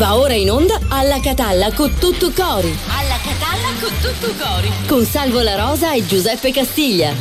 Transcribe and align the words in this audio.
Va 0.00 0.16
ora 0.16 0.32
in 0.32 0.50
onda 0.50 0.80
alla 0.88 1.20
Catalla 1.20 1.70
con 1.74 1.92
tutto 1.98 2.32
cori. 2.32 2.74
Alla 2.86 3.18
Catalla 3.22 3.68
con 3.78 3.92
tutto 4.00 4.32
cori. 4.42 4.70
Con 4.86 5.04
Salvo 5.04 5.42
La 5.42 5.56
Rosa 5.56 5.92
e 5.92 6.06
Giuseppe 6.06 6.52
Castiglia. 6.52 7.12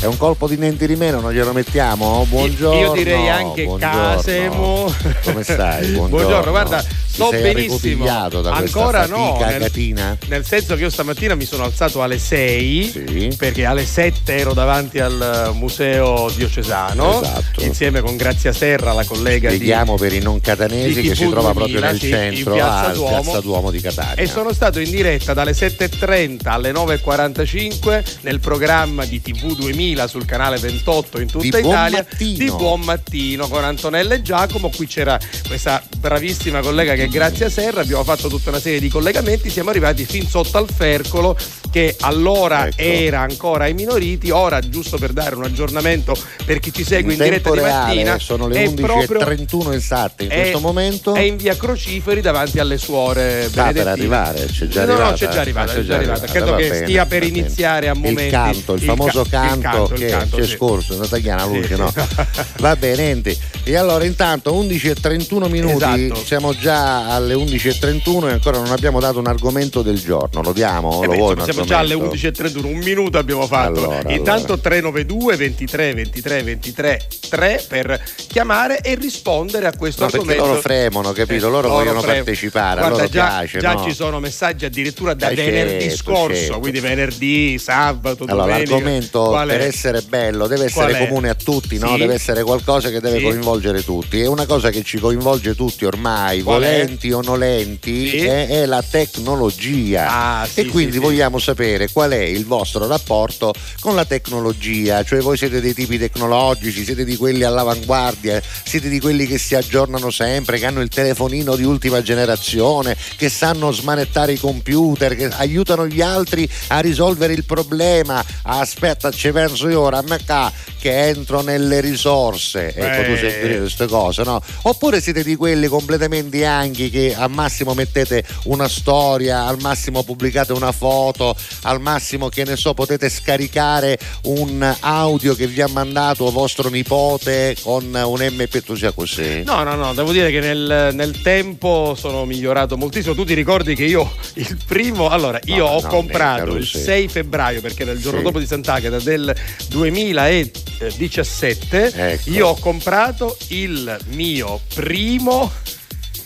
È 0.00 0.06
un 0.06 0.16
colpo 0.16 0.48
di 0.48 0.56
niente 0.56 0.86
di 0.86 0.96
meno, 0.96 1.20
non 1.20 1.30
glielo 1.30 1.52
mettiamo? 1.52 2.24
Buongiorno. 2.26 2.80
Io 2.80 2.92
direi 2.92 3.28
anche 3.28 3.64
buongiorno. 3.64 4.14
Casemo. 4.14 4.94
Come 5.24 5.42
stai? 5.42 5.88
Buongiorno. 5.92 6.08
Buongiorno, 6.08 6.50
guarda, 6.52 6.84
sto 7.16 7.30
benissimo. 7.30 8.04
da 8.04 8.28
Ancora 8.52 9.06
no. 9.06 9.38
Nel, 9.40 10.18
nel 10.28 10.44
senso 10.44 10.74
che 10.74 10.82
io 10.82 10.90
stamattina 10.90 11.34
mi 11.34 11.44
sono 11.44 11.64
alzato 11.64 12.02
alle 12.02 12.18
6 12.18 12.90
Sì. 12.90 13.34
perché 13.36 13.64
alle 13.64 13.84
7 13.84 14.36
ero 14.36 14.52
davanti 14.52 14.98
al 15.00 15.50
museo 15.54 16.30
diocesano 16.34 17.22
Esatto. 17.22 17.62
insieme 17.62 18.00
con 18.00 18.16
Grazia 18.16 18.52
Serra, 18.52 18.92
la 18.92 19.04
collega 19.04 19.48
di 19.48 19.56
Spieghiamo 19.56 19.96
per 19.96 20.12
i 20.12 20.20
non 20.20 20.40
catanesi 20.40 21.00
di 21.00 21.08
che 21.08 21.14
si 21.14 21.28
trova 21.28 21.52
proprio 21.52 21.80
2000, 21.80 21.90
nel 21.90 21.98
sì, 22.00 22.08
centro, 22.08 22.54
Piazza 22.54 22.86
a 22.88 22.92
Duomo. 22.92 23.20
Piazza 23.22 23.40
Duomo 23.40 23.70
di 23.70 23.80
Catania. 23.80 24.14
E 24.22 24.26
sono 24.26 24.52
stato 24.52 24.80
in 24.80 24.90
diretta 24.90 25.32
dalle 25.34 25.52
7.30 25.52 26.36
alle 26.44 26.72
9.45 26.72 28.04
nel 28.22 28.40
programma 28.40 29.04
di 29.04 29.20
TV 29.22 29.54
2000 29.56 30.06
sul 30.06 30.24
canale 30.24 30.58
28 30.58 31.20
in 31.20 31.26
tutta 31.28 31.42
Di 31.42 31.50
buon 31.50 31.64
Italia 31.72 32.06
mattino. 32.08 32.38
di 32.38 32.50
buon 32.50 32.80
mattino 32.80 33.48
con 33.48 33.64
Antonella 33.64 34.14
e 34.14 34.22
Giacomo. 34.22 34.70
Qui 34.74 34.86
c'era 34.86 35.18
questa 35.46 35.82
bravissima 35.98 36.60
collega 36.60 36.94
che 36.94 37.05
è 37.06 37.08
Grazia 37.08 37.48
Serra. 37.48 37.80
Abbiamo 37.80 38.04
fatto 38.04 38.28
tutta 38.28 38.50
una 38.50 38.60
serie 38.60 38.80
di 38.80 38.88
collegamenti. 38.88 39.48
Siamo 39.48 39.70
arrivati 39.70 40.04
fin 40.04 40.26
sotto 40.26 40.58
al 40.58 40.68
Fercolo 40.68 41.36
che 41.76 41.94
allora 42.00 42.68
Ecco. 42.68 42.80
era 42.80 43.20
ancora 43.20 43.64
ai 43.64 43.74
minoriti. 43.74 44.30
Ora, 44.30 44.60
giusto 44.60 44.96
per 44.96 45.12
dare 45.12 45.34
un 45.34 45.44
aggiornamento 45.44 46.16
per 46.46 46.58
chi 46.58 46.72
ci 46.72 46.84
segue 46.84 47.12
in, 47.12 47.18
in 47.18 47.24
diretta 47.24 47.50
di 47.50 47.60
mattina, 47.60 48.18
sono 48.18 48.48
le 48.48 48.62
è 48.62 48.72
proprio 48.72 49.18
11.31 49.18 49.74
esatte 49.74 50.24
in 50.24 50.30
è- 50.30 50.40
questo 50.40 50.60
momento. 50.60 51.12
È 51.12 51.20
in 51.20 51.36
via 51.36 51.54
Crociferi 51.54 52.22
davanti 52.22 52.60
alle 52.60 52.78
suore 52.78 53.48
Sta 53.50 53.72
per 53.72 53.88
arrivare, 53.88 54.46
c'è 54.46 54.68
già 54.68 54.86
no, 54.86 54.92
arrivata. 54.92 55.10
No, 55.10 55.16
c'è 55.16 55.28
già 55.28 55.40
arrivata, 55.42 55.70
Ah, 55.70 55.74
c'è 55.74 55.82
già 55.82 55.96
arrivata. 55.96 56.26
Credo 56.26 56.54
che 56.54 56.68
bene, 56.68 56.84
stia 56.86 57.04
per 57.06 57.22
iniziare 57.24 57.88
a 57.88 57.94
momenti. 57.94 58.22
Il 58.24 58.30
canto, 58.30 58.72
il, 58.72 58.78
il 58.80 58.86
famoso 58.86 59.26
ca- 59.28 59.42
il 59.44 59.48
canto, 59.50 59.60
canto, 59.68 59.92
il 59.94 60.00
che, 60.00 60.06
canto, 60.06 60.36
che 60.36 60.42
è 60.42 60.46
sì. 60.46 60.52
scorso, 60.52 60.94
una 60.94 61.06
tagliana 61.06 61.44
luce, 61.44 61.74
Sì. 61.74 61.76
no? 61.76 61.92
Va 62.60 62.76
bene, 62.76 63.10
enti. 63.10 63.38
E 63.64 63.76
allora 63.76 64.04
intanto 64.06 64.54
11 64.54 64.88
e 64.88 64.94
31 64.94 65.48
minuti, 65.48 65.74
Esatto. 66.06 66.24
siamo 66.24 66.56
già 66.56 67.12
alle 67.14 67.34
11 67.34 67.68
e 67.68 67.78
31 67.78 68.28
e 68.28 68.32
ancora 68.32 68.56
non 68.58 68.70
abbiamo 68.72 68.98
dato 68.98 69.18
un 69.18 69.26
argomento 69.26 69.82
del 69.82 70.00
giorno. 70.00 70.40
Lo 70.40 70.52
diamo? 70.52 71.02
Eh 71.02 71.06
Lo 71.06 71.10
beh, 71.12 71.16
vuoi 71.18 71.34
insomma, 71.36 71.64
già 71.66 71.78
alle 71.78 71.92
argomento? 71.94 72.16
11.31, 72.16 72.64
un 72.66 72.78
minuto 72.78 73.18
abbiamo 73.18 73.46
fatto. 73.46 73.78
Allora, 73.90 74.02
Intanto 74.12 74.58
392 74.58 75.36
23 75.36 75.94
23 75.94 76.42
23 76.42 77.06
3 77.28 77.64
per 77.68 78.02
chiamare 78.28 78.80
e 78.80 78.94
rispondere 78.94 79.66
a 79.66 79.72
questo 79.76 80.04
No, 80.04 80.10
perché 80.10 80.24
argomento. 80.26 80.46
loro 80.48 80.60
fremono, 80.60 81.12
capito? 81.12 81.46
Eh, 81.46 81.50
Loro 81.50 81.68
vogliono 81.68 82.00
fremono. 82.00 82.24
partecipare, 82.24 82.80
a 82.80 82.84
Guarda, 82.84 82.96
loro 82.96 83.08
già, 83.08 83.26
piace, 83.26 83.58
già 83.58 83.72
no? 83.74 83.82
ci 83.84 83.94
sono 83.94 84.20
messaggi 84.20 84.64
addirittura 84.64 85.14
da 85.14 85.28
Eh, 85.28 85.34
venerdì 85.34 85.80
certo, 85.88 85.96
scorso, 85.96 86.36
certo. 86.40 86.58
quindi 86.60 86.80
venerdì, 86.80 87.58
sabato, 87.58 88.24
Allora, 88.26 88.46
domenica. 88.46 88.70
l'argomento 88.70 89.22
Qual 89.24 89.48
è? 89.48 89.56
per 89.56 89.66
essere 89.66 90.02
bello 90.02 90.46
deve 90.46 90.70
Qual 90.70 90.86
essere 90.88 91.04
è? 91.04 91.08
comune 91.08 91.28
a 91.28 91.34
tutti, 91.34 91.78
no? 91.78 91.88
Sì. 91.92 91.98
deve 91.98 92.14
essere 92.14 92.42
qualcosa 92.42 92.90
che 92.90 93.00
deve 93.00 93.18
Sì. 93.18 93.24
coinvolgere 93.24 93.82
tutti. 93.84 94.20
E 94.20 94.26
una 94.26 94.46
cosa 94.46 94.70
che 94.70 94.82
ci 94.82 94.98
coinvolge 94.98 95.54
tutti 95.54 95.84
ormai, 95.84 96.42
Qual 96.42 96.62
è? 96.62 96.66
volenti 96.82 97.12
o 97.12 97.20
nolenti, 97.22 98.08
Sì. 98.08 98.18
è, 98.18 98.46
è 98.48 98.66
la 98.66 98.82
tecnologia. 98.88 100.06
Ah, 100.08 100.46
sì, 100.46 100.60
e 100.60 100.66
quindi 100.66 100.98
vogliamo 100.98 101.38
sapere 101.46 101.92
qual 101.92 102.10
è 102.10 102.22
il 102.22 102.44
vostro 102.44 102.88
rapporto 102.88 103.54
con 103.78 103.94
la 103.94 104.04
tecnologia, 104.04 105.04
cioè 105.04 105.20
voi 105.20 105.36
siete 105.36 105.60
dei 105.60 105.74
tipi 105.74 105.96
tecnologici, 105.96 106.84
siete 106.84 107.04
di 107.04 107.16
quelli 107.16 107.44
all'avanguardia, 107.44 108.42
siete 108.64 108.88
di 108.88 108.98
quelli 108.98 109.26
che 109.26 109.38
si 109.38 109.54
aggiornano 109.54 110.10
sempre, 110.10 110.58
che 110.58 110.66
hanno 110.66 110.80
il 110.80 110.88
telefonino 110.88 111.54
di 111.54 111.62
ultima 111.62 112.02
generazione, 112.02 112.96
che 113.16 113.28
sanno 113.28 113.70
smanettare 113.70 114.32
i 114.32 114.38
computer, 114.38 115.14
che 115.14 115.26
aiutano 115.26 115.86
gli 115.86 116.00
altri 116.00 116.48
a 116.68 116.80
risolvere 116.80 117.32
il 117.32 117.44
problema. 117.44 118.24
Aspetta, 118.42 119.12
ci 119.12 119.30
penso 119.30 119.68
io 119.68 119.82
ora, 119.82 120.02
ca- 120.24 120.52
che 120.80 121.08
entro 121.08 121.42
nelle 121.42 121.80
risorse. 121.80 122.74
Ecco, 122.74 123.04
tu 123.04 123.26
Eh. 123.26 123.40
dire 123.42 123.58
queste 123.58 123.86
cose, 123.86 124.24
no? 124.24 124.42
Oppure 124.62 125.00
siete 125.00 125.22
di 125.22 125.36
quelli 125.36 125.68
completamente 125.68 126.44
anghi 126.44 126.90
che 126.90 127.14
al 127.14 127.30
massimo 127.30 127.74
mettete 127.74 128.24
una 128.44 128.68
storia, 128.68 129.44
al 129.46 129.60
massimo 129.60 130.02
pubblicate 130.02 130.52
una 130.52 130.72
foto, 130.72 131.35
al 131.62 131.80
massimo 131.80 132.28
che 132.28 132.44
ne 132.44 132.56
so, 132.56 132.74
potete 132.74 133.08
scaricare 133.08 133.98
un 134.24 134.74
audio 134.80 135.34
che 135.34 135.46
vi 135.46 135.60
ha 135.60 135.68
mandato 135.68 136.30
vostro 136.30 136.68
nipote 136.68 137.56
con 137.62 137.84
un 137.92 138.26
MP, 138.30 138.74
sia 138.76 138.92
così. 138.92 139.42
No, 139.44 139.62
no, 139.62 139.74
no, 139.74 139.94
devo 139.94 140.12
dire 140.12 140.30
che 140.30 140.40
nel, 140.40 140.90
nel 140.92 141.20
tempo 141.22 141.94
sono 141.98 142.24
migliorato 142.24 142.76
moltissimo. 142.76 143.14
Tu 143.14 143.24
ti 143.24 143.34
ricordi 143.34 143.74
che 143.74 143.84
io 143.84 144.12
il 144.34 144.58
primo, 144.66 145.08
allora, 145.08 145.40
io 145.44 145.64
No, 145.66 145.72
ho 145.72 145.80
no, 145.80 145.88
comprato 145.88 146.54
il 146.56 146.66
sì. 146.66 146.78
6 146.80 147.08
febbraio, 147.08 147.60
perché 147.60 147.82
era 147.82 147.92
il 147.92 148.00
giorno 148.00 148.18
Sì. 148.18 148.24
dopo 148.24 148.38
di 148.38 148.46
Sant'Agata 148.46 148.98
del 149.00 149.34
2017, 149.68 151.92
Ecco. 151.94 152.30
io 152.30 152.48
ho 152.48 152.56
comprato 152.58 153.36
il 153.48 153.98
mio 154.10 154.60
primo 154.74 155.50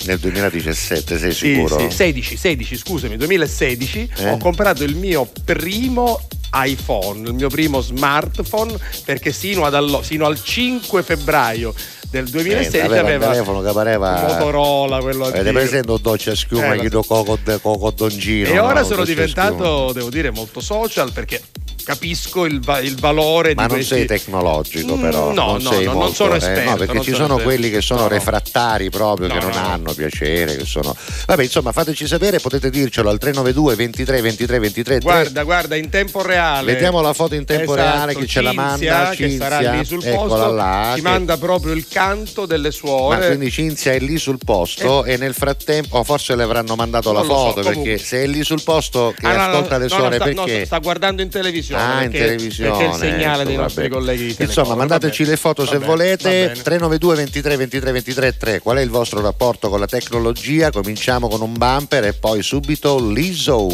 Nel 0.04 0.18
2017, 0.18 1.18
sei 1.18 1.32
sì, 1.32 1.52
sicuro? 1.54 1.78
sì, 1.78 1.90
16, 1.94 2.36
16, 2.36 2.76
scusami, 2.76 3.16
2016 3.18 4.10
Eh? 4.16 4.30
ho 4.30 4.38
comprato 4.38 4.82
il 4.82 4.96
mio 4.96 5.30
primo 5.44 6.20
iPhone, 6.52 7.28
il 7.28 7.34
mio 7.34 7.48
primo 7.48 7.80
smartphone, 7.80 8.76
perché 9.04 9.30
sino, 9.30 9.64
ad 9.66 9.74
allo- 9.74 10.02
sino 10.02 10.24
al 10.26 10.42
5 10.42 11.02
febbraio 11.02 11.74
del 12.10 12.28
2016 12.28 12.76
Eh, 12.76 12.80
aveva 12.80 13.00
aveva, 13.02 13.26
un 13.26 13.32
telefono 13.32 13.60
che 13.62 13.72
pareva 13.72 14.20
Motorola, 14.22 14.98
quello 15.00 15.24
Avete 15.26 15.38
antico. 15.38 15.58
presente 15.58 15.90
un 15.92 15.98
doccia 16.00 16.34
schiuma 16.34 16.72
Eh, 16.74 16.76
che 16.78 16.82
lo 16.84 16.88
do 16.88 17.02
coco, 17.04 17.38
coco 17.60 17.90
dongino 17.90 18.48
E 18.48 18.58
ora 18.58 18.80
no? 18.80 18.86
sono 18.86 19.04
diventato, 19.04 19.92
devo 19.92 20.08
dire, 20.10 20.30
molto 20.30 20.60
social 20.60 21.12
perché 21.12 21.40
capisco 21.82 22.44
il, 22.44 22.60
va- 22.60 22.80
il 22.80 22.96
valore 22.98 23.54
Ma 23.54 23.62
di 23.62 23.68
non 23.68 23.76
questi... 23.78 23.94
sei 23.94 24.06
tecnologico 24.06 24.96
Mm, 24.96 25.00
però 25.00 25.32
no, 25.32 25.44
non 25.52 25.62
no, 25.62 25.70
sei 25.70 25.84
no, 25.84 25.90
non 25.92 26.00
molto, 26.00 26.14
sono 26.14 26.34
eh, 26.34 26.36
esperto, 26.38 26.70
no 26.70 26.76
perché 26.76 26.92
non 26.94 27.02
ci 27.02 27.12
sono 27.12 27.26
sono 27.30 27.42
quelli 27.42 27.70
che 27.70 27.80
sono 27.80 28.00
No, 28.02 28.08
refrattari 28.08 28.90
proprio 28.90 29.26
No, 29.28 29.34
che 29.34 29.40
non 29.40 29.50
no, 29.50 29.60
no. 29.60 29.66
hanno 29.68 29.92
piacere 29.92 30.56
che 30.56 30.64
sono 30.64 30.94
vabbè 31.26 31.42
insomma 31.42 31.72
fateci 31.72 32.06
sapere 32.06 32.38
potete 32.40 32.70
dircelo 32.70 33.08
al 33.10 33.18
392 33.18 33.74
23 33.76 34.20
23 34.20 34.58
23 34.58 34.98
3. 34.98 34.98
Guarda, 35.00 35.42
guarda, 35.44 35.76
in 35.76 35.88
tempo 35.90 36.22
reale. 36.22 36.72
Vediamo 36.72 37.00
la 37.00 37.12
foto 37.12 37.34
in 37.34 37.44
tempo 37.44 37.74
Esatto, 37.74 37.90
reale 37.90 38.14
chi 38.14 38.26
ce 38.26 38.40
la 38.40 38.50
Cinzia, 38.50 38.64
manda 38.96 39.10
che 39.14 39.30
sarà 39.36 39.56
Cinzia, 39.58 39.72
lì 39.72 39.84
sul 39.84 40.04
eccola 40.04 40.26
posto. 40.44 40.52
là, 40.52 40.90
ci 40.94 41.02
che- 41.02 41.08
manda 41.08 41.36
proprio 41.36 41.72
il 41.72 41.86
canto 41.88 42.46
delle 42.46 42.68
ma 42.68 42.72
suore. 42.72 43.26
quindi 43.26 43.50
Cinzia 43.50 43.92
è 43.92 43.98
lì 43.98 44.18
sul 44.18 44.38
posto 44.44 45.04
e 45.04 45.16
nel 45.16 45.34
frattempo 45.34 45.98
o 45.98 46.04
forse 46.04 46.34
le 46.34 46.42
avranno 46.42 46.74
mandato 46.76 47.12
la 47.12 47.20
Non 47.20 47.28
so, 47.28 47.34
foto 47.36 47.60
comunque. 47.62 47.82
perché 47.92 47.98
se 48.04 48.22
è 48.22 48.26
lì 48.26 48.42
sul 48.44 48.62
posto 48.62 49.14
che 49.16 49.26
Ah, 49.26 49.48
ascolta 49.50 49.78
le 49.78 49.88
suore 49.88 50.18
no, 50.18 50.24
perché 50.24 50.64
sta 50.66 50.78
guardando 50.78 51.22
in 51.22 51.28
televisione. 51.28 51.69
Ah, 51.72 52.04
in 52.04 52.10
televisione. 52.10 52.70
Perché 52.70 52.84
è 52.84 52.88
il 52.88 52.94
segnale 52.94 53.44
dei 53.44 53.56
nostri 53.56 53.82
vabbè. 53.88 53.94
colleghi 53.94 54.24
di 54.26 54.34
Telecom. 54.34 54.46
Insomma, 54.46 54.76
mandateci 54.76 55.24
le 55.24 55.36
foto 55.36 55.66
se 55.66 55.78
volete. 55.78 56.24
va 56.24 56.46
bene. 56.48 56.62
392 56.62 57.14
23 57.16 57.56
23 57.56 57.92
23 57.92 58.36
3. 58.36 58.60
Qual 58.60 58.76
è 58.76 58.80
il 58.80 58.90
vostro 58.90 59.20
rapporto 59.20 59.68
con 59.68 59.80
la 59.80 59.86
tecnologia? 59.86 60.70
Cominciamo 60.70 61.28
con 61.28 61.40
un 61.40 61.52
bumper 61.56 62.04
e 62.04 62.12
poi 62.14 62.42
subito 62.42 62.98
l'ISO. 62.98 63.68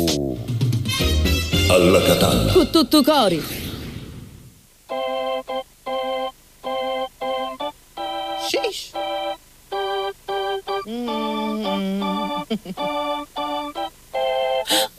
Alla 1.68 2.02
Catalla. 2.02 2.52
Con 2.52 2.70
tutto 2.70 3.02
cori. 3.02 3.42
Sheesh. 8.48 8.92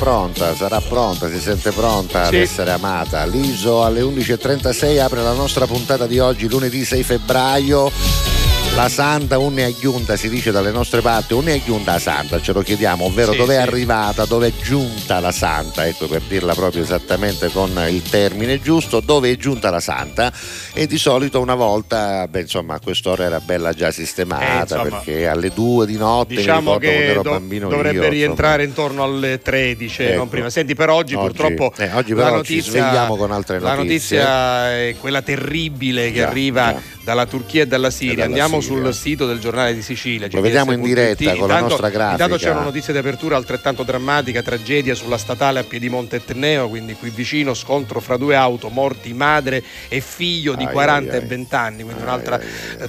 Pronta, 0.00 0.54
sarà 0.54 0.80
pronta, 0.80 1.28
si 1.28 1.38
sente 1.38 1.72
pronta 1.72 2.22
ad 2.22 2.28
Sì. 2.30 2.36
essere 2.38 2.70
amata. 2.70 3.26
L'ISO 3.26 3.84
alle 3.84 4.00
11.36 4.00 4.98
apre 4.98 5.22
la 5.22 5.34
nostra 5.34 5.66
puntata 5.66 6.06
di 6.06 6.18
oggi, 6.18 6.48
lunedì 6.48 6.86
6 6.86 7.02
febbraio. 7.02 8.29
La 8.76 8.88
Santa 8.88 9.36
unne 9.38 9.64
aggiunta, 9.64 10.16
si 10.16 10.30
dice 10.30 10.52
dalle 10.52 10.70
nostre 10.70 11.02
parti, 11.02 11.34
unne 11.34 11.54
aggiunta 11.54 11.94
a 11.94 11.98
Santa, 11.98 12.40
ce 12.40 12.52
lo 12.52 12.62
chiediamo, 12.62 13.04
ovvero 13.04 13.32
Sì, 13.32 13.36
dove 13.38 13.54
è 13.56 13.60
sì. 13.60 13.68
arrivata, 13.68 14.24
dove 14.24 14.46
è 14.46 14.52
giunta 14.62 15.20
la 15.20 15.32
Santa, 15.32 15.86
ecco 15.86 16.06
per 16.06 16.22
dirla 16.26 16.54
proprio 16.54 16.82
esattamente 16.82 17.50
con 17.50 17.70
il 17.90 18.00
termine 18.02 18.58
giusto, 18.62 19.00
dove 19.00 19.32
è 19.32 19.36
giunta 19.36 19.68
la 19.70 19.80
Santa 19.80 20.32
e 20.72 20.86
di 20.86 20.96
solito 20.96 21.40
una 21.40 21.56
volta, 21.56 22.26
beh 22.28 22.40
insomma 22.42 22.74
a 22.74 22.80
quest'ora 22.80 23.24
era 23.24 23.40
bella 23.40 23.72
già 23.74 23.90
sistemata 23.90 24.44
Eh, 24.44 24.60
insomma, 24.62 24.82
perché 24.84 25.26
alle 25.28 25.50
due 25.52 25.84
di 25.84 25.96
notte 25.96 26.36
Diciamo 26.36 26.78
che 26.78 27.06
ero 27.08 27.22
do- 27.22 27.30
bambino 27.32 27.68
dovrebbe 27.68 28.04
io, 28.04 28.08
rientrare 28.08 28.64
intorno 28.64 29.02
alle 29.02 29.40
13, 29.42 30.04
Ecco. 30.04 30.16
non 30.16 30.28
prima. 30.28 30.48
Senti, 30.48 30.74
per 30.74 30.88
oggi, 30.88 31.14
Oggi- 31.14 31.26
purtroppo 31.26 31.72
eh, 31.76 31.90
oggi 31.92 32.14
la 32.14 32.22
però 32.24 32.42
ci 32.42 32.54
notizia, 32.56 32.70
svegliamo 32.70 33.16
con 33.16 33.30
altre 33.32 33.58
La 33.58 33.74
notizie. 33.74 34.18
notizia 34.18 34.76
è 34.78 34.94
quella 34.98 35.20
terribile 35.22 36.10
che 36.12 36.20
Già, 36.20 36.28
arriva 36.28 36.72
già. 36.72 36.80
Dalla 37.02 37.26
Turchia 37.26 37.62
e 37.62 37.66
dalla 37.66 37.90
Siria. 37.90 38.14
dalla 38.14 38.26
Andiamo 38.26 38.60
Siria. 38.60 38.82
sul 38.84 38.94
sito 38.94 39.26
del 39.26 39.38
giornale 39.38 39.74
di 39.74 39.82
Sicilia. 39.82 40.28
Lo 40.30 40.40
vediamo 40.40 40.72
in 40.72 40.82
diretta 40.82 41.34
con 41.34 41.48
la 41.48 41.60
nostra 41.60 41.88
grafica. 41.88 42.24
Intanto 42.24 42.36
c'è 42.44 42.50
una 42.50 42.62
notizia 42.62 42.92
di 42.92 42.98
apertura 42.98 43.36
altrettanto 43.36 43.82
drammatica, 43.82 44.42
tragedia 44.42 44.94
sulla 44.94 45.18
statale 45.18 45.58
a 45.60 45.64
Piedimonte 45.64 46.16
Etneo, 46.16 46.68
quindi 46.68 46.94
qui 46.94 47.10
vicino 47.10 47.54
scontro 47.54 48.00
fra 48.00 48.16
due 48.16 48.34
auto, 48.36 48.68
morti 48.68 49.12
madre 49.12 49.62
e 49.88 50.00
figlio 50.00 50.54
di 50.54 50.64
Ai, 50.64 50.72
40 50.72 51.12
ai, 51.12 51.18
e 51.18 51.22
ai. 51.22 51.26
20 51.28 51.54
anni, 51.54 51.82
quindi 51.82 52.02
Ai, 52.02 52.02
un'altra 52.08 52.40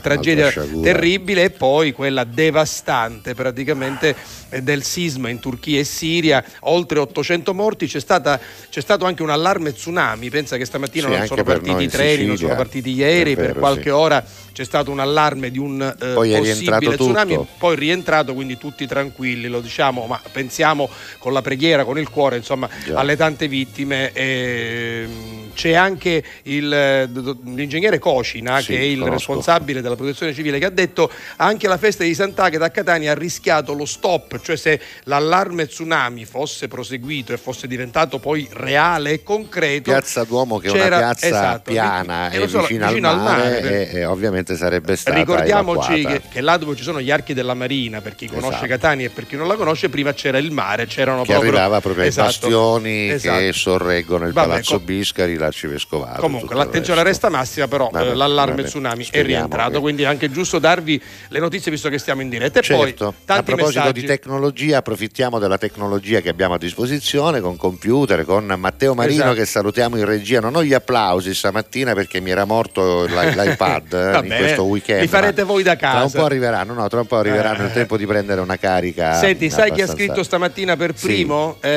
tragedia 0.01 0.51
un'altra 0.55 0.81
terribile 0.81 1.43
e 1.43 1.49
poi 1.49 1.91
quella 1.93 2.23
devastante 2.23 3.33
praticamente 3.33 4.15
del 4.61 4.83
sisma 4.83 5.29
in 5.29 5.39
Turchia 5.39 5.79
e 5.79 5.83
Siria, 5.85 6.43
oltre 6.61 6.99
800 6.99 7.53
morti, 7.53 7.87
c'è, 7.87 7.99
stata- 8.01 8.39
c'è 8.69 8.81
stato 8.81 9.05
anche 9.05 9.21
un 9.23 9.29
allarme 9.29 9.73
tsunami, 9.73 10.29
pensa 10.29 10.57
che 10.57 10.65
stamattina 10.65 11.07
Sì, 11.09 11.15
non 11.17 11.25
sono 11.25 11.43
partiti 11.43 11.83
i 11.83 11.87
treni, 11.87 12.25
non 12.25 12.35
Sicilia. 12.35 12.37
sono 12.37 12.55
partiti 12.55 12.91
ieri, 12.93 13.31
È 13.31 13.35
per 13.35 13.45
vero, 13.47 13.59
qualche 13.59 13.83
sì. 13.83 13.89
Ora 14.01 14.23
c'è 14.51 14.65
stato 14.65 14.91
un 14.91 14.99
allarme 14.99 15.49
di 15.49 15.57
un 15.57 15.81
eh, 15.81 16.13
Poi 16.13 16.31
possibile 16.35 16.95
tsunami, 16.95 17.35
tutto. 17.35 17.47
poi 17.57 17.75
rientrato, 17.75 18.33
quindi 18.33 18.57
tutti 18.57 18.85
tranquilli, 18.85 19.47
lo 19.47 19.61
diciamo, 19.61 20.05
ma 20.07 20.19
pensiamo 20.31 20.89
con 21.19 21.31
la 21.33 21.41
preghiera, 21.41 21.85
con 21.85 21.97
il 21.97 22.09
cuore, 22.09 22.35
insomma, 22.37 22.67
Già. 22.85 22.99
alle 22.99 23.15
tante 23.15 23.47
vittime. 23.47 24.11
ehm, 24.11 25.40
c'è 25.53 25.73
anche 25.73 26.23
il, 26.43 26.71
eh, 26.71 27.09
l'ingegnere 27.45 27.99
Cocina, 27.99 28.59
Sì, 28.59 28.67
che 28.73 28.77
è 28.77 28.81
il 28.81 28.99
conosco. 28.99 29.13
responsabile 29.33 29.81
della 29.81 29.95
protezione 29.95 30.33
civile, 30.33 30.59
che 30.59 30.65
ha 30.65 30.69
detto 30.69 31.09
anche 31.37 31.67
la 31.67 31.77
festa 31.77 32.03
di 32.03 32.13
Sant'Agata 32.13 32.65
a 32.65 32.69
Catania 32.69 33.11
ha 33.11 33.15
rischiato 33.15 33.73
lo 33.73 33.85
stop, 33.85 34.39
cioè 34.41 34.55
se 34.55 34.79
l'allarme 35.03 35.67
tsunami 35.67 36.25
fosse 36.25 36.67
proseguito 36.67 37.33
e 37.33 37.37
fosse 37.37 37.67
diventato 37.67 38.19
poi 38.19 38.47
reale 38.51 39.11
e 39.11 39.23
concreto. 39.23 39.91
Piazza 39.91 40.23
Duomo 40.23 40.57
che 40.57 40.67
è 40.67 40.71
una 40.87 40.97
piazza 40.97 41.25
esatto, 41.27 41.71
piana 41.71 42.29
vi- 42.29 42.35
e 42.35 42.39
lo 42.39 42.47
so, 42.47 42.59
vicina, 42.61 42.87
vicino 42.87 43.09
al 43.09 43.19
mare, 43.19 43.59
per- 43.59 43.71
e, 43.73 43.89
e 43.99 44.05
ovviamente 44.05 44.55
sarebbe 44.55 44.95
stata 44.95 45.17
Ricordiamoci 45.17 46.05
che, 46.05 46.21
che 46.31 46.41
là 46.41 46.57
dove 46.57 46.75
ci 46.75 46.83
sono 46.83 47.01
gli 47.01 47.11
archi 47.11 47.33
della 47.33 47.53
Marina, 47.53 48.01
per 48.01 48.15
chi 48.15 48.27
conosce 48.27 48.49
Esatto. 48.49 48.67
Catania 48.67 49.05
e 49.07 49.09
per 49.09 49.25
chi 49.27 49.35
non 49.35 49.47
la 49.47 49.55
conosce, 49.55 49.89
prima 49.89 50.13
c'era 50.13 50.37
il 50.37 50.51
mare, 50.51 50.85
c'erano 50.85 51.21
che 51.23 51.31
proprio 51.31 51.51
arrivava 51.51 51.79
proprio 51.81 52.03
ai 52.03 52.09
Esatto, 52.09 52.27
bastioni 52.27 53.07
che 53.07 53.13
esatto. 53.13 53.51
sorreggono 53.53 54.25
il 54.27 54.33
Vabbè, 54.33 54.47
Palazzo 54.47 54.79
Biscari, 54.79 55.37
l'arcivescovato. 55.43 56.21
Comunque 56.21 56.55
l'attenzione 56.55 57.03
resta 57.03 57.29
massima, 57.29 57.67
però 57.67 57.89
Vabbè, 57.91 58.09
eh, 58.11 58.13
l'allarme 58.15 58.55
vabbè, 58.57 58.67
tsunami 58.67 59.07
è 59.11 59.21
rientrato, 59.23 59.71
che- 59.73 59.79
quindi 59.79 60.03
è 60.03 60.05
anche 60.05 60.31
giusto 60.31 60.59
darvi 60.59 61.01
le 61.29 61.39
notizie 61.39 61.71
visto 61.71 61.89
che 61.89 61.97
stiamo 61.97 62.21
in 62.21 62.29
diretta. 62.29 62.59
E 62.59 62.63
poi 62.67 62.87
Certo, 62.87 63.07
a 63.07 63.13
tanti 63.25 63.51
proposito 63.53 63.79
messaggi. 63.79 64.01
di 64.01 64.05
tecnologia, 64.07 64.77
approfittiamo 64.77 65.39
della 65.39 65.57
tecnologia 65.57 66.19
che 66.21 66.29
abbiamo 66.29 66.53
a 66.55 66.57
disposizione 66.57 67.39
con 67.41 67.55
computer, 67.57 68.25
con 68.25 68.45
Matteo 68.57 68.93
Marino 68.93 69.21
Esatto. 69.23 69.35
che 69.35 69.45
salutiamo 69.45 69.97
in 69.97 70.05
regia. 70.05 70.39
Non 70.39 70.55
ho 70.55 70.63
gli 70.63 70.73
applausi 70.73 71.33
stamattina 71.33 71.93
perché 71.93 72.19
mi 72.19 72.29
era 72.31 72.45
morto 72.45 73.05
l'i- 73.05 73.09
l'iPad 73.35 73.93
eh, 73.93 74.27
in 74.27 74.35
questo 74.37 74.63
weekend. 74.63 75.01
li 75.01 75.07
farete 75.07 75.43
voi 75.43 75.63
da 75.63 75.75
Tra 75.75 75.89
un 75.91 75.93
casa. 76.01 76.19
po' 76.19 76.25
arriveranno, 76.25 76.73
no, 76.73 76.87
tra 76.87 76.99
un 76.99 77.07
po' 77.07 77.17
arriveranno 77.17 77.63
Eh. 77.63 77.65
il 77.67 77.71
tempo 77.73 77.97
di 77.97 78.05
prendere 78.05 78.41
una 78.41 78.57
carica. 78.57 79.13
Senti, 79.15 79.49
sai 79.49 79.71
chi 79.71 79.81
ha 79.81 79.87
scritto 79.87 80.23
stamattina 80.23 80.75
per 80.75 80.95
Sì, 80.95 81.05
primo? 81.07 81.57
è? 81.59 81.67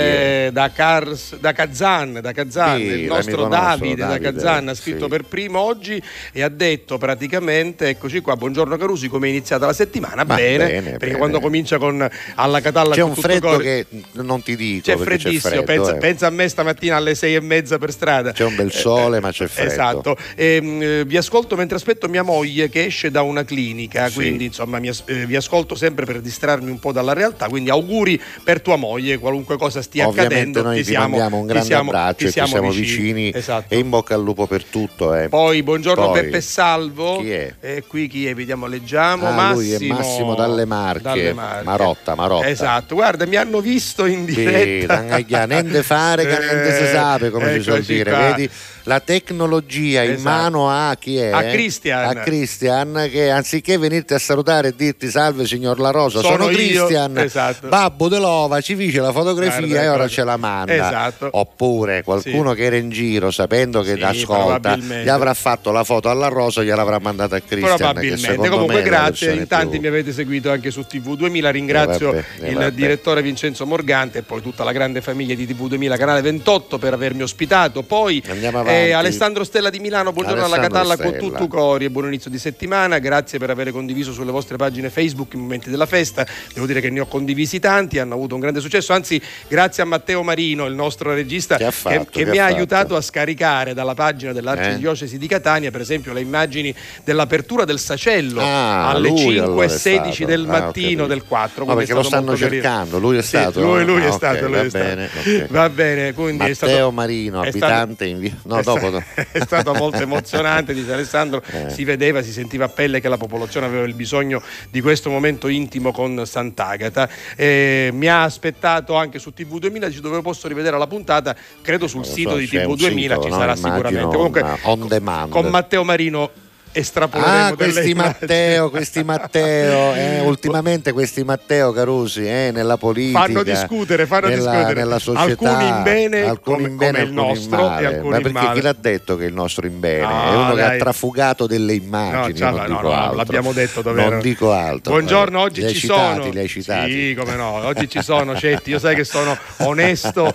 Eh, 0.46 0.50
da, 0.52 0.70
Kars- 0.70 1.36
da 1.38 1.52
Kazan, 1.52 2.18
da 2.20 2.32
Kazan, 2.32 2.78
Sì, 2.78 2.82
il 2.84 3.06
nostro 3.06 3.46
nostro, 3.56 3.76
Davide, 3.86 3.94
da 4.02 4.06
Davide, 4.08 4.32
Kazan 4.32 4.68
ha 4.68 4.74
scritto 4.74 5.04
sì. 5.04 5.08
per 5.08 5.22
primo 5.24 5.60
oggi 5.60 6.02
e 6.32 6.42
ha 6.42 6.48
detto 6.48 6.98
praticamente, 6.98 7.88
eccoci 7.88 8.20
qua, 8.20 8.36
buongiorno 8.36 8.76
Carusi, 8.76 9.08
come 9.08 9.26
è 9.26 9.30
iniziata 9.30 9.66
la 9.66 9.72
settimana? 9.72 10.24
Ma 10.24 10.34
bene, 10.34 10.66
bene, 10.66 10.90
perché 10.90 11.06
bene. 11.06 11.18
quando 11.18 11.40
comincia 11.40 11.78
con 11.78 12.06
alla 12.34 12.60
Catalla 12.60 12.94
C'è 12.94 13.02
un 13.02 13.14
freddo 13.14 13.48
cori- 13.48 13.64
che 13.64 13.86
non 14.12 14.42
ti 14.42 14.56
dico. 14.56 14.82
C'è 14.84 14.96
freddissimo, 14.96 15.38
freddo, 15.38 15.64
pensa, 15.64 15.94
eh. 15.94 15.98
pensa 15.98 16.26
a 16.26 16.30
me 16.30 16.48
stamattina 16.48 16.96
alle 16.96 17.14
sei 17.14 17.34
e 17.34 17.40
mezza 17.40 17.78
per 17.78 17.90
strada. 17.90 18.32
C'è 18.32 18.44
un 18.44 18.54
bel 18.56 18.72
sole, 18.72 19.20
ma 19.20 19.30
c'è 19.30 19.46
freddo. 19.46 19.70
Esatto. 19.70 20.16
Ehm, 20.36 20.82
eh, 20.82 21.04
vi 21.04 21.16
ascolto 21.16 21.56
mentre 21.56 21.76
aspetto 21.76 22.08
mia 22.08 22.22
moglie 22.22 22.68
che 22.68 22.84
esce 22.84 23.10
da 23.10 23.22
una 23.22 23.44
clinica, 23.44 24.08
Sì. 24.08 24.14
quindi 24.14 24.44
insomma 24.46 24.78
mi 24.78 24.88
eh, 25.06 25.26
vi 25.26 25.36
ascolto 25.36 25.74
sempre 25.74 26.04
per 26.04 26.20
distrarmi 26.20 26.70
un 26.70 26.78
po' 26.78 26.92
dalla 26.92 27.12
realtà, 27.12 27.48
quindi 27.48 27.70
auguri 27.70 28.20
per 28.42 28.60
tua 28.60 28.76
moglie, 28.76 29.18
qualunque 29.18 29.56
cosa 29.56 29.82
stia 29.82 30.06
Ovviamente 30.08 30.34
accadendo. 30.34 30.62
noi 30.62 30.76
ti 30.76 30.82
ti, 30.84 30.88
siamo, 30.90 31.08
mandiamo 31.08 31.38
un 31.38 31.46
grande 31.46 31.66
siamo- 31.66 31.90
abbraccio 31.90 32.26
e 32.26 32.32
ti 32.32 32.46
siamo 32.46 32.70
vicini, 32.70 33.32
Esatto. 33.44 33.74
e 33.74 33.78
in 33.78 33.88
bocca 33.90 34.14
al 34.14 34.22
lupo 34.22 34.46
per 34.46 34.64
tutto. 34.64 35.14
eh. 35.14 35.28
Poi 35.28 35.62
buongiorno 35.62 36.10
Poi, 36.10 36.20
Peppe 36.22 36.40
Salvo. 36.40 37.18
Chi 37.18 37.30
è? 37.32 37.54
E 37.60 37.84
qui 37.86 38.08
chi 38.08 38.26
è? 38.26 38.34
Vediamo, 38.34 38.66
leggiamo. 38.66 39.26
Ah, 39.28 39.32
Massimo, 39.32 39.54
lui 39.60 39.72
è 39.72 39.78
Massimo 39.86 40.34
Dalle 40.34 40.64
Marche. 40.64 41.02
Dalle 41.02 41.32
Marche. 41.34 41.64
Marotta, 41.64 42.14
Marotta. 42.14 42.48
Esatto, 42.48 42.94
guarda, 42.94 43.26
mi 43.26 43.36
hanno 43.36 43.60
visto 43.60 44.06
in 44.06 44.26
Sì, 44.28 44.34
diretta. 44.34 44.94
tangaglia, 44.96 45.44
niente 45.46 45.82
fare 45.82 46.24
che 46.26 46.38
niente 46.38 46.76
si 46.84 46.86
sa, 46.90 47.18
come 47.30 47.52
si 47.52 47.60
suol 47.60 47.82
dire. 47.82 48.10
qua. 48.10 48.30
Vedi 48.34 48.50
la 48.86 49.00
tecnologia 49.00 50.02
in 50.02 50.12
Esatto. 50.12 50.28
mano 50.28 50.70
a 50.70 50.94
chi 50.98 51.16
è? 51.16 51.30
A 51.30 51.42
Christian. 51.44 52.04
A 52.16 52.22
Christian 52.22 53.08
che 53.10 53.30
anziché 53.30 53.78
venirti 53.78 54.14
a 54.14 54.18
salutare 54.18 54.68
e 54.68 54.74
dirti 54.76 55.08
salve 55.08 55.46
signor 55.46 55.78
La 55.80 55.90
Rosa, 55.90 56.20
sono, 56.20 56.36
Sono 56.36 56.46
Christian, 56.48 57.16
esatto. 57.18 57.68
babbo 57.68 58.08
dell'ova, 58.08 58.60
ci 58.60 58.74
dice 58.74 59.00
la 59.00 59.12
fotografia 59.12 59.66
Guarda, 59.66 59.82
e 59.82 59.88
ora 59.88 60.08
ce 60.08 60.24
la 60.24 60.36
manda. 60.36 60.72
Esatto. 60.74 61.28
Oppure 61.32 62.02
qualcuno 62.02 62.52
che 62.52 62.64
era 62.64 62.76
in 62.76 62.90
giro 62.90 63.30
sapendo 63.34 63.82
che 63.82 63.96
Sì, 63.96 64.02
ascolta, 64.02 64.76
gli 64.76 65.08
avrà 65.08 65.34
fatto 65.34 65.70
la 65.72 65.84
foto 65.84 66.08
alla 66.08 66.28
rosa 66.28 66.62
e 66.62 66.64
gliel'avrà 66.64 66.98
mandata 66.98 67.36
a 67.36 67.40
Cristian. 67.40 67.76
Probabilmente. 67.76 68.48
Comunque, 68.48 68.82
grazie. 68.82 69.32
In 69.34 69.46
tanti 69.46 69.72
più- 69.72 69.80
mi 69.80 69.86
avete 69.88 70.12
seguito 70.12 70.50
anche 70.50 70.70
su 70.70 70.80
TV2000. 70.88 71.50
Ringrazio 71.50 72.12
Eh, 72.12 72.14
vabbè, 72.14 72.46
eh, 72.46 72.48
il 72.50 72.54
vabbè. 72.56 72.70
direttore 72.72 73.20
Vincenzo 73.22 73.66
Morgante 73.66 74.18
e 74.18 74.22
poi 74.22 74.40
tutta 74.40 74.64
la 74.64 74.72
grande 74.72 75.00
famiglia 75.02 75.34
di 75.34 75.46
TV2000, 75.46 75.96
canale 75.96 76.20
28, 76.22 76.78
per 76.78 76.92
avermi 76.92 77.22
ospitato. 77.22 77.82
Poi 77.82 78.22
eh, 78.66 78.92
Alessandro 78.92 79.44
Stella 79.44 79.70
di 79.70 79.80
Milano, 79.80 80.12
buongiorno 80.12 80.44
alla 80.44 80.54
Alessandro 80.56 80.78
Catalla 80.78 80.96
con 81.02 81.12
Stella. 81.14 81.38
tutto 81.38 81.48
cori 81.48 81.84
e 81.86 81.90
buon 81.90 82.06
inizio 82.06 82.30
di 82.30 82.38
settimana. 82.38 82.98
Grazie 83.00 83.38
per 83.38 83.50
aver 83.50 83.70
condiviso 83.72 84.12
sulle 84.12 84.30
vostre 84.30 84.56
pagine 84.56 84.90
Facebook 84.90 85.34
i 85.34 85.36
momenti 85.36 85.70
della 85.70 85.86
festa. 85.86 86.24
Devo 86.52 86.66
dire 86.66 86.80
che 86.80 86.90
ne 86.90 87.00
ho 87.00 87.06
condivisi 87.06 87.58
tanti, 87.58 87.98
hanno 87.98 88.14
avuto 88.14 88.34
un 88.34 88.40
grande 88.40 88.60
successo. 88.60 88.92
Anzi, 88.92 89.20
grazie 89.48 89.82
a 89.82 89.86
Matteo 89.86 90.22
Marino, 90.22 90.66
il 90.66 90.74
nostro 90.74 91.12
regista, 91.12 91.56
Che 91.56 91.70
fatto, 91.72 92.04
che 92.10 92.24
che 92.24 92.30
mi 92.30 92.38
ha 92.38 92.44
ha 92.44 92.46
aiutato 92.46 92.94
a 92.94 93.00
scaricare 93.00 93.22
dalla 93.34 93.94
pagina 93.94 94.30
Eh? 94.30 94.34
dell'Arcidiocesi 94.34 95.16
di 95.16 95.26
Catania, 95.26 95.70
per 95.70 95.80
esempio, 95.80 96.12
le 96.12 96.20
immagini 96.20 96.74
dell'apertura 97.04 97.64
del 97.64 97.78
Sacello 97.78 98.40
Ah, 98.40 98.90
alle 98.90 99.08
lui 99.08 99.38
allora 99.38 99.64
è 99.64 99.68
5.16 99.68 100.12
stato. 100.12 100.24
del 100.26 100.44
Ah, 100.44 100.46
mattino 100.46 100.88
capito. 100.88 101.06
del 101.06 101.24
4. 101.24 101.64
No, 101.64 101.72
quindi 101.72 101.72
è 101.72 101.86
perché 101.86 101.92
lo 101.94 102.02
stato 102.08 102.22
stanno 102.36 102.36
cercando, 102.36 102.98
lui 102.98 103.16
è 103.16 103.22
Sì, 103.22 103.28
stato? 103.28 103.60
lui, 103.62 103.84
lui 103.84 104.02
Ah, 104.04 104.08
è 104.08 104.12
stato. 104.12 104.40
lui 104.46 104.52
va 104.52 104.60
è 104.62 104.68
stato. 104.68 104.84
bene, 104.84 105.04
ok. 105.14 105.46
Va 105.48 105.68
bene, 105.70 106.12
quindi 106.12 106.44
è 106.44 106.48
Matteo 106.48 106.54
stato, 106.54 106.90
Marino, 106.90 107.42
è 107.42 107.50
stato- 107.50 107.64
abitante 107.64 108.04
in 108.06 108.18
via. 108.18 108.36
No, 108.44 108.58
è, 108.58 108.62
dopo. 108.62 109.02
è 109.32 109.40
stato 109.40 109.72
molto 109.74 109.96
emozionante, 110.02 110.74
dice 110.74 110.92
Alessandro. 110.92 111.42
Eh. 111.50 111.70
Si 111.70 111.84
vedeva, 111.84 112.22
si 112.22 112.32
sentiva 112.32 112.66
a 112.66 112.68
pelle 112.68 113.00
che 113.00 113.08
la 113.08 113.16
popolazione 113.16 113.66
aveva 113.66 113.84
il 113.84 113.94
bisogno 113.94 114.42
di 114.70 114.80
questo 114.80 115.08
momento 115.10 115.48
intimo 115.48 115.92
con 115.92 116.24
Sant'Agata. 116.26 117.08
Eh, 117.36 117.90
mi 117.92 118.06
ha 118.08 118.22
aspettato 118.24 118.94
anche 118.96 119.18
su 119.18 119.32
TV2000, 119.36 119.86
dice 119.88 120.00
dove 120.00 120.20
posso 120.22 120.48
rivedere 120.48 120.76
la 120.78 120.86
puntata. 120.86 121.34
Credo 121.62 121.86
sul 121.86 122.04
sito 122.04 122.30
so, 122.30 122.36
di 122.36 122.46
TV2000 122.46 123.02
sito, 123.02 123.13
ci 123.20 123.28
no? 123.28 123.36
sarà 123.36 123.54
Immagino 123.54 123.74
sicuramente. 123.74 124.16
Comunque, 124.16 124.58
on 124.62 124.86
demand. 124.88 125.30
con 125.30 125.46
Matteo 125.46 125.84
Marino 125.84 126.30
estrapoleremo 126.76 127.34
Ah, 127.36 127.54
delle 127.54 127.72
questi 127.72 127.90
immagini. 127.90 128.16
Matteo, 128.20 128.70
questi 128.70 129.04
Matteo, 129.04 129.94
eh, 129.94 130.20
ultimamente 130.20 130.92
questi 130.92 131.22
Matteo 131.22 131.72
Carusi 131.72 132.26
eh, 132.26 132.50
nella 132.52 132.76
politica. 132.76 133.20
fanno 133.20 133.42
discutere, 133.44 134.06
fanno 134.06 134.26
nella, 134.26 134.50
discutere. 134.50 134.74
nella 134.80 134.98
società. 134.98 135.22
Alcuni 135.56 135.68
in 135.68 135.82
bene, 135.84 136.22
alcuni 136.26 136.56
come- 136.56 136.68
in 136.68 136.76
bene, 136.76 136.92
come 136.92 137.02
il 137.04 137.08
in 137.10 137.14
nostro, 137.14 137.56
male. 137.68 137.82
e 137.82 137.86
alcuni 137.86 138.08
Ma 138.10 138.16
in 138.16 138.22
perché 138.22 138.38
male. 138.38 138.54
chi 138.54 138.60
l'ha 138.62 138.76
detto 138.78 139.16
che 139.16 139.24
è 139.24 139.28
il 139.28 139.34
nostro 139.34 139.66
in 139.66 139.78
bene? 139.80 140.02
No, 140.02 140.22
è 140.24 140.34
uno 140.36 140.54
che 140.54 140.60
dai. 140.62 140.74
ha 140.76 140.78
trafugato 140.82 141.46
delle 141.46 141.74
immagini. 141.74 142.38
No, 142.40 142.50
no, 142.50 142.66
dico 142.66 142.80
no, 142.80 142.90
altro. 142.92 143.16
l'abbiamo 143.16 143.52
detto 143.52 143.80
dove 143.82 144.04
Non 144.08 144.20
dico 144.20 144.52
altro. 144.52 144.92
Buongiorno, 144.92 145.40
oggi 145.40 145.62
li 145.62 145.68
ci 145.72 145.78
citati, 145.80 146.16
sono. 146.20 146.30
Li 146.32 146.38
hai 146.40 146.48
citati. 146.48 146.90
Sì, 146.90 147.14
come 147.16 147.36
no, 147.36 147.50
oggi 147.64 147.88
ci 147.88 148.02
sono, 148.02 148.34
Cetti. 148.36 148.70
Io 148.70 148.78
sai 148.80 148.96
che 148.96 149.04
sono 149.04 149.36
onesto, 149.58 150.34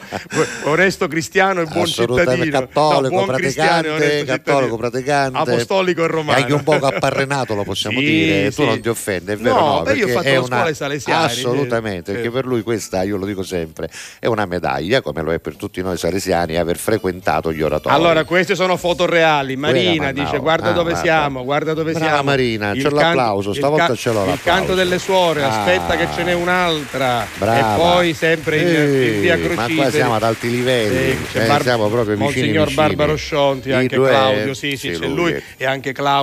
onesto 0.63 1.07
cristiano 1.09 1.61
e 1.61 1.65
buon 1.65 1.85
cittadino. 1.85 2.59
cattolico, 2.59 3.01
No, 3.01 3.09
buon 3.09 3.25
praticante, 3.25 4.23
cattolico, 4.25 4.77
praticante, 4.77 5.37
apostolico 5.37 6.03
e 6.03 6.07
romano. 6.07 6.28
E 6.29 6.33
anche 6.41 6.53
un 6.53 6.63
poco 6.63 6.85
apparrenato 6.87 7.55
lo 7.55 7.63
possiamo 7.63 7.99
Sì, 7.99 8.05
dire, 8.05 8.45
tu 8.51 8.61
sì. 8.61 8.65
non 8.65 8.79
ti 8.81 8.89
offendi, 8.89 9.31
è 9.31 9.37
vero? 9.37 9.55
No, 9.55 9.83
No, 9.85 9.91
io 9.93 10.05
ho 10.05 10.09
fatto 10.09 10.29
la 10.29 10.43
scuola 10.45 10.63
ai 10.63 10.75
Salesiani, 10.75 11.23
Assolutamente, 11.25 12.11
eh. 12.11 12.13
perché 12.15 12.29
per 12.31 12.45
lui 12.45 12.61
questa, 12.61 13.03
io 13.03 13.17
lo 13.17 13.25
dico 13.25 13.43
sempre, 13.43 13.89
è 14.19 14.27
una 14.27 14.45
medaglia, 14.45 15.01
come 15.01 15.21
lo 15.21 15.31
è 15.33 15.39
per 15.39 15.55
tutti 15.55 15.81
noi 15.81 15.97
salesiani, 15.97 16.55
aver 16.57 16.77
frequentato 16.77 17.51
gli 17.51 17.61
oratori. 17.61 17.93
Allora, 17.95 18.23
queste 18.23 18.55
sono 18.55 18.77
foto 18.77 19.05
reali. 19.05 19.55
Marina 19.55 20.11
dice. 20.11 20.37
Guarda 20.39 20.69
Ah, 20.69 20.73
dove 20.73 20.91
guarda. 20.91 21.01
siamo, 21.09 21.43
guarda 21.43 21.73
dove 21.73 21.91
Brava 21.91 22.05
siamo. 22.07 22.23
Marina, 22.23 22.71
Il 22.71 22.83
c'ho 22.83 22.89
l'applauso, 22.89 23.49
il 23.51 23.55
stavolta 23.55 23.87
ca- 23.87 23.95
ce 23.95 24.11
l'ho 24.11 24.23
Il 24.23 24.29
l'applauso. 24.29 24.59
canto 24.59 24.75
delle 24.75 24.99
suore, 24.99 25.43
Ah. 25.43 25.59
aspetta 25.59 25.95
che 25.95 26.07
ce 26.13 26.23
n'è 26.23 26.33
un'altra. 26.33 27.25
Brava. 27.37 27.73
E 27.75 27.77
poi 27.77 28.13
sempre 28.13 28.57
in, 28.59 28.67
Ehi, 28.67 29.13
in 29.15 29.21
via 29.21 29.37
Ma 29.37 29.43
Crociferi. 29.43 29.75
qua 29.75 29.89
siamo 29.91 30.15
ad 30.15 30.23
alti 30.23 30.49
livelli, 30.49 31.11
Sì, 31.11 31.17
c'è 31.33 31.43
eh, 31.43 31.47
Bar- 31.47 31.61
siamo 31.61 31.87
proprio 31.89 32.15
vicini 32.15 32.23
Monsignor 32.23 32.67
vicini. 32.67 32.75
Barbaro 32.87 33.15
Scionti, 33.15 33.71
anche 33.71 33.95
Claudio, 33.95 34.53
sì, 34.53 34.71
sì, 34.77 34.93
sì, 34.93 34.99
c'è 34.99 35.07
lui 35.07 35.41
e 35.57 35.65
anche 35.65 35.91
Claudio, 35.91 36.17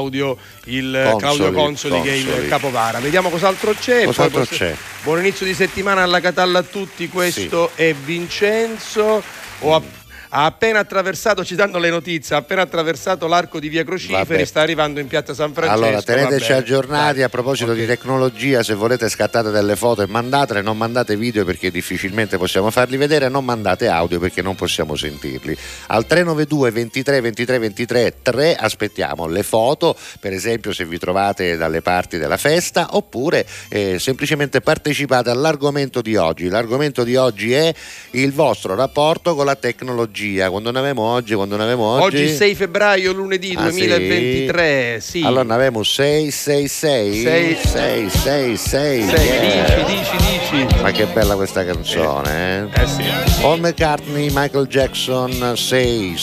il 0.65 1.09
Consoli, 1.11 1.19
Claudio 1.19 1.53
Consoli, 1.53 2.01
che 2.03 2.11
è 2.11 2.15
il 2.15 2.25
Consoli. 2.27 2.49
capovara. 2.49 2.99
Vediamo 2.99 3.29
cos'altro 3.29 3.73
c'è. 3.73 4.05
Cos'altro 4.05 4.45
c'è? 4.45 4.75
Buon 5.03 5.21
inizio 5.21 5.47
di 5.47 5.55
settimana 5.55 6.03
alla 6.03 6.21
Catalla 6.21 6.61
a 6.61 6.63
tutti, 6.63 7.09
questo 7.09 7.71
è 7.75 7.95
Vincenzo. 7.95 9.23
Ho 9.61 9.75
app- 9.75 9.96
ha 10.31 10.45
appena 10.45 10.81
attraversato, 10.81 11.45
ci 11.45 11.55
danno 11.55 11.79
le 11.79 11.91
notizie, 11.91 12.35
ha 12.35 12.39
appena 12.39 12.63
attraversato 12.63 13.27
l'arco 13.27 13.59
di 13.61 13.69
via 13.69 13.85
Crociferi, 13.85 14.25
Vabbè. 14.27 14.45
sta 14.45 14.61
arrivando 14.61 15.01
in 15.01 15.07
piazza 15.07 15.35
San 15.35 15.53
Francesco. 15.53 15.83
Allora, 15.85 16.03
teneteci 16.03 16.41
va 16.41 16.47
bene. 16.49 16.59
aggiornati 16.61 17.23
a 17.23 17.29
proposito 17.29 17.71
Ok. 17.73 17.77
di 17.79 17.87
tecnologia, 17.87 18.63
se 18.63 18.75
volete 18.75 19.09
scattate 19.09 19.51
delle 19.51 19.77
foto 19.77 20.03
e 20.03 20.07
mandatele, 20.07 20.63
non 20.63 20.77
mandate 20.77 21.17
video 21.17 21.45
perché 21.45 21.71
difficilmente 21.71 22.39
possiamo 22.39 22.71
farli 22.71 22.97
vedere, 22.97 23.29
non 23.29 23.45
mandate 23.45 23.89
audio 23.89 24.19
perché 24.19 24.43
non 24.43 24.55
possiamo 24.55 24.97
sentirli. 24.97 25.57
Al 25.89 26.07
392 26.07 26.71
23 26.71 27.21
23 27.21 27.59
23 27.59 28.15
3 28.23 28.55
aspettiamo 28.57 29.27
le 29.27 29.43
foto, 29.43 29.97
per 30.21 30.33
esempio 30.33 30.73
se 30.73 30.85
vi 30.85 30.99
trovate 30.99 31.57
dalle 31.57 31.83
parti 31.83 32.19
della 32.19 32.37
festa, 32.37 32.89
oppure 32.93 33.47
eh, 33.69 33.99
semplicemente 33.99 34.61
partecipate 34.61 35.31
all'argomento 35.31 36.01
di 36.03 36.17
oggi. 36.17 36.49
L'argomento 36.49 37.05
di 37.05 37.17
oggi 37.17 37.53
è 37.53 37.73
il 38.13 38.33
vostro 38.33 38.75
rapporto 38.75 39.35
con 39.35 39.45
la 39.45 39.55
tecnologia. 39.57 40.15
Quando 40.49 40.71
ne 40.71 40.79
avevamo 40.79 41.03
oggi, 41.03 41.35
quando 41.35 41.57
ne 41.57 41.65
avevamo 41.65 41.89
oggi... 42.01 42.17
Oggi 42.17 42.29
6 42.35 42.55
febbraio, 42.55 43.13
lunedì 43.13 43.55
Ah, 43.57 43.71
sì? 43.71 43.87
2023. 43.87 44.99
Sì. 45.01 45.21
Allora 45.23 45.43
ne 45.43 45.53
avevamo 45.55 45.83
6, 45.83 46.31
6, 46.31 46.69
6, 46.69 47.23
Sei. 47.23 47.57
6, 47.63 48.09
6, 48.11 48.57
6, 48.57 48.57
Sei, 48.57 49.03
yeah. 49.03 49.85
dici, 49.85 50.17
dici, 50.17 50.67
dici. 50.67 50.81
Ma 50.81 50.91
che 50.91 51.05
bella 51.07 51.35
questa 51.37 51.65
canzone, 51.65 52.71
eh? 52.73 52.83
Eh 52.83 52.87
sì. 52.87 53.03
Paul 53.43 53.61
McCartney, 53.61 54.31
Michael 54.33 54.67
Jackson, 54.67 55.53
6, 55.55 56.15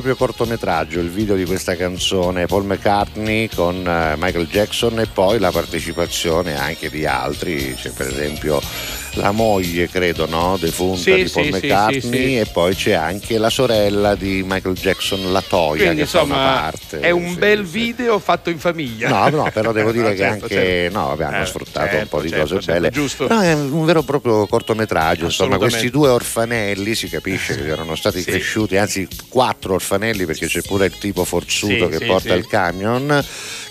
proprio 0.00 0.16
cortometraggio 0.16 0.98
il 1.00 1.10
video 1.10 1.34
di 1.36 1.44
questa 1.44 1.76
canzone, 1.76 2.46
Paul 2.46 2.64
McCartney 2.64 3.48
con 3.54 3.76
uh, 3.76 4.18
Michael 4.18 4.46
Jackson 4.46 4.98
e 4.98 5.06
poi 5.06 5.38
la 5.38 5.50
partecipazione 5.50 6.58
anche 6.58 6.88
di 6.88 7.04
altri, 7.04 7.74
c'è 7.78 7.90
per 7.90 8.08
esempio 8.08 8.60
la 9.14 9.30
moglie, 9.32 9.88
credo, 9.88 10.26
no? 10.26 10.56
defunta 10.58 11.00
Sì, 11.02 11.22
di 11.24 11.28
Paul 11.28 11.44
sì, 11.46 11.50
McCartney 11.50 12.00
sì, 12.28 12.38
e 12.38 12.46
poi 12.46 12.74
c'è 12.74 12.92
anche 12.92 13.36
la 13.38 13.50
sorella 13.50 14.14
di 14.14 14.42
Michael 14.46 14.76
Jackson, 14.76 15.30
la 15.32 15.42
Toya, 15.42 15.82
Quindi 15.84 15.96
che 15.96 16.06
fa 16.06 16.22
una 16.22 16.36
insomma 16.36 16.60
parte. 16.70 17.00
è 17.00 17.10
un 17.10 17.36
bel 17.36 17.64
video 17.64 18.18
fatto 18.20 18.48
in 18.50 18.58
famiglia. 18.58 19.08
No, 19.08 19.28
no, 19.28 19.50
però 19.52 19.72
devo 19.72 19.90
dire 19.92 20.10
No, 20.10 20.14
che 20.14 20.16
certo, 20.16 20.44
anche 20.44 20.48
certo. 20.54 20.98
no, 20.98 21.06
vabbè, 21.08 21.24
hanno 21.24 21.42
Eh, 21.42 21.44
sfruttato 21.44 21.69
un 21.84 21.88
certo, 21.90 22.08
po' 22.16 22.22
di 22.22 22.28
certo, 22.28 22.42
cose 22.44 22.54
certo, 22.60 22.72
belle. 22.72 22.90
giusto. 22.90 23.28
No, 23.28 23.40
è 23.40 23.52
un 23.52 23.84
vero 23.84 24.00
e 24.00 24.04
proprio 24.04 24.46
cortometraggio. 24.46 25.24
Insomma, 25.26 25.58
questi 25.58 25.90
due 25.90 26.08
orfanelli 26.08 26.94
si 26.94 27.08
capisce 27.08 27.56
che 27.56 27.66
erano 27.68 27.94
stati 27.94 28.20
Sì. 28.20 28.30
cresciuti, 28.30 28.76
anzi 28.76 29.08
quattro 29.28 29.74
orfanelli 29.74 30.24
perché 30.26 30.46
c'è 30.46 30.62
pure 30.62 30.86
il 30.86 30.98
tipo 30.98 31.24
forzuto 31.24 31.84
Sì, 31.86 31.90
che 31.90 31.98
sì, 31.98 32.04
porta 32.04 32.34
il 32.34 32.46
camion 32.46 33.24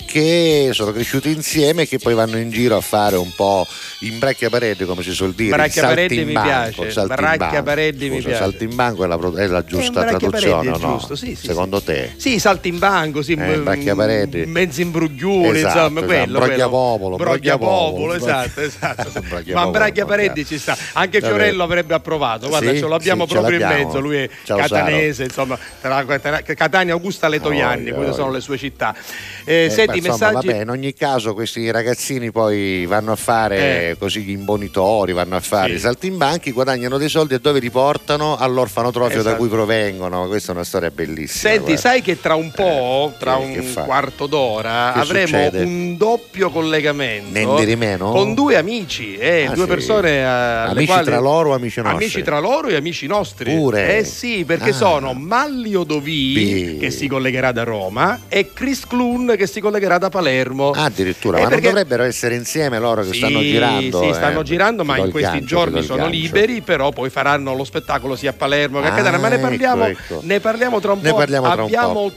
che 0.06 0.70
sono 0.74 0.92
cresciuti 0.92 1.30
insieme 1.30 1.84
e 1.84 1.88
che 1.88 2.00
poi 2.00 2.16
vanno 2.16 2.38
in 2.38 2.50
giro 2.50 2.76
a 2.76 2.82
fare 2.82 3.16
un 3.16 3.32
po' 3.36 3.68
in 4.02 4.18
bracchiaparede 4.18 4.86
come 4.86 5.04
si 5.04 5.12
suol 5.12 5.34
dire 5.34 5.50
il 5.50 5.56
Bracchiaparede 5.56 6.24
mi 6.24 6.34
saltimbanco, 6.34 6.72
piace, 6.82 6.92
saltimbanco. 6.92 7.36
bracchiaparede 7.38 8.10
mi 8.10 8.22
piace. 8.22 8.36
saltimbanco 8.38 9.04
è 9.04 9.08
la, 9.08 9.20
è 9.36 9.48
la 9.48 9.64
giusta 9.66 9.92
bracchiaparede, 10.02 10.18
traduzione 10.30 10.70
o 10.70 10.76
è 10.76 10.80
no? 10.80 10.92
giusto, 10.98 11.16
sì, 11.16 11.36
sì, 11.36 11.46
secondo 11.48 11.82
te 11.82 12.14
Sì, 12.16 12.40
salti 12.40 12.70
in 12.70 12.80
banco, 12.80 13.22
sì, 13.22 13.34
Eh, 13.34 13.36
m- 13.58 13.64
bracchiaparedi. 13.64 14.46
mezzi 14.46 14.82
imbrugliuli, 14.84 15.58
Esatto, 15.60 15.68
insomma, 15.80 16.00
esatto, 16.00 16.06
quello. 16.06 16.40
Brogliapopolo, 16.40 17.16
brogliapopolo, 17.18 18.14
esatto, 18.14 18.62
esatto. 18.62 19.12
Ma 19.54 19.68
Bracchiaparedi 19.68 20.44
brogliapopolo. 20.44 20.46
ci 20.46 20.58
sta. 20.58 20.78
Anche. 20.94 21.20
Fiorello 21.20 21.64
avrebbe 21.64 21.94
approvato, 21.94 22.48
guarda, 22.48 22.74
ce 22.74 22.88
l'abbiamo 22.88 23.26
proprio 23.28 23.60
in 23.60 23.68
mezzo, 23.68 24.00
lui 24.00 24.16
è 24.18 24.30
catanese, 24.46 25.24
insomma, 25.26 25.60
tra 25.82 26.06
Catania, 26.06 26.94
Augusta, 26.94 27.28
Letoianni, 27.28 27.92
Voglia, 27.92 27.96
queste 27.96 28.14
sono 28.14 28.32
le 28.32 28.40
sue 28.40 28.58
città. 28.58 28.96
Eh, 29.44 29.66
Eh, 29.66 29.70
senti, 29.70 30.00
messaggi... 30.00 30.48
vabbè, 30.48 30.62
in 30.62 30.70
ogni 30.70 30.94
caso 30.94 31.34
questi 31.34 31.70
ragazzini 31.70 32.32
poi 32.32 32.86
vanno 32.86 33.12
a 33.12 33.16
fare 33.18 33.89
Eh. 33.92 33.98
così 33.98 34.22
gli 34.22 34.32
imbonitori, 34.32 35.14
vanno 35.14 35.36
a 35.36 35.40
fare 35.40 35.70
Sì. 35.72 35.76
i 35.76 35.80
saltimbanchi, 35.80 36.52
guadagnano 36.52 36.98
dei 36.98 37.10
soldi 37.10 37.34
e 37.36 37.40
dove 37.40 37.60
li 37.60 37.70
portano? 37.70 38.36
All'orfanotrofio 38.38 39.16
da 39.22 39.30
Esatto. 39.30 39.38
cui 39.38 39.48
provengono. 39.48 40.28
Questa 40.28 40.52
è 40.52 40.56
una 40.56 40.64
storia 40.64 40.92
bellissima. 40.92 41.52
Senti, 41.54 41.60
guarda. 41.74 41.80
sai 41.82 42.02
che 42.02 42.20
tra 42.20 42.36
un 42.36 42.52
po', 42.52 43.12
Eh, 43.16 43.18
tra 43.20 43.36
un 43.36 43.74
quarto 43.86 44.28
d'ora, 44.28 44.92
Che 44.94 45.00
avremo 45.00 45.28
succede? 45.28 45.64
un 45.64 45.98
doppio 45.98 46.50
collegamento 46.50 47.38
Niente 47.38 47.66
di 47.66 47.76
meno? 47.76 48.12
con 48.12 48.34
due 48.34 48.56
amici, 48.58 49.16
eh, 49.18 49.46
Ah, 49.48 49.54
due 49.54 49.64
sì. 49.64 49.70
persone 49.70 50.10
eh, 50.20 50.24
Amici 50.24 50.86
quali- 50.88 51.06
tra 51.06 51.20
loro 51.20 51.54
amici 51.54 51.82
nostri? 51.82 52.04
Amici 52.04 52.22
tra 52.24 52.40
loro 52.40 52.68
e 52.68 52.76
amici 52.76 53.08
nostri. 53.08 53.54
Pure? 53.56 53.98
Eh 53.98 54.04
sì, 54.04 54.44
perché 54.46 54.70
Ah. 54.70 54.74
sono 54.74 55.14
Mallio 55.14 55.84
Dovì 55.84 56.36
Sì. 56.36 56.78
che 56.80 56.92
si 56.92 57.08
collegherà 57.08 57.52
da 57.52 57.64
Roma 57.64 58.22
e 58.28 58.52
Chris 58.54 58.86
Clun 58.88 59.36
che 59.38 59.48
si 59.48 59.60
collegherà 59.60 59.98
da 59.98 60.10
Palermo. 60.10 60.72
Ah, 60.72 60.86
addirittura, 60.86 61.38
Eh, 61.38 61.44
ma 61.44 61.48
perché- 61.50 61.64
non 61.66 61.74
dovrebbero 61.74 62.04
essere 62.04 62.36
insieme 62.36 62.80
loro 62.80 63.02
che 63.04 63.12
Sì, 63.12 63.18
stanno 63.18 63.40
girando? 63.42 63.79
Sì, 63.80 64.10
eh? 64.10 64.14
stanno 64.14 64.44
girando, 64.44 64.84
ma 64.84 64.98
in 64.98 65.10
questi 65.12 65.32
gancio, 65.32 65.46
giorni 65.46 65.82
sono 65.82 66.04
gancio. 66.04 66.12
liberi, 66.12 66.62
però 66.62 66.92
poi 66.92 67.10
faranno 67.10 67.54
lo 67.54 67.64
spettacolo 67.64 68.16
sia 68.16 68.32
a 68.32 68.34
Palermo 68.34 68.80
che 68.82 68.88
a 68.88 68.92
Ah, 68.94 68.96
Catania. 68.96 69.20
Ma 69.20 69.28
ne 69.30 69.38
parliamo, 69.40 69.86
ecco, 69.86 70.00
ecco. 70.16 70.20
ne 70.24 70.40
parliamo 70.40 70.80
tra 70.80 70.92
un 70.94 71.00
Ne 71.02 71.10
po'. 71.12 71.16
parliamo 71.18 71.46
tra 71.48 71.56
un 71.56 71.68
Abbiamo 71.68 72.12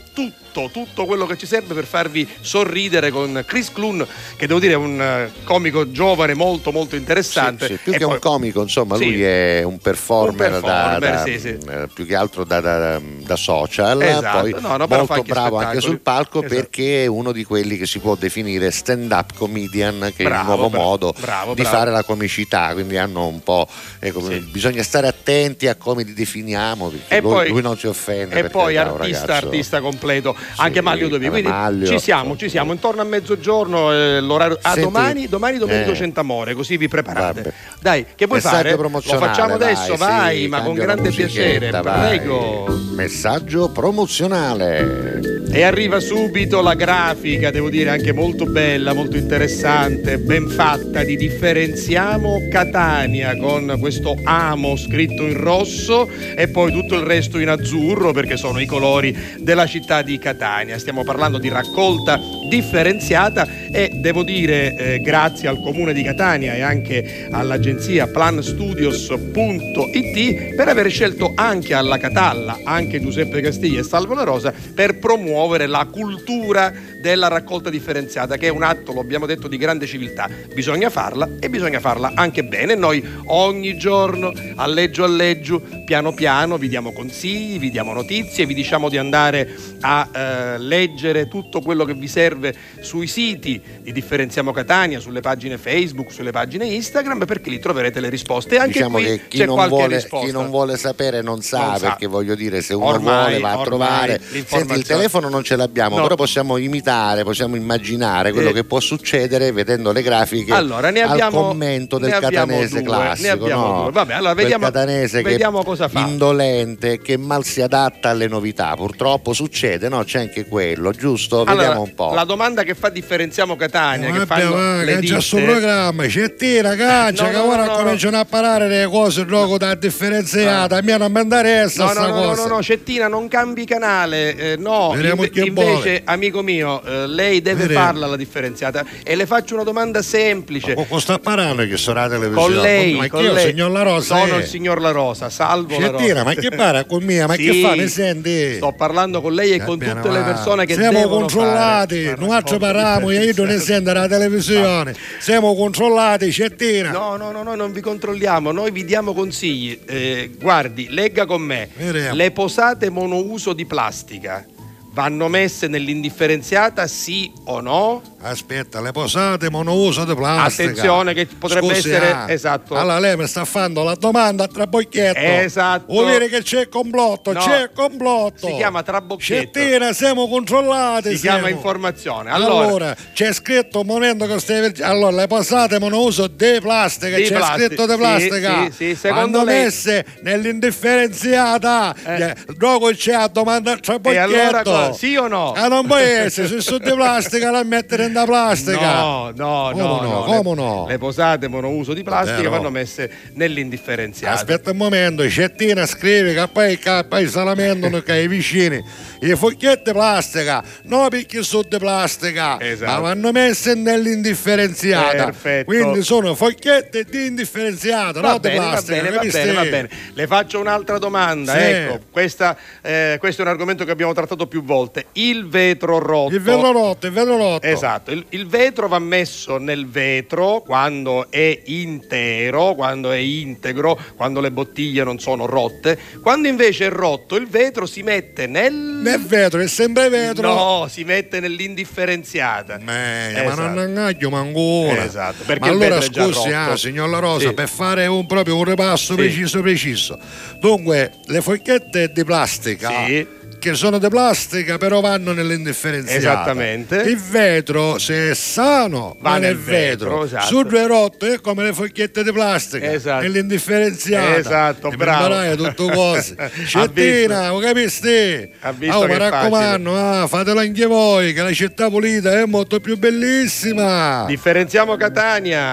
tutto, 0.52 0.70
tutto 0.70 1.06
quello 1.06 1.26
che 1.26 1.36
ci 1.36 1.46
serve 1.46 1.74
per 1.74 1.84
farvi 1.86 2.28
sorridere 2.40 3.10
con 3.10 3.42
Chris 3.46 3.72
Clun, 3.72 4.06
che 4.36 4.46
devo 4.46 4.60
dire 4.60 4.74
è 4.74 4.76
un 4.76 5.00
eh, 5.00 5.30
comico 5.44 5.90
giovane 5.90 6.34
molto 6.34 6.70
molto 6.72 6.94
interessante. 6.96 7.66
Sì, 7.66 7.72
sì, 7.74 7.78
più 7.82 7.92
E 7.94 7.98
che 7.98 8.04
poi- 8.04 8.14
un 8.14 8.20
comico, 8.20 8.62
insomma, 8.62 8.96
Sì. 8.96 9.04
lui 9.04 9.22
è 9.24 9.62
un 9.62 9.78
performer, 9.78 10.52
Un 10.54 10.60
da- 10.60 10.96
performer, 10.98 11.10
da, 11.14 11.22
sì, 11.24 11.38
sì. 11.38 11.48
eh, 11.68 11.88
più 11.92 12.06
che 12.06 12.14
altro 12.14 12.44
da, 12.44 12.60
da- 12.60 13.00
da 13.02 13.36
social, 13.36 14.02
Esatto, 14.02 14.40
poi 14.40 14.54
no, 14.60 14.76
no, 14.76 14.86
molto 14.88 15.22
bravo 15.22 15.56
anche 15.58 15.80
sul 15.80 16.00
palco 16.00 16.38
Esatto. 16.42 16.54
perché 16.54 17.04
è 17.04 17.06
uno 17.06 17.32
di 17.32 17.44
quelli 17.44 17.76
che 17.78 17.86
si 17.86 17.98
può 17.98 18.14
definire 18.14 18.70
stand-up 18.70 19.32
comedian, 19.34 20.12
che 20.14 20.22
è 20.22 20.22
il 20.22 20.28
Bravo, 20.28 20.54
nuovo 20.54 20.68
bravo, 20.68 20.84
modo 20.84 21.14
bravo, 21.18 21.54
di 21.54 21.62
bravo. 21.62 21.76
fare 21.76 21.90
la 21.90 22.02
comicità, 22.04 22.72
quindi 22.72 22.96
hanno 22.98 23.26
un 23.26 23.42
po'... 23.42 23.66
ecco. 23.98 24.20
Bisogna 24.50 24.82
stare 24.82 25.06
attenti 25.08 25.68
a 25.68 25.74
come 25.76 26.02
li 26.02 26.12
definiamo, 26.12 26.88
perché 26.88 27.16
E 27.16 27.20
lui, 27.20 27.30
poi- 27.32 27.48
lui 27.48 27.62
non 27.62 27.76
si 27.78 27.86
offende. 27.86 28.36
E 28.38 28.48
poi 28.50 28.76
artista, 28.76 29.34
artista 29.36 29.80
completo, 29.80 30.34
anche 30.56 30.80
Maglio 30.80 31.08
Dovi. 31.08 31.26
vabbè, 31.26 31.40
Quindi 31.40 31.50
Maglio, 31.50 31.86
ci 31.86 31.98
siamo, 31.98 32.36
ci 32.36 32.48
siamo. 32.48 32.72
Intorno 32.72 33.00
a 33.00 33.04
mezzogiorno 33.04 33.92
eh, 33.92 34.20
l'orario. 34.20 34.58
A 34.60 34.70
Senti, 34.72 34.80
domani, 34.82 35.28
domani 35.28 35.58
Domenico 35.58 35.90
eh, 35.92 35.96
Centamore, 35.96 36.54
così 36.54 36.76
vi 36.76 36.88
preparate. 36.88 37.42
vabbè. 37.42 37.54
Dai, 37.80 38.06
che 38.14 38.26
vuoi 38.26 38.40
Messaggio 38.42 38.56
fare? 38.56 38.76
Lo 38.76 39.00
facciamo 39.00 39.54
adesso, 39.54 39.96
vai, 39.96 40.42
sì, 40.42 40.48
ma 40.48 40.62
con 40.62 40.74
grande 40.74 41.10
piacere. 41.10 41.70
vai. 41.70 42.16
Prego. 42.18 42.80
Messaggio 42.94 43.70
promozionale. 43.70 45.40
E 45.54 45.62
arriva 45.62 46.00
subito 46.00 46.62
la 46.62 46.74
grafica, 46.74 47.50
devo 47.50 47.68
dire 47.68 47.90
anche 47.90 48.12
molto 48.12 48.46
bella, 48.46 48.94
molto 48.94 49.18
interessante, 49.18 50.18
ben 50.18 50.48
fatta 50.48 51.04
di 51.04 51.14
differenziamo 51.16 52.48
Catania 52.50 53.36
con 53.36 53.76
questo 53.78 54.16
amo 54.24 54.76
scritto 54.76 55.24
in 55.26 55.36
rosso 55.36 56.08
e 56.34 56.48
poi 56.48 56.72
tutto 56.72 56.94
il 56.94 57.02
resto 57.02 57.38
in 57.38 57.48
azzurro 57.48 58.12
perché 58.12 58.38
sono 58.38 58.60
i 58.60 58.66
colori 58.66 59.36
della 59.40 59.66
città 59.66 60.00
di 60.00 60.18
Catania. 60.18 60.30
Stiamo 60.78 61.04
parlando 61.04 61.38
di 61.38 61.48
raccolta 61.48 62.18
differenziata 62.52 63.48
e 63.70 63.92
devo 63.94 64.22
dire 64.22 64.76
eh, 64.76 65.00
grazie 65.00 65.48
al 65.48 65.62
comune 65.62 65.94
di 65.94 66.02
Catania 66.02 66.52
e 66.52 66.60
anche 66.60 67.28
all'agenzia 67.30 68.08
planstudios.it 68.08 70.54
per 70.54 70.68
aver 70.68 70.90
scelto 70.90 71.32
anche 71.34 71.72
alla 71.72 71.96
Catalla, 71.96 72.58
anche 72.64 73.00
Giuseppe 73.00 73.40
Castiglia 73.40 73.80
e 73.80 73.84
Salvo 73.84 74.12
La 74.12 74.24
Rosa 74.24 74.52
per 74.74 74.98
promuovere 74.98 75.66
la 75.66 75.88
cultura 75.90 76.70
della 77.00 77.28
raccolta 77.28 77.70
differenziata 77.70 78.36
che 78.36 78.48
è 78.48 78.50
un 78.50 78.62
atto, 78.62 78.92
lo 78.92 79.00
abbiamo 79.00 79.24
detto, 79.24 79.48
di 79.48 79.56
grande 79.56 79.86
civiltà. 79.86 80.28
Bisogna 80.54 80.90
farla 80.90 81.26
e 81.40 81.48
bisogna 81.48 81.80
farla 81.80 82.12
anche 82.14 82.44
bene. 82.44 82.74
Noi 82.74 83.02
ogni 83.26 83.78
giorno, 83.78 84.30
alleggio 84.56 85.04
alleggio, 85.04 85.62
piano 85.86 86.12
piano 86.12 86.58
vi 86.58 86.68
diamo 86.68 86.92
consigli, 86.92 87.58
vi 87.58 87.70
diamo 87.70 87.94
notizie, 87.94 88.44
vi 88.46 88.54
diciamo 88.54 88.90
di 88.90 88.98
andare 88.98 89.48
a 89.80 90.08
eh, 90.14 90.58
leggere 90.58 91.28
tutto 91.28 91.60
quello 91.60 91.84
che 91.84 91.94
vi 91.94 92.08
serve 92.08 92.41
sui 92.80 93.06
siti 93.06 93.60
di 93.82 93.92
Differenziamo 93.92 94.52
Catania, 94.52 94.98
sulle 95.00 95.20
pagine 95.20 95.58
Facebook, 95.58 96.12
sulle 96.12 96.30
pagine 96.32 96.66
Instagram, 96.66 97.24
perché 97.24 97.50
lì 97.50 97.58
troverete 97.58 98.00
le 98.00 98.08
risposte. 98.08 98.56
Anche 98.58 98.72
diciamo 98.72 98.96
qui 98.96 99.04
che 99.04 99.20
chi 99.28 99.38
c'è 99.38 99.46
non, 99.46 99.68
vuole, 99.68 100.06
chi 100.06 100.30
non 100.32 100.50
vuole 100.50 100.76
sapere 100.76 101.22
non 101.22 101.40
sa, 101.42 101.66
Non 101.66 101.76
sa. 101.78 101.86
perché 101.88 102.06
voglio 102.06 102.34
dire 102.34 102.60
se 102.62 102.74
uno 102.74 102.86
Ormai- 102.86 103.38
vuole 103.38 103.38
va 103.40 103.52
a 103.60 103.62
trovare 103.64 104.20
senti 104.46 104.72
il 104.74 104.84
telefono 104.86 105.28
non 105.28 105.42
ce 105.42 105.56
l'abbiamo 105.56 105.96
No. 105.96 106.02
però 106.02 106.14
possiamo 106.14 106.56
imitare 106.56 107.22
possiamo 107.24 107.54
immaginare 107.56 108.32
quello 108.32 108.48
Eh. 108.50 108.52
che 108.52 108.64
può 108.64 108.80
succedere 108.80 109.52
vedendo 109.52 109.92
le 109.92 110.02
grafiche 110.02 110.52
Allora, 110.52 110.90
ne 110.90 111.02
al 111.02 111.10
abbiamo, 111.10 111.42
commento 111.48 111.98
del 111.98 112.10
catanese 112.12 112.80
due, 112.82 112.82
classico 112.82 113.48
no? 113.48 113.90
Vabbè, 113.92 114.14
allora 114.14 114.34
vediamo, 114.34 114.64
catanese 114.66 115.22
vediamo 115.22 115.58
che 115.58 115.64
cosa 115.64 115.88
fa. 115.88 116.00
indolente 116.00 116.98
che 116.98 117.16
mal 117.16 117.44
si 117.44 117.60
adatta 117.60 118.10
alle 118.10 118.26
novità 118.28 118.74
purtroppo 118.74 119.32
succede 119.32 119.88
no? 119.88 120.02
c'è 120.04 120.20
anche 120.20 120.46
quello 120.46 120.90
giusto 120.92 121.40
Allora, 121.42 121.54
vediamo 121.54 121.82
un 121.82 121.94
po' 121.94 122.14
La 122.14 122.21
domanda 122.24 122.62
che 122.62 122.74
fa 122.74 122.88
Differenziamo 122.88 123.56
Catania, 123.56 124.10
che 124.12 124.18
Vabbè, 124.24 124.40
fanno 124.42 124.82
le 124.82 124.94
che 124.98 125.06
già 125.06 125.20
sul 125.20 125.40
ditte- 125.40 125.50
programma 125.52 126.04
c'è 126.06 126.34
te 126.34 126.62
ragazzi 126.62 127.22
No, 127.22 127.28
che 127.28 127.36
no, 127.36 127.44
ora 127.50 127.64
no, 127.64 127.70
no, 127.72 127.76
cominciano 127.78 128.18
a 128.18 128.24
parlare 128.24 128.68
le 128.68 128.86
cose 128.86 129.24
gioco 129.26 129.56
da 129.58 129.74
differenziata 129.74 130.76
a 130.76 130.80
me 130.82 130.96
non 130.96 131.10
mi 131.12 131.20
interessa 131.20 131.84
No, 131.84 131.92
no, 131.92 132.06
no, 132.06 132.22
cosa 132.28 132.46
no, 132.48 132.54
no, 132.56 132.62
Cettina, 132.62 133.08
non 133.08 133.28
cambi 133.28 133.64
canale. 133.64 134.36
eh, 134.36 134.56
no, 134.58 134.94
chi 135.30 135.46
invece, 135.46 135.52
vuole. 135.52 136.02
amico 136.04 136.42
mio, 136.42 136.82
eh, 136.84 137.06
lei 137.06 137.40
deve 137.42 137.66
farla 137.68 138.06
la 138.06 138.16
differenziata. 138.16 138.84
E 139.02 139.14
le 139.16 139.26
faccio 139.26 139.54
una 139.54 139.62
domanda 139.64 140.02
semplice. 140.02 140.74
con 140.88 141.00
sta 141.00 141.18
parlando 141.18 141.62
che 141.66 141.76
la 141.92 142.08
televisione 142.08 142.32
Con 142.54 142.62
lei, 142.62 142.94
ma 142.94 143.08
con 143.08 143.24
il 143.24 143.32
lei. 143.32 143.48
signor 143.50 143.70
La 143.70 143.82
Rosa, 143.82 144.16
Sono 144.18 144.36
eh? 144.36 144.40
il 144.40 144.46
signor 144.46 144.80
La 144.80 144.90
Rosa, 144.90 145.30
salvo 145.30 145.78
La 145.78 145.88
Scettina, 145.88 146.12
Rosa. 146.22 146.24
ma 146.24 146.34
che 146.34 146.48
para 146.50 146.84
con 146.84 147.02
mia 147.02 147.26
ma 147.26 147.34
Sì, 147.34 147.44
che 147.44 147.60
fa 147.62 147.74
mi 147.74 147.88
senti 147.88 148.54
Sto 148.56 148.72
parlando 148.72 149.20
con 149.20 149.32
lei 149.34 149.52
e 149.52 149.64
con 149.64 149.78
tutte 149.78 150.10
le 150.10 150.22
persone 150.22 150.66
che 150.66 150.74
siamo 150.74 150.98
devono 150.98 151.16
controllati 151.20 152.04
la 152.04 152.11
noi 152.16 152.30
altri 152.30 152.58
raccolta 152.58 152.72
parliamo 152.72 153.10
io 153.10 153.18
non 153.18 153.20
ne 153.20 153.32
differenziata. 153.32 153.64
sento 153.64 153.92
la 153.92 154.08
televisione 154.08 154.94
siamo 155.18 155.54
controllati 155.54 156.32
cettina 156.32 156.90
No, 156.90 157.16
no, 157.16 157.30
no, 157.30 157.42
noi 157.42 157.56
non 157.56 157.72
vi 157.72 157.80
controlliamo, 157.80 158.52
noi 158.52 158.70
vi 158.70 158.84
diamo 158.84 159.12
consigli. 159.14 159.78
Eh, 159.86 160.30
guardi, 160.38 160.88
legga 160.90 161.26
con 161.26 161.42
me. 161.42 161.68
Vediamo. 161.74 162.14
Le 162.14 162.30
posate 162.30 162.90
monouso 162.90 163.52
di 163.52 163.64
plastica. 163.66 164.44
Vanno 164.92 165.28
messe 165.28 165.68
nell'indifferenziata 165.68 166.86
sì 166.86 167.32
o 167.44 167.60
no? 167.60 168.02
Aspetta, 168.24 168.80
le 168.80 168.92
posate 168.92 169.50
monouso 169.50 170.04
di 170.04 170.14
plastica. 170.14 170.70
Attenzione 170.70 171.12
che 171.14 171.26
potrebbe 171.26 171.74
Scusi, 171.74 171.90
essere 171.90 172.12
ah, 172.12 172.30
esatto. 172.30 172.76
Allora 172.76 172.98
lei 173.00 173.16
mi 173.16 173.26
sta 173.26 173.44
facendo 173.44 173.82
la 173.82 173.94
domanda 173.96 174.44
a 174.44 174.46
trabocchetto. 174.48 175.18
Esatto. 175.18 175.92
Vuol 175.92 176.10
dire 176.12 176.28
che 176.28 176.42
c'è 176.42 176.68
complotto, 176.68 177.32
No. 177.32 177.40
c'è 177.40 177.70
complotto. 177.74 178.46
Si 178.46 178.54
chiama 178.54 178.82
trabocchetto. 178.84 179.58
Cettina, 179.58 179.92
siamo 179.92 180.28
controllati. 180.28 181.10
Si 181.10 181.16
siamo. 181.18 181.38
chiama 181.38 181.50
informazione. 181.52 182.30
Allora, 182.30 182.66
Allora, 182.66 182.96
c'è 183.12 183.32
scritto 183.32 183.82
monendo 183.82 184.26
che 184.26 184.38
stai 184.38 184.72
Allora, 184.82 185.16
le 185.16 185.26
posate 185.26 185.80
monouso 185.80 186.28
di 186.28 186.58
plastica, 186.60 187.16
Di 187.16 187.24
c'è 187.24 187.34
plastica, 187.34 187.66
scritto 187.66 187.86
di 187.86 187.92
sì, 187.92 187.98
plastica. 187.98 188.62
sì, 188.66 188.70
sì, 188.72 188.94
secondo 188.94 189.38
Vanno 189.38 189.44
lei- 189.50 189.64
messe 189.64 190.04
nell'indifferenziata. 190.22 191.94
Eh. 192.04 192.34
Dopo 192.56 192.90
c'è 192.90 193.14
a 193.14 193.26
domanda 193.28 193.72
al 193.72 193.80
trabocchetto. 193.80 194.30
E 194.32 194.38
allora 194.38 194.62
sì 194.92 195.16
o 195.16 195.28
no? 195.28 195.52
Ah, 195.52 195.68
non 195.68 195.86
può 195.86 195.96
essere, 195.96 196.48
se 196.48 196.60
sono 196.60 196.78
di 196.78 196.92
plastica 196.92 197.50
la 197.50 197.62
mettere 197.62 198.06
in 198.06 198.12
da 198.12 198.24
plastica. 198.24 198.94
No, 199.00 199.32
no, 199.34 199.70
Come 199.72 199.82
no, 199.82 200.00
no, 200.00 200.10
no. 200.10 200.22
come 200.24 200.48
le, 200.50 200.54
no? 200.54 200.86
le 200.88 200.98
posate 200.98 201.48
monouso 201.48 201.92
di 201.92 202.02
plastica 202.02 202.42
no. 202.42 202.50
vanno 202.50 202.70
messe 202.70 203.10
nell'indifferenziata. 203.34 204.34
Aspetta 204.34 204.70
un 204.70 204.76
momento, 204.76 205.28
Cettina 205.28 205.86
scrive 205.86 206.34
che 206.34 206.48
poi, 206.52 206.78
che 206.78 207.04
poi 207.08 207.28
si 207.28 207.36
lamentano 207.36 208.00
che 208.00 208.20
i 208.20 208.28
vicini 208.28 208.82
le 209.20 209.36
fogliette 209.36 209.82
di 209.84 209.92
plastica, 209.92 210.62
non 210.84 211.08
perché 211.08 211.42
sono 211.42 211.64
di 211.68 211.76
plastica, 211.78 212.58
Esatto. 212.60 212.90
ma 212.90 212.98
vanno 212.98 213.30
messe 213.32 213.74
nell'indifferenziata. 213.74 215.24
Perfetto. 215.24 215.64
Quindi 215.64 216.02
sono 216.02 216.34
fogliette 216.34 217.04
di 217.04 217.26
indifferenziata, 217.26 218.20
Va 218.20 218.32
di 218.34 218.40
bene, 218.40 218.56
va 218.58 218.68
plastica. 218.70 219.02
bene, 219.02 219.10
va 219.14 219.22
bene, 219.22 219.52
va 219.52 219.62
bene. 219.62 219.90
Le 220.14 220.26
faccio 220.26 220.58
un'altra 220.60 220.98
domanda. 220.98 221.52
Sì. 221.52 221.58
Ecco, 221.62 222.00
questa, 222.10 222.56
eh, 222.80 223.16
questo 223.20 223.42
è 223.42 223.44
un 223.44 223.50
argomento 223.50 223.84
che 223.84 223.90
abbiamo 223.90 224.12
trattato 224.12 224.46
più 224.46 224.62
volte. 224.64 224.71
Il 225.12 225.48
vetro 225.48 225.98
rotto. 225.98 226.34
Il 226.34 226.40
vetro 226.40 226.72
rotto, 226.72 227.06
il 227.06 227.12
vetro 227.12 227.36
rotto. 227.36 227.66
Esatto, 227.66 228.10
il, 228.10 228.24
il 228.30 228.46
vetro 228.46 228.88
va 228.88 228.98
messo 228.98 229.58
nel 229.58 229.86
vetro 229.88 230.62
quando 230.64 231.30
è 231.30 231.60
intero, 231.64 232.74
quando 232.74 233.10
è 233.10 233.16
integro, 233.16 233.98
quando 234.16 234.40
le 234.40 234.50
bottiglie 234.50 235.04
non 235.04 235.18
sono 235.18 235.46
rotte. 235.46 235.98
Quando 236.22 236.48
invece 236.48 236.86
è 236.86 236.90
rotto, 236.90 237.36
il 237.36 237.46
vetro 237.46 237.86
si 237.86 238.02
mette 238.02 238.46
nel. 238.46 238.72
Nel 238.74 239.20
vetro, 239.24 239.60
è 239.60 239.66
sempre 239.68 240.08
vetro. 240.08 240.52
No, 240.52 240.86
si 240.88 241.04
mette 241.04 241.40
nell'indifferenziata. 241.40 242.78
Meglio, 242.78 243.42
ma 243.44 243.52
Esatto. 243.52 243.60
non 243.68 243.78
angaglio 243.78 244.30
ancora. 244.34 245.04
Esatto, 245.04 245.44
perché 245.44 245.60
ma 245.60 245.66
il 245.68 245.72
allora 245.82 245.98
vetro 245.98 246.06
è 246.06 246.10
già 246.10 246.32
scusi, 246.32 246.52
ah, 246.52 246.76
signor 246.76 247.08
La 247.08 247.18
Rosa, 247.18 247.48
Sì. 247.48 247.54
per 247.54 247.68
fare 247.68 248.06
un, 248.06 248.26
proprio 248.26 248.56
un 248.56 248.64
ripasso 248.64 249.12
Sì. 249.14 249.18
preciso 249.18 249.60
preciso. 249.60 250.18
Dunque, 250.58 251.12
le 251.26 251.40
fogliette 251.40 252.12
di 252.12 252.24
plastica 252.24 252.88
Sì. 253.06 253.26
Che 253.62 253.74
sono 253.74 253.98
di 253.98 254.08
plastica 254.08 254.76
però 254.76 255.00
vanno 255.00 255.32
nell'indifferenziata. 255.32 256.18
Esattamente. 256.18 256.96
Il 256.96 257.16
vetro, 257.16 257.96
se 257.98 258.30
è 258.30 258.34
sano, 258.34 259.16
Va 259.20 259.30
va 259.30 259.38
nel 259.38 259.56
vetro. 259.56 260.18
vetro, 260.18 260.24
esatto. 260.24 260.46
Sul 260.46 260.66
è 260.66 260.86
rotto 260.86 261.26
è 261.26 261.40
come 261.40 261.62
le 261.62 261.72
fogliette 261.72 262.24
di 262.24 262.32
plastica. 262.32 262.90
Esatto. 262.92 263.22
Nell'indifferenziata. 263.22 264.36
Esatto, 264.36 264.90
E 264.90 264.96
bravo. 264.96 265.28
Per 265.28 265.56
tutto 265.56 265.86
cose. 265.90 266.34
Cettina, 266.66 267.50
lo 267.50 267.60
visto 267.72 268.98
Oh, 268.98 269.06
mi 269.06 269.16
raccomando, 269.16 269.96
ah, 269.96 270.26
fatelo 270.26 270.58
anche 270.58 270.86
voi, 270.86 271.32
che 271.32 271.42
la 271.42 271.52
città 271.52 271.88
pulita 271.88 272.32
è 272.40 272.44
molto 272.46 272.80
più 272.80 272.98
bellissima. 272.98 274.24
Differenziamo 274.26 274.96
Catania. 274.96 275.72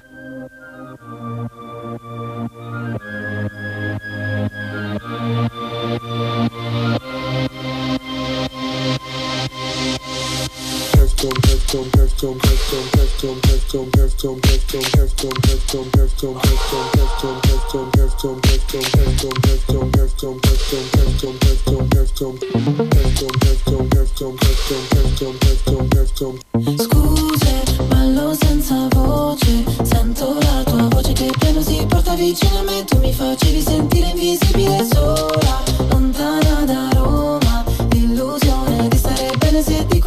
Scuse, 26.75 27.63
ballo 27.87 28.33
senza 28.33 28.87
voce. 28.89 29.63
Sento 29.83 30.37
la 30.39 30.63
tua 30.63 30.87
voce 30.89 31.13
che 31.13 31.31
piano 31.37 31.61
si 31.61 31.85
porta 31.87 32.15
vicino 32.15 32.57
a 32.57 32.63
me. 32.63 32.83
Tu 32.85 32.97
mi 32.97 33.13
facevi 33.13 33.61
sentire 33.61 34.07
invisibile 34.07 34.87
sola 34.91 35.63
Lontana 35.91 36.65
da 36.65 36.89
Roma. 36.93 37.63
L'illusione 37.91 38.87
di 38.87 38.97
stare 38.97 39.31
bene 39.37 39.61
se 39.61 39.85
verità 39.85 39.98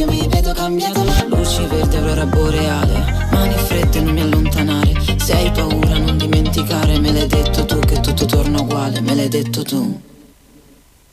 Specchio 0.00 0.06
mi 0.06 0.26
vedo 0.28 0.54
cambiata 0.54 1.02
ma 1.04 1.24
Luci 1.26 1.66
verde, 1.66 1.98
aurora 1.98 2.24
boreale. 2.24 3.28
Mani 3.32 3.54
fredde, 3.54 4.00
non 4.00 4.14
mi 4.14 4.20
allontanare. 4.22 4.94
Se 5.18 5.34
hai 5.34 5.50
paura 5.50 5.98
non 5.98 6.16
dimenticare. 6.16 6.98
Me 6.98 7.12
l'hai 7.12 7.26
detto 7.26 7.66
tu 7.66 7.78
che 7.80 8.00
tutto 8.00 8.24
torna 8.24 8.62
uguale. 8.62 9.00
Me 9.02 9.14
l'hai 9.14 9.28
detto 9.28 9.62
tu. 9.62 10.00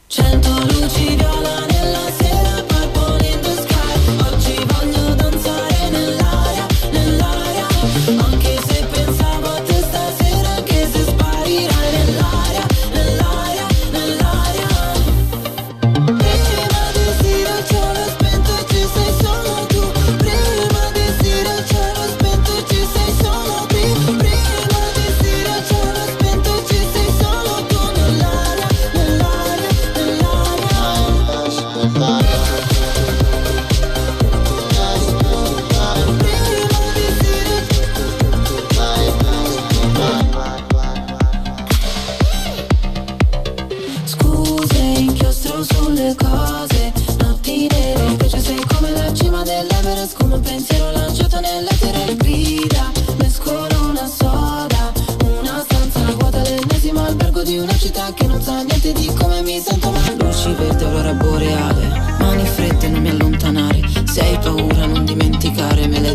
Cento 0.07 0.49
luci 0.49 1.15
viola 1.15 1.65
nella 1.65 1.99
sera, 2.17 2.26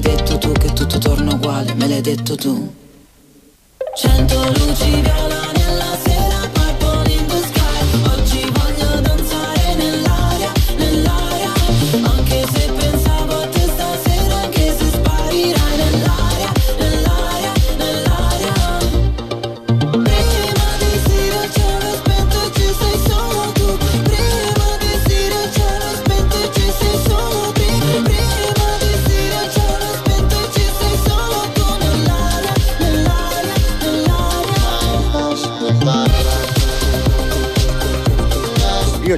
detto 0.03 0.37
tu 0.37 0.53
che 0.53 0.73
tutto 0.73 0.99
torna 0.99 1.33
uguale 1.33 1.75
Me 1.75 1.87
l'hai 1.87 2.01
detto 2.01 2.35
tu. 2.35 2.75
Cento 3.95 4.53
luci 4.53 5.01
viola 5.01 5.42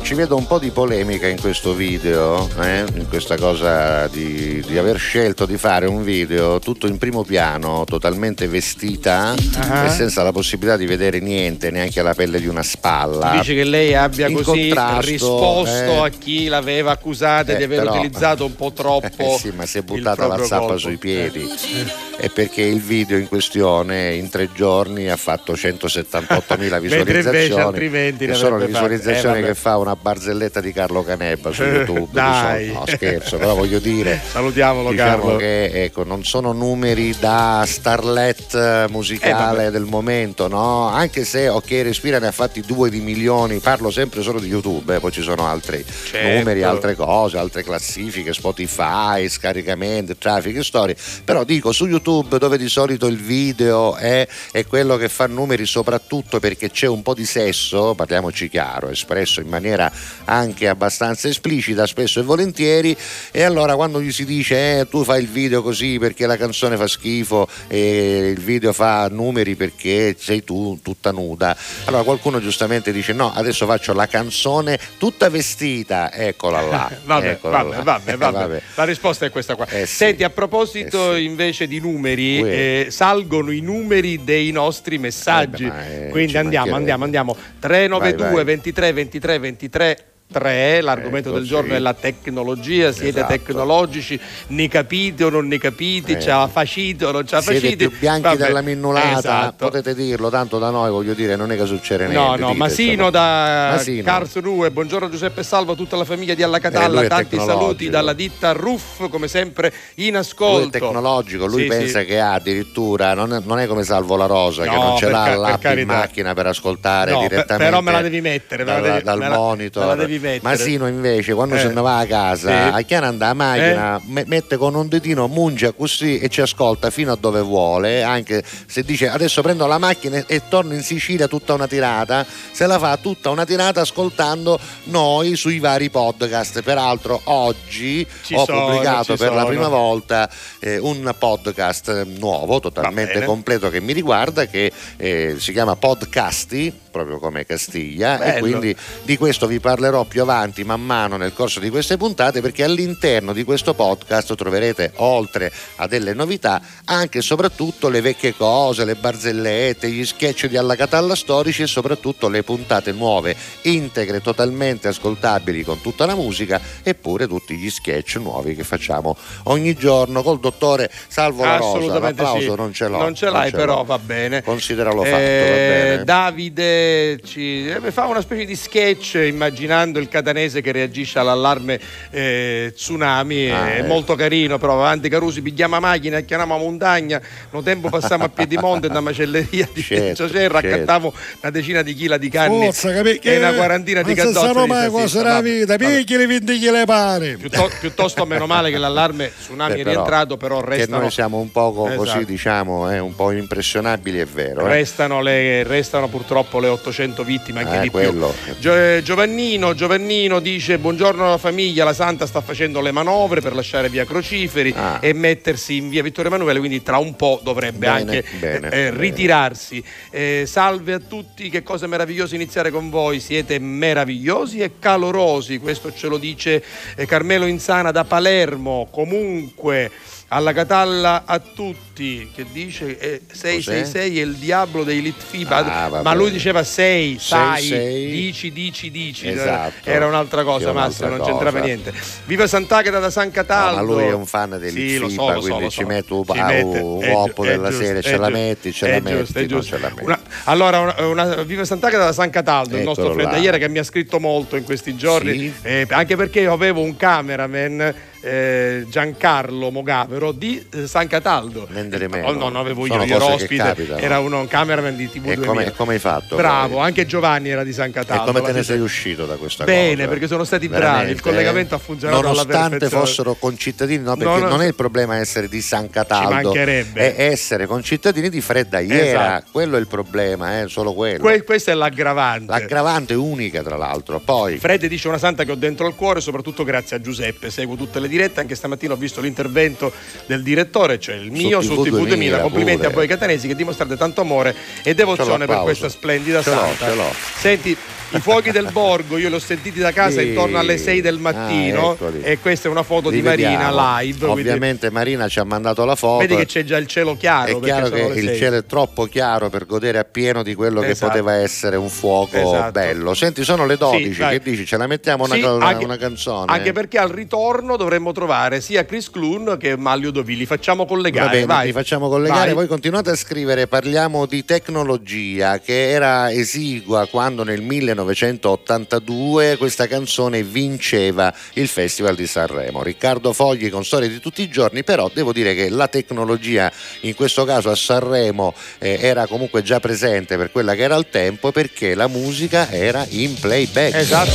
ci 0.05 0.12
vedo 0.12 0.37
un 0.37 0.47
po' 0.47 0.59
di 0.59 0.69
polemica 0.69 1.27
in 1.27 1.40
questo 1.40 1.73
video, 1.73 2.47
eh, 2.61 2.85
in 2.95 3.09
questa 3.09 3.38
cosa 3.38 4.07
di, 4.09 4.62
di 4.67 4.77
aver 4.77 4.99
scelto 4.99 5.47
di 5.47 5.57
fare 5.57 5.87
un 5.87 6.05
video 6.05 6.59
tutto 6.59 6.87
in 6.87 6.99
primo 6.99 7.25
piano, 7.25 7.85
totalmente 7.87 8.47
vestita 8.47 9.35
Ah. 9.59 9.87
e 9.87 9.88
senza 9.88 10.23
la 10.23 10.31
possibilità 10.31 10.77
di 10.77 10.85
vedere 10.85 11.21
niente, 11.21 11.71
neanche 11.71 12.03
la 12.03 12.12
pelle 12.12 12.38
di 12.38 12.47
una 12.47 12.62
spalla. 12.62 13.31
Dice 13.38 13.55
che 13.55 13.64
lei 13.64 13.95
abbia 13.95 14.29
In 14.29 14.43
così 14.43 14.75
risposto 15.01 15.73
eh. 16.05 16.07
a 16.07 16.09
chi 16.11 16.49
l'aveva 16.49 16.90
accusata 16.90 17.53
Eh, 17.53 17.57
di 17.57 17.62
aver 17.62 17.79
però- 17.79 17.95
utilizzato 17.95 18.45
un 18.45 18.55
po' 18.57 18.73
troppo. 18.73 19.03
Eh 19.35 19.38
sì, 19.38 19.53
ma 19.57 19.64
si 19.64 19.79
è 19.79 19.83
buttata 19.83 20.27
la 20.27 20.37
zappa 20.45 20.59
corpo. 20.67 20.79
sui 20.79 20.97
piedi. 20.99 21.40
Eh. 21.43 22.03
È 22.17 22.29
perché 22.29 22.62
il 22.62 22.81
video 22.81 23.17
in 23.17 23.27
questione 23.27 24.14
in 24.14 24.29
tre 24.29 24.49
giorni 24.55 25.09
ha 25.09 25.17
fatto 25.17 25.55
178.000 25.55 26.37
Mentre 26.59 26.99
invece 26.99 27.03
visualizzazioni. 27.17 27.62
altrimenti 27.62 28.27
ne 28.27 28.33
che 28.33 28.38
sono 28.38 28.59
le 28.59 28.67
visualizzazioni 28.67 29.38
Eh, 29.38 29.40
vabbè. 29.40 29.53
che 29.53 29.55
fa 29.55 29.77
una 29.79 29.94
una 29.95 29.97
barzelletta 30.01 30.61
di 30.61 30.73
Carlo 30.73 31.03
Canebba 31.03 31.53
su 31.53 31.63
Eh, 31.63 31.69
YouTube. 31.87 32.09
dai. 32.11 32.73
No, 32.73 32.85
scherzo, 32.87 33.39
però 33.39 33.55
voglio 33.55 33.79
dire. 33.79 34.21
Salutiamolo 34.31 34.91
Diciamo 34.91 35.23
Carlo. 35.23 35.37
che 35.37 35.85
ecco, 35.85 36.05
non 36.05 36.25
sono 36.25 36.53
numeri 36.53 37.15
da 37.19 37.65
starlet 37.67 38.55
eh, 38.55 38.83
Eh, 38.85 38.89
musicale 38.91 39.57
vabbè. 39.65 39.71
del 39.71 39.85
momento, 39.85 40.49
no? 40.49 40.89
Anche 40.89 41.25
se 41.25 41.49
OK 41.49 41.71
Respira 41.83 42.19
ne 42.19 42.27
ha 42.27 42.33
fatti 42.33 42.61
due 42.63 42.91
di 42.91 43.01
milioni, 43.01 43.59
parlo 43.61 43.91
sempre 43.91 44.23
solo 44.23 44.41
di 44.41 44.49
YouTube, 44.49 44.97
eh, 44.97 45.01
poi 45.01 45.13
ci 45.13 45.23
sono 45.23 45.47
altri 45.47 45.85
Certo. 45.85 46.39
numeri, 46.39 46.63
altre 46.63 46.95
cose, 46.95 47.39
altre 47.39 47.63
classifiche, 47.63 48.33
Spotify, 48.33 49.29
scaricamenti, 49.29 50.17
traffic 50.19 50.63
storie. 50.65 50.97
Però 51.25 51.45
dico 51.45 51.73
su 51.73 51.87
YouTube 51.87 52.39
dove 52.39 52.59
di 52.59 52.69
solito 52.69 53.07
il 53.07 53.17
video 53.19 53.95
è, 53.97 54.27
è 54.51 54.67
quello 54.67 54.97
che 54.97 55.09
fa 55.09 55.27
numeri 55.27 55.67
soprattutto 55.67 56.41
perché 56.41 56.71
c'è 56.71 56.87
un 56.87 57.03
po' 57.03 57.15
di 57.15 57.25
sesso, 57.27 57.95
parliamoci 57.95 58.49
chiaro, 58.49 58.89
espresso 58.91 59.41
in 59.41 59.49
maniera 59.49 59.84
anche 60.25 60.68
abbastanza 60.68 61.29
esplicita, 61.29 61.87
spesso 61.87 62.20
e 62.20 62.23
volentieri, 62.23 62.97
e 63.31 63.42
allora 63.42 63.75
quando 63.75 64.01
gli 64.01 64.12
si 64.12 64.25
dice 64.25 64.81
eh, 64.81 64.88
tu 64.88 65.05
fai 65.05 65.20
il 65.20 65.29
video 65.29 65.62
così 65.62 65.99
perché 65.99 66.27
la 66.27 66.37
canzone 66.37 66.77
fa 66.77 66.87
schifo 66.87 67.47
e 67.68 68.31
il 68.35 68.40
video 68.40 68.73
fa 68.73 69.09
numeri 69.09 69.55
perché 69.55 70.16
sei 70.18 70.44
tu 70.44 70.79
tutta 70.83 71.11
nuda, 71.11 71.57
allora 71.85 72.03
qualcuno 72.03 72.40
giustamente 72.40 72.92
dice 72.92 73.12
no, 73.12 73.33
adesso 73.33 73.66
faccio 73.66 73.92
la 73.92 74.07
canzone 74.07 74.79
tutta 74.99 75.29
vestita, 75.29 76.12
eccola 76.12 76.61
là. 76.61 76.90
Vabbè, 77.05 77.31
eccola 77.31 77.62
vabbè, 77.62 77.77
là. 77.77 77.83
vabbè, 77.83 78.12
Eh, 78.14 78.16
vabbè. 78.16 78.62
La 78.77 78.85
risposta 78.85 79.27
è 79.27 79.31
questa 79.31 79.55
qua. 79.55 79.66
Eh 79.68 79.87
sì. 79.87 79.97
Senti, 79.97 80.25
a 80.25 80.31
proposito 80.31 81.14
Eh 81.14 81.18
sì. 81.18 81.25
invece 81.25 81.66
di 81.66 81.81
numeri, 81.81 82.40
eh, 82.40 82.87
salgono 82.90 83.51
i 83.51 83.61
numeri 83.61 84.23
dei 84.25 84.51
nostri 84.51 84.99
messaggi. 84.99 85.64
Eh 85.64 85.68
ma, 85.68 85.87
eh, 85.87 86.09
Quindi 86.11 86.37
andiamo, 86.37 86.75
andiamo, 86.75 87.05
andiamo. 87.05 87.37
392 87.59 88.25
Vai, 88.25 88.35
vai. 88.35 88.44
23 88.44 88.92
23 88.92 89.38
23 89.38 89.74
23 89.75 90.13
3, 90.35 90.81
l'argomento 90.81 91.29
Ecco, 91.29 91.38
del 91.38 91.47
giorno 91.47 91.70
sì. 91.70 91.77
è 91.77 91.79
la 91.79 91.94
tecnologia, 91.94 92.90
siete 92.92 93.18
Esatto. 93.20 93.33
tecnologici, 93.33 94.18
ne 94.49 94.66
capite 94.68 95.25
o 95.25 95.31
non 95.31 95.47
ne 95.47 95.59
capite, 95.59 96.16
Eh. 96.16 96.20
ce 96.20 96.29
la 96.31 96.49
facite 96.51 97.05
o 97.05 97.12
non 97.12 97.25
ce 97.27 97.37
la 97.37 97.40
Siete 97.42 97.61
facite. 97.61 97.88
più 97.88 97.99
bianchi 97.99 98.23
Vabbè, 98.23 98.37
della 98.47 98.61
minnulata, 98.62 99.18
esatto. 99.18 99.66
potete 99.66 99.94
dirlo, 99.94 100.29
tanto 100.31 100.59
da 100.59 100.70
noi 100.70 100.90
voglio 100.90 101.14
dire 101.14 101.37
non 101.37 101.53
è 101.53 101.57
che 101.57 101.66
succede 101.66 102.07
niente. 102.09 102.18
No, 102.18 102.27
no, 102.31 102.35
ditecelo. 102.35 102.55
Masino 102.59 103.11
da 103.11 103.68
Masino. 103.77 104.03
Karlsruhe, 104.03 104.70
buongiorno 104.73 105.09
Giuseppe 105.09 105.42
Salvo, 105.44 105.73
a 105.73 105.77
tutta 105.77 105.97
la 105.97 106.05
famiglia 106.05 106.35
di 106.35 106.42
Alla 106.42 106.57
Eh, 106.57 106.61
Catalla, 106.61 106.88
lui 106.97 107.05
è 107.05 107.09
tanti 107.09 107.37
saluti 107.38 107.88
dalla 107.88 108.12
ditta 108.12 108.53
Ruff, 108.53 109.09
come 109.09 109.29
sempre 109.29 109.73
in 109.97 110.09
Lui 110.11 110.16
ascolto. 110.18 110.66
è 110.77 110.81
tecnologico, 110.81 111.47
lui 111.47 111.62
Sì, 111.62 111.68
pensa 111.68 112.01
sì. 112.01 112.07
che 112.07 112.18
ha 112.20 112.33
addirittura, 112.35 113.14
non 113.14 113.33
è, 113.35 113.40
non 113.44 113.59
è 113.61 113.66
come 113.66 113.85
Salvo 113.85 114.16
La 114.16 114.27
Rosa, 114.27 114.62
che 114.64 114.70
No, 114.70 114.83
non 114.83 114.97
ce 114.97 115.09
l'ha 115.09 115.35
l'app 115.37 115.64
in 115.77 115.87
macchina 115.87 116.35
per 116.35 116.47
ascoltare 116.47 117.12
No, 117.12 117.20
direttamente. 117.20 117.57
però 117.64 117.81
me 117.81 117.92
la 117.92 118.01
devi 118.03 118.20
mettere, 118.20 118.64
me 118.64 118.73
la 118.73 118.81
dal, 118.81 118.90
devi- 118.92 119.05
dal 119.05 119.18
me 119.18 119.29
monitor. 119.29 119.83
me 119.83 119.88
la 119.88 119.94
devi 119.94 120.18
mettere. 120.33 120.57
Masino 120.57 120.87
invece 120.87 121.35
quando 121.35 121.55
Eh. 121.55 121.61
se 121.61 121.69
ne 121.69 121.81
va 121.81 121.99
a 121.99 122.07
casa, 122.07 122.49
Sì. 122.49 122.77
a 122.77 122.81
chiara 122.83 123.07
anda 123.09 123.29
a 123.29 123.35
macchina, 123.35 124.01
me- 124.07 124.25
mette 124.27 124.57
con 124.57 124.75
un 124.75 124.89
ditino, 124.89 125.27
mungia 125.29 125.73
così 125.73 126.19
e 126.19 126.29
ci 126.29 126.41
ascolta 126.41 126.91
fino 126.91 127.13
a 127.13 127.17
dove 127.17 127.41
vuole, 127.41 128.03
anche 128.03 128.43
se 128.67 128.83
dice 128.83 129.09
adesso 129.09 129.43
prendo 129.43 129.67
la 129.67 129.79
macchina 129.79 130.17
e, 130.19 130.25
e 130.27 130.43
torno 130.49 130.75
in 130.75 130.83
Sicilia 130.83 131.29
tutta 131.29 131.55
una 131.55 131.67
tirata, 131.67 132.25
se 132.53 132.67
la 132.67 132.79
fa 132.79 132.97
tutta 132.97 133.31
una 133.31 133.45
tirata 133.45 133.81
ascoltando 133.83 134.59
noi 134.85 135.37
sui 135.37 135.59
vari 135.59 135.91
podcast. 135.91 136.63
Peraltro 136.63 137.21
oggi 137.25 138.07
Ci 138.25 138.35
ho 138.35 138.45
sono, 138.45 138.67
pubblicato 138.67 139.17
per 139.17 139.31
la 139.33 139.41
sono. 139.41 139.47
prima 139.49 139.69
volta 139.69 140.29
eh, 140.61 140.79
un 140.79 141.15
podcast 141.19 141.89
eh, 141.89 142.05
nuovo, 142.05 142.61
totalmente 142.61 143.25
completo 143.25 143.71
che 143.71 143.81
mi 143.81 143.93
riguarda, 143.93 144.47
che 144.47 144.71
eh, 144.97 145.35
si 145.39 145.53
chiama 145.53 145.77
Podcasti, 145.77 146.73
proprio 146.91 147.19
come 147.19 147.45
Castiglia, 147.45 148.17
e 148.21 148.33
Bello. 148.35 148.39
quindi 148.41 148.77
di 149.03 149.17
questo 149.17 149.47
vi 149.47 149.59
parlerò 149.61 150.04
più 150.05 150.23
avanti 150.23 150.64
man 150.64 150.83
mano 150.83 151.17
nel 151.17 151.33
corso 151.33 151.61
di 151.61 151.71
queste 151.71 151.97
puntate, 151.97 152.40
perché 152.40 152.64
all'interno 152.64 153.33
di 153.33 153.45
questo 153.45 153.75
podcast 153.75 154.35
troverete, 154.35 154.93
oltre 154.97 155.53
a 155.77 155.87
delle 155.87 156.12
novità, 156.14 156.61
anche 156.87 157.19
e 157.19 157.23
soprattutto 157.23 157.88
le 157.88 158.01
vecchie 158.01 158.35
cose, 158.35 158.85
le 158.85 158.95
barzellette, 158.95 159.90
gli 159.90 160.05
sketch 160.05 160.47
di 160.47 160.57
Alla 160.57 160.77
Catalla 160.77 161.14
storici 161.14 161.62
e 161.62 161.67
soprattutto 161.67 162.29
le 162.29 162.43
puntate 162.43 162.93
nuove, 162.93 163.37
integre, 163.62 164.21
totalmente 164.21 164.88
ascoltabili 164.88 165.62
con 165.64 165.81
tutta 165.81 166.07
la 166.07 166.14
musica, 166.14 166.61
eppure 166.83 167.27
tutti 167.27 167.57
gli 167.57 167.71
sketch 167.71 168.17
nuovi 168.17 168.55
che 168.55 168.64
facciamo 168.64 169.17
ogni 169.45 169.75
giorno 169.75 170.23
col 170.23 170.40
dottore 170.40 170.90
Salvo 171.09 171.45
La 171.45 171.57
Rosa. 171.57 171.99
L'applauso 171.99 172.51
sì. 172.51 172.57
non 172.57 172.73
ce 172.73 172.88
l'ho. 172.88 172.99
Non 172.99 173.14
ce 173.14 173.31
l'hai, 173.31 173.51
ce 173.51 173.57
però 173.57 173.77
l'ho. 173.79 173.85
va 173.85 173.99
bene. 173.99 174.43
Consideralo 174.43 175.03
fatto, 175.03 175.12
va 175.17 175.19
Eh, 175.19 175.93
bene. 175.97 176.05
Davide 176.05 177.21
ci 177.25 177.69
eh, 177.69 177.90
fa 177.90 178.07
una 178.07 178.21
specie 178.21 178.45
di 178.45 178.57
sketch 178.57 179.14
immaginando 179.14 179.94
il 179.99 180.09
catanese 180.09 180.61
che 180.61 180.73
reagisce 180.73 181.19
all'allarme 181.19 181.79
eh, 182.11 182.73
tsunami. 182.75 183.51
Ah, 183.51 183.75
è 183.75 183.79
eh. 183.79 183.83
molto 183.83 184.15
carino, 184.15 184.59
però 184.59 184.75
avanti 184.75 185.09
Carusi, 185.09 185.43
pigliamo 185.43 185.75
la 185.75 185.81
macchina, 185.81 186.21
chiamiamo 186.21 186.55
a 186.55 186.59
montagna, 186.59 187.21
no 187.51 187.63
tempo 187.63 187.89
passiamo 187.89 188.25
a 188.25 188.29
Piedimonte, 188.29 188.87
una 188.89 189.01
macelleria 189.01 189.69
di 189.73 189.83
Certo, 189.83 190.29
Cerro, 190.29 190.61
certo. 190.61 190.69
raccattavo 190.69 191.13
una 191.43 191.51
decina 191.51 191.83
di 191.83 191.95
chili 191.95 192.19
di 192.19 192.29
carne 192.29 192.65
Forza, 192.67 192.93
capì? 192.93 193.19
e 193.23 193.39
una 193.39 193.53
quarantina 193.53 194.03
di 194.03 194.15
Non 194.15 194.33
sanno 194.33 194.63
di 194.63 194.69
mai 194.69 194.89
cosa 194.91 195.23
la 195.23 195.41
vita, 195.41 195.77
picchiali, 195.77 196.27
vinti 196.27 196.59
le 196.71 196.85
pare. 196.85 197.37
Piutto- 197.37 197.71
piuttosto 197.81 198.25
meno 198.27 198.47
male 198.47 198.71
che 198.71 198.79
l'allarme 198.79 199.33
tsunami 199.39 199.75
Beh, 199.75 199.81
è 199.81 199.85
rientrato, 199.85 200.37
però 200.37 200.61
che 200.61 200.77
restano 200.77 201.01
noi 201.03 201.11
siamo 201.11 201.39
un 201.39 201.51
poco 201.51 201.87
Esatto. 201.87 202.03
così 202.03 202.25
diciamo 202.25 202.91
eh, 202.91 202.99
un 202.99 203.15
po' 203.15 203.31
impressionabili 203.33 204.19
è 204.19 204.25
vero 204.27 204.67
eh. 204.67 204.69
Restano, 204.69 205.21
le- 205.21 205.63
restano 205.65 206.09
purtroppo 206.09 206.61
le 206.61 206.69
800 206.69 207.25
vittime, 207.25 207.61
anche 207.61 207.77
Eh, 207.79 207.81
di 207.81 207.89
quello. 207.91 208.35
più. 208.45 208.55
Gio- 208.59 208.75
eh, 208.75 209.01
Giovannino, 209.05 209.75
Giovannino 209.85 210.40
dice: 210.40 210.79
Buongiorno 210.79 211.27
alla 211.27 211.37
famiglia. 211.37 211.85
La 211.85 211.92
Santa 211.92 212.25
sta 212.25 212.40
facendo 212.40 212.81
le 212.81 212.90
manovre 212.90 213.42
per 213.42 213.55
lasciare 213.55 213.90
via 213.90 214.07
Crociferi 214.07 214.73
Ah. 214.75 214.97
e 215.03 215.12
mettersi 215.12 215.77
in 215.77 215.90
via 215.90 216.03
Vittorio 216.03 216.31
Emanuele. 216.31 216.59
Quindi, 216.59 216.83
tra 216.83 216.97
un 216.97 217.14
po' 217.16 217.38
dovrebbe 217.44 217.81
Bene, 217.81 218.16
anche 218.16 218.25
bene, 218.40 218.70
eh, 218.70 218.90
ritirarsi. 218.97 219.85
Eh, 220.09 220.44
salve 220.47 220.94
a 220.94 220.99
tutti, 221.01 221.51
che 221.51 221.62
cosa 221.62 221.87
meravigliosa 221.87 222.35
iniziare 222.35 222.70
con 222.70 222.88
voi. 222.88 223.20
Siete 223.20 223.59
meravigliosi 223.59 224.61
e 224.61 224.79
calorosi. 224.79 225.59
Questo 225.59 225.92
ce 225.92 226.07
lo 226.09 226.16
dice 226.16 226.64
eh, 226.97 227.05
Carmelo 227.05 227.44
Insana 227.44 227.90
da 227.90 228.05
Palermo. 228.05 228.88
Comunque. 228.90 229.90
Alla 230.35 230.53
Catalla 230.53 231.23
a 231.27 231.38
tutti, 231.38 232.29
che 232.35 232.44
dice 232.51 232.99
eh, 232.99 233.20
666 233.31 234.18
è 234.18 234.23
il 234.25 234.35
diavolo 234.35 234.83
dei 234.83 235.01
Litfiba, 235.01 235.59
Ah, 235.64 236.03
ma 236.03 236.12
lui 236.12 236.33
diceva 236.33 236.64
6, 236.64 237.18
sai, 237.20 237.62
6. 237.62 238.07
dici, 238.11 238.51
dici, 238.51 238.90
dici, 238.90 239.29
Esatto. 239.29 239.88
era 239.88 240.07
un'altra 240.07 240.42
cosa 240.42 240.73
Massimo, 240.73 241.11
non 241.11 241.20
c'entrava 241.25 241.61
niente. 241.61 241.92
Viva 242.25 242.49
Sant'Agata 242.49 242.99
da 242.99 243.11
San 243.11 243.31
Cataldo. 243.31 243.81
No, 243.81 243.87
ma 243.87 243.92
lui 243.92 244.11
è 244.11 244.12
un 244.12 244.27
fan 244.27 244.59
del 244.59 244.73
Sì, 244.73 244.99
lo 244.99 245.09
so, 245.09 245.14
so, 245.35 245.38
quindi 245.38 245.62
lo 245.62 245.70
ci 245.70 245.81
so. 245.83 245.87
metto 245.87 246.16
un 246.18 246.25
Ci 246.27 246.40
mette- 246.42 246.79
un 246.81 247.05
uopo 247.07 247.44
della 247.44 247.68
giusto, 247.68 247.85
sera, 247.85 247.99
è 248.01 248.03
ce 248.03 248.16
la 248.16 248.29
metti, 248.29 248.73
ce 248.73 248.88
la 248.88 249.01
metti, 249.01 249.47
non 249.47 249.62
ce 249.62 249.79
la 249.79 249.88
metti. 249.90 250.03
Una- 250.05 250.20
allora, 250.47 250.81
una, 250.81 251.07
una- 251.07 251.42
Viva 251.44 251.64
Sant'Agata 251.64 252.07
da 252.07 252.12
San 252.12 252.31
Cataldo, 252.31 252.77
il 252.77 252.83
nostro 252.83 253.05
Eccolo 253.05 253.20
friend 253.20 253.37
là. 253.37 253.38
ieri 253.40 253.59
che 253.61 253.68
mi 253.68 253.79
ha 253.79 253.85
scritto 253.85 254.18
molto 254.18 254.57
in 254.57 254.64
questi 254.64 254.97
giorni, 254.97 255.38
Sì. 255.38 255.53
eh, 255.62 255.87
anche 255.90 256.16
perché 256.16 256.40
io 256.40 256.53
avevo 256.53 256.81
un 256.81 256.97
cameraman 256.97 257.94
eh, 258.25 258.87
Giancarlo 258.89 259.71
Mogavero 259.71 260.33
di 260.33 260.65
eh, 260.73 260.87
San 260.87 261.07
Cataldo. 261.07 261.69
Di 261.71 262.07
meno. 262.09 262.29
Oh, 262.29 262.33
no, 262.33 262.39
non 262.49 262.57
avevo 262.57 262.87
io, 262.87 262.93
Sono 262.93 263.05
io 263.05 263.17
ero 263.17 263.27
ospite, 263.35 263.57
capitano. 263.63 263.99
era 264.01 264.19
uno, 264.21 264.41
un 264.41 264.49
cameraman 264.49 264.97
di 264.97 265.11
TV 265.11 265.27
E 265.29 265.35
2000. 265.35 265.47
come, 265.47 265.67
e 265.67 265.73
come 265.73 265.93
hai 265.95 265.99
fatto? 265.99 266.37
Bravo, 266.37 266.77
poi? 266.77 266.85
anche 266.87 267.05
Giovanni 267.07 267.51
era 267.51 267.63
di 267.65 267.73
San 267.73 267.89
E 267.91 267.93
Cataldo. 267.93 268.33
come 268.33 268.41
te 268.41 268.53
ne 268.53 268.63
sei 268.63 268.81
uscito 268.81 269.27
da 269.27 269.37
questa 269.37 269.65
Bene, 269.65 269.97
cosa? 269.97 270.09
perché 270.09 270.27
sono 270.27 270.45
stati 270.45 270.69
bravi, 270.69 270.83
Veramente, 270.85 271.13
il 271.13 271.21
collegamento 271.21 271.75
eh? 271.75 271.77
ha 271.77 271.81
funzionato 271.81 272.23
Nonostante 272.23 272.89
fossero 272.89 273.35
concittadini, 273.35 274.03
no, 274.03 274.17
perché 274.17 274.33
No, 274.35 274.39
no, 274.39 274.49
non 274.49 274.63
è 274.63 274.67
il 274.67 274.75
problema 274.75 275.17
essere 275.19 275.49
di 275.49 275.61
San 275.61 275.91
Cataldo, 275.91 276.33
mancherebbe. 276.53 277.15
è 277.15 277.25
essere 277.27 277.67
concittadini 277.67 278.29
di 278.31 278.41
Fredda 278.41 278.81
Iera, 278.81 279.05
Esatto. 279.37 279.47
quello 279.53 279.77
è 279.77 279.81
il 279.81 279.87
problema, 279.87 280.61
è 280.61 280.69
solo 280.69 280.95
quello. 280.95 281.19
Que- 281.19 281.43
questa 281.45 281.73
è 281.73 281.75
l'aggravante. 281.75 282.47
L'aggravante 282.51 283.15
unica, 283.15 283.63
tra 283.63 283.77
l'altro. 283.77 284.19
Poi, 284.21 284.57
Fred 284.59 284.87
dice 284.87 285.09
una 285.09 285.19
santa 285.19 285.45
che 285.45 285.53
ho 285.53 285.57
dentro 285.57 285.87
al 285.87 285.95
cuore, 285.95 286.21
soprattutto 286.21 286.65
grazie 286.65 286.97
a 286.97 287.01
Giuseppe. 287.01 287.51
Seguo 287.51 287.77
tutte 287.77 288.01
le 288.01 288.09
dirette, 288.14 288.40
anche 288.40 288.55
stamattina 288.55 288.92
ho 288.92 288.96
visto 288.96 289.20
l'intervento 289.20 289.92
del 290.27 290.42
direttore, 290.42 290.98
cioè 290.98 291.16
il 291.16 291.31
mio 291.31 291.61
Su 291.61 291.74
su 291.74 291.83
TV 291.83 291.88
TV 291.88 292.07
2000. 292.07 292.40
Complimenti 292.40 292.81
pure. 292.83 292.92
a 292.92 292.94
voi 292.94 293.07
catanesi 293.07 293.48
che 293.48 293.55
dimostrate 293.55 293.96
tanto 293.96 294.20
amore 294.20 294.55
e 294.83 294.94
devozione 294.94 295.46
per 295.46 295.61
questa 295.61 295.88
splendida 295.88 296.42
Ce 296.42 296.50
santa. 296.50 296.92
Senti, 297.38 297.77
i 298.14 298.20
fuochi 298.20 298.50
del 298.50 298.68
borgo 298.72 299.18
io 299.18 299.29
li 299.29 299.35
ho 299.35 299.38
sentiti 299.38 299.79
da 299.81 299.92
casa 299.92 300.20
Sì. 300.20 300.29
intorno 300.29 300.59
alle 300.59 300.79
6 300.79 301.00
del 301.00 301.18
mattino 301.18 301.96
Ah, 302.00 302.11
e 302.22 302.38
questa 302.38 302.68
è 302.68 302.70
una 302.70 302.83
foto 302.83 303.09
li 303.11 303.16
di 303.16 303.22
Marina 303.22 303.48
vediamo. 303.70 303.98
live. 303.98 304.18
quindi 304.18 304.40
Ovviamente 304.48 304.90
Marina 304.90 305.29
ci 305.29 305.38
ha 305.40 305.44
mandato 305.44 305.85
la 305.85 305.94
foto. 305.96 306.18
Vedi 306.18 306.37
che 306.37 306.46
c'è 306.46 306.64
già 306.64 306.77
il 306.77 306.87
cielo 306.87 307.16
chiaro. 307.16 307.59
È 307.59 307.61
chiaro 307.61 307.88
che 307.90 308.00
il 308.00 308.27
sei. 308.29 308.37
cielo 308.38 308.57
è 308.57 308.64
troppo 308.66 309.07
chiaro 309.07 309.50
per 309.50 309.66
godere 309.66 309.98
appieno 309.98 310.42
di 310.42 310.55
quello 310.55 310.81
che 310.81 310.90
Esatto. 310.90 311.11
poteva 311.11 311.35
essere 311.35 311.77
un 311.77 311.88
fuoco 311.88 312.37
Esatto. 312.37 312.70
bello. 312.72 313.14
Senti, 313.14 313.42
sono 313.44 313.66
le 313.66 313.77
12, 313.77 314.12
Sì, 314.14 314.20
che 314.24 314.40
dici? 314.42 314.64
Ce 314.66 314.77
la 314.77 314.87
mettiamo 314.87 315.24
una, 315.24 315.35
Sì, 315.35 315.42
una- 315.42 315.66
anche- 315.66 315.85
una 315.85 315.96
canzone? 315.96 316.53
Anche 316.53 316.72
perché 316.72 316.98
al 316.98 317.09
ritorno 317.11 317.77
dovremmo 317.77 318.12
trovare 318.12 318.61
sia 318.61 318.85
Chris 318.85 319.11
Clun 319.11 319.57
che 319.59 319.77
Maglio 319.77 320.11
Dovi. 320.11 320.37
Li 320.37 320.46
facciamo 320.46 320.83
Va 320.85 320.88
collegare. 320.88 321.31
bene, 321.31 321.46
vai. 321.46 321.66
ti 321.66 321.72
facciamo 321.72 322.09
collegare, 322.09 322.46
Vai. 322.46 322.55
voi 322.55 322.66
continuate 322.66 323.11
a 323.11 323.16
scrivere, 323.16 323.66
parliamo 323.66 324.27
di 324.27 324.44
tecnologia 324.44 325.59
che 325.59 325.90
era 325.90 326.31
esigua 326.33 327.07
quando 327.07 327.42
nel 327.44 327.62
1982 328.05 329.57
questa 329.57 329.87
canzone 329.87 330.43
vinceva 330.43 331.35
il 331.55 331.69
Festival 331.69 332.14
di 332.14 332.27
Sanremo. 332.27 332.83
Riccardo 332.83 333.33
Fogli 333.33 333.71
con 333.71 333.85
Storie 333.85 334.09
di 334.09 334.21
tutti 334.21 334.43
i 334.43 334.49
giorni, 334.49 334.85
però 334.85 335.11
devo 335.12 335.33
dire 335.33 335.55
che 335.55 335.69
la 335.69 335.88
tecnologia 335.88 336.71
in 337.01 337.14
questo 337.14 337.45
caso 337.45 337.71
a 337.71 337.75
Sanremo 337.75 338.55
eh, 338.79 338.99
era 339.01 339.27
comunque 339.27 339.62
già 339.62 339.81
presente 339.81 340.37
per 340.37 340.51
quella 340.51 340.75
che 340.75 340.83
era 340.83 340.97
il 340.97 341.09
tempo 341.11 341.53
perché 341.53 341.95
la 341.95 342.09
musica 342.09 342.71
era 342.71 343.05
in 343.11 343.35
playback. 343.35 343.95
Esatto. 343.95 344.31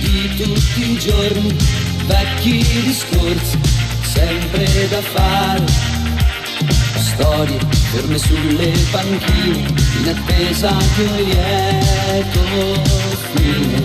di 0.00 0.34
tutti 0.36 0.90
i 0.90 0.98
giorni, 0.98 1.56
vecchi 2.06 2.64
discorsi, 2.82 3.58
sempre 4.02 4.88
da 4.88 5.00
fare. 5.00 5.95
Storie 6.98 7.58
ferme 7.90 8.18
sulle 8.18 8.72
panchine, 8.90 9.72
in 10.00 10.08
attesa 10.08 10.74
di 10.94 11.02
un 11.02 11.14
lieto 11.16 12.40
fine. 13.34 13.84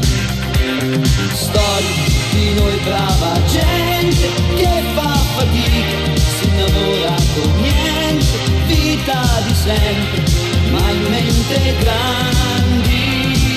Storie 1.34 2.10
di 2.32 2.54
noi 2.54 2.78
brava 2.84 3.34
gente 3.48 4.30
che 4.56 4.84
fa 4.96 5.14
fatica, 5.36 5.98
si 6.40 6.48
innamora 6.48 7.16
con 7.36 7.52
niente, 7.62 8.38
vita 8.68 9.22
di 9.46 9.54
sempre, 9.54 10.24
ma 10.72 10.90
in 10.90 11.02
mente 11.10 11.76
grandi 11.80 13.02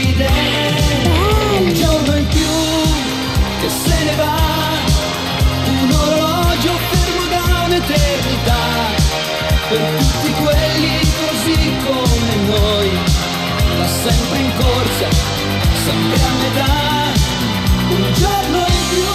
idee. 0.08 0.72
Un 1.58 1.72
giorno 1.74 2.16
in 2.16 2.26
più 2.26 2.54
che 3.60 3.68
se 3.68 4.04
ne 4.04 4.14
va, 4.16 4.36
un 5.66 5.90
orologio 5.92 6.72
fermo 6.90 7.24
da 7.30 7.64
un'eternità, 7.66 8.23
per 9.68 9.80
tutti 9.96 10.32
quelli 10.32 10.98
così 11.20 11.58
come 11.84 12.34
noi, 12.46 12.90
va 13.78 13.86
sempre 13.86 14.38
in 14.38 14.52
corsa, 14.56 15.08
sempre 15.84 16.20
a 16.22 16.32
metà, 16.42 17.12
un 17.88 18.12
giorno 18.12 18.58
in 18.58 18.82
più 18.90 19.08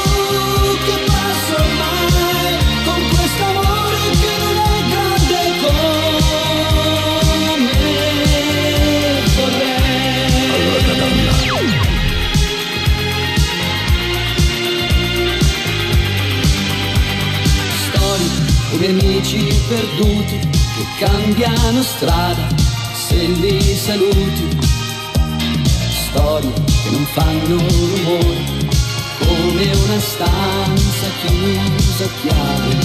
che 0.86 0.98
passa 1.06 1.54
ormai, 1.56 2.58
con 2.84 3.02
questo 3.14 3.44
amore 3.44 4.02
che 4.22 4.34
non 4.42 4.56
è 4.58 4.80
grande 4.90 5.42
come 5.62 6.18
vorrei. 9.36 9.78
storie 17.86 18.30
come 18.72 18.88
amici 18.88 19.49
perduti 19.70 20.40
che 20.40 21.06
cambiano 21.06 21.84
strada 21.84 22.48
se 22.92 23.16
li 23.16 23.62
saluti. 23.76 24.58
Storie 26.10 26.52
che 26.54 26.90
non 26.90 27.06
fanno 27.14 27.58
rumore 27.58 28.58
come 29.20 29.72
una 29.86 30.00
stanza 30.00 31.08
chiusa 31.22 32.04
a 32.04 32.10
chiave. 32.22 32.78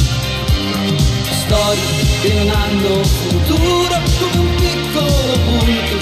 Storie 1.46 1.82
che 2.20 2.32
non 2.34 2.50
hanno 2.50 3.02
futuro 3.02 3.96
come 4.18 4.36
un 4.36 4.54
piccolo 4.56 5.32
punto 5.46 5.96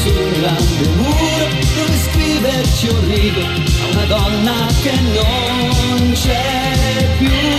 su 0.00 0.08
un 0.08 0.32
grande 0.40 0.88
muro 0.94 1.46
dove 1.74 1.96
scriverci 2.08 2.86
un 2.86 3.08
rigo 3.08 3.40
a 3.40 3.86
una 3.90 4.04
donna 4.04 4.66
che 4.80 4.92
non 4.92 6.12
c'è 6.12 7.08
più 7.18 7.49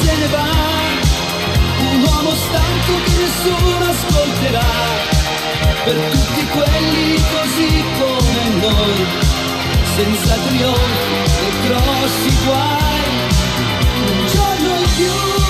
se 0.00 0.16
ne 0.16 0.28
va. 0.34 0.48
Un 1.92 2.02
uomo 2.02 2.32
stanco 2.34 2.92
che 3.04 3.14
nessuno 3.22 3.84
ascolterà. 3.94 4.70
Per 5.84 5.96
tutti 6.12 6.46
quelli 6.56 7.22
così 7.34 7.84
come 7.98 8.42
noi 8.60 9.06
senza 9.96 10.34
trionfi 10.48 11.14
e 11.46 11.50
grossi 11.66 12.36
guai. 12.44 13.04
Un 14.08 14.26
giorno 14.26 14.76
in 14.76 14.88
più 14.96 15.45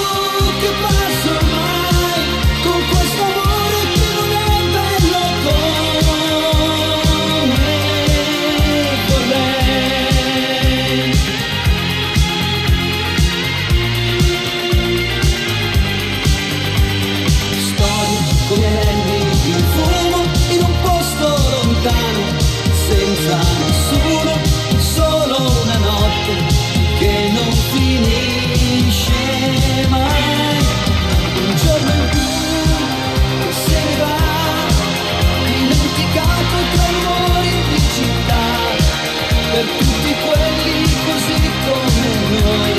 per 39.56 39.64
tutti 39.64 40.12
quelli 40.28 40.84
così 41.06 41.40
come 41.64 42.08
noi. 42.42 42.76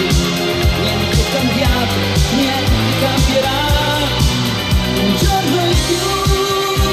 Niente 0.79 1.17
è 1.17 1.25
cambiato, 1.33 1.95
niente 2.35 2.85
cambierà. 3.01 3.65
Un 4.93 5.11
giorno 5.17 5.57
in 5.65 5.77
più 5.87 6.05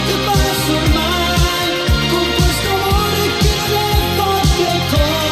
che 0.07 0.17
passo 0.25 0.73
ormai 0.73 1.69
con 2.09 2.25
questo 2.35 2.69
amore 2.73 3.25
che 3.41 3.53
non 4.17 4.41
è 4.57 4.81
come. 4.91 5.23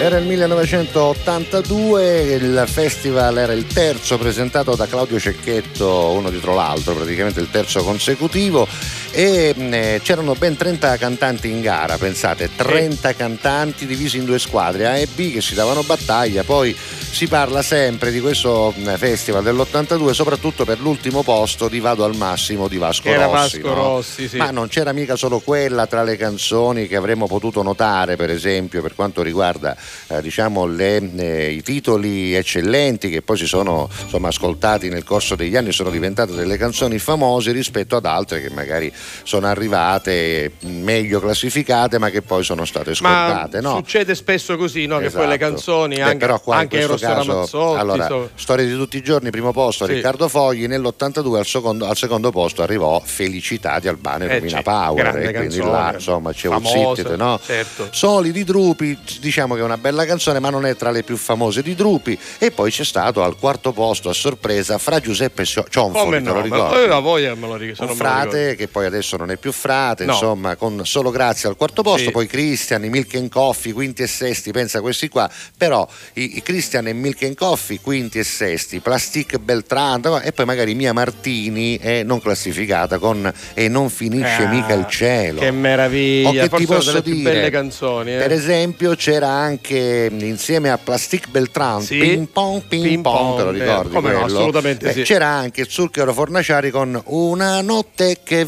Era 0.00 0.18
il 0.18 0.26
1982, 0.26 2.20
il 2.34 2.64
festival 2.66 3.38
era 3.38 3.54
il 3.54 3.66
terzo 3.66 4.18
presentato 4.18 4.74
da 4.74 4.86
Claudio 4.86 5.18
Cecchetto, 5.18 6.10
uno 6.10 6.28
dietro 6.28 6.54
l'altro, 6.54 6.94
praticamente 6.94 7.40
il 7.40 7.48
terzo 7.50 7.82
consecutivo 7.82 8.68
e 9.10 9.54
mh, 9.56 9.72
eh, 9.72 10.00
c'erano 10.02 10.34
ben 10.34 10.56
30 10.56 10.96
cantanti 10.96 11.50
in 11.50 11.60
gara, 11.60 11.96
pensate, 11.98 12.50
30 12.54 13.14
cantanti 13.14 13.86
divisi 13.86 14.18
in 14.18 14.24
due 14.24 14.38
squadre, 14.38 14.86
A 14.86 14.96
e 14.96 15.06
B 15.06 15.32
che 15.32 15.40
si 15.40 15.54
davano 15.54 15.82
battaglia, 15.82 16.44
poi 16.44 16.74
si 16.74 17.26
parla 17.26 17.62
sempre 17.62 18.10
di 18.10 18.20
questo 18.20 18.72
mh, 18.76 18.96
festival 18.96 19.42
dell'82 19.42 20.10
soprattutto 20.10 20.64
per 20.64 20.80
l'ultimo 20.80 21.22
posto 21.22 21.68
di 21.68 21.80
Vado 21.80 22.04
al 22.04 22.16
Massimo 22.16 22.68
di 22.68 22.76
Vasco 22.76 23.08
era 23.08 23.24
Rossi. 23.24 23.60
Vasco 23.60 23.74
no? 23.74 23.74
Rossi, 23.74 24.28
sì. 24.28 24.36
Ma 24.36 24.50
non 24.50 24.68
c'era 24.68 24.92
mica 24.92 25.16
solo 25.16 25.40
quella 25.40 25.86
tra 25.86 26.02
le 26.02 26.16
canzoni 26.16 26.86
che 26.86 26.96
avremmo 26.96 27.26
potuto 27.26 27.62
notare, 27.62 28.16
per 28.16 28.30
esempio, 28.30 28.82
per 28.82 28.94
quanto 28.94 29.22
riguarda 29.22 29.76
eh, 30.08 30.20
diciamo, 30.20 30.66
le, 30.66 31.10
eh, 31.16 31.50
i 31.52 31.62
titoli 31.62 32.34
eccellenti 32.34 33.08
che 33.08 33.22
poi 33.22 33.36
si 33.36 33.46
sono 33.46 33.88
insomma, 34.02 34.28
ascoltati 34.28 34.88
nel 34.88 35.04
corso 35.04 35.34
degli 35.34 35.56
anni, 35.56 35.72
sono 35.72 35.90
diventate 35.90 36.34
delle 36.34 36.56
canzoni 36.56 36.98
famose 36.98 37.52
rispetto 37.52 37.96
ad 37.96 38.04
altre 38.04 38.40
che 38.40 38.50
magari 38.50 38.92
sono 39.22 39.46
arrivate 39.46 40.52
meglio 40.60 41.20
classificate 41.20 41.98
ma 41.98 42.10
che 42.10 42.22
poi 42.22 42.42
sono 42.44 42.64
state 42.64 42.94
scordate. 42.94 43.60
No? 43.60 43.76
succede 43.76 44.14
spesso 44.14 44.56
così, 44.56 44.86
no? 44.86 44.98
Che 44.98 45.10
poi 45.10 45.26
le 45.26 45.34
Esatto. 45.34 45.50
canzoni, 45.52 45.94
Beh, 45.96 46.02
anche, 46.02 46.16
però 46.18 46.40
qua 46.40 46.54
in 46.56 46.60
anche 46.60 46.76
questo 46.84 47.04
Eros 47.04 47.16
caso, 47.16 47.30
Ramazzotti, 47.32 47.78
allora, 47.80 48.06
so- 48.06 48.30
Storie 48.34 48.66
di 48.66 48.72
tutti 48.74 48.96
i 48.96 49.02
giorni, 49.02 49.30
primo 49.30 49.52
posto 49.52 49.86
Sì. 49.86 49.94
Riccardo 49.94 50.28
Fogli, 50.28 50.66
nell'82 50.66 51.36
al 51.36 51.46
secondo, 51.46 51.86
al 51.86 51.96
secondo 51.96 52.30
posto 52.30 52.62
arrivò 52.62 53.00
Felicità 53.04 53.78
di 53.78 53.88
Albano 53.88 54.24
e 54.24 54.26
Eh, 54.28 54.34
Romina 54.38 54.56
sì, 54.58 54.62
Power 54.62 55.06
e 55.06 55.32
quindi 55.32 55.32
canzone, 55.58 55.70
là 55.70 55.92
insomma 55.94 56.32
c'è 56.32 56.48
un 56.48 56.60
famosa, 56.62 56.94
zittito, 56.94 57.16
no? 57.16 57.38
certo. 57.44 57.88
Solidi 57.90 58.44
Drupi, 58.44 58.98
diciamo 59.20 59.54
che 59.54 59.60
è 59.60 59.64
una 59.64 59.78
bella 59.78 60.04
canzone 60.06 60.38
ma 60.38 60.50
non 60.50 60.66
è 60.66 60.76
tra 60.76 60.90
le 60.90 61.02
più 61.02 61.16
famose 61.16 61.62
di 61.62 61.74
Drupi 61.74 62.18
e 62.38 62.50
poi 62.50 62.70
c'è 62.70 62.84
stato 62.84 63.22
al 63.22 63.36
quarto 63.36 63.72
posto 63.72 64.08
a 64.08 64.12
sorpresa 64.12 64.78
fra 64.78 64.98
Giuseppe 65.00 65.44
Cio- 65.44 65.66
Cionfoli, 65.68 66.04
Come 66.04 66.22
te 66.22 66.30
no? 66.48 66.68
lo 66.70 66.74
eh, 66.82 66.86
la 66.86 66.98
voglia 67.00 67.34
me 67.34 67.46
lo 67.46 67.56
ricordo. 67.56 67.92
un 67.92 67.98
ricordo. 67.98 68.30
frate 68.30 68.56
che 68.56 68.68
poi 68.68 68.86
adesso 68.88 69.16
non 69.16 69.30
è 69.30 69.36
più 69.36 69.52
frate, 69.52 70.04
No. 70.04 70.12
insomma, 70.12 70.56
con 70.56 70.84
solo 70.84 71.10
grazie 71.10 71.48
al 71.48 71.56
quarto 71.56 71.82
posto, 71.82 72.06
Sì. 72.06 72.10
poi 72.10 72.26
Christian, 72.26 72.84
i 72.84 72.88
Milk 72.88 73.14
and 73.14 73.28
Coffee, 73.30 73.72
quinti 73.72 74.02
e 74.02 74.06
sesti, 74.06 74.50
pensa 74.50 74.78
a 74.78 74.80
questi 74.80 75.08
qua, 75.08 75.28
però 75.56 75.86
i, 76.14 76.36
i 76.38 76.42
Christian 76.42 76.86
e 76.88 76.92
Milk 76.92 77.22
and 77.22 77.36
Coffee, 77.36 77.80
quinti 77.80 78.18
e 78.18 78.24
sesti, 78.24 78.80
Plastic 78.80 79.38
Beltrán, 79.38 80.20
e 80.24 80.32
poi 80.32 80.44
magari 80.44 80.74
Mia 80.74 80.92
Martini 80.92 81.78
è 81.78 82.02
non 82.02 82.20
classificata 82.20 82.98
con 82.98 83.32
E 83.54 83.68
non 83.68 83.88
finisce 83.90 84.42
Ah, 84.44 84.48
mica 84.48 84.72
il 84.74 84.86
cielo. 84.88 85.40
Che 85.40 85.50
meraviglia, 85.50 86.28
O 86.28 86.32
che 86.32 86.48
forse 86.48 86.56
ti 86.58 86.66
posso 86.66 87.00
dire? 87.00 87.22
belle 87.22 87.50
canzoni. 87.50 88.14
eh. 88.14 88.18
Per 88.18 88.32
esempio 88.32 88.94
c'era 88.94 89.28
anche 89.28 90.10
mh, 90.10 90.20
insieme 90.24 90.70
a 90.70 90.78
Plastic 90.78 91.28
Beltrán 91.28 91.82
Sì. 91.82 91.98
Ping 91.98 92.26
Pong 92.28 92.62
Ping, 92.68 92.82
Ping 92.84 93.02
Pong, 93.02 93.16
Pong, 93.16 93.36
te 93.36 93.42
lo 93.44 93.50
eh, 93.50 93.58
ricordi? 93.58 93.94
come 93.94 94.12
no, 94.12 94.24
assolutamente 94.24 94.88
Eh, 94.88 94.92
sì. 94.92 95.02
C'era 95.02 95.26
anche 95.28 95.64
Zucchero 95.68 96.12
Fornaciari 96.12 96.70
con 96.70 97.00
Una 97.06 97.60
notte 97.60 98.20
che 98.22 98.44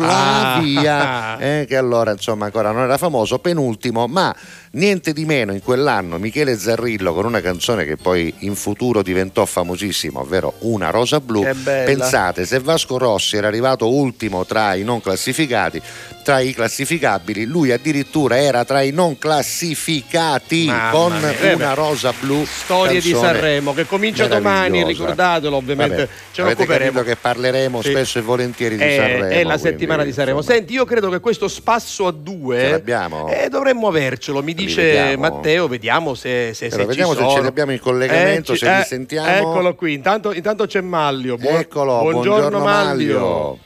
la 0.00 0.54
Ah. 0.54 0.58
via, 0.60 1.38
eh, 1.60 1.66
che 1.66 1.76
allora 1.76 2.12
insomma 2.12 2.46
ancora 2.46 2.70
non 2.72 2.82
era 2.82 2.98
famoso. 2.98 3.38
Penultimo, 3.38 4.06
ma 4.06 4.34
niente 4.72 5.12
di 5.12 5.24
meno 5.24 5.52
in 5.52 5.62
quell'anno 5.62 6.18
Michele 6.18 6.56
Zarrillo 6.56 7.12
con 7.12 7.24
una 7.26 7.40
canzone 7.40 7.84
che 7.84 7.96
poi 7.96 8.32
in 8.40 8.54
futuro 8.54 9.02
diventò 9.02 9.44
famosissima, 9.44 10.20
ovvero 10.20 10.54
Una 10.60 10.90
rosa 10.90 11.20
blu. 11.20 11.44
Pensate, 11.64 12.46
se 12.46 12.58
Vasco 12.60 12.98
Rossi 12.98 13.36
era 13.36 13.46
arrivato 13.48 13.88
ultimo 13.92 14.44
tra 14.44 14.74
i 14.74 14.82
non 14.82 15.00
classificati, 15.00 15.80
tra 16.22 16.40
i 16.40 16.52
classificabili, 16.54 17.44
lui 17.44 17.70
addirittura 17.72 18.38
era 18.38 18.64
tra 18.64 18.80
i 18.82 18.90
non 18.92 19.18
classificati 19.18 20.66
Mamma 20.66 20.90
con 20.90 21.18
mia. 21.18 21.38
Eh, 21.38 21.54
una 21.54 21.68
beh. 21.68 21.74
rosa 21.74 22.12
blu. 22.18 22.44
Storie 22.44 23.00
di 23.00 23.10
Sanremo 23.14 23.74
che 23.74 23.86
comincia 23.86 24.26
domani, 24.26 24.84
ricordatelo 24.84 25.56
ovviamente, 25.56 25.96
Vabbè, 25.96 26.08
ce 26.32 26.40
avete 26.42 26.62
occuperemo. 26.62 27.02
che 27.02 27.16
parleremo 27.16 27.82
Sì. 27.82 27.90
spesso 27.90 28.18
e 28.18 28.22
volentieri 28.22 28.76
di 28.76 28.82
È- 28.82 28.96
Sanremo. 28.96 29.21
È 29.28 29.42
la 29.42 29.54
quindi, 29.54 29.70
settimana 29.70 30.04
di 30.04 30.12
Sanremo. 30.12 30.38
insomma. 30.38 30.56
Senti, 30.56 30.72
io 30.74 30.84
credo 30.84 31.08
che 31.10 31.20
questo 31.20 31.48
spasso 31.48 32.06
a 32.06 32.12
due 32.12 32.82
eh, 32.84 33.48
dovremmo 33.48 33.88
avercelo. 33.88 34.42
Mi 34.42 34.54
dice 34.54 34.82
vediamo. 34.82 35.20
Matteo, 35.28 35.68
vediamo 35.68 36.14
se, 36.14 36.52
se, 36.54 36.68
se 36.70 36.74
Allora, 36.76 36.80
ci 36.82 36.86
vediamo 36.88 37.14
se 37.14 37.34
ce 37.36 37.40
li 37.42 37.46
abbiamo 37.46 37.72
in 37.72 37.80
collegamento, 37.80 38.52
Eh, 38.52 38.56
ci- 38.56 38.64
se 38.64 38.74
li 38.74 38.80
eh, 38.80 38.84
sentiamo. 38.84 39.28
Eccolo 39.52 39.74
qui. 39.74 39.92
Intanto, 39.94 40.32
intanto 40.32 40.66
c'è 40.66 40.80
Maglio. 40.80 41.36
Buon- 41.36 41.56
Eccolo, 41.56 41.98
buongiorno, 42.00 42.58
Maglio. 42.60 43.58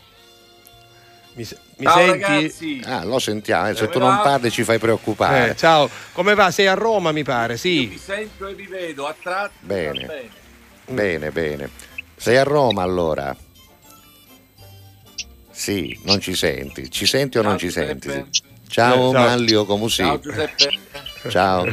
Mi, 1.34 1.44
se- 1.44 1.58
mi 1.76 1.84
Ciao 1.84 1.96
senti? 1.98 2.20
ragazzi, 2.22 2.80
Ah, 2.86 3.04
lo 3.04 3.18
sentiamo, 3.18 3.68
eh, 3.68 3.74
se 3.74 3.88
tu 3.90 3.98
non 3.98 4.20
parli 4.22 4.50
ci 4.50 4.64
fai 4.64 4.78
preoccupare. 4.78 5.50
Eh, 5.50 5.56
ciao, 5.56 5.88
come 6.12 6.32
va? 6.34 6.50
Sei 6.50 6.66
a 6.66 6.72
Roma, 6.72 7.12
mi 7.12 7.24
pare, 7.24 7.58
sì. 7.58 7.94
sento 8.02 8.46
e 8.46 8.54
vi 8.54 8.66
vedo 8.66 9.06
a 9.06 9.14
tratti. 9.22 9.56
Bene. 9.60 10.28
Bene, 10.88 11.30
bene. 11.30 11.68
Sei 12.16 12.36
a 12.38 12.42
Roma 12.42 12.82
allora? 12.82 13.36
Sì, 15.56 15.98
non 16.04 16.20
ci 16.20 16.34
senti. 16.34 16.90
Ci 16.90 17.06
senti 17.06 17.38
o 17.38 17.42
non 17.42 17.52
Ciao, 17.58 17.68
ci 17.68 17.70
senti? 17.70 18.08
Giuseppe. 18.08 18.28
Ciao, 18.68 18.94
Eh, 19.08 19.12
ciao. 19.12 19.12
Maglio, 19.12 19.64
come 19.64 19.88
sì? 19.88 20.02
Ciao 20.02 20.20
Giuseppe. 20.20 20.68
Ciao. 21.28 21.64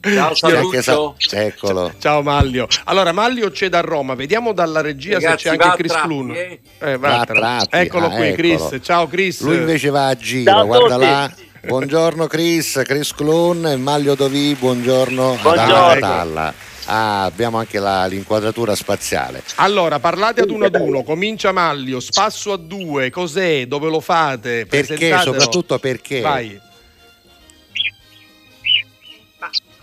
Ciao 0.00 0.34
Saluccio. 0.34 1.14
Sa- 1.18 1.40
Eccolo. 1.44 1.92
Ciao 1.98 2.20
Maglio. 2.22 2.66
Allora, 2.84 3.12
Maglio 3.12 3.50
c'è 3.50 3.68
da 3.68 3.80
Roma. 3.80 4.14
Vediamo 4.14 4.52
dalla 4.52 4.80
regia 4.80 5.14
Ragazzi, 5.14 5.44
se 5.44 5.50
c'è 5.50 5.56
va 5.56 5.62
anche 5.64 5.74
a 5.74 5.76
Chris 5.78 5.92
tratti, 5.92 6.06
Clun. 6.08 6.30
eh. 6.32 6.60
Eh, 6.80 6.96
va 6.96 7.08
Va 7.08 7.16
a 7.16 7.20
a 7.20 7.24
tratti. 7.26 7.40
tratti. 7.40 7.76
Eccolo 7.76 8.06
Ah, 8.06 8.10
qui, 8.10 8.32
Chris. 8.32 8.60
eccolo. 8.60 8.80
Ciao 8.80 9.06
Chris. 9.06 9.40
Lui 9.42 9.56
invece 9.56 9.90
va 9.90 10.06
a 10.08 10.16
giro, 10.16 10.50
Ciao 10.50 10.60
a 10.60 10.64
guarda 10.64 10.94
tutti. 10.94 11.06
là. 11.06 11.32
Buongiorno 11.62 12.26
Chris, 12.26 12.80
Chris 12.84 13.12
Clun 13.14 13.66
e 13.66 13.76
Maglio 13.76 14.14
Dovì, 14.14 14.54
buongiorno 14.58 15.32
ad 15.32 15.40
Buongiorno. 15.42 15.74
Anna 15.74 15.94
Catalla. 15.94 16.54
Ah, 16.92 17.22
abbiamo 17.22 17.56
anche 17.58 17.78
la- 17.78 18.04
l'inquadratura 18.06 18.74
spaziale. 18.74 19.44
Allora, 19.56 20.00
parlate 20.00 20.40
ad 20.40 20.50
uno 20.50 20.64
ad 20.64 20.74
uno, 20.74 21.04
comincia 21.04 21.52
Maglio, 21.52 22.00
spasso 22.00 22.52
a 22.52 22.56
due, 22.56 23.10
cos'è, 23.10 23.66
dove 23.68 23.88
lo 23.88 24.00
fate? 24.00 24.66
Perché? 24.66 25.16
Soprattutto 25.20 25.78
perché? 25.78 26.20
Vai. 26.20 26.60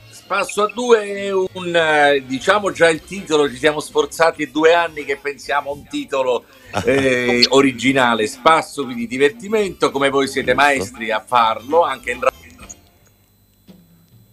Spasso 0.09 0.63
a 0.63 0.71
due 0.73 1.03
è 1.03 1.31
un, 1.31 1.73
eh, 1.73 2.21
diciamo 2.25 2.71
già 2.73 2.89
il 2.89 3.01
titolo, 3.01 3.49
ci 3.49 3.55
siamo 3.55 3.79
sforzati 3.79 4.51
due 4.51 4.73
anni 4.73 5.05
che 5.05 5.15
pensiamo 5.15 5.69
a 5.69 5.73
un 5.73 5.87
titolo 5.87 6.43
eh, 6.83 7.45
originale, 7.51 8.27
spasso 8.27 8.83
quindi 8.83 9.07
divertimento, 9.07 9.89
come 9.91 10.09
voi 10.09 10.27
siete 10.27 10.53
maestri 10.53 11.11
a 11.11 11.23
farlo, 11.25 11.83
anche 11.83 12.11
in 12.11 12.19
radio. 12.19 12.36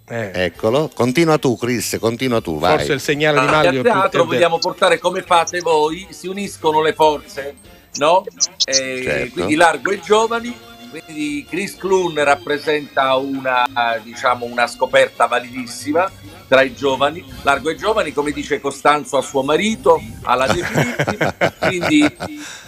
Eh, 0.07 0.31
Eccolo, 0.35 0.91
continua 0.95 1.39
tu 1.39 1.57
Chris, 1.57 1.97
continua 1.99 2.41
tu, 2.43 2.59
vai. 2.59 2.77
forse 2.77 2.93
il 2.93 3.01
segnale 3.01 3.41
di 3.41 3.47
a 3.47 3.51
Maglio 3.51 3.69
è 3.69 3.73
più- 3.73 3.83
teatro 3.83 4.23
è- 4.23 4.27
vogliamo 4.27 4.59
portare 4.59 4.99
come 4.99 5.23
fate 5.23 5.61
voi, 5.61 6.07
si 6.11 6.27
uniscono 6.27 6.83
le 6.83 6.93
forze, 6.93 7.55
no? 7.97 8.23
Eh, 8.67 9.01
Certo. 9.03 9.33
Quindi 9.33 9.55
Largo 9.55 9.91
e 9.93 10.01
Giovani, 10.01 10.55
quindi 11.03 11.45
Chris 11.49 11.77
Clun 11.77 12.23
rappresenta 12.23 13.17
una, 13.17 13.67
diciamo, 14.03 14.45
una 14.45 14.67
scoperta 14.67 15.27
validissima 15.27 16.11
tra 16.47 16.63
i 16.63 16.75
giovani, 16.75 17.25
Largo 17.43 17.71
e 17.71 17.75
Giovani 17.75 18.13
come 18.13 18.31
dice 18.31 18.61
Costanzo 18.61 19.17
a 19.17 19.23
suo 19.23 19.43
marito, 19.43 20.01
alla 20.23 20.47
De 20.47 20.63
Filippi, 20.63 21.17
quindi 21.59 22.17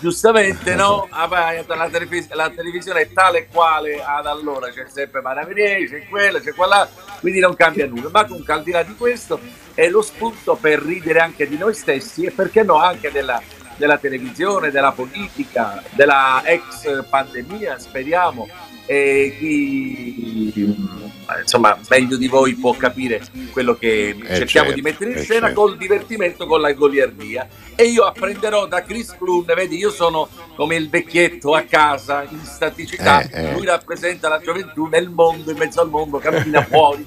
giustamente 0.01 0.74
no, 0.74 1.07
la, 1.11 1.89
televis- 1.91 2.33
la 2.33 2.51
televisione 2.51 3.03
è 3.03 3.12
tale 3.12 3.39
e 3.39 3.47
quale 3.53 4.03
ad 4.03 4.27
allora, 4.27 4.70
c'è 4.70 4.87
sempre 4.89 5.20
Maraviglia, 5.20 5.87
c'è 5.89 6.09
quella, 6.09 6.41
c'è 6.41 6.55
quella, 6.55 6.89
quindi 7.20 7.39
non 7.39 7.55
cambia 7.55 7.87
nulla, 7.87 8.09
ma 8.11 8.24
comunque 8.24 8.53
al 8.55 8.62
di 8.62 8.70
là 8.72 8.83
di 8.83 8.95
questo 8.97 9.39
è 9.74 9.89
lo 9.89 10.03
spunto 10.03 10.57
per 10.57 10.81
ridere 10.81 11.20
anche 11.20 11.47
di 11.47 11.59
noi 11.59 11.74
stessi 11.74 12.24
e 12.24 12.31
perché 12.31 12.62
no 12.62 12.77
anche 12.77 13.12
della, 13.12 13.41
della 13.77 13.99
televisione, 13.99 14.70
della 14.70 14.93
politica, 14.93 15.83
della 15.91 16.43
ex 16.45 17.05
pandemia, 17.09 17.79
speriamo. 17.79 18.49
E 18.89 19.35
chi 19.37 20.53
mm, 20.57 21.41
insomma 21.41 21.77
meglio 21.89 22.16
di 22.16 22.29
voi 22.29 22.55
può 22.55 22.72
capire 22.74 23.20
quello 23.51 23.74
che 23.74 24.16
cerchiamo 24.22 24.68
certo, 24.68 24.74
di 24.74 24.81
mettere 24.81 25.11
in 25.11 25.16
eh 25.16 25.22
scena 25.22 25.47
certo. 25.47 25.61
col 25.61 25.77
divertimento, 25.77 26.47
con 26.47 26.61
la 26.61 26.72
goliardia. 26.72 27.49
E 27.74 27.85
io 27.85 28.05
apprenderò 28.05 28.66
da 28.66 28.83
Chris 28.83 29.16
Clun, 29.16 29.45
vedi, 29.45 29.77
io 29.77 29.91
sono 29.91 30.29
come 30.55 30.77
il 30.77 30.89
vecchietto 30.89 31.55
a 31.55 31.62
casa 31.62 32.24
in 32.29 32.45
staticità, 32.45 33.22
Eh, 33.22 33.47
eh. 33.47 33.53
lui 33.55 33.66
rappresenta 33.66 34.29
la 34.29 34.39
gioventù 34.39 34.87
nel 34.87 35.09
mondo, 35.09 35.51
in 35.51 35.57
mezzo 35.57 35.81
al 35.81 35.91
mondo, 35.91 36.18
cammina 36.18 36.62
fuori 36.62 37.05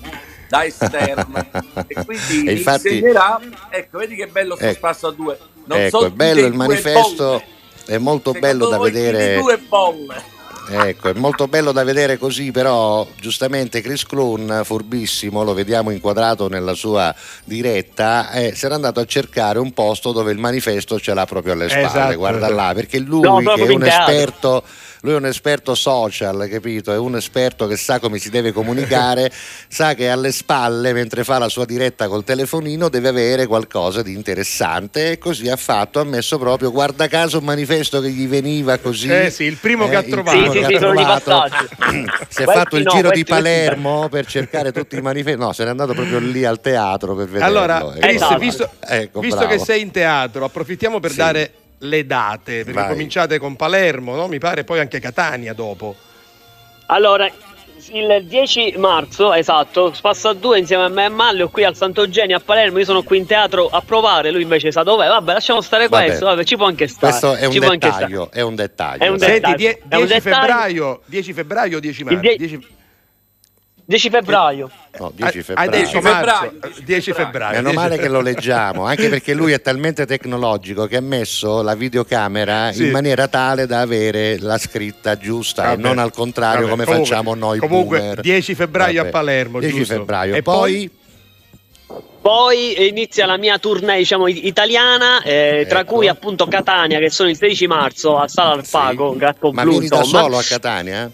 da 0.49 0.65
esterno 0.65 1.45
e 1.87 1.93
quindi 2.05 2.45
E 2.47 2.51
infatti- 2.53 2.87
insegnerà 2.95 3.39
ecco 3.69 3.99
vedi 3.99 4.15
che 4.15 4.27
bello 4.27 4.55
sto 4.55 4.65
Ecco. 4.65 4.73
spasso 4.75 5.07
a 5.07 5.11
due 5.11 5.37
non 5.65 5.79
ecco, 5.79 5.99
so 5.99 6.05
è 6.07 6.09
bello 6.09 6.45
il 6.47 6.53
manifesto, 6.55 7.23
bolle. 7.23 7.43
è 7.85 7.97
molto 7.99 8.33
Secondo 8.33 8.39
bello 8.39 8.67
da 8.69 8.79
vedere. 8.79 9.39
due 9.39 9.57
bolle 9.59 10.23
Ecco, 10.71 11.09
è 11.09 11.13
molto 11.13 11.47
bello 11.47 11.71
da 11.71 11.83
vedere 11.83 12.17
così, 12.17 12.51
però 12.51 13.07
giustamente 13.19 13.81
Chris 13.81 14.05
Clun, 14.05 14.61
furbissimo, 14.63 15.43
lo 15.43 15.53
vediamo 15.53 15.89
inquadrato 15.89 16.47
nella 16.47 16.73
sua 16.73 17.13
diretta, 17.43 18.31
eh, 18.31 18.53
si 18.55 18.65
era 18.65 18.75
andato 18.75 18.99
a 18.99 19.05
cercare 19.05 19.57
un 19.57 19.73
posto 19.73 20.11
dove 20.11 20.31
il 20.31 20.37
manifesto 20.37 20.99
ce 20.99 21.13
l'ha 21.13 21.25
proprio 21.25 21.53
alle 21.53 21.69
spalle, 21.69 21.85
Esatto, 21.85 22.15
guarda 22.17 22.49
là, 22.49 22.71
perché 22.75 22.99
lui 22.99 23.21
No, 23.21 23.37
che 23.37 23.65
è 23.65 23.69
un 23.69 23.85
esperto 23.85 24.63
lui 25.01 25.13
è 25.13 25.15
un 25.15 25.27
esperto 25.27 25.75
social, 25.75 26.47
capito? 26.49 26.91
È 26.91 26.97
un 26.97 27.15
esperto 27.15 27.67
che 27.67 27.77
sa 27.77 27.99
come 27.99 28.17
si 28.17 28.29
deve 28.29 28.51
comunicare, 28.51 29.31
sa 29.69 29.93
che 29.93 30.09
alle 30.09 30.33
spalle, 30.33 30.91
mentre 30.91 31.23
fa 31.23 31.37
la 31.37 31.47
sua 31.47 31.63
diretta 31.63 32.09
col 32.09 32.25
telefonino, 32.25 32.89
deve 32.89 33.07
avere 33.07 33.47
qualcosa 33.47 34.01
di 34.01 34.13
interessante 34.13 35.11
e 35.11 35.17
così 35.17 35.47
ha 35.47 35.55
fatto, 35.55 36.01
ha 36.01 36.03
messo 36.03 36.37
proprio, 36.37 36.69
guarda 36.71 37.07
caso, 37.07 37.37
un 37.37 37.45
manifesto 37.45 38.01
che 38.01 38.09
gli 38.09 38.27
veniva 38.27 38.77
così. 38.77 39.09
Eh 39.09 39.29
sì, 39.29 39.43
il 39.43 39.55
primo 39.55 39.87
che 39.87 39.95
ha 39.95 40.01
il 40.01 40.09
trovato. 40.09 40.51
Sì, 40.51 40.58
che 40.58 40.58
sì, 40.65 40.73
sì, 40.73 40.79
sono 40.79 40.91
di 40.95 41.03
trovato. 41.03 41.23
passaggio. 41.31 41.67
si 42.29 42.41
è 42.41 42.43
Questi 42.43 42.43
fatto 42.43 42.75
il 42.77 42.83
no, 42.83 42.91
giro 42.91 43.09
di 43.11 43.23
Palermo 43.25 44.07
per 44.09 44.25
cercare 44.25 44.71
tutti 44.71 44.97
i 44.97 45.01
manifesti, 45.01 45.39
no, 45.39 45.51
se 45.53 45.63
n'è 45.63 45.69
andato 45.69 45.93
proprio 45.93 46.19
lì 46.19 46.45
al 46.45 46.59
teatro 46.61 47.15
per 47.15 47.25
vederlo. 47.27 47.45
Allora, 47.45 47.77
ecco. 47.79 47.91
Chris, 47.99 48.15
Esatto. 48.15 48.37
visto, 48.37 48.69
Ecco, 48.79 49.19
visto 49.19 49.45
che 49.47 49.57
sei 49.59 49.81
in 49.81 49.91
teatro, 49.91 50.45
approfittiamo 50.45 50.99
per 50.99 51.11
Sì. 51.11 51.17
dare 51.17 51.51
le 51.79 52.05
date, 52.05 52.63
perché 52.63 52.71
Vai. 52.79 52.89
cominciate 52.89 53.37
con 53.39 53.55
Palermo, 53.55 54.15
no? 54.15 54.27
mi 54.27 54.37
pare, 54.39 54.63
poi 54.63 54.79
anche 54.79 54.99
Catania 54.99 55.53
dopo. 55.53 55.95
Allora, 56.87 57.29
il 57.91 58.25
10 58.25 58.75
marzo, 58.77 59.33
esatto, 59.33 59.93
spasso 59.93 60.29
a 60.29 60.33
due 60.33 60.59
insieme 60.59 60.83
a 60.83 60.87
me 60.89 61.05
e 61.05 61.09
Maglio 61.09 61.49
qui 61.49 61.63
al 61.63 61.75
Sant'Eugenio 61.75 62.37
a 62.37 62.39
Palermo. 62.39 62.79
Io 62.79 62.85
sono 62.85 63.03
qui 63.03 63.17
in 63.17 63.25
teatro 63.25 63.67
a 63.69 63.81
provare, 63.81 64.31
lui 64.31 64.41
invece 64.43 64.71
sa 64.71 64.83
dov'è. 64.83 65.07
Vabbè, 65.07 65.33
lasciamo 65.33 65.61
stare 65.61 65.87
Vabbè. 65.87 66.05
questo, 66.05 66.25
vabbè, 66.25 66.43
ci 66.43 66.55
può 66.55 66.65
anche 66.65 66.87
stare. 66.87 67.07
Questo 67.11 67.35
è 67.35 67.45
un 67.45 67.51
ci 67.51 67.59
può 67.59 67.69
anche 67.71 67.87
stare. 67.87 68.05
dettaglio, 68.05 68.29
è 68.31 68.41
un 68.41 68.55
dettaglio. 68.55 69.03
È 69.03 69.07
un 69.07 69.17
dettaglio. 69.17 69.41
Senti, 69.43 69.55
die- 69.55 69.81
È 69.87 69.95
un 69.95 70.05
10 70.05 70.13
dettaglio. 70.13 70.35
febbraio, 70.35 71.01
10 71.05 71.33
febbraio 71.33 71.77
o 71.77 71.79
10 71.79 72.03
marzo? 72.03 72.19
die- 72.19 72.35
10 72.37 72.67
10 73.89 74.09
febbraio. 74.11 74.69
No, 74.99 75.11
10 75.15 75.37
Hai- 75.39 75.43
febbraio. 75.43 75.69
Hai 75.71 75.77
detto 75.79 75.99
10 75.99 76.01
marzo, 76.03 76.19
febbraio, 76.41 76.59
10 76.61 76.83
10 76.83 77.11
febbraio. 77.13 77.51
Meno 77.55 77.69
10 77.69 77.75
male 77.75 77.97
che 77.97 78.07
lo 78.07 78.21
leggiamo, 78.21 78.85
anche 78.85 79.09
perché 79.09 79.33
lui 79.33 79.51
è 79.51 79.61
talmente 79.61 80.05
tecnologico 80.05 80.85
che 80.85 80.97
ha 80.97 81.01
messo 81.01 81.63
la 81.63 81.73
videocamera 81.73 82.71
Sì. 82.71 82.83
in 82.85 82.91
maniera 82.91 83.27
tale 83.27 83.65
da 83.65 83.79
avere 83.81 84.37
la 84.39 84.59
scritta 84.59 85.17
giusta 85.17 85.63
Vabbè, 85.63 85.79
e 85.79 85.81
non 85.81 85.97
al 85.97 86.11
contrario 86.11 86.67
vabbè, 86.67 86.69
come 86.69 86.83
comunque- 86.85 87.07
facciamo 87.09 87.33
noi 87.33 87.57
Comunque, 87.57 87.97
boomer. 87.97 88.19
10 88.21 88.53
febbraio 88.53 88.97
Vabbè. 88.97 89.07
a 89.07 89.11
Palermo, 89.11 89.59
10 89.59 89.75
giusto? 89.77 89.93
febbraio. 89.95 90.35
E 90.35 90.41
poi, 90.43 90.91
Poi 92.21 92.87
inizia 92.89 93.25
la 93.25 93.37
mia 93.37 93.57
tournée, 93.57 93.97
diciamo, 93.99 94.27
it- 94.27 94.43
italiana, 94.43 95.23
eh, 95.23 95.65
tra 95.69 95.79
Ecco. 95.79 95.95
cui 95.95 96.07
appunto 96.09 96.45
Catania, 96.47 96.99
che 96.99 97.09
sono 97.09 97.29
il 97.29 97.37
16 97.37 97.65
marzo 97.65 98.17
a 98.19 98.27
Sala 98.27 98.51
al 98.53 98.65
Sì. 98.65 98.71
Pago, 98.71 99.15
Gatto 99.15 99.51
ma 99.51 99.61
Blu, 99.63 99.71
vieni 99.71 99.87
da 99.87 100.03
solo 100.03 100.37
a 100.37 100.43
Catania? 100.43 101.09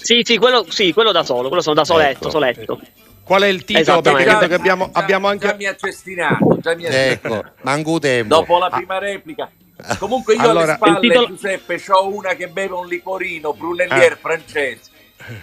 Sì, 0.00 0.22
sì, 0.24 0.36
quello, 0.38 0.64
sì, 0.68 0.92
quello 0.92 1.12
da 1.12 1.22
solo, 1.24 1.48
quello 1.48 1.62
sono 1.62 1.74
da 1.74 1.84
soletto, 1.84 2.22
Ecco. 2.24 2.30
soletto. 2.30 2.80
Qual 3.24 3.42
è 3.42 3.46
il 3.48 3.64
titolo? 3.64 4.00
Perché 4.00 4.24
credo 4.24 4.46
che 4.46 4.54
abbiamo, 4.54 4.90
già, 4.92 5.00
abbiamo 5.00 5.26
anche... 5.28 5.46
già 5.48 5.54
mi 5.54 5.66
ha 5.66 5.76
cestinato 5.76 6.58
già 6.62 6.74
mi 6.74 6.86
ha 6.86 6.90
Ecco, 6.90 7.44
manco 7.62 7.98
tempo. 7.98 8.34
dopo 8.36 8.58
la 8.58 8.70
prima 8.70 8.98
replica 8.98 9.50
comunque 9.98 10.34
io 10.34 10.40
Allora, 10.40 10.60
alle 10.64 10.74
spalle 10.76 11.00
titolo- 11.00 11.26
Giuseppe 11.26 11.82
ho 11.88 12.08
una 12.08 12.34
che 12.34 12.48
beve 12.48 12.72
un 12.74 12.86
liquorino 12.86 13.52
Brunellier 13.52 14.12
Ah. 14.12 14.16
francese 14.18 14.80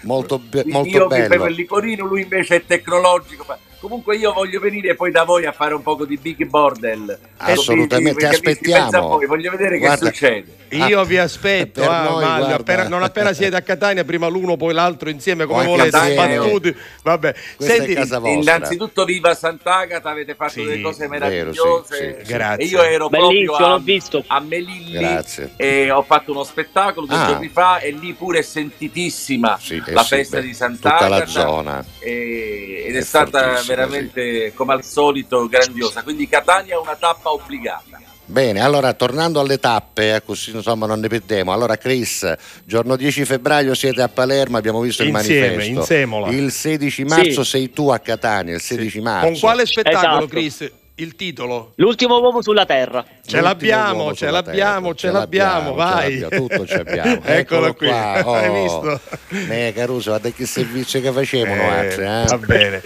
Molto, 0.01 0.39
be- 0.39 0.63
molto 0.65 0.89
io 0.89 1.01
mi 1.03 1.09
bevo 1.09 1.27
bello. 1.27 1.45
il 1.45 1.53
liquorino 1.55 2.05
lui 2.05 2.21
invece 2.23 2.55
è 2.55 2.65
tecnologico 2.65 3.43
fa- 3.43 3.59
Comunque 3.79 4.15
io 4.17 4.33
voglio 4.33 4.59
venire 4.59 4.95
poi 4.95 5.11
da 5.11 5.23
voi 5.23 5.45
a 5.45 5.51
fare 5.51 5.73
un 5.75 5.83
poco 5.83 6.05
di 6.05 6.17
big 6.17 6.45
bordel. 6.45 7.17
Assolutamente, 7.37 8.25
Perché 8.25 8.39
mi- 8.43 8.51
aspettiamo. 8.51 9.07
voi, 9.09 9.25
voglio 9.27 9.51
vedere 9.51 9.77
Guarda, 9.77 10.09
che 10.09 10.15
succede. 10.15 10.53
Io 10.69 11.03
vi 11.05 11.17
aspetto, 11.17 11.81
per 11.81 11.89
ah, 11.89 12.03
noi, 12.09 12.51
appena- 12.51 12.87
non 12.87 13.03
appena 13.03 13.31
siete 13.33 13.55
a 13.55 13.61
Catania, 13.61 14.03
prima 14.03 14.27
l'uno, 14.27 14.57
poi 14.57 14.73
l'altro 14.73 15.09
insieme, 15.09 15.45
come 15.45 15.59
Anche 15.59 15.69
volete, 15.71 16.11
sbattuti. 16.11 16.75
Vabbè, 17.03 17.35
senti. 17.59 17.95
Innanzitutto 18.23 19.05
viva 19.05 19.35
Sant'Agata, 19.35 20.09
avete 20.09 20.33
fatto 20.35 20.51
Sì, 20.53 20.63
delle 20.63 20.81
cose 20.81 21.07
vero, 21.07 21.25
meravigliose. 21.27 21.95
sì, 21.95 22.03
sì, 22.19 22.25
sì. 22.25 22.33
Grazie. 22.33 22.65
E 22.65 22.67
io 22.67 22.81
ero 22.81 23.09
Bellissimo, 23.09 23.45
proprio 23.45 23.67
l'ho 23.67 23.73
a, 23.75 23.79
visto. 23.79 24.23
a 24.27 24.39
Melilli 24.39 24.91
Grazie. 24.97 25.51
e 25.55 25.91
ho 25.91 26.01
fatto 26.01 26.31
uno 26.31 26.43
spettacolo 26.43 27.05
due 27.05 27.15
Ah. 27.15 27.27
giorni 27.27 27.47
fa 27.49 27.79
e 27.79 27.91
lì 27.91 28.13
pure 28.13 28.39
è 28.39 28.41
sentitissima 28.41 29.57
Sì, 29.61 29.81
eh 29.85 29.91
la 29.93 30.01
sì, 30.03 30.15
festa 30.15 30.37
beh, 30.39 30.43
di 30.45 30.53
Sant'Agata. 30.53 31.03
Tutta 31.05 31.17
la 31.17 31.25
zona. 31.27 31.85
e- 31.99 32.83
ed 32.87 32.95
è, 32.95 32.99
È 32.99 33.01
stata 33.01 33.39
fortissimo, 33.47 33.74
veramente 33.75 34.53
come 34.55 34.73
al 34.73 34.83
solito 34.83 35.47
grandiosa. 35.47 36.03
Quindi 36.03 36.27
Catania 36.27 36.75
è 36.75 36.77
una 36.77 36.95
tappa 36.95 37.31
obbligata. 37.31 37.99
Bene, 38.27 38.59
allora 38.59 38.91
tornando 38.93 39.39
alle 39.39 39.59
tappe, 39.59 40.15
eh, 40.15 40.23
così 40.23 40.49
insomma 40.55 40.87
non 40.87 40.99
ne 40.99 41.07
perdiamo. 41.07 41.53
Allora, 41.53 41.77
Chris, 41.77 42.33
giorno 42.63 42.95
10 42.95 43.23
febbraio 43.23 43.75
siete 43.75 44.01
a 44.01 44.07
Palermo, 44.09 44.57
abbiamo 44.57 44.79
visto 44.81 45.03
Insieme, 45.03 45.45
il 45.45 45.51
manifesto. 45.51 45.79
insemola. 45.79 46.27
Il 46.29 46.51
16 46.51 47.03
marzo 47.03 47.43
Sì. 47.43 47.49
sei 47.51 47.71
tu 47.71 47.89
a 47.89 47.99
Catania, 47.99 48.55
il 48.55 48.61
16 48.61 48.99
marzo. 49.01 49.27
con 49.29 49.39
quale 49.39 49.65
spettacolo, 49.67 50.07
Esatto. 50.07 50.27
Chris? 50.27 50.71
Il 50.97 51.15
titolo? 51.17 51.73
L'ultimo 51.75 52.19
uomo 52.21 52.41
sulla 52.41 52.65
terra. 52.65 53.03
Ce 53.03 53.11
L'ultimo 53.17 53.41
l'abbiamo, 53.41 54.13
ce 54.13 54.29
l'abbiamo, 54.31 54.93
terra. 54.93 54.95
ce 54.95 55.11
l'abbiamo, 55.11 55.73
vai. 55.73 56.13
ce 56.13 56.19
l'abbiamo, 56.21 56.47
tutto 56.47 56.65
ce 56.65 56.77
l'abbiamo. 56.83 57.21
Eccolo 57.25 57.73
qui, 57.73 57.87
qua. 57.87 58.21
Oh. 58.25 58.33
hai 58.33 58.61
visto? 58.63 59.01
Eh, 59.49 59.73
Caruso, 59.75 60.11
guarda 60.11 60.29
che 60.29 60.45
servizio 60.45 61.01
che 61.01 61.11
facevano 61.11 61.61
Eh, 61.61 61.65
altri, 61.67 62.03
eh? 62.03 62.23
Va 62.27 62.37
bene. 62.37 62.81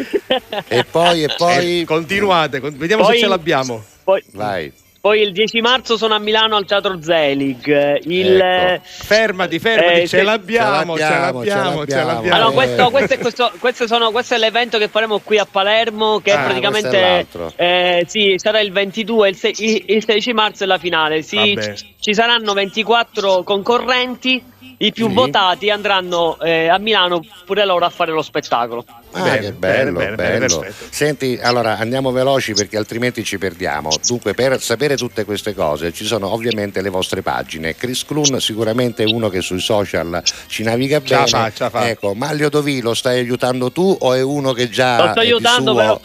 E 0.68 0.84
poi, 0.89 1.24
e 1.24 1.30
poi... 1.38 1.82
Eh, 1.82 1.86
continuate, 1.86 2.60
con- 2.60 2.76
vediamo 2.76 3.03
Poi- 3.03 3.14
se 3.14 3.20
ce 3.20 3.28
l'abbiamo. 3.28 3.84
Poi, 4.03 4.24
Vai. 4.34 4.74
Poi 5.02 5.22
il 5.22 5.32
10 5.32 5.62
marzo 5.62 5.95
sono 5.97 6.14
a 6.16 6.20
Milano 6.20 6.56
al 6.56 6.66
Teatro 6.66 7.02
Zelig. 7.02 8.02
Il, 8.06 8.39
Ecco. 8.39 8.82
Fermati, 8.84 9.60
fermati, 9.60 9.93
Eh, 10.02 10.08
ce 10.08 10.18
sì. 10.20 10.24
l'abbiamo, 10.24 10.95
ce 10.97 11.04
Ce 11.04 11.10
l'abbiamo, 11.10 11.39
l'abbiamo, 11.39 11.86
ce 11.86 11.91
ce 11.91 11.95
l'abbiamo. 11.97 12.12
l'abbiamo. 12.14 12.36
Allora, 12.36 12.50
Eh. 12.50 12.54
questo, 12.54 12.89
questo, 12.89 13.14
è- 13.14 13.18
questo, 13.20 13.52
questo 13.60 13.88
sono- 13.88 14.12
questo 14.12 14.36
è 14.36 14.38
l'evento 14.38 14.78
che 14.78 14.88
faremo 14.89 15.20
qui 15.20 15.38
a 15.38 15.47
Palermo, 15.50 16.20
che 16.20 16.32
Ah, 16.32 16.36
è 16.36 16.39
è 16.41 16.43
praticamente 16.45 17.00
l'altro. 17.00 17.54
eh, 17.56 18.04
sì, 18.08 18.34
sarà 18.38 18.60
il 18.60 18.72
22, 18.72 19.30
il, 19.30 19.36
se- 19.36 19.54
il- 19.56 19.84
il 19.88 20.04
16 20.04 20.34
marzo 20.34 20.64
è 20.64 20.68
la 20.68 20.78
finale. 20.78 21.22
Sì, 21.22 21.58
ci 22.00 22.14
saranno 22.14 22.54
24 22.54 23.43
concorrenti, 23.43 24.43
i 24.78 24.91
più 24.91 25.07
Sì. 25.07 25.14
votati 25.14 25.70
andranno 25.70 26.39
eh, 26.39 26.68
a 26.68 26.78
Milano 26.78 27.22
pure 27.45 27.66
loro 27.66 27.86
a 27.86 27.89
fare 27.89 28.12
lo 28.12 28.22
spettacolo. 28.22 28.86
Ah, 29.12 29.24
Bene, 29.24 29.39
che 29.39 29.51
bello, 29.53 29.97
bene, 29.99 30.16
bene, 30.16 30.38
bello. 30.39 30.60
perfetto. 30.60 30.93
Senti, 30.93 31.39
allora 31.41 31.78
andiamo 31.78 32.12
veloci 32.12 32.53
perché 32.53 32.78
altrimenti 32.78 33.24
ci 33.24 33.38
perdiamo. 33.38 33.89
Dunque, 34.05 34.34
per 34.36 34.62
sapere 34.62 34.95
tutte 34.97 35.26
queste 35.26 35.53
cose 35.55 35.91
ci 35.91 36.05
sono 36.05 36.32
ovviamente 36.32 36.82
le 36.82 36.89
vostre 36.89 37.22
pagine. 37.24 37.76
Chris 37.76 38.05
Clun 38.05 38.39
sicuramente 38.39 39.03
è 39.03 39.07
uno 39.12 39.30
che 39.30 39.41
sui 39.41 39.60
social 39.60 40.22
ci 40.47 40.64
naviga 40.64 41.01
Ce 41.03 41.14
la 41.16 41.24
bene. 41.24 41.30
fa, 41.30 41.51
ce 41.51 41.64
la 41.64 41.70
fa. 41.72 41.89
Ecco, 41.89 42.14
Maglio 42.14 42.49
Dovi 42.49 42.82
lo 42.82 42.93
stai 42.93 43.20
aiutando 43.20 43.72
tu 43.72 43.97
o 43.99 44.14
è 44.14 44.22
uno 44.22 44.53
che 44.53 44.70
già 44.70 44.97
Lo 45.03 45.10
sto 45.12 45.22
è 45.22 45.26
di 45.26 45.32
aiutando, 45.32 45.72
suo- 45.72 45.80
però- 45.80 46.01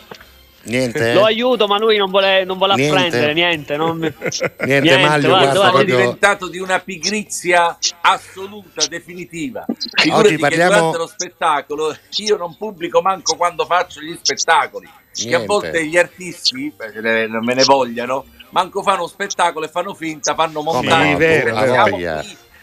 Niente? 0.64 1.12
Lo 1.12 1.24
aiuto, 1.24 1.66
ma 1.66 1.78
lui 1.78 1.96
non 1.96 2.10
vuole, 2.10 2.44
non 2.44 2.56
vuole 2.58 2.74
Niente? 2.74 2.96
apprendere 2.96 3.32
niente. 3.34 3.76
Non... 3.76 3.98
Niente, 4.64 4.96
Maglio, 4.98 5.28
guarda, 5.28 5.28
guarda, 5.28 5.28
Sono 5.28 5.28
guarda, 5.28 5.70
proprio- 5.70 5.96
diventato 5.96 6.48
di 6.48 6.58
una 6.58 6.80
pigrizia 6.80 7.76
assoluta, 8.00 8.86
definitiva. 8.86 9.64
Figurati 9.94 10.26
Oggi 10.28 10.38
parliamo- 10.38 10.70
che 10.70 10.76
durante 10.78 10.98
lo 10.98 11.06
spettacolo 11.06 11.96
io 12.16 12.36
non 12.36 12.56
pubblico 12.56 13.00
manco 13.02 13.36
quando 13.36 13.64
faccio 13.66 14.00
gli 14.00 14.16
spettacoli. 14.20 14.88
Che 15.12 15.26
Niente. 15.26 15.42
a 15.44 15.46
volte 15.46 15.86
gli 15.86 15.96
artisti, 15.96 16.72
eh, 16.76 17.26
non 17.28 17.44
me 17.44 17.54
ne 17.54 17.62
vogliano, 17.64 18.24
manco 18.50 18.82
fanno 18.82 19.06
spettacolo 19.06 19.66
e 19.66 19.68
fanno 19.68 19.94
finta, 19.94 20.34
fanno 20.34 20.62
montaggio. 20.62 21.10
no, 21.10 21.16
vero. 21.18 21.54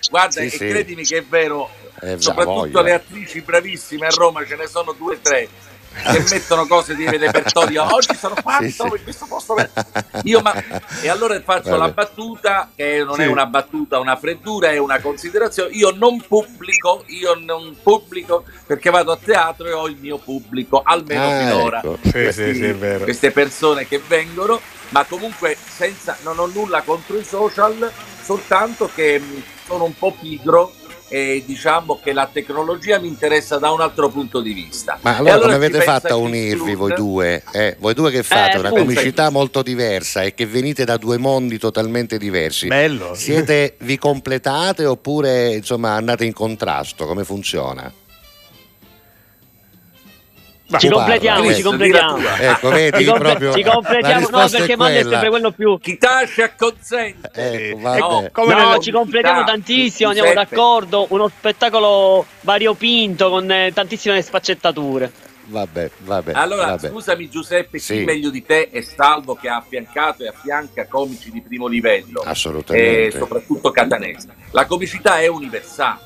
Guarda, 0.09 0.31
Sì, 0.41 0.45
e 0.45 0.49
sì. 0.49 0.57
credimi 0.57 1.03
che 1.05 1.17
è 1.17 1.23
vero, 1.23 1.69
Eh, 2.01 2.15
soprattutto 2.19 2.55
voglia. 2.71 2.81
le 2.81 2.93
attrici 2.93 3.41
bravissime 3.41 4.07
a 4.07 4.09
Roma, 4.09 4.43
ce 4.45 4.55
ne 4.55 4.65
sono 4.67 4.91
due 4.93 5.13
o 5.15 5.19
tre. 5.21 5.47
Che 5.93 6.23
mettono 6.31 6.65
cose 6.67 6.95
di 6.95 7.05
repertorio 7.05 7.83
oggi 7.93 8.15
sono 8.15 8.35
fatto 8.35 8.63
Sì, 8.69 8.81
in 8.81 9.03
questo 9.03 9.25
posto 9.27 9.55
io 10.23 10.39
ma 10.41 10.53
e 11.01 11.09
allora 11.09 11.39
faccio 11.41 11.69
Vabbè. 11.71 11.77
la 11.77 11.89
battuta 11.89 12.69
che 12.75 13.03
non 13.03 13.15
Sì. 13.15 13.21
è 13.23 13.25
una 13.27 13.45
battuta 13.45 13.99
una 13.99 14.15
freddura 14.15 14.69
è 14.69 14.77
una 14.77 14.99
considerazione 15.01 15.71
io 15.73 15.91
non 15.91 16.21
pubblico 16.25 17.03
io 17.07 17.33
non 17.35 17.75
pubblico 17.83 18.45
perché 18.65 18.89
vado 18.89 19.11
a 19.11 19.17
teatro 19.21 19.67
e 19.67 19.73
ho 19.73 19.87
il 19.87 19.97
mio 19.99 20.17
pubblico 20.17 20.81
almeno 20.83 21.25
Ah, 21.27 21.37
finora 21.39 21.77
ecco. 21.79 21.97
Sì, 22.03 22.11
Questi- 22.11 22.43
sì, 22.45 22.53
sì, 22.55 22.63
è 22.65 22.75
vero. 22.75 23.03
queste 23.03 23.31
persone 23.31 23.85
che 23.87 24.01
vengono 24.07 24.59
ma 24.89 25.03
comunque 25.03 25.55
senza 25.67 26.17
non 26.23 26.39
ho 26.39 26.45
nulla 26.47 26.81
contro 26.81 27.17
i 27.17 27.23
social 27.23 27.91
soltanto 28.23 28.89
che 28.93 29.19
mh, 29.19 29.43
sono 29.67 29.83
un 29.83 29.95
po' 29.95 30.15
pigro 30.19 30.73
e 31.13 31.43
diciamo 31.45 31.99
che 32.01 32.13
la 32.13 32.29
tecnologia 32.31 32.97
mi 32.97 33.09
interessa 33.09 33.57
da 33.57 33.69
un 33.71 33.81
altro 33.81 34.07
punto 34.07 34.39
di 34.39 34.53
vista 34.53 34.97
Ma 35.01 35.17
E 35.17 35.17
allora, 35.17 35.39
come 35.39 35.55
avete 35.55 35.81
fatto 35.81 36.07
a 36.07 36.15
unirvi 36.15 36.73
voi 36.73 36.93
due? 36.93 37.43
Eh, 37.51 37.75
voi 37.79 37.93
due 37.93 38.11
che 38.11 38.23
fate? 38.23 38.55
Eh, 38.55 38.59
una 38.59 38.69
appunto. 38.69 38.85
comicità 38.85 39.29
molto 39.29 39.61
diversa 39.61 40.21
e 40.21 40.33
che 40.33 40.45
venite 40.45 40.85
da 40.85 40.95
due 40.95 41.17
mondi 41.17 41.57
totalmente 41.57 42.17
diversi. 42.17 42.67
Bello. 42.67 43.13
Siete, 43.13 43.75
vi 43.79 43.97
completate 43.97 44.85
oppure 44.85 45.55
insomma 45.55 45.95
andate 45.95 46.23
in 46.23 46.31
contrasto? 46.31 47.05
Come 47.05 47.25
funziona? 47.25 47.91
Ci 50.79 50.89
completiamo, 50.89 51.39
parla, 51.41 51.53
ci 51.55 51.61
completiamo. 51.61 52.17
Ecco, 52.39 52.69
vedi 52.69 53.03
Ci, 53.05 53.11
proprio 53.11 53.53
ci 53.53 53.63
completiamo, 53.63 54.29
no, 54.29 54.47
perché 54.49 54.75
Maglio 54.77 54.99
è 54.99 55.03
sempre 55.03 55.29
quello 55.29 55.51
più. 55.51 55.77
chi 55.79 55.97
tace 55.97 56.43
acconsente 56.43 57.29
Ecco. 57.33 57.77
No, 57.79 58.29
Come 58.31 58.53
no, 58.55 58.77
ci 58.79 58.91
completiamo 58.91 59.43
pubblicità, 59.43 59.43
tantissimo, 59.43 60.09
andiamo 60.09 60.29
Giuseppe. 60.31 60.55
d'accordo. 60.55 61.05
Uno 61.09 61.27
spettacolo 61.27 62.25
variopinto 62.41 63.29
con 63.29 63.51
eh, 63.51 63.71
tantissime 63.73 64.21
sfaccettature. 64.21 65.11
Vabbè, 65.43 65.89
vabbè, 65.99 66.31
Allora, 66.33 66.67
vabbè. 66.67 66.87
scusami 66.89 67.27
Giuseppe, 67.29 67.77
Sì. 67.77 67.97
chi 67.97 68.03
meglio 68.05 68.29
di 68.29 68.45
te 68.45 68.69
è 68.69 68.79
Salvo 68.81 69.35
che 69.35 69.49
ha 69.49 69.57
affiancato 69.57 70.23
e 70.23 70.27
affianca 70.29 70.85
comici 70.87 71.29
di 71.29 71.41
primo 71.41 71.67
livello, 71.67 72.21
Assolutamente. 72.23 73.07
e 73.07 73.11
soprattutto 73.11 73.69
catanese. 73.71 74.29
La 74.51 74.65
comicità 74.65 75.19
è 75.19 75.27
universale, 75.27 75.99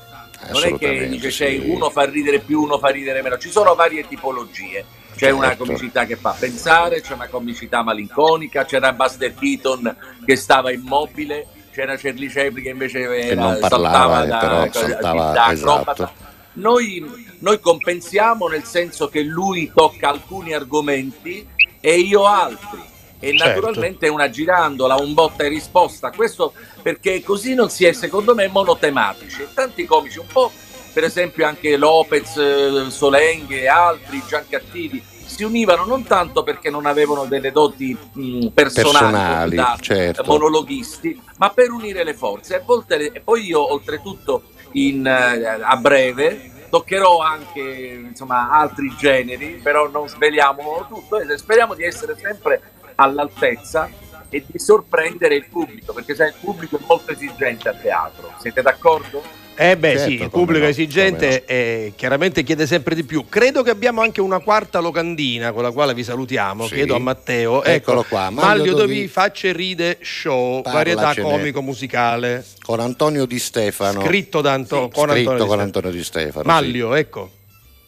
non 0.52 0.64
è 0.64 0.78
che 0.78 1.08
dice 1.08 1.30
sì. 1.30 1.44
c'è 1.44 1.60
uno 1.64 1.90
fa 1.90 2.04
ridere 2.04 2.40
più, 2.40 2.62
uno 2.62 2.78
fa 2.78 2.88
ridere 2.88 3.22
meno, 3.22 3.38
ci 3.38 3.50
sono 3.50 3.74
varie 3.74 4.06
tipologie. 4.06 4.84
C'è 5.16 5.30
una 5.30 5.48
Certo. 5.48 5.64
comicità 5.64 6.04
che 6.04 6.16
fa 6.16 6.36
pensare, 6.38 7.00
c'è 7.00 7.14
una 7.14 7.28
comicità 7.28 7.82
malinconica, 7.82 8.66
c'era 8.66 8.92
Buster 8.92 9.32
Keaton 9.34 9.96
che 10.26 10.36
stava 10.36 10.70
immobile, 10.70 11.46
c'era 11.72 11.96
Charlie 11.96 12.28
Chaplin 12.28 12.62
che 12.62 12.68
invece 12.68 12.98
era, 13.00 13.40
non 13.40 13.58
parlava, 13.58 14.24
saltava 14.24 14.24
da, 14.26 14.38
però 14.38 14.72
saltava, 14.72 15.32
da 15.32 15.52
esatto. 15.52 16.10
Noi, 16.54 17.04
noi 17.38 17.60
compensiamo 17.60 18.46
nel 18.48 18.64
senso 18.64 19.08
che 19.08 19.22
lui 19.22 19.70
tocca 19.74 20.10
alcuni 20.10 20.52
argomenti 20.52 21.46
e 21.80 21.94
io 21.98 22.26
altri. 22.26 22.82
E 23.18 23.36
Certo. 23.36 23.44
naturalmente 23.60 24.08
una 24.08 24.28
girandola, 24.28 24.96
un 24.96 25.14
botta 25.14 25.44
e 25.44 25.48
risposta. 25.48 26.10
Questo 26.10 26.52
perché 26.82 27.22
così 27.22 27.54
non 27.54 27.70
si 27.70 27.84
è, 27.84 27.92
secondo 27.92 28.34
me, 28.34 28.46
monotematici. 28.48 29.46
Tanti 29.54 29.84
comici, 29.86 30.18
un 30.18 30.26
po' 30.30 30.50
per 30.92 31.04
esempio 31.04 31.46
anche 31.46 31.76
Lopez, 31.76 32.36
eh, 32.36 32.90
Solenghe 32.90 33.62
e 33.62 33.68
altri, 33.68 34.22
Giancattivi, 34.26 35.02
si 35.26 35.42
univano 35.44 35.84
non 35.84 36.04
tanto 36.04 36.42
perché 36.42 36.70
non 36.70 36.86
avevano 36.86 37.26
delle 37.26 37.52
doti 37.52 37.94
mh, 38.12 38.46
personali, 38.48 39.04
Personali, 39.12 39.56
da 39.56 39.76
certo. 39.78 40.24
monologhisti, 40.24 41.20
ma 41.36 41.50
per 41.50 41.70
unire 41.70 42.02
le 42.04 42.14
forze. 42.14 42.62
E, 42.64 42.96
le- 42.96 43.12
e 43.12 43.20
poi 43.20 43.44
io, 43.44 43.72
oltretutto, 43.72 44.44
in, 44.72 45.06
eh, 45.06 45.58
a 45.60 45.76
breve 45.76 46.52
toccherò 46.68 47.18
anche 47.18 47.60
insomma, 48.08 48.50
altri 48.50 48.94
generi, 48.98 49.60
però 49.62 49.88
non 49.88 50.08
sveliamo 50.08 50.86
tutto 50.88 51.18
e 51.18 51.38
speriamo 51.38 51.74
di 51.74 51.84
essere 51.84 52.16
sempre 52.18 52.60
all'altezza 52.96 53.88
e 54.28 54.44
di 54.46 54.58
sorprendere 54.58 55.36
il 55.36 55.46
pubblico, 55.48 55.92
perché 55.92 56.14
sai, 56.14 56.28
il 56.28 56.34
pubblico 56.40 56.76
è 56.76 56.80
molto 56.86 57.12
esigente 57.12 57.68
a 57.68 57.74
teatro. 57.74 58.32
Siete 58.40 58.60
d'accordo? 58.60 59.44
Eh 59.58 59.74
beh 59.78 59.92
Certo, 59.96 60.04
sì, 60.10 60.20
il 60.20 60.28
pubblico 60.28 60.64
no, 60.64 60.68
esigente 60.70 61.44
eh, 61.46 61.92
chiaramente 61.96 62.42
chiede 62.42 62.66
sempre 62.66 62.94
di 62.94 63.04
più. 63.04 63.24
Credo 63.26 63.62
che 63.62 63.70
abbiamo 63.70 64.02
anche 64.02 64.20
una 64.20 64.38
quarta 64.40 64.80
locandina 64.80 65.52
con 65.52 65.62
la 65.62 65.70
quale 65.70 65.94
vi 65.94 66.04
salutiamo, 66.04 66.66
Sì. 66.66 66.74
chiedo 66.74 66.94
a 66.94 66.98
Matteo. 66.98 67.64
Eccolo 67.64 68.00
ecco, 68.00 68.08
qua, 68.10 68.28
Maglio 68.28 68.46
Maglio 68.58 68.74
Dovi. 68.74 69.08
Facce 69.08 69.52
Ride 69.52 69.96
Show, 70.02 70.60
varietà 70.60 71.14
comico-musicale, 71.18 72.44
Con 72.62 72.80
Antonio 72.80 73.24
Di 73.24 73.38
Stefano. 73.38 74.02
scritto 74.04 74.42
da 74.42 74.52
Anto- 74.52 74.90
con 74.92 75.08
scritto 75.08 75.30
Antonio 75.30 75.46
con. 75.46 75.60
Antonio 75.60 75.90
Di 75.90 76.04
Stefano. 76.04 76.42
sì. 76.42 76.46
Maglio, 76.50 76.94
ecco. 76.94 77.30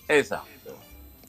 Esatto. 0.07 0.47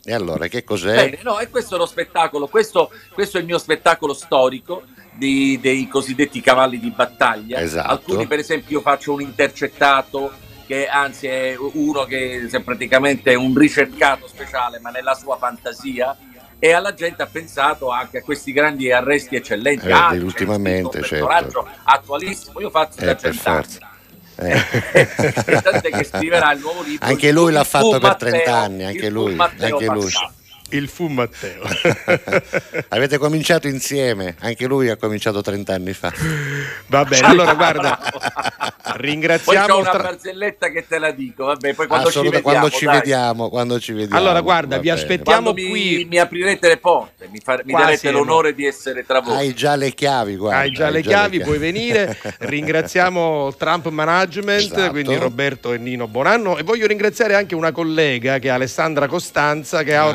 E 0.09 0.13
allora, 0.15 0.47
che 0.47 0.63
cos'è? 0.63 0.95
Bene, 0.95 1.19
no, 1.21 1.37
e 1.37 1.49
questo 1.49 1.75
è 1.75 1.77
lo 1.77 1.85
spettacolo, 1.85 2.47
questo, 2.47 2.89
questo 3.13 3.37
è 3.37 3.41
il 3.41 3.45
mio 3.45 3.59
spettacolo 3.59 4.15
storico 4.15 4.81
di- 5.13 5.59
dei 5.61 5.87
cosiddetti 5.87 6.41
cavalli 6.41 6.79
di 6.79 6.89
battaglia. 6.89 7.59
Esatto. 7.59 7.91
Alcuni, 7.91 8.25
per 8.25 8.39
esempio, 8.39 8.77
io 8.77 8.81
faccio 8.81 9.13
un 9.13 9.21
intercettato, 9.21 10.31
che 10.65 10.87
anzi 10.87 11.27
è 11.27 11.55
uno 11.57 12.05
che 12.05 12.47
è 12.51 12.59
praticamente 12.61 13.35
un 13.35 13.55
ricercato 13.55 14.27
speciale, 14.27 14.79
ma 14.79 14.89
nella 14.89 15.13
sua 15.13 15.37
fantasia. 15.37 16.17
e 16.61 16.73
alla 16.73 16.93
gente 16.93 17.21
ha 17.23 17.25
pensato 17.25 17.89
anche 17.89 18.17
a 18.17 18.21
questi 18.21 18.51
grandi 18.51 18.91
arresti 18.91 19.37
eccellenti. 19.37 19.87
Eh, 19.87 19.91
Ah, 19.93 20.09
ultimamente, 20.15 21.01
certo. 21.03 21.65
attualissimo, 21.83 22.59
io 22.59 22.69
faccio 22.69 22.99
da 23.05 23.11
Eh, 23.11 23.15
per 23.15 23.33
cent'anni. 23.33 23.63
forza. 23.63 23.88
Eh. 24.41 25.07
Che 25.89 26.03
scriverà 26.03 26.53
il 26.53 26.59
nuovo 26.59 26.81
libro. 26.81 27.05
Anche 27.05 27.31
lui 27.31 27.51
l'ha 27.51 27.63
fatto 27.63 27.89
per 27.91 28.01
Matteo, 28.01 28.29
30 28.29 28.55
anni, 28.55 28.83
anche 28.85 29.09
lui, 29.09 29.35
anche 29.37 29.85
lui. 29.85 30.11
Il 30.71 30.87
fu 30.87 31.07
Matteo. 31.07 31.63
Avete 32.89 33.17
cominciato 33.17 33.67
insieme, 33.67 34.35
anche 34.39 34.65
lui 34.67 34.89
ha 34.89 34.95
cominciato 34.97 35.41
30 35.41 35.73
anni 35.73 35.93
fa. 35.93 36.13
Va 36.87 37.03
bene, 37.05 37.25
allora 37.27 37.53
guarda, 37.55 37.97
Poi 38.89 38.93
ringraziamo 38.97 39.67
c'ho 39.67 39.79
il 39.79 39.87
una 39.89 39.97
barzelletta 39.99 40.69
che 40.69 40.85
te 40.87 40.99
la 40.99 41.11
dico, 41.11 41.45
vabbè, 41.45 41.73
poi 41.73 41.87
quando 41.87 42.11
ci 42.11 42.19
vediamo. 42.21 42.41
quando 42.43 42.69
ci 42.69 42.85
vediamo, 42.85 43.49
quando 43.49 43.79
ci 43.79 43.93
vediamo. 43.93 44.17
Allora, 44.19 44.41
guarda, 44.41 44.77
vi 44.77 44.89
bene. 44.89 44.99
aspettiamo 44.99 45.53
Quando 45.53 45.61
mi, 45.61 45.69
qui. 45.69 46.07
mi 46.09 46.17
aprirete 46.19 46.67
le 46.67 46.77
porte, 46.77 47.27
mi, 47.31 47.39
fa- 47.43 47.61
mi 47.63 47.73
darete 47.73 48.11
l'onore 48.11 48.53
di 48.53 48.65
essere 48.65 49.05
tra 49.05 49.21
voi. 49.21 49.35
Hai 49.35 49.53
già 49.53 49.75
le 49.75 49.91
chiavi, 49.93 50.35
guarda. 50.35 50.59
Hai 50.59 50.71
già 50.71 50.89
le 50.89 51.01
chiavi, 51.01 51.39
puoi 51.41 51.57
venire. 51.57 52.17
Ringraziamo 52.39 53.53
Trump 53.57 53.87
Management, 53.87 54.59
Esatto. 54.73 54.91
quindi 54.91 55.15
Roberto 55.15 55.73
e 55.73 55.77
Nino 55.77 56.07
Bonanno. 56.07 56.57
E 56.57 56.63
voglio 56.63 56.87
ringraziare 56.87 57.35
anche 57.35 57.55
una 57.55 57.71
collega 57.71 58.37
che 58.39 58.47
è 58.47 58.51
Alessandra 58.51 59.07
Costanza, 59.07 59.83
che 59.83 59.95
ha 59.95 60.03
Ah, 60.03 60.09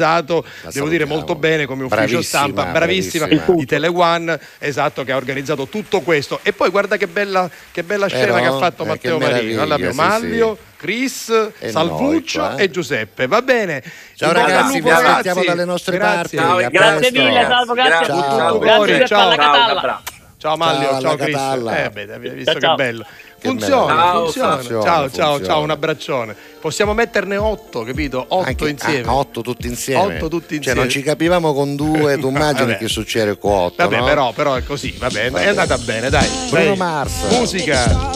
organizzato, 0.00 0.44
la 0.62 0.70
devo 0.72 0.88
dire 0.88 1.04
molto 1.04 1.34
bene 1.34 1.66
come 1.66 1.84
ufficio 1.84 1.96
Bravissima, 1.96 2.22
stampa, 2.22 2.64
bravissima, 2.64 3.26
bravissima. 3.26 3.56
di 3.56 3.66
Tele 3.66 3.88
One, 3.88 4.40
esatto, 4.58 5.04
che 5.04 5.12
ha 5.12 5.16
organizzato 5.16 5.66
tutto 5.68 6.00
questo. 6.00 6.40
E 6.42 6.52
poi 6.52 6.70
guarda 6.70 6.96
che 6.96 7.06
bella, 7.06 7.48
che 7.70 7.82
bella 7.82 8.06
scena 8.08 8.34
Però, 8.34 8.38
che 8.38 8.46
ha 8.46 8.58
fatto 8.58 8.84
eh, 8.84 8.86
Matteo 8.86 9.18
Marino. 9.18 9.62
Allora 9.62 9.74
abbiamo 9.74 9.94
meraviglia, 9.94 10.18
sì, 10.18 10.26
Maglio, 10.26 10.58
Chris, 10.76 11.48
E 11.58 11.70
Salvuccio 11.70 12.40
noi 12.40 12.60
eh. 12.60 12.62
e 12.64 12.70
Giuseppe. 12.70 13.26
Va 13.26 13.42
bene. 13.42 13.82
Ciao 14.14 14.32
ragazzi, 14.32 14.80
vi 14.80 14.90
aspettiamo 14.90 15.44
dalle 15.44 15.64
nostre 15.64 15.96
Grazie. 15.96 16.38
parti. 16.38 16.60
Ciao, 16.62 16.70
grazie 16.70 17.12
mille, 17.12 17.46
Salvo, 17.46 17.72
grazie. 17.74 18.06
Ciao. 18.06 18.36
Ciao, 18.36 18.58
Grazie 18.58 19.06
ciao. 19.06 19.34
Ciao. 19.36 20.02
Ciao 20.40 20.56
Maglio, 20.56 21.00
Ciao, 21.00 21.16
Chris. 21.16 21.36
Eh, 21.36 21.90
beh, 21.90 22.18
visto 22.18 22.58
Ciao, 22.58 22.76
che 22.76 22.82
bello. 22.82 23.06
Funziona, 23.40 23.94
meraviglia. 23.94 24.22
funziona. 24.22 24.56
Funziona, 24.56 24.82
Ciao, 24.82 25.10
ciao, 25.10 25.28
funziona. 25.30 25.44
ciao, 25.44 25.62
un 25.62 25.70
abbraccione. 25.70 26.36
Possiamo 26.60 26.92
metterne 26.94 27.36
otto, 27.36 27.82
capito? 27.84 28.24
Otto 28.28 28.46
Anche- 28.48 28.68
insieme. 28.68 29.06
ah, 29.08 29.14
otto 29.14 29.40
tutti 29.40 29.66
insieme. 29.66 30.16
Otto 30.16 30.28
tutti 30.28 30.46
Cioè, 30.48 30.56
insieme. 30.56 30.80
non 30.80 30.88
ci 30.90 31.02
capivamo 31.02 31.54
con 31.54 31.74
due, 31.74 32.18
tu 32.18 32.28
immagini 32.34 32.76
che 32.76 32.88
succede 32.88 33.38
con 33.38 33.52
otto. 33.52 33.74
Vabbè, 33.82 33.98
no? 33.98 34.04
però, 34.04 34.32
però 34.32 34.54
è 34.54 34.62
così, 34.64 34.94
va 34.98 35.08
bene, 35.08 35.40
è 35.42 35.46
andata 35.48 35.78
bene, 35.78 36.10
dai. 36.10 36.28
Bruno. 36.50 36.74
Mars. 36.76 37.12
Musica. 37.30 38.08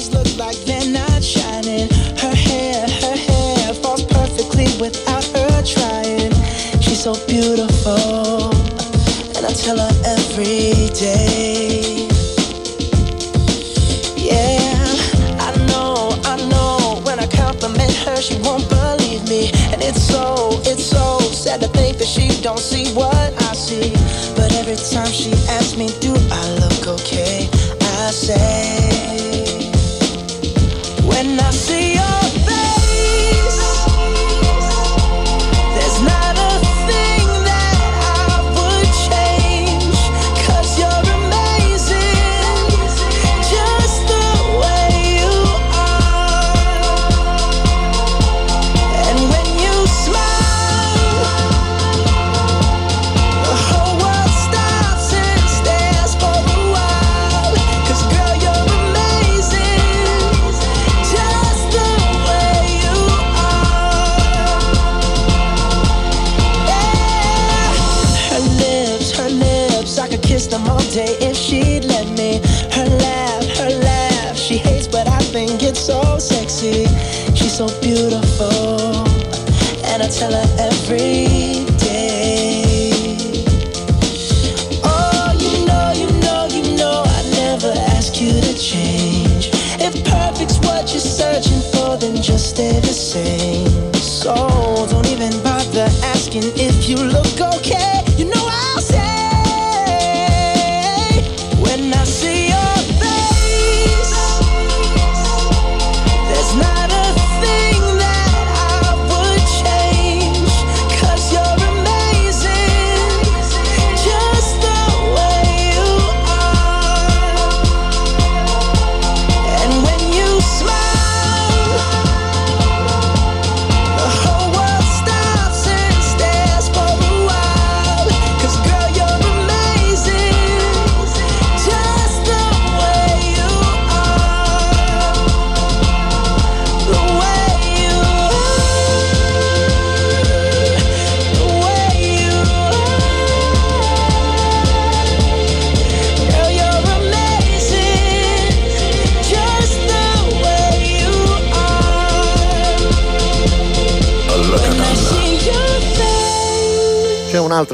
Without 4.80 5.24
her 5.36 5.62
trying. 5.62 6.32
She's 6.80 7.02
so 7.02 7.12
beautiful, 7.26 8.50
and 9.36 9.46
I 9.46 9.52
tell 9.52 9.78
her 9.78 9.90
every 10.04 10.90
day. 10.90 11.83
Think 21.94 21.98
that 21.98 22.08
she 22.08 22.42
don't 22.42 22.58
see 22.58 22.92
what 22.94 23.14
I 23.16 23.54
see. 23.54 23.92
But 24.34 24.52
every 24.54 24.76
time 24.76 25.12
she 25.12 25.32
asks 25.50 25.76
me, 25.76 25.88
do 26.00 26.14
I 26.30 26.54
look 26.60 27.00
okay? 27.00 27.48
I 27.80 28.10
say, 28.10 29.70
when 31.06 31.38
I 31.38 31.50
see 31.50 31.83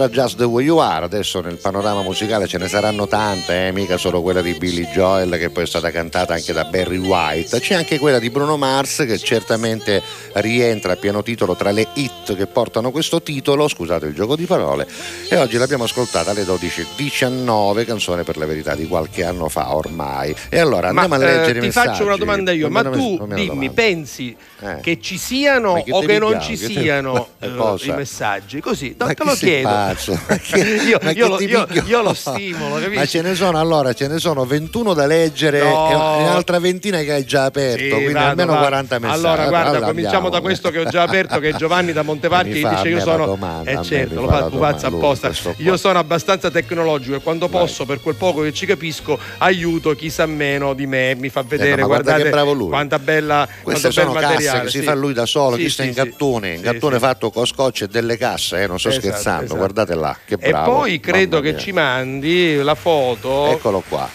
un'altra 0.01 0.09
Just 0.09 0.37
the 0.39 0.45
Way 0.45 0.65
You 0.65 0.79
Are, 0.79 1.05
adesso 1.05 1.41
nel 1.41 1.57
panorama 1.57 2.03
musicale 2.03 2.47
ce 2.47 2.57
ne 2.59 2.69
saranno 2.69 3.07
tante, 3.07 3.67
eh, 3.67 3.73
mica 3.73 3.97
solo 3.99 4.23
quella 4.23 4.41
di 4.41 4.55
Billy 4.55 4.87
Joel 4.87 5.37
che 5.39 5.51
poi 5.51 5.65
è 5.65 5.67
stata 5.67 5.91
cantata 5.91 6.33
anche 6.33 6.53
da 6.55 6.65
Barry 6.65 6.97
White, 6.97 7.61
c'è 7.61 7.75
anche 7.75 7.99
quella 7.99 8.19
di 8.19 8.31
Bruno 8.31 8.57
Mars 8.57 9.05
che 9.07 9.19
certamente 9.19 10.03
rientra 10.35 10.93
a 10.93 10.97
pieno 10.97 11.23
titolo 11.23 11.55
tra 11.55 11.71
le 11.71 11.87
hit 11.95 12.35
che 12.35 12.47
portano 12.47 12.91
questo 12.91 13.21
titolo, 13.23 13.69
scusate 13.69 14.07
il 14.07 14.15
gioco 14.15 14.37
di 14.37 14.47
parole, 14.47 14.87
e 15.29 15.37
oggi 15.37 15.59
l'abbiamo 15.59 15.85
ascoltata 15.85 16.31
alle 16.31 16.45
12.19, 16.45 17.85
canzone 17.85 18.23
per 18.23 18.37
la 18.39 18.47
verità 18.47 18.75
di 18.75 18.87
qualche 18.87 19.25
anno 19.25 19.49
fa 19.49 19.75
ormai. 19.75 20.35
E 20.49 20.59
allora 20.59 20.93
Ma 20.93 21.03
andiamo 21.03 21.23
a 21.23 21.27
leggere 21.27 21.47
eh, 21.47 21.57
i 21.59 21.61
ti 21.61 21.67
messaggi. 21.67 21.89
faccio 21.89 22.05
una 22.05 22.17
domanda 22.17 22.53
io, 22.53 22.71
ma 22.71 22.83
tu 22.83 23.17
me 23.27 23.35
dimmi, 23.35 23.47
domanda. 23.47 23.73
pensi 23.73 24.37
Eh. 24.63 24.79
che 24.83 25.01
ci 25.01 25.19
siano 25.19 25.73
Ma 25.75 25.83
che 25.83 25.93
o 25.93 26.01
che 26.01 26.19
non 26.19 26.31
piace? 26.33 26.57
ci 26.57 26.73
siano 26.73 27.29
ma 27.39 27.75
eh, 27.79 27.87
i 27.87 27.93
messaggi? 27.93 28.61
Così, 28.61 28.95
Ma 28.99 29.13
te 29.15 29.25
lo 29.25 29.33
chiedo. 29.35 29.69
pazzo? 29.69 29.90
Ma 30.29 30.37
che- 30.37 30.59
io, 30.87 30.99
ma 31.03 31.11
io 31.11 31.29
lo, 31.29 31.41
io- 31.41 31.67
io 31.87 32.03
lo 32.03 32.15
stimolo, 32.15 32.75
Ma 32.77 32.81
capisci? 32.81 33.07
ce 33.09 33.23
ne 33.23 33.35
sono 33.35 33.59
allora, 33.59 33.93
ce 33.93 34.09
ne 34.09 34.19
sono 34.19 34.45
21 34.45 34.95
da 34.95 35.07
leggere 35.07 35.61
No. 35.61 35.89
e 35.91 35.95
un'altra 35.95 36.59
ventina 36.59 37.01
che 37.01 37.13
hai 37.13 37.25
già 37.25 37.45
aperto, 37.45 37.83
Sì, 37.83 37.91
quindi 37.91 38.13
vado, 38.13 38.27
almeno 38.31 38.53
vado. 38.53 38.63
40 38.65 38.99
messaggi. 38.99 39.19
Allora, 39.19 39.49
guarda, 39.49 39.71
Allora 39.71 39.87
cominciamo 39.87 40.29
da 40.29 40.41
questo 40.41 40.71
che 40.71 40.79
ho 40.81 40.85
già 40.85 41.03
aperto, 41.03 41.39
che 41.39 41.49
è 41.51 41.55
Giovanni 41.55 41.93
da 41.93 42.03
Montevarchi, 42.03 42.53
che 42.63 42.69
dice 42.69 42.89
io 42.89 43.01
sono... 43.01 43.27
domanda, 43.27 43.71
eh 43.71 43.83
certo, 43.83 44.21
lo 44.21 44.29
fa 44.29 44.41
domanda, 44.43 44.87
apposta. 44.87 45.31
Io 45.59 45.77
sono 45.77 45.99
abbastanza 45.99 46.51
tecnologico 46.51 47.17
e 47.17 47.21
quando 47.21 47.49
Vai. 47.49 47.61
posso, 47.63 47.85
per 47.85 48.01
quel 48.01 48.15
poco 48.15 48.43
che 48.43 48.53
ci 48.53 48.67
capisco, 48.67 49.19
aiuto 49.39 49.95
chi 49.95 50.11
sa 50.11 50.27
meno 50.27 50.75
di 50.75 50.87
me, 50.87 51.15
mi 51.17 51.29
fa 51.29 51.43
vedere, 51.43 51.73
Eh, 51.73 51.77
ma 51.81 51.87
guarda 51.87 52.03
guardate 52.03 52.23
che 52.25 52.31
bravo 52.31 52.53
lui. 52.53 52.69
quanta 52.69 52.99
bella... 52.99 53.47
Queste 53.63 53.89
quanto 53.89 53.89
bel 53.89 53.93
sono 53.93 54.13
casse 54.13 54.27
materiale, 54.35 54.61
che 54.65 54.71
si 54.71 54.79
sì. 54.79 54.85
fa 54.85 54.95
lui 54.95 55.13
da 55.13 55.27
solo, 55.27 55.57
Sì, 55.57 55.63
chi 55.63 55.71
sta 55.71 55.83
in 55.85 55.93
gattone, 55.93 56.55
in 56.55 56.61
gattone 56.61 56.99
fatto 56.99 57.31
con 57.31 57.47
scotch 57.47 57.83
e 57.83 57.89
delle 57.89 58.17
casse, 58.17 58.63
eh, 58.63 58.67
non 58.67 58.79
sto 58.79 58.89
Esatto, 58.89 59.07
scherzando. 59.07 59.45
Esatto. 59.45 59.59
Guardate 59.81 59.95
là, 59.95 60.17
che 60.25 60.37
E 60.39 60.51
bravo. 60.51 60.73
poi 60.73 61.01
credo 61.01 61.41
che 61.41 61.57
ci 61.57 61.73
mandi 61.73 62.57
la 62.63 62.75
foto. 62.75 63.47
Eccolo 63.47 63.83
qua. 63.89 64.09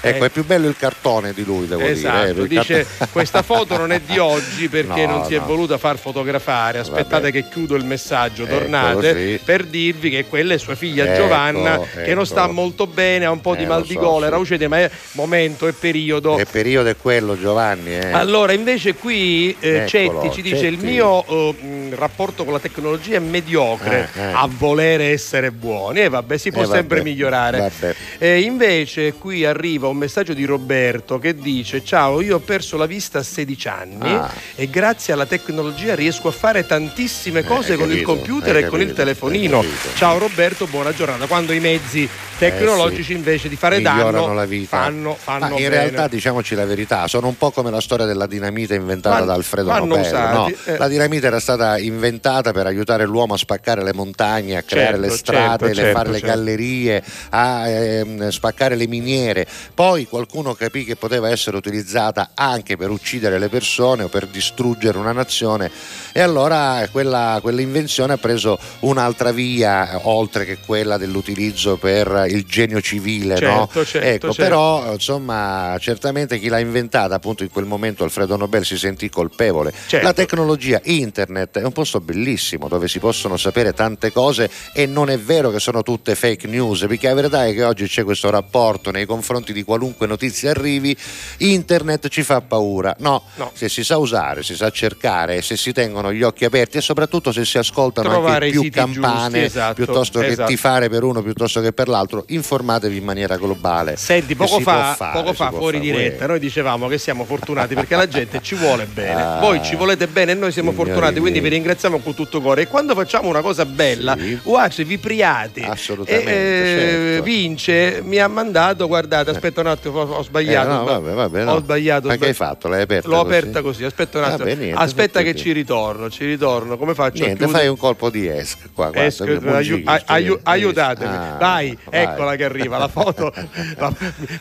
Ecco, 0.00 0.24
Eh. 0.24 0.26
è 0.26 0.30
più 0.30 0.44
bello 0.44 0.68
il 0.68 0.76
cartone 0.76 1.32
di 1.32 1.44
lui, 1.44 1.66
devo 1.66 1.80
Esatto, 1.82 2.18
dire. 2.26 2.38
eh, 2.38 2.42
il 2.42 2.48
dice 2.48 2.74
cartone- 2.86 3.10
questa 3.12 3.42
foto 3.42 3.76
non 3.76 3.92
è 3.92 4.00
di 4.00 4.18
oggi 4.18 4.68
perché 4.70 5.06
No, 5.06 5.16
non 5.18 5.24
si 5.26 5.34
è 5.34 5.38
no. 5.38 5.46
voluta 5.46 5.78
far 5.78 5.98
fotografare. 5.98 6.78
Aspettate 6.78 7.30
Vabbè. 7.30 7.32
che 7.32 7.48
chiudo 7.48 7.74
il 7.74 7.84
messaggio, 7.84 8.44
Eccolo, 8.44 8.58
tornate 8.60 9.16
sì. 9.36 9.40
per 9.44 9.64
dirvi 9.64 10.10
che 10.10 10.24
quella 10.26 10.54
è 10.54 10.58
sua 10.58 10.74
figlia 10.74 11.04
Ecco, 11.04 11.22
Giovanna 11.22 11.80
che 12.04 12.14
non 12.14 12.26
sta 12.26 12.44
ecco. 12.44 12.52
molto 12.52 12.86
bene, 12.86 13.24
ha 13.24 13.30
un 13.30 13.40
po' 13.40 13.54
di 13.54 13.62
Eh, 13.64 13.66
mal 13.66 13.84
di 13.84 13.94
so, 13.94 14.00
gola, 14.00 14.26
sì. 14.26 14.32
raucete, 14.32 14.68
ma 14.68 14.78
è 14.78 14.90
momento, 15.12 15.66
è 15.66 15.72
periodo. 15.72 16.34
Che 16.36 16.46
periodo 16.46 16.88
è 16.88 16.96
quello, 16.96 17.38
Giovanni? 17.38 17.94
eh? 17.96 18.12
Allora, 18.12 18.52
invece 18.52 18.94
qui 18.94 19.54
eh, 19.60 19.86
Eccolo, 19.88 19.88
Cetti 20.22 20.30
ci 20.34 20.42
dice 20.42 20.66
il 20.66 20.74
Cetti. 20.78 20.86
mio 20.86 21.24
eh, 21.26 21.90
rapporto 21.94 22.44
con 22.44 22.52
la 22.52 22.60
tecnologia 22.60 23.16
è 23.16 23.20
mediocre 23.20 24.08
Eh, 24.14 24.22
a 24.22 24.48
volere 24.50 25.10
essere 25.10 25.50
buoni. 25.50 26.00
E 26.00 26.08
vabbè, 26.08 26.36
si 26.36 26.50
può 26.52 26.64
sempre 26.66 27.02
migliorare. 27.02 27.70
E 28.18 28.40
invece 28.40 29.12
qui 29.14 29.44
arriva 29.88 29.90
un 29.90 29.96
messaggio 29.96 30.34
di 30.34 30.44
Roberto 30.44 31.18
che 31.18 31.34
dice 31.34 31.82
ciao 31.84 32.20
io 32.20 32.36
ho 32.36 32.40
perso 32.40 32.76
la 32.76 32.86
vista 32.86 33.18
a 33.18 33.22
16 33.22 33.68
anni 33.68 33.96
Ah. 34.14 34.30
e 34.54 34.68
grazie 34.70 35.12
alla 35.12 35.26
tecnologia 35.26 35.94
riesco 35.94 36.28
a 36.28 36.32
fare 36.32 36.66
tantissime 36.66 37.42
cose 37.44 37.72
hai 37.72 37.78
con 37.78 37.88
il 37.90 38.00
capito, 38.00 38.12
computer 38.12 38.56
hai 38.56 38.62
e 38.62 38.66
con 38.66 38.80
il 38.80 38.86
capito, 38.88 39.02
telefonino 39.04 39.60
capito. 39.60 39.88
ciao 39.96 40.18
Roberto 40.18 40.66
buona 40.66 40.92
giornata 40.94 41.26
quando 41.26 41.52
i 41.52 41.60
mezzi 41.60 42.08
tecnologici 42.38 43.12
invece 43.14 43.48
di 43.48 43.56
fare 43.56 43.76
migliorano 43.78 44.10
danno 44.20 44.34
la 44.34 44.44
vita. 44.44 44.76
fanno, 44.76 45.16
fanno 45.20 45.40
Ma 45.40 45.48
in 45.50 45.54
bene. 45.56 45.68
realtà 45.70 46.06
diciamoci 46.06 46.54
la 46.54 46.64
verità, 46.66 47.08
sono 47.08 47.26
un 47.26 47.36
po' 47.36 47.50
come 47.50 47.70
la 47.70 47.80
storia 47.80 48.06
della 48.06 48.26
dinamite 48.26 48.74
inventata 48.76 49.14
Vanno- 49.16 49.26
da 49.26 49.34
Alfredo 49.34 49.72
Nobel. 49.84 50.12
no? 50.12 50.48
eh. 50.66 50.76
La 50.76 50.86
dinamite 50.86 51.26
era 51.26 51.40
stata 51.40 51.78
inventata 51.78 52.52
per 52.52 52.66
aiutare 52.66 53.06
l'uomo 53.06 53.34
a 53.34 53.36
spaccare 53.36 53.82
le 53.82 53.92
montagne, 53.92 54.56
a 54.56 54.62
creare 54.62 54.92
Certo, 54.92 55.00
le 55.00 55.10
strade, 55.16 55.48
certo, 55.48 55.64
a 55.64 55.74
certo, 55.74 55.98
fare 55.98 56.10
le 56.10 56.18
certo. 56.20 56.34
gallerie, 56.36 57.02
a 57.30 57.68
ehm, 57.68 58.28
spaccare 58.28 58.76
le 58.76 58.86
miniere. 58.86 59.44
Poi 59.78 60.08
qualcuno 60.08 60.54
capì 60.54 60.82
che 60.82 60.96
poteva 60.96 61.30
essere 61.30 61.56
utilizzata 61.56 62.30
anche 62.34 62.76
per 62.76 62.90
uccidere 62.90 63.38
le 63.38 63.48
persone 63.48 64.02
o 64.02 64.08
per 64.08 64.26
distruggere 64.26 64.98
una 64.98 65.12
nazione 65.12 65.70
e 66.12 66.20
allora 66.20 66.84
quella, 66.90 67.38
quell'invenzione 67.40 68.14
ha 68.14 68.16
preso 68.16 68.58
un'altra 68.80 69.30
via 69.30 70.00
oltre 70.08 70.44
che 70.44 70.58
quella 70.66 70.96
dell'utilizzo 70.96 71.76
per 71.76 72.24
il 72.28 72.44
genio 72.44 72.80
civile. 72.80 73.34
no? 73.34 73.68
Certo, 73.72 73.84
certo, 73.84 74.08
ecco, 74.08 74.32
certo. 74.32 74.42
però 74.42 74.92
insomma 74.94 75.76
certamente 75.78 76.40
chi 76.40 76.48
l'ha 76.48 76.58
inventata 76.58 77.14
appunto 77.14 77.44
in 77.44 77.50
quel 77.52 77.66
momento 77.66 78.02
Alfredo 78.02 78.36
Nobel 78.36 78.64
si 78.64 78.76
sentì 78.76 79.08
colpevole. 79.08 79.72
Certo. 79.86 80.04
La 80.04 80.12
tecnologia, 80.12 80.80
internet 80.82 81.58
è 81.58 81.64
un 81.64 81.70
posto 81.70 82.00
bellissimo 82.00 82.66
dove 82.66 82.88
si 82.88 82.98
possono 82.98 83.36
sapere 83.36 83.72
tante 83.74 84.10
cose 84.10 84.50
e 84.72 84.86
non 84.86 85.08
è 85.08 85.20
vero 85.20 85.52
che 85.52 85.60
sono 85.60 85.84
tutte 85.84 86.16
fake 86.16 86.48
news 86.48 86.84
perché 86.88 87.06
la 87.06 87.14
verità 87.14 87.46
è 87.46 87.54
che 87.54 87.62
oggi 87.62 87.86
c'è 87.86 88.02
questo 88.02 88.28
rapporto 88.28 88.90
nei 88.90 89.06
confronti 89.06 89.52
di 89.52 89.66
qualunque 89.68 90.06
notizia 90.06 90.48
arrivi, 90.50 90.96
internet 91.36 92.08
ci 92.08 92.22
fa 92.22 92.40
paura. 92.40 92.96
No, 93.00 93.22
No. 93.34 93.50
se 93.52 93.68
si 93.68 93.84
sa 93.84 93.98
usare, 93.98 94.42
si 94.42 94.56
sa 94.56 94.70
cercare, 94.70 95.42
se 95.42 95.58
si 95.58 95.72
tengono 95.72 96.10
gli 96.10 96.22
occhi 96.22 96.46
aperti 96.46 96.78
e 96.78 96.80
soprattutto 96.80 97.32
se 97.32 97.44
si 97.44 97.58
ascoltano 97.58 98.08
Trovare 98.08 98.46
anche 98.46 98.58
più 98.60 98.70
campane 98.70 99.22
giusti, 99.24 99.38
esatto, 99.44 99.74
piuttosto 99.74 100.20
che 100.20 100.28
esatto. 100.28 100.48
tifare 100.48 100.88
per 100.88 101.02
uno 101.02 101.20
piuttosto 101.22 101.60
che 101.60 101.72
per 101.74 101.88
l'altro, 101.88 102.24
informatevi 102.28 102.96
in 102.96 103.04
maniera 103.04 103.36
globale. 103.36 103.96
Senti, 103.98 104.28
Che 104.28 104.36
poco 104.36 104.60
fa, 104.60 104.94
fare, 104.94 105.18
poco 105.20 105.34
fa 105.34 105.50
fuori 105.50 105.80
diretta, 105.80 106.26
noi 106.26 106.38
dicevamo 106.38 106.88
che 106.88 106.96
siamo 106.96 107.26
fortunati 107.26 107.74
perché 107.74 107.94
la 107.94 108.08
gente 108.08 108.40
ci 108.40 108.54
vuole 108.54 108.86
bene. 108.86 109.20
Ah. 109.22 109.38
Voi 109.40 109.62
ci 109.62 109.76
volete 109.76 110.06
bene 110.06 110.32
e 110.32 110.34
noi 110.34 110.50
siamo 110.50 110.72
fortunati, 110.72 111.20
quindi 111.20 111.40
vi 111.40 111.50
ringraziamo 111.50 111.98
con 111.98 112.14
tutto 112.14 112.40
cuore. 112.40 112.62
E 112.62 112.66
quando 112.68 112.94
facciamo 112.94 113.28
una 113.28 113.42
cosa 113.42 113.66
bella, 113.66 114.16
Sì. 114.18 114.38
guarda, 114.42 114.82
vi 114.82 114.96
priate. 114.96 115.60
Assolutamente, 115.62 116.30
E, 116.30 116.34
eh, 116.34 116.78
certo. 117.10 117.22
Vince 117.24 118.00
mi 118.02 118.16
ha 118.18 118.28
mandato, 118.28 118.86
guardate, 118.86 119.30
aspetta 119.30 119.57
un 119.60 119.66
attimo, 119.66 120.00
ho, 120.00 120.22
sbagliato. 120.22 120.68
Eh, 120.68 120.72
no, 120.72 120.84
vabbè, 120.84 121.12
vabbè, 121.12 121.44
no. 121.44 121.52
Ho 121.52 121.58
sbagliato. 121.60 122.08
Ma 122.08 122.16
che 122.16 122.26
hai 122.26 122.32
fatto? 122.34 122.68
L'hai 122.68 122.82
aperta 122.82 123.08
L'ho 123.08 123.22
così? 123.22 123.26
aperta 123.36 123.62
così, 123.62 123.84
aspetta 123.84 124.18
un 124.18 124.24
attimo. 124.24 124.38
Vabbè, 124.38 124.54
niente, 124.54 124.80
aspetta 124.82 125.22
che 125.22 125.34
ci 125.34 125.52
ritorno, 125.52 126.10
ci 126.10 126.24
ritorno. 126.24 126.76
Come 126.78 126.94
faccio? 126.94 127.24
Niente, 127.24 127.46
fai 127.48 127.68
un 127.68 127.76
colpo 127.76 128.10
di 128.10 128.26
esc 128.26 128.70
qua. 128.74 128.90
guarda, 128.90 129.24
qui, 129.24 129.82
aiu- 129.84 129.88
aiu- 130.06 130.40
aiutatemi, 130.42 131.14
Ah, 131.14 131.36
vai, 131.38 131.78
vai. 131.90 132.02
eccola 132.02 132.36
che 132.36 132.44
arriva 132.44 132.78
la 132.78 132.88
foto. 132.88 133.32
La- 133.78 133.92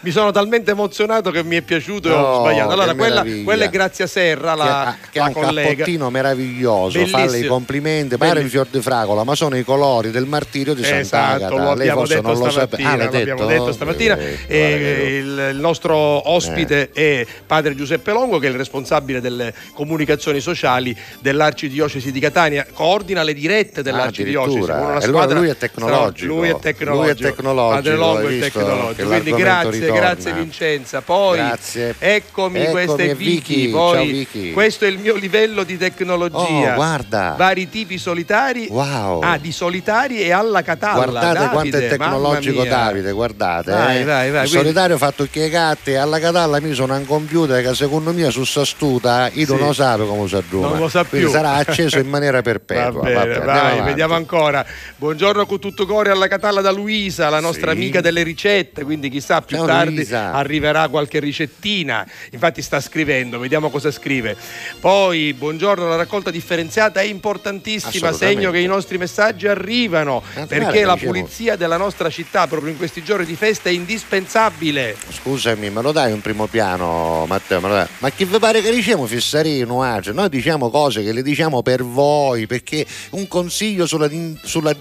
mi 0.01 0.11
sono 0.11 0.31
talmente 0.31 0.71
emozionato 0.71 1.31
che 1.31 1.43
mi 1.43 1.55
è 1.57 1.61
piaciuto 1.61 2.09
e 2.09 2.11
ho 2.11 2.17
No, 2.19 2.39
sbagliato. 2.41 2.71
Allora, 2.71 2.91
che 2.91 2.97
quella, 2.97 3.25
quella 3.43 3.63
è 3.65 3.69
Grazia 3.69 4.07
Serra, 4.07 4.51
Che 4.53 4.57
la, 4.57 4.81
ha, 4.87 4.95
che 5.11 5.19
la 5.19 5.25
ha 5.25 5.27
un 5.27 5.33
collega. 5.33 5.69
cappottino 5.69 6.09
meraviglioso, 6.09 6.97
Bellissimo. 6.97 7.17
falle 7.25 7.37
i 7.39 7.45
complimenti, 7.45 8.17
pare 8.17 8.29
un 8.31 8.35
Bellissimo. 8.37 8.63
fior 8.63 8.75
di 8.75 8.81
fragola, 8.81 9.23
ma 9.23 9.35
sono 9.35 9.57
i 9.57 9.63
colori 9.63 10.11
del 10.11 10.25
martirio 10.25 10.73
di 10.73 10.81
Esatto, 10.81 11.03
Sant'Agata. 11.05 11.49
lo 11.55 11.57
Lei 11.73 11.89
abbiamo 11.89 12.05
detto 12.07 12.21
non 12.21 12.37
lo 12.37 12.49
sape- 12.49 12.75
stamattina, 12.77 12.89
Ah, 12.91 12.95
l'abbiamo 13.11 13.45
detto? 13.45 13.71
stamattina. 13.71 14.17
Eh, 14.17 14.37
che- 14.47 15.06
il, 15.07 15.49
il 15.53 15.59
nostro 15.59 15.95
ospite 16.29 16.91
è 16.91 17.25
padre 17.45 17.75
Giuseppe 17.75 18.11
Longo, 18.11 18.39
che 18.39 18.47
è 18.47 18.49
il 18.49 18.57
responsabile 18.57 19.21
delle 19.21 19.53
comunicazioni 19.73 20.39
sociali 20.39 20.95
dell'Arcidiocesi 21.19 22.11
di 22.11 22.19
Catania, 22.19 22.65
coordina 22.73 23.23
le 23.23 23.33
dirette 23.33 23.81
dell'Arcidiocesi. 23.81 24.57
una 24.59 24.73
E 24.73 24.77
allora 24.77 25.01
squadra 25.01 25.39
lui 25.39 25.49
è 25.49 25.57
tecnologico. 25.57 26.33
Lui 26.33 26.49
è 26.49 26.59
tecnologico. 26.59 27.01
Lui 27.01 27.09
è 27.09 27.15
tecnologico, 27.15 27.75
Padre 27.75 27.95
Longo 27.95 28.27
è 28.27 28.39
tecnologico. 28.39 29.07
Quindi 29.07 29.31
grazie, 29.31 29.79
ritorna. 29.79 29.99
grazie 29.99 30.33
Vincenza. 30.33 31.01
Poi 31.01 31.37
Grazie. 31.37 31.95
eccomi, 31.97 32.35
Eccomi, 32.37 32.65
questa 32.67 33.03
è 33.03 33.15
Vicky. 33.15 33.69
Poi 33.69 33.95
Ciao, 33.95 34.05
Vicky. 34.05 34.51
questo 34.51 34.85
è 34.85 34.87
il 34.87 34.99
mio 34.99 35.15
livello 35.15 35.63
di 35.63 35.77
tecnologia. 35.77 36.71
Oh, 36.71 36.75
guarda. 36.75 37.35
Vari 37.37 37.69
tipi 37.69 37.97
solitari. 37.97 38.67
Wow. 38.69 39.21
Ah, 39.21 39.37
di 39.37 39.51
solitari 39.51 40.21
e 40.21 40.31
alla 40.31 40.61
catalla. 40.61 41.05
Guardate 41.05 41.33
Davide, 41.33 41.49
quanto 41.51 41.77
è 41.77 41.87
tecnologico. 41.87 42.63
Davide, 42.63 43.11
guardate. 43.11 43.71
Vai, 43.71 44.01
eh. 44.01 44.03
vai, 44.03 44.31
vai, 44.31 44.45
Il 44.45 44.96
solitario 44.97 45.05
fatto 45.07 45.27
che 45.31 45.49
gatti 45.49 45.93
alla 45.95 46.19
catalla 46.19 46.59
mi 46.59 46.73
sono 46.73 46.95
un 46.95 47.05
computer 47.05 47.63
che 47.63 47.73
secondo 47.75 48.11
me 48.11 48.29
su 48.31 48.43
sta 48.43 48.65
stuta 48.65 49.29
io 49.33 49.45
Sì. 49.45 49.51
non 49.53 49.67
lo 49.67 49.73
sape 49.73 50.05
come 50.05 50.27
si 50.27 50.35
aggiunge. 50.35 50.67
Non 50.69 50.79
lo 50.79 50.89
sa 50.89 51.03
più. 51.03 51.29
sarà 51.29 51.53
acceso 51.53 51.99
in 51.99 52.07
maniera 52.07 52.41
perpetua. 52.41 52.91
Va 52.91 52.99
bene, 53.01 53.13
Vabbè, 53.15 53.35
andiamo 53.35 53.61
vai, 53.75 53.81
vediamo 53.81 54.13
ancora. 54.15 54.65
Buongiorno 54.95 55.45
con 55.45 55.59
tutto 55.59 55.85
cuore 55.85 56.09
alla 56.11 56.27
Catalla 56.27 56.61
da 56.61 56.71
Luisa, 56.71 57.29
la 57.29 57.39
nostra 57.39 57.71
Sì. 57.71 57.77
amica 57.77 58.01
delle 58.01 58.23
ricette, 58.23 58.83
quindi 58.83 59.09
chissà 59.09 59.41
più 59.41 59.57
Ciao, 59.57 59.65
tardi 59.65 59.95
Luisa. 59.95 60.33
arriverà 60.33 60.87
qualche 60.87 61.19
ricettina. 61.19 62.05
Infatti 62.31 62.61
sta 62.61 62.79
scrivendo, 62.81 63.39
vediamo 63.39 63.69
cosa 63.69 63.91
scrive. 63.91 64.35
Poi, 64.79 65.33
buongiorno, 65.33 65.87
la 65.87 65.95
raccolta 65.95 66.31
differenziata 66.31 66.99
è 67.01 67.03
importantissima, 67.05 68.11
segno 68.11 68.51
che 68.51 68.59
i 68.59 68.65
nostri 68.65 68.97
messaggi 68.97 69.47
arrivano, 69.47 70.23
Ah, 70.35 70.45
perché 70.45 70.83
la 70.83 70.95
pulizia 70.97 71.55
della 71.55 71.77
nostra 71.77 72.09
città 72.09 72.47
proprio 72.47 72.71
in 72.71 72.77
questi 72.77 73.03
giorni 73.03 73.25
di 73.25 73.35
festa 73.35 73.69
è 73.69 73.71
indispensabile. 73.71 74.86
Scusami, 75.09 75.69
me 75.69 75.81
lo 75.81 75.91
dai 75.91 76.11
un 76.11 76.21
primo 76.21 76.47
piano, 76.47 77.25
Matteo? 77.27 77.59
Ma 77.59 78.11
che 78.11 78.25
vi 78.25 78.37
pare 78.39 78.61
che 78.61 78.71
diciamo 78.71 79.05
fissarino? 79.05 79.99
Cioè, 80.01 80.13
noi 80.13 80.29
diciamo 80.29 80.69
cose 80.69 81.03
che 81.03 81.11
le 81.11 81.21
diciamo 81.21 81.61
per 81.61 81.83
voi, 81.83 82.45
perché 82.47 82.85
un 83.11 83.27
consiglio 83.27 83.85
sulla, 83.85 84.09
sulla? 84.43 84.75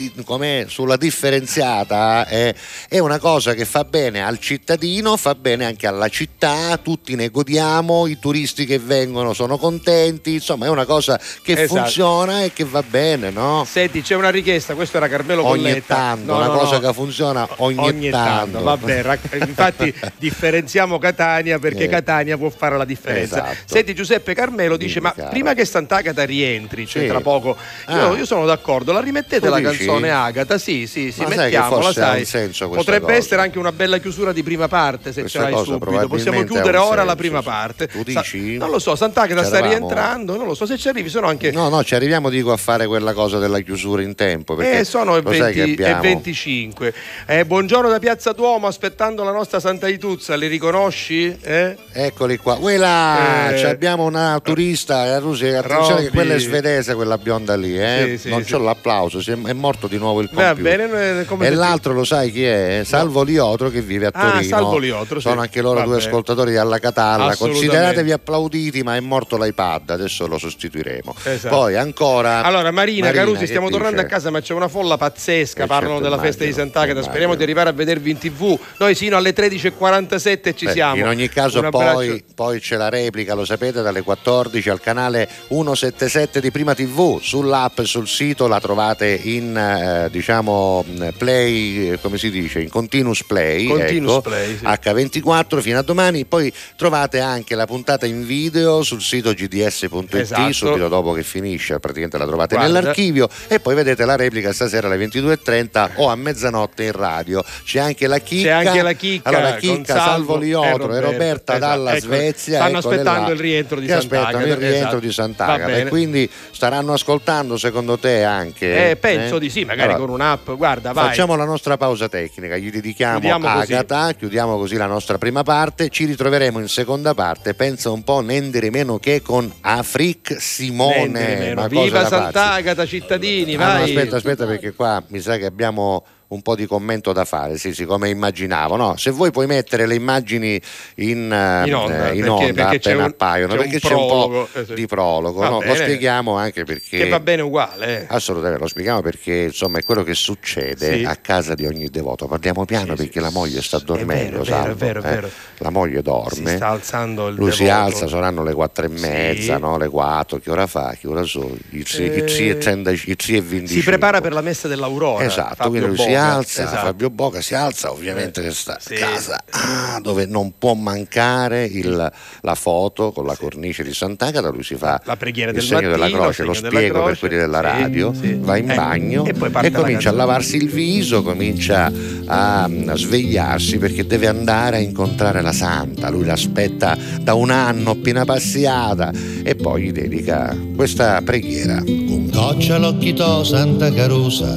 Sulla 0.67 0.97
differenziata 0.97 2.27
è, 2.27 2.55
è 2.89 2.99
una 2.99 3.19
cosa 3.19 3.55
che 3.55 3.65
fa 3.65 3.85
bene 3.85 4.23
al 4.25 4.39
cittadino, 4.39 5.17
fa 5.17 5.35
bene 5.35 5.65
anche 5.65 5.87
alla 5.87 6.09
città, 6.09 6.77
tutti 6.79 7.15
ne 7.15 7.29
godiamo, 7.31 8.07
i 8.07 8.19
turisti 8.19 8.67
che 8.67 8.79
vengono 8.79 9.33
sono 9.33 9.57
contenti, 9.59 10.35
insomma 10.35 10.67
è 10.67 10.69
una 10.69 10.85
cosa 10.85 11.19
che 11.43 11.53
Esatto. 11.53 11.81
funziona 11.81 12.43
e 12.43 12.53
che 12.53 12.65
va 12.65 12.83
bene, 12.83 13.31
no? 13.31 13.67
Senti, 13.69 14.03
c'è 14.03 14.15
una 14.15 14.31
richiesta, 14.31 14.75
questo 14.75 14.97
era 14.99 15.09
Carmelo 15.09 15.45
Ogni 15.47 15.63
Colletta. 15.63 15.95
tanto, 15.95 16.33
No, 16.33 16.39
una 16.39 16.47
no, 16.47 16.59
cosa 16.59 16.79
no. 16.79 16.81
che 16.89 16.93
funziona 16.93 17.49
ogni, 17.57 17.79
ogni 17.79 18.11
tanto. 18.11 18.63
Vabbè, 18.63 19.03
rac- 19.03 19.47
infatti 19.47 19.93
differenziamo 20.18 20.99
Catania 20.99 21.59
perché 21.59 21.84
Eh. 21.84 21.88
Catania 21.88 22.36
può 22.36 22.51
fare 22.51 22.76
la 22.76 22.84
differenza. 22.84 23.51
Esatto. 23.51 23.57
Senti 23.66 23.94
Giuseppe 23.94 24.34
Carmelo 24.34 24.76
dice 24.76 24.94
Dimmi, 25.01 25.07
ma 25.07 25.12
caro. 25.14 25.28
prima 25.30 25.55
che 25.55 25.64
Sant'Agata 25.64 26.24
rientri, 26.24 26.86
cioè 26.86 27.03
Sì. 27.03 27.09
tra 27.09 27.20
poco, 27.20 27.57
io, 27.88 28.11
Ah. 28.12 28.16
io 28.16 28.24
sono 28.26 28.44
d'accordo, 28.47 28.92
la 28.92 29.01
rimettete 29.01 29.47
Tu 29.47 29.51
la 29.53 29.59
dici? 29.59 29.76
canzone 29.78 30.11
Agata? 30.11 30.59
Sì, 30.59 30.86
sì, 30.86 31.12
sì, 31.12 31.22
Ma 31.22 31.28
sai 31.28 31.36
mettiamola, 31.36 31.92
sai. 31.92 32.24
questa 32.26 32.66
Potrebbe 32.68 33.07
cosa. 33.07 33.14
essere 33.16 33.42
anche 33.42 33.59
una 33.59 33.72
bella 33.72 33.99
chiusura 33.99 34.32
di 34.32 34.42
prima 34.42 34.68
parte 34.68 35.12
se 35.12 35.20
Questa 35.22 35.44
ce 35.44 35.51
l'hai 35.51 35.64
subito. 35.64 36.09
Possiamo 36.09 36.44
chiudere 36.44 36.76
ora 36.78 37.03
la 37.05 37.11
senso, 37.11 37.16
prima 37.16 37.38
sì. 37.40 37.44
parte. 37.44 37.86
Tu 37.88 38.03
Sa- 38.11 38.20
dici? 38.20 38.57
non 38.57 38.70
lo 38.70 38.78
so, 38.78 38.94
Sant'Agata 38.97 39.44
sta 39.44 39.61
rientrando, 39.61 40.36
non 40.36 40.47
lo 40.47 40.55
so 40.55 40.66
se 40.66 40.76
ci 40.78 40.88
arrivi, 40.88 41.09
sono 41.09 41.26
anche 41.28 41.51
No, 41.51 41.68
no, 41.68 41.82
ci 41.84 41.94
arriviamo 41.94 42.28
dico 42.30 42.53
a 42.53 42.57
fare 42.57 42.86
quella 42.86 43.12
cosa 43.12 43.38
della 43.38 43.61
chiusura 43.61 44.03
in 44.03 44.14
tempo. 44.14 44.55
Perché 44.55 44.80
Eh, 44.80 44.84
sono 44.84 45.16
e, 45.16 45.22
lo 45.22 45.32
sai 45.32 45.53
che 45.53 45.61
20 45.64 45.82
e 45.82 45.84
abbiamo- 45.84 46.03
25. 46.03 46.94
Eh, 47.26 47.44
buongiorno 47.44 47.88
da 47.88 47.99
Piazza 47.99 48.32
Duomo, 48.32 48.66
aspettando 48.66 49.22
la 49.24 49.32
nostra 49.32 49.61
Santa 49.61 49.86
Ituzza, 49.89 50.34
li 50.37 50.47
riconosci? 50.47 51.37
Eh? 51.43 51.76
Eccoli 51.93 52.37
qua. 52.37 52.57
Quella, 52.57 53.51
Eh. 53.55 53.64
abbiamo 53.66 54.05
una 54.05 54.39
turista, 54.43 55.07
eh, 55.07 55.18
Rusi, 55.18 55.47
attenzione 55.47 55.89
Robby. 55.89 56.05
che 56.05 56.11
quella 56.11 56.34
è 56.34 56.39
svedese, 56.39 56.95
quella 56.95 57.18
bionda 57.18 57.57
lì, 57.57 57.78
eh. 57.78 58.05
Sì, 58.11 58.18
sì, 58.18 58.28
non 58.28 58.45
sì. 58.45 58.53
c'ho 58.53 58.59
l'applauso, 58.59 59.20
si 59.20 59.30
è, 59.32 59.53
morto 59.53 59.87
di 59.87 59.99
nuovo 59.99 60.20
il 60.20 60.28
Va 60.32 60.49
computer. 60.55 60.89
bene, 60.89 61.20
eh, 61.20 61.24
come 61.24 61.47
e 61.47 61.51
l'altro 61.51 61.93
lo 61.93 62.05
sai 62.05 62.30
chi 62.32 62.45
è? 62.45 62.82
Salvo 62.84 63.22
Liotro 63.22 63.68
che 63.70 63.80
vive 63.80 64.07
a 64.07 64.11
Ah, 64.12 64.30
Torino. 64.32 64.43
Salvo 64.57 64.78
Liotro. 64.78 65.20
Sono 65.20 65.41
anche 65.41 65.61
loro 65.61 65.80
due 65.82 65.95
Vabbè. 65.97 66.07
ascoltatori 66.07 66.51
di 66.51 66.57
Alla 66.57 66.78
Catalla. 66.78 67.34
Consideratevi 67.37 68.12
applauditi, 68.12 68.82
ma 68.82 68.97
è 68.97 69.01
morto 69.01 69.37
l'iPad, 69.37 69.91
adesso 69.91 70.26
lo 70.26 70.39
sostituiremo. 70.39 71.14
Esatto. 71.24 71.55
Poi 71.55 71.76
ancora. 71.76 72.43
Allora, 72.43 72.70
Marina, 72.70 73.11
Carusi, 73.11 73.41
che 73.41 73.47
stiamo 73.47 73.66
dice? 73.66 73.78
tornando 73.78 74.03
a 74.03 74.05
casa, 74.05 74.30
ma 74.30 74.41
c'è 74.41 74.53
una 74.55 74.68
folla 74.68 74.97
pazzesca. 74.97 75.64
Eh, 75.64 75.66
parlano 75.66 75.95
certo, 75.95 76.09
della 76.11 76.20
festa 76.20 76.45
di 76.45 76.51
immagino, 76.51 76.72
Sant'Agata. 76.72 77.03
Speriamo 77.03 77.34
di 77.34 77.43
arrivare 77.43 77.68
a 77.70 77.72
vedervi 77.72 78.11
in 78.11 78.18
tv. 78.18 78.59
Noi 78.78 78.95
sino 78.95 79.16
alle 79.16 79.32
13.47 79.67 80.55
ci 80.55 80.64
Beh, 80.67 80.73
siamo. 80.73 80.97
In 80.97 81.07
ogni 81.07 81.29
caso, 81.29 81.62
poi, 81.71 82.23
poi 82.35 82.61
c'è 82.61 82.77
la 82.77 82.89
replica, 82.89 83.35
lo 83.35 83.45
sapete, 83.45 83.83
dalle 83.83 84.03
14 84.03 84.69
al 84.71 84.81
canale 84.81 85.29
177 85.49 86.41
di 86.41 86.51
Prima 86.51 86.75
TV. 86.75 87.21
Sull'app 87.21 87.81
sul 87.83 88.07
sito 88.07 88.47
la 88.47 88.61
trovate 88.61 89.19
in 89.23 89.57
eh, 89.57 90.09
diciamo 90.11 90.85
play, 91.17 91.93
eh, 91.93 92.01
come 92.01 92.19
si 92.19 92.31
dice, 92.31 92.61
in 92.61 92.69
continuous 92.69 93.25
play. 93.25 93.67
Continuous 93.67 94.19
ecco, 94.19 94.29
play, 94.29 94.57
sì. 94.57 94.64
H24 94.64 95.61
fino 95.61 95.79
a 95.79 95.83
domani. 95.83 96.25
Poi 96.25 96.53
trovate 96.77 97.21
anche 97.21 97.55
la 97.55 97.67
puntata 97.67 98.07
in 98.07 98.25
video 98.25 98.83
sul 98.83 99.01
sito 99.01 99.33
gds.it 99.33 100.14
Esatto. 100.14 100.53
subito 100.53 100.89
dopo 100.89 101.12
che 101.12 101.23
finisce, 101.23 101.79
praticamente 101.79 102.19
la 102.19 102.27
trovate 102.27 102.57
Guarda. 102.57 102.73
nell'archivio 102.73 103.29
e 103.49 103.61
poi 103.61 103.75
vedete 103.75 104.05
la 104.05 104.17
replica 104.17 104.53
stasera 104.53 104.87
alle 104.87 105.05
22.30 105.05 105.91
o 105.97 106.09
a 106.09 106.17
mezzanotte 106.17 106.85
in 106.85 106.93
radio. 106.93 107.45
C'è 107.64 107.81
anche 107.81 108.07
la 108.07 108.19
chicca. 108.19 108.45
C'è 108.61 108.67
anche 108.67 108.83
la 108.83 108.93
chicca, 108.93 109.29
Allora, 109.29 109.56
chicca, 109.57 109.95
Salvo 109.95 110.37
Liotro 110.37 110.93
e 110.93 110.97
e 110.97 111.01
Roberta. 111.01 111.57
Esatto, 111.57 111.59
dalla 111.59 111.91
ecco, 111.97 112.01
Svezia. 112.07 112.57
stanno 112.59 112.79
eccole 112.79 112.95
aspettando 112.95 113.31
il 113.33 113.39
rientro 113.39 113.81
di 113.81 113.91
aspettano 113.93 114.23
Sant'Agata, 114.31 114.49
il 114.49 114.57
rientro 114.57 114.79
esatto. 114.79 114.99
di 114.99 115.13
Sant'Agata 115.13 115.77
e 115.77 115.87
quindi 115.89 116.31
staranno 116.51 116.93
ascoltando 116.93 117.57
secondo 117.57 117.99
te 117.99 118.23
anche? 118.25 118.91
Eh, 118.91 118.97
penso 118.97 119.39
di 119.39 119.51
sì, 119.51 119.65
magari 119.65 119.93
Allora, 119.93 120.07
con 120.07 120.15
un'app. 120.15 120.51
Guarda, 120.53 120.93
vai. 120.93 121.09
Facciamo 121.09 121.37
la 121.37 121.45
nostra 121.45 121.77
pausa 121.77 122.09
tecnica, 122.09 122.57
gli 122.57 122.71
dedichiamo 122.71 123.19
Chiudiamo 123.21 123.53
così. 123.53 123.73
Agata, 123.75 124.13
chiudiamo 124.13 124.57
così 124.57 124.77
la 124.77 124.87
nostra 124.87 125.19
prima 125.19 125.43
parte, 125.43 125.89
ci 125.89 126.05
ritroveremo 126.05 126.59
in 126.59 126.69
seconda 126.69 127.15
parte, 127.15 127.55
pensa 127.55 127.91
un 127.91 128.03
po' 128.03 128.21
nendere 128.21 128.71
meno 128.71 128.99
che 128.99 129.23
con 129.23 129.53
Afric 129.61 130.41
Simone. 130.41 131.53
Cosa 131.55 131.69
Viva. 131.69 132.07
Sant'Agata, 132.07 132.87
cittadini, 132.87 133.55
Ah, 133.55 133.59
no, 133.59 133.65
vai. 133.65 133.83
aspetta, 133.85 134.17
aspetta, 134.17 134.47
perché 134.47 134.73
qua 134.73 135.03
mi 135.09 135.21
sa 135.21 135.37
che 135.37 135.47
abbiamo 135.47 136.05
un 136.29 136.43
po' 136.43 136.57
di 136.57 136.66
commento 136.66 137.12
da 137.12 137.24
fare, 137.24 137.57
sì, 137.57 137.72
sì, 137.72 137.85
come 137.85 138.09
immaginavo. 138.09 138.74
No, 138.77 138.97
se 138.97 139.11
vuoi 139.11 139.31
puoi 139.31 139.47
mettere 139.47 139.87
le 139.87 139.95
immagini 139.95 140.61
in, 140.97 141.62
In 141.66 141.74
onda, 141.74 142.11
eh, 142.11 142.14
in 142.16 142.22
perché- 142.24 142.29
onda 142.29 142.53
perché 142.64 142.79
c'è 142.81 142.91
appena 142.91 143.05
un- 143.05 143.11
appaiono, 143.11 143.53
c'è 143.55 143.59
un 143.59 143.62
perché 143.64 143.79
c'è 143.81 143.95
un 143.95 144.07
prologo, 144.07 144.49
po' 144.53 144.59
eh, 144.59 144.64
sì. 144.64 144.74
di 144.74 144.87
prologo. 144.87 145.45
No? 145.49 145.61
Lo 145.62 145.74
spieghiamo 145.74 146.35
anche 146.37 146.64
perché... 146.64 146.99
Che 146.99 147.09
va 147.09 147.20
bene 147.20 147.43
uguale. 147.43 148.01
eh. 148.03 148.07
Assolutamente, 148.09 148.61
lo 148.61 148.66
spieghiamo 148.68 149.03
perché 149.03 149.33
insomma 149.45 149.79
è 149.79 149.83
quello 149.83 150.03
che 150.03 150.14
succede 150.14 150.99
Sì. 150.99 151.05
a 151.05 151.14
casa 151.16 151.55
di 151.55 151.64
ogni 151.66 151.89
devoto. 151.91 152.27
Parliamo 152.27 152.64
piano 152.64 152.97
Sì, 152.97 153.03
perché 153.05 153.20
la 153.20 153.31
moglie 153.31 153.62
sta 153.62 153.79
dormendo, 153.79 154.41
è 154.41 154.43
vero, 154.43 154.45
Salvo, 154.45 154.74
vero, 154.74 154.99
eh. 154.99 155.03
vero. 155.03 155.31
La 155.59 155.70
moglie 155.70 155.97
Si 155.99 156.03
dorme. 156.03 156.57
sta 156.57 156.66
alzando 156.68 157.29
il 157.29 157.35
Lui 157.37 157.53
si 157.53 157.64
devoto. 157.64 157.81
alza, 157.85 158.09
saranno 158.09 158.43
le 158.43 158.53
quattro 158.53 158.85
e 158.85 158.89
mezza, 158.89 159.59
no? 159.59 159.79
le 159.79 159.89
quattro, 159.89 160.39
che 160.39 160.51
ora 160.51 160.66
fa? 160.66 160.97
Che 160.99 161.07
ora 161.07 161.22
sono? 161.22 161.55
I 161.70 161.83
tre 161.85 162.12
e 162.14 162.59
trenta- 162.59 162.91
i 162.91 163.16
tre 163.16 163.37
e 163.37 163.41
25. 163.43 163.68
Si 163.68 163.83
prepara 163.83 164.20
per 164.20 164.33
la 164.33 164.41
messa 164.41 164.66
dell'Aurora. 164.68 165.24
Esatto, 165.24 165.55
Fabio 165.55 165.70
quindi 165.70 165.87
lui 165.89 165.97
si. 165.97 166.14
Alza, 166.17 166.64
Esatto. 166.64 166.87
Fabio 166.87 167.11
Boca 167.11 167.41
si 167.41 167.55
alza, 167.55 167.93
ovviamente 167.93 168.43
che 168.43 168.51
sta 168.51 168.79
Sì. 168.81 168.95
a 168.95 168.99
casa 169.09 169.43
ah, 169.51 170.01
dove 170.01 170.27
non 170.27 170.55
può 170.59 170.75
mancare 170.75 171.64
il- 171.64 172.12
la 172.43 172.55
foto 172.55 173.12
con 173.12 173.27
la 173.27 173.37
cornice 173.37 173.83
di 173.83 173.93
Sant'Agata, 173.95 174.49
lui 174.51 174.62
si 174.64 174.75
fa 174.77 175.01
La 175.05 175.17
preghiera 175.17 175.51
il 175.51 175.57
del 175.57 175.64
segno 175.67 175.89
della 175.91 175.97
mattino, 175.99 176.19
croce, 176.21 176.43
lo 176.45 176.53
segno 176.55 176.69
della 176.69 176.77
spiego 176.81 176.95
per 176.99 177.05
croce. 177.05 177.21
quelli 177.21 177.37
della 177.37 177.59
Sì, 177.59 177.62
radio, 177.83 178.14
sì. 178.14 178.39
va 178.41 178.57
in 178.57 178.71
Eh, 178.71 178.75
bagno 178.75 179.25
e 179.25 179.29
e, 179.31 179.33
poi 179.35 179.51
parte 179.51 179.71
la 179.71 179.79
comincia 179.81 180.09
a 180.09 180.12
lavarsi 180.12 180.57
il 180.57 180.69
viso, 180.69 181.23
comincia 181.23 181.91
a, 182.27 182.64
a 182.64 182.97
svegliarsi 182.97 183.79
perché 183.79 184.07
deve 184.07 184.27
andare 184.27 184.77
a 184.77 184.81
incontrare 184.81 185.41
la 185.43 185.53
santa, 185.53 186.09
lui 186.11 186.25
l'aspetta 186.25 186.97
da 187.21 187.35
un 187.35 187.51
anno 187.51 187.91
appena 187.93 188.25
passiata 188.25 189.12
e 189.43 189.55
poi 189.55 189.83
gli 189.85 189.93
dedica 189.93 190.57
questa 190.75 191.21
preghiera. 191.23 191.83
Con 191.85 192.29
goccia 192.31 192.79
l'occhito 192.79 193.45
Santa 193.45 193.93
Carusa, 193.93 194.57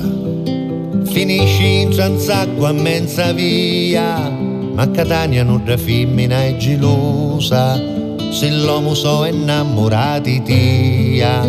finisci 1.11 1.81
in 1.81 1.91
Zanzacqua 1.91 2.69
a 2.69 2.71
mezza 2.71 3.31
via, 3.33 4.29
ma 4.29 4.89
Catania 4.91 5.43
non 5.43 5.63
da 5.63 5.77
femmina 5.77 6.43
è 6.43 6.55
gelosa, 6.57 7.75
se 8.31 8.49
l'uomo 8.51 8.93
so 8.93 9.25
innamorati 9.25 10.41
tia, 10.43 11.41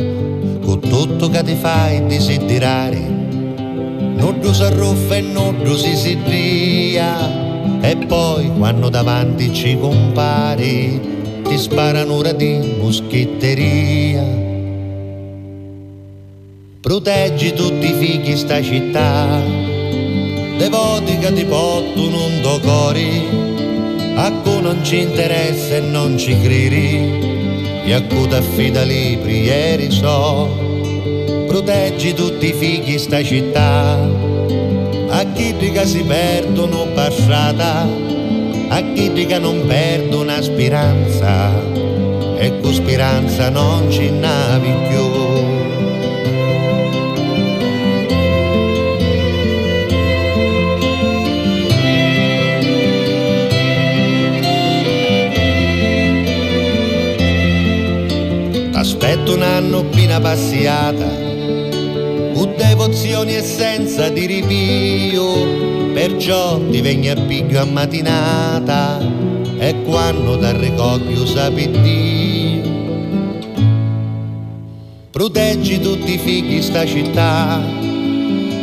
con 0.62 0.80
tutto 0.80 1.28
che 1.28 1.42
ti 1.42 1.54
fai 1.54 2.06
desiderare, 2.06 2.98
non 2.98 4.38
tu 4.40 4.52
si 4.52 4.62
arruffa 4.62 5.16
e 5.16 5.20
non 5.20 5.62
tu 5.62 5.74
si 5.74 6.18
ria, 6.24 7.80
e 7.80 7.96
poi 7.96 8.50
quando 8.56 8.88
davanti 8.88 9.52
ci 9.52 9.78
compari, 9.78 11.00
ti 11.44 11.58
sparano 11.58 12.14
ora 12.14 12.32
di 12.32 12.76
moschetteria. 12.80 14.49
Proteggi 16.80 17.52
tutti 17.52 17.90
i 17.90 17.92
figli 17.92 18.34
sta 18.38 18.62
città, 18.62 19.38
devoti 20.56 21.18
che 21.18 21.30
ti 21.34 21.44
portano 21.44 22.24
un 22.24 22.40
do 22.40 22.58
cori, 22.60 23.28
a 24.14 24.32
cui 24.32 24.62
non 24.62 24.82
ci 24.82 25.00
interessa 25.00 25.76
e 25.76 25.80
non 25.80 26.16
ci 26.16 26.40
credi, 26.40 27.84
e 27.84 27.92
a 27.92 28.00
cui 28.04 28.26
ti 28.26 28.34
affida 28.34 28.82
libri 28.82 29.42
ieri 29.42 29.90
so. 29.90 30.48
Proteggi 31.46 32.14
tutti 32.14 32.48
i 32.48 32.54
figli 32.54 32.96
sta 32.96 33.22
città, 33.22 33.98
a 35.10 35.32
chi 35.34 35.54
che 35.54 35.86
si 35.86 36.02
perdono 36.02 36.86
passata, 36.94 37.86
a 38.68 38.82
chi 38.94 39.26
che 39.26 39.38
non 39.38 39.66
perdono 39.66 40.40
speranza, 40.40 41.52
e 42.38 42.58
con 42.62 42.72
speranza 42.72 43.50
non 43.50 43.90
ci 43.90 44.08
navi 44.08 44.72
più. 44.88 45.19
T'aspetto 58.90 59.34
un 59.34 59.42
anno 59.42 59.78
appena 59.78 60.18
passiata, 60.18 61.06
con 62.34 62.54
devozioni 62.56 63.36
e 63.36 63.40
senza 63.40 64.08
di 64.08 64.26
ripio, 64.26 65.92
perciò 65.92 66.58
ti 66.68 66.80
vengo 66.80 67.12
a 67.12 67.14
piglio 67.14 67.60
a 67.60 67.66
mattinata 67.66 68.98
e 69.58 69.82
quando 69.84 70.36
ti 70.38 70.56
ricoglio 70.58 71.24
sapi 71.24 71.70
Dio. 71.70 72.62
Proteggi 75.12 75.78
tutti 75.78 76.14
i 76.14 76.18
figli 76.18 76.60
sta 76.60 76.84
città, 76.84 77.62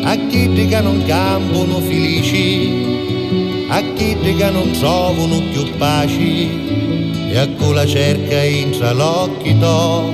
a 0.03 0.15
chi 0.28 0.67
che 0.67 0.82
non 0.82 1.05
campano 1.05 1.80
felici, 1.80 3.65
a 3.69 3.82
chi 3.95 4.17
che 4.19 4.49
non 4.49 4.71
trovano 4.71 5.41
più 5.53 5.71
paci 5.78 6.97
e 7.30 7.38
a 7.38 7.47
cui 7.47 7.73
la 7.73 7.86
cerca 7.86 8.43
intra 8.43 8.91
l'occhio 8.93 9.57
to. 9.57 10.11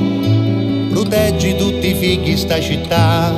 Proteggi 0.89 1.55
tutti 1.55 1.89
i 1.89 1.95
figli 1.95 2.35
sta 2.37 2.59
città, 2.59 3.33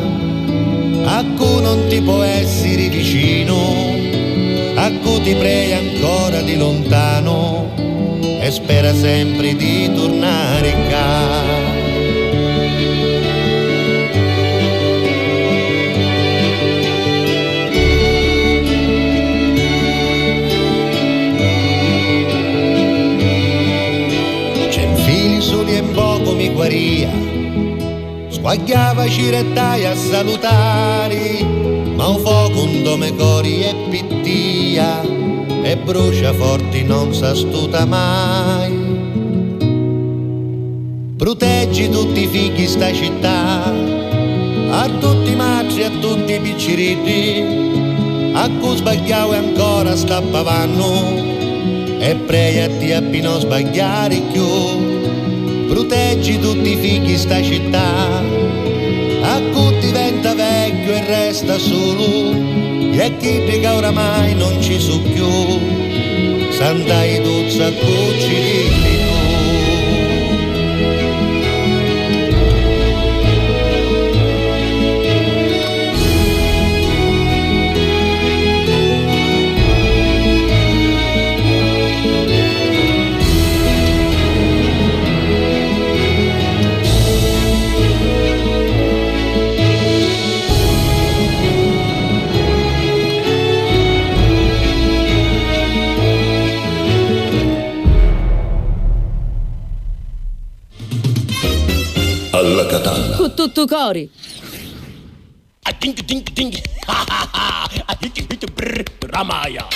a 1.06 1.26
cui 1.38 1.62
non 1.62 1.86
ti 1.88 2.02
può 2.02 2.22
essere 2.22 2.90
vicino, 2.90 3.56
a 4.76 4.92
cui 5.02 5.22
ti 5.22 5.36
prega 5.36 5.78
ancora 5.78 6.42
di 6.42 6.58
lontano 6.58 7.72
e 8.42 8.52
spera 8.52 8.94
sempre 8.94 9.56
di 9.56 9.92
tornare 9.94 10.72
qua. 10.88 11.65
C'è 11.65 11.65
e 25.76 25.84
poco 25.84 26.32
mi 26.34 26.50
guaria, 26.50 27.12
squagliava 28.30 29.10
cirettai 29.10 29.86
a 29.86 29.94
salutare, 29.94 31.44
ma 31.96 32.08
un 32.08 32.20
fuoco 32.20 32.62
un 32.62 32.82
dome 32.82 33.14
cori 33.14 33.62
e 33.62 33.76
pittia, 33.90 35.02
e 35.02 35.76
brucia 35.76 36.32
forti 36.32 36.84
non 36.84 37.14
s'astuta 37.14 37.86
mai. 37.86 38.84
Proteggi 41.18 41.90
tutti 41.90 42.24
i 42.24 42.28
figli 42.28 42.68
sta 42.68 42.94
città, 42.94 43.66
a 44.70 44.90
tutti 45.00 45.32
i 45.32 45.36
matri, 45.36 45.84
a 45.84 45.90
tutti 46.00 46.34
i 46.34 46.40
picciriti, 46.40 48.32
a 48.34 48.50
cui 48.62 48.78
sbagliavo 48.78 49.34
e 49.34 49.38
ancora 49.38 49.94
sta 49.98 50.22
pavanno, 50.22 51.34
e 52.00 52.16
pregati 52.26 52.94
a 52.94 53.02
non 53.02 53.40
sbagliare 53.42 54.22
più. 54.32 54.95
Proteggi 55.68 56.40
tutti 56.40 56.72
i 56.72 56.78
figli 56.78 57.18
sta 57.18 57.42
città, 57.42 58.20
a 59.22 59.42
cui 59.52 59.80
diventa 59.80 60.34
vecchio 60.34 60.94
e 60.94 61.06
resta 61.06 61.58
solo, 61.58 62.32
e 62.92 63.18
chi 63.18 63.44
che 63.46 63.68
oramai 63.68 64.36
non 64.36 64.62
ci 64.62 64.80
so 64.80 65.00
più, 65.02 65.28
santai 66.52 67.22
dozza 67.22 67.72
cucciolini 67.72 68.95
catalla. 103.56 103.56
Con 103.56 103.64
tutto 103.64 103.66
cori. 103.68 104.10
Ramaya. 109.08 109.68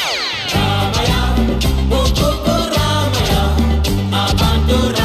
Tumbala 3.83 4.98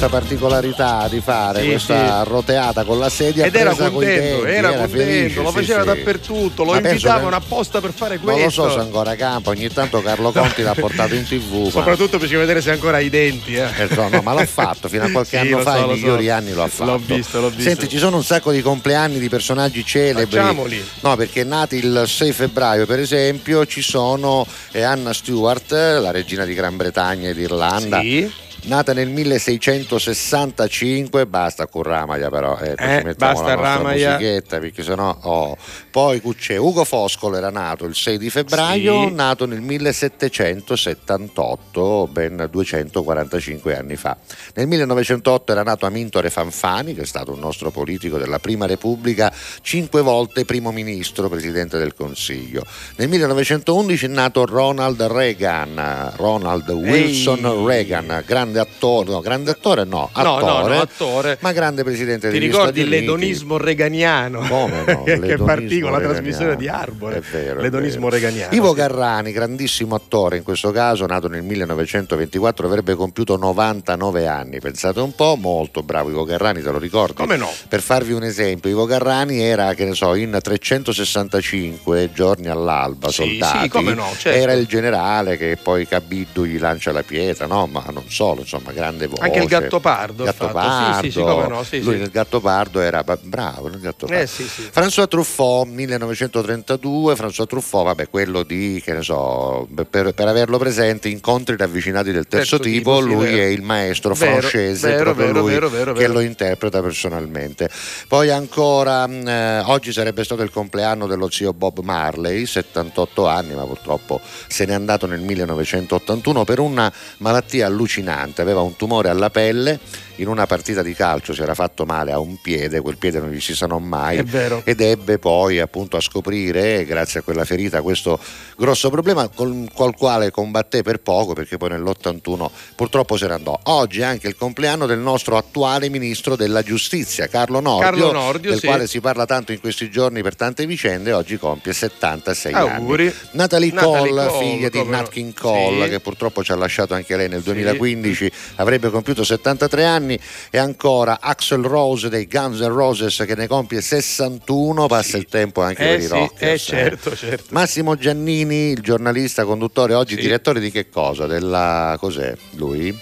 questa 0.00 0.08
particolarità 0.08 1.08
di 1.10 1.20
fare 1.20 1.60
Sì, 1.60 1.66
questa 1.68 2.22
sì. 2.24 2.30
roteata 2.30 2.84
con 2.84 2.98
la 2.98 3.10
sedia 3.10 3.44
Ed 3.44 3.54
era 3.54 3.74
contento, 3.74 3.98
denti, 3.98 4.50
era 4.50 4.68
contento, 4.72 4.96
felice, 4.96 5.42
lo 5.42 5.50
faceva 5.50 5.80
sì. 5.80 5.86
dappertutto, 5.86 6.64
lo 6.64 6.70
Ma 6.72 6.76
invitavano 6.78 7.28
che- 7.28 7.34
apposta 7.34 7.80
per 7.82 7.92
fare 7.92 8.16
Non 8.22 8.34
lo 8.34 8.40
questo. 8.40 8.62
so 8.62 8.70
se 8.70 8.78
ancora 8.78 9.14
campa, 9.14 9.50
ogni 9.50 9.68
tanto 9.68 10.00
Carlo 10.00 10.32
Conti 10.32 10.62
l'ha 10.62 10.74
portato 10.74 11.14
in 11.14 11.24
tv. 11.24 11.68
Soprattutto 11.70 12.16
bisogna 12.18 12.38
vedere 12.38 12.62
se 12.62 12.70
ancora 12.70 12.96
ha 12.96 13.00
i 13.00 13.10
denti. 13.10 13.54
Eh. 13.54 13.66
Eh, 13.76 13.88
no, 13.94 14.22
ma 14.22 14.32
l'ha 14.32 14.46
fatto 14.46 14.88
fino 14.88 15.04
a 15.04 15.10
qualche 15.10 15.36
anno 15.36 15.58
fa, 15.58 15.72
so, 15.74 15.78
i 15.78 15.80
lo 15.82 15.88
so. 15.88 15.94
migliori 15.96 16.30
anni 16.30 16.52
lo 16.54 16.62
ha 16.62 16.68
fatto. 16.68 16.90
L'ho 16.92 17.00
visto, 17.04 17.40
l'ho 17.40 17.48
visto. 17.50 17.62
Senti, 17.62 17.88
ci 17.88 17.98
sono 17.98 18.16
un 18.16 18.24
sacco 18.24 18.52
di 18.52 18.62
compleanni 18.62 19.18
di 19.18 19.28
personaggi 19.28 19.84
celebri. 19.84 20.24
Facciamoli. 20.38 20.82
No, 21.00 21.14
perché 21.16 21.44
nati 21.44 21.76
il 21.76 22.04
6 22.06 22.32
febbraio, 22.32 22.86
per 22.86 23.00
esempio, 23.00 23.66
ci 23.66 23.82
sono 23.82 24.46
eh, 24.72 24.80
Anna 24.82 25.12
Stewart, 25.12 25.72
la 25.72 26.10
regina 26.10 26.46
di 26.46 26.54
Gran 26.54 26.76
Bretagna 26.76 27.28
e 27.28 27.34
d'Irlanda. 27.34 28.00
Sì. 28.00 28.48
Nata 28.62 28.92
nel 28.92 29.08
1665, 29.08 31.26
basta 31.26 31.66
con 31.66 31.82
Ramaya 31.82 32.28
però, 32.28 32.58
eh, 32.58 32.74
Eh, 32.76 33.14
basta 33.16 33.56
musichetta 33.82 34.58
perché 34.58 34.82
sennò 34.82 35.16
oh. 35.22 35.56
Poi 35.90 36.20
c'è 36.36 36.56
Ugo 36.56 36.84
Foscolo, 36.84 37.36
era 37.36 37.48
nato 37.50 37.84
il 37.86 37.94
6 37.94 38.18
di 38.18 38.28
febbraio, 38.30 39.08
Sì. 39.08 39.14
nato 39.14 39.46
nel 39.46 39.60
1778, 39.62 42.08
ben 42.12 42.46
245 42.50 43.76
anni 43.76 43.96
fa. 43.96 44.16
Nel 44.54 44.66
1908 44.68 45.52
era 45.52 45.62
nato 45.62 45.86
Amintore 45.86 46.28
Fanfani, 46.30 46.94
che 46.94 47.02
è 47.02 47.06
stato 47.06 47.32
un 47.32 47.38
nostro 47.40 47.70
politico 47.70 48.18
della 48.18 48.38
Prima 48.38 48.66
Repubblica, 48.66 49.32
cinque 49.62 50.02
volte 50.02 50.44
primo 50.44 50.70
ministro, 50.70 51.28
presidente 51.28 51.78
del 51.78 51.94
Consiglio. 51.94 52.64
Nel 52.96 53.08
1911 53.08 54.04
è 54.04 54.08
nato 54.08 54.44
Ronald 54.44 55.00
Reagan, 55.02 56.12
Ronald 56.16 56.68
Wilson 56.68 57.44
Ehi. 57.44 57.66
Reagan, 57.66 58.22
grande 58.26 58.49
attore, 58.58 59.10
no, 59.10 59.20
grande 59.20 59.50
attore 59.50 59.84
no, 59.84 60.10
No, 60.14 60.36
attore, 60.36 60.68
no, 60.68 60.74
no, 60.74 60.80
attore. 60.80 61.38
ma 61.40 61.52
grande 61.52 61.84
presidente 61.84 62.28
Ti 62.28 62.38
degli 62.38 62.46
ricordi 62.48 62.80
Stati 62.80 62.80
Uniti. 62.80 63.00
l'edonismo 63.00 63.56
reganiano? 63.56 64.40
Come 64.40 64.84
no? 64.86 65.02
che 65.20 65.36
partì 65.36 65.80
con 65.80 65.92
la 65.92 66.00
trasmissione 66.00 66.56
di 66.56 66.68
Arbore. 66.68 67.16
È 67.16 67.20
vero, 67.20 67.60
è 67.60 67.62
L'edonismo 67.62 68.04
vero. 68.08 68.14
reganiano. 68.16 68.54
Ivo. 68.54 68.72
Garrani, 68.72 69.32
grandissimo 69.32 69.94
attore 69.94 70.36
in 70.38 70.42
questo 70.42 70.70
caso, 70.70 71.04
nato 71.06 71.28
nel 71.28 71.42
1924, 71.42 72.66
avrebbe 72.66 72.94
compiuto 72.94 73.36
99 73.36 74.26
anni. 74.26 74.58
Pensate 74.60 75.00
un 75.00 75.14
po', 75.14 75.36
molto 75.36 75.82
bravo 75.82 76.08
Ivo 76.10 76.24
Garrani, 76.24 76.62
te 76.62 76.70
lo 76.70 76.78
ricordi? 76.78 77.14
Come 77.14 77.36
no? 77.36 77.50
Per 77.68 77.80
farvi 77.82 78.12
un 78.12 78.22
esempio, 78.22 78.70
Ivo 78.70 78.86
Garrani 78.86 79.40
era, 79.40 79.74
che 79.74 79.84
ne 79.84 79.94
so, 79.94 80.14
in 80.14 80.38
365 80.40 82.10
giorni 82.12 82.46
all'alba, 82.48 83.08
Sì, 83.08 83.14
soldati. 83.38 83.58
sì, 83.62 83.68
come 83.68 83.94
no, 83.94 84.08
certo. 84.16 84.38
Era 84.38 84.52
il 84.52 84.66
generale 84.66 85.36
che 85.36 85.58
poi 85.62 85.86
Cabiddu 85.86 86.44
gli 86.44 86.58
lancia 86.58 86.92
la 86.92 87.02
pietra, 87.02 87.46
no? 87.46 87.66
Ma 87.66 87.84
non 87.92 88.04
solo, 88.08 88.39
insomma, 88.40 88.72
grande 88.72 89.06
voce. 89.06 89.22
Anche 89.22 89.38
il 89.38 89.46
Gattopardo, 89.46 90.24
Gatto 90.24 90.44
ha 90.44 90.48
fatto. 90.50 91.02
Sì, 91.02 91.10
sì, 91.10 91.18
sì, 91.18 91.24
no, 91.24 91.62
sì, 91.62 91.82
lui 91.82 91.94
sì. 91.94 92.00
nel 92.00 92.10
Gattopardo 92.10 92.80
era 92.80 93.04
bravo, 93.22 93.68
nel 93.68 93.80
Gattopardo. 93.80 94.22
Eh, 94.22 94.26
sì, 94.26 94.44
sì. 94.44 94.68
François 94.72 95.08
Truffaut 95.08 95.68
1932, 95.68 97.14
François 97.14 97.46
Truffaut, 97.46 97.86
vabbè, 97.86 98.08
quello 98.08 98.42
di 98.42 98.80
che 98.84 98.92
ne 98.92 99.02
so, 99.02 99.68
per, 99.88 100.12
per 100.12 100.28
averlo 100.28 100.58
presente, 100.58 101.08
incontri 101.08 101.56
ravvicinati 101.56 102.10
del 102.12 102.26
terzo, 102.26 102.58
Terzo 102.58 102.70
tipo, 102.70 102.98
tipo, 102.98 103.02
sì, 103.02 103.14
lui 103.14 103.30
vero. 103.30 103.42
è 103.42 103.46
il 103.46 103.62
maestro 103.62 104.14
Vero, 104.14 104.38
francese, 104.38 104.88
vero, 104.88 105.14
proprio 105.14 105.42
vero, 105.44 105.92
lui 105.92 105.98
che 105.98 106.08
lo 106.08 106.20
interpreta 106.20 106.80
personalmente. 106.80 107.68
Poi 108.08 108.30
ancora 108.30 109.08
eh, 109.08 109.60
oggi 109.66 109.92
sarebbe 109.92 110.24
stato 110.24 110.42
il 110.42 110.50
compleanno 110.50 111.06
dello 111.06 111.30
zio 111.30 111.52
Bob 111.52 111.80
Marley, 111.80 112.46
78 112.46 113.26
anni, 113.26 113.54
ma 113.54 113.64
purtroppo 113.64 114.20
se 114.48 114.64
n'è 114.64 114.74
andato 114.74 115.06
nel 115.06 115.20
1981 115.20 116.44
per 116.44 116.58
una 116.58 116.92
malattia 117.18 117.66
allucinante, 117.66 118.29
aveva 118.38 118.60
un 118.60 118.76
tumore 118.76 119.08
alla 119.08 119.30
pelle, 119.30 119.78
in 120.20 120.28
una 120.28 120.46
partita 120.46 120.82
di 120.82 120.94
calcio 120.94 121.32
si 121.32 121.40
era 121.42 121.54
fatto 121.54 121.84
male 121.84 122.12
a 122.12 122.18
un 122.18 122.38
piede, 122.40 122.80
quel 122.80 122.96
piede 122.98 123.20
non 123.20 123.30
gli 123.30 123.40
si 123.40 123.54
sanò 123.54 123.78
mai 123.78 124.18
È 124.18 124.24
vero. 124.24 124.62
ed 124.64 124.80
ebbe 124.80 125.18
poi 125.18 125.58
appunto 125.60 125.96
a 125.96 126.00
scoprire, 126.00 126.84
grazie 126.84 127.20
a 127.20 127.22
quella 127.22 127.44
ferita, 127.44 127.80
questo 127.82 128.18
grosso 128.56 128.90
problema 128.90 129.28
con 129.28 129.68
col 129.72 129.96
quale 129.96 130.30
combatté 130.30 130.82
per 130.82 131.00
poco 131.00 131.32
perché 131.32 131.56
poi 131.56 131.70
nell'81 131.70 132.48
purtroppo 132.74 133.16
se 133.16 133.26
ne 133.28 133.34
andò. 133.34 133.58
Oggi 133.64 134.00
è 134.00 134.04
anche 134.04 134.28
il 134.28 134.36
compleanno 134.36 134.86
del 134.86 134.98
nostro 134.98 135.36
attuale 135.36 135.88
ministro 135.88 136.36
della 136.36 136.62
giustizia, 136.62 137.26
Carlo 137.28 137.60
Nordio, 137.60 137.84
Carlo 137.90 138.12
Nordio, 138.12 138.50
del 138.50 138.60
sì. 138.60 138.66
quale 138.66 138.86
si 138.86 139.00
parla 139.00 139.24
tanto 139.26 139.52
in 139.52 139.60
questi 139.60 139.90
giorni 139.90 140.22
per 140.22 140.36
tante 140.36 140.66
vicende, 140.66 141.12
oggi 141.12 141.38
compie 141.38 141.72
76 141.72 142.52
Auguri. 142.52 143.06
anni. 143.06 143.14
Natalie, 143.32 143.72
Natalie 143.72 144.08
Cole, 144.10 144.26
Cole, 144.28 144.44
figlia 144.44 144.68
di 144.68 144.78
come 144.78 144.90
no. 144.90 144.96
Nat 144.98 145.08
King 145.08 145.32
Cole, 145.34 145.84
Sì. 145.84 145.90
che 145.90 146.00
purtroppo 146.00 146.44
ci 146.44 146.52
ha 146.52 146.56
lasciato 146.56 146.92
anche 146.94 147.16
lei 147.16 147.28
nel 147.28 147.40
2015, 147.42 148.30
avrebbe 148.56 148.90
compiuto 148.90 149.24
73 149.24 149.84
anni, 149.84 150.09
e 150.50 150.58
ancora 150.58 151.18
Axel 151.20 151.62
Rose 151.62 152.08
dei 152.08 152.26
Guns 152.26 152.60
N' 152.60 152.68
Roses 152.72 153.22
che 153.26 153.34
ne 153.34 153.46
compie 153.46 153.80
61, 153.80 154.86
passa 154.86 155.16
il 155.16 155.26
tempo 155.26 155.60
anche 155.62 155.82
Eh 155.82 155.86
per 155.96 155.98
i 155.98 156.02
sì, 156.02 156.08
Rockers. 156.08 156.40
eh, 156.42 156.52
eh. 156.52 156.58
certo, 156.58 157.14
certo. 157.16 157.44
Massimo 157.50 157.96
Giannini, 157.96 158.70
il 158.70 158.80
giornalista, 158.80 159.44
conduttore, 159.44 159.94
oggi 159.94 160.14
Sì. 160.14 160.20
direttore 160.22 160.60
di 160.60 160.70
che 160.70 160.88
cosa? 160.88 161.26
Della 161.26 161.96
cos'è 161.98 162.34
lui? 162.52 162.98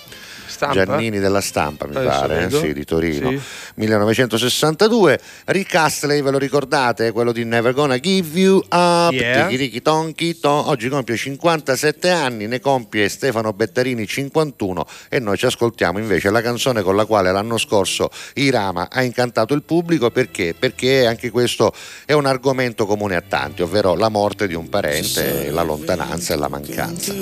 Stampa? 0.59 0.84
Giannini 0.84 1.18
della 1.20 1.40
stampa, 1.40 1.86
mi 1.86 1.94
Adesso 1.94 2.18
pare, 2.20 2.44
eh? 2.46 2.50
sì, 2.50 2.72
di 2.72 2.84
Torino, 2.84 3.30
Sì. 3.30 3.40
1962. 3.74 5.20
Rick 5.46 5.74
Astley, 5.76 6.20
ve 6.22 6.30
lo 6.32 6.38
ricordate? 6.38 7.12
Quello 7.12 7.30
di 7.32 7.44
Never 7.44 7.72
Gonna 7.72 7.98
Give 8.00 8.38
You 8.38 8.56
Up, 8.68 9.12
Yeah. 9.12 9.46
Tiki 9.46 9.80
Tonki 9.80 10.38
Ton. 10.40 10.64
Oggi 10.66 10.88
compie 10.88 11.16
57 11.16 12.11
anni, 12.11 12.46
ne 12.48 12.59
compie 12.61 13.09
Stefano 13.09 13.52
Bettarini 13.52 14.04
51 14.06 14.84
e 15.09 15.18
noi 15.20 15.36
ci 15.36 15.46
ascoltiamo 15.46 15.98
invece 15.98 16.30
la 16.30 16.42
canzone 16.42 16.82
con 16.82 16.96
la 16.96 17.04
quale 17.04 17.30
l'anno 17.32 17.56
scorso 17.56 18.11
Irama 18.34 18.88
ha 18.90 19.02
incantato 19.02 19.54
il 19.54 19.62
pubblico 19.62 20.11
perché? 20.11 20.54
Perché 20.59 21.06
anche 21.06 21.30
questo 21.30 21.72
è 22.04 22.12
un 22.14 22.26
argomento 22.26 22.84
comune 22.86 23.14
a 23.16 23.22
tanti, 23.26 23.62
ovvero 23.62 23.94
la 23.94 24.09
morte 24.09 24.46
di 24.48 24.54
un 24.54 24.68
parente, 24.68 25.50
la 25.50 25.62
lontananza 25.62 26.34
e 26.34 26.36
la 26.36 26.48
mancanza. 26.48 27.12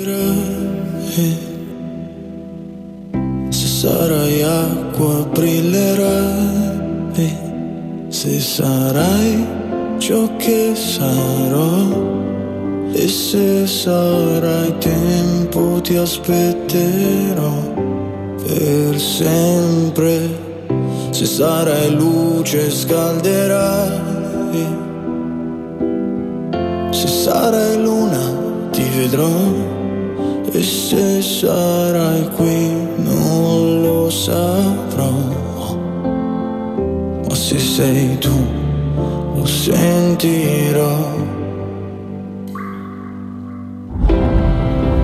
Sarai 3.79 4.41
acqua 4.41 5.23
brillerai, 5.35 7.13
se 8.09 8.39
sarai 8.39 9.45
ciò 9.99 10.35
che 10.37 10.73
sarò, 10.73 11.85
e 12.91 13.07
se 13.07 13.67
sarai 13.67 14.75
tempo 14.79 15.79
ti 15.81 15.95
aspetterò 15.95 17.53
per 18.41 18.99
sempre. 18.99 20.27
Se 21.11 21.25
sarai 21.27 21.93
luce 21.93 22.71
scalderai, 22.71 23.91
se 26.89 27.07
sarai 27.07 27.79
luna 27.79 28.25
ti 28.71 28.81
vedrò. 28.95 29.76
E 30.49 30.63
se 30.63 31.21
sarai 31.21 32.29
qui 32.35 32.71
non 32.97 33.81
lo 33.81 34.09
saprò, 34.09 35.11
ma 37.27 37.35
se 37.35 37.59
sei 37.59 38.17
tu 38.17 38.31
lo 39.35 39.45
sentirò. 39.45 41.15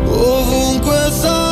Ovunque 0.07 1.11
sarai, 1.11 1.42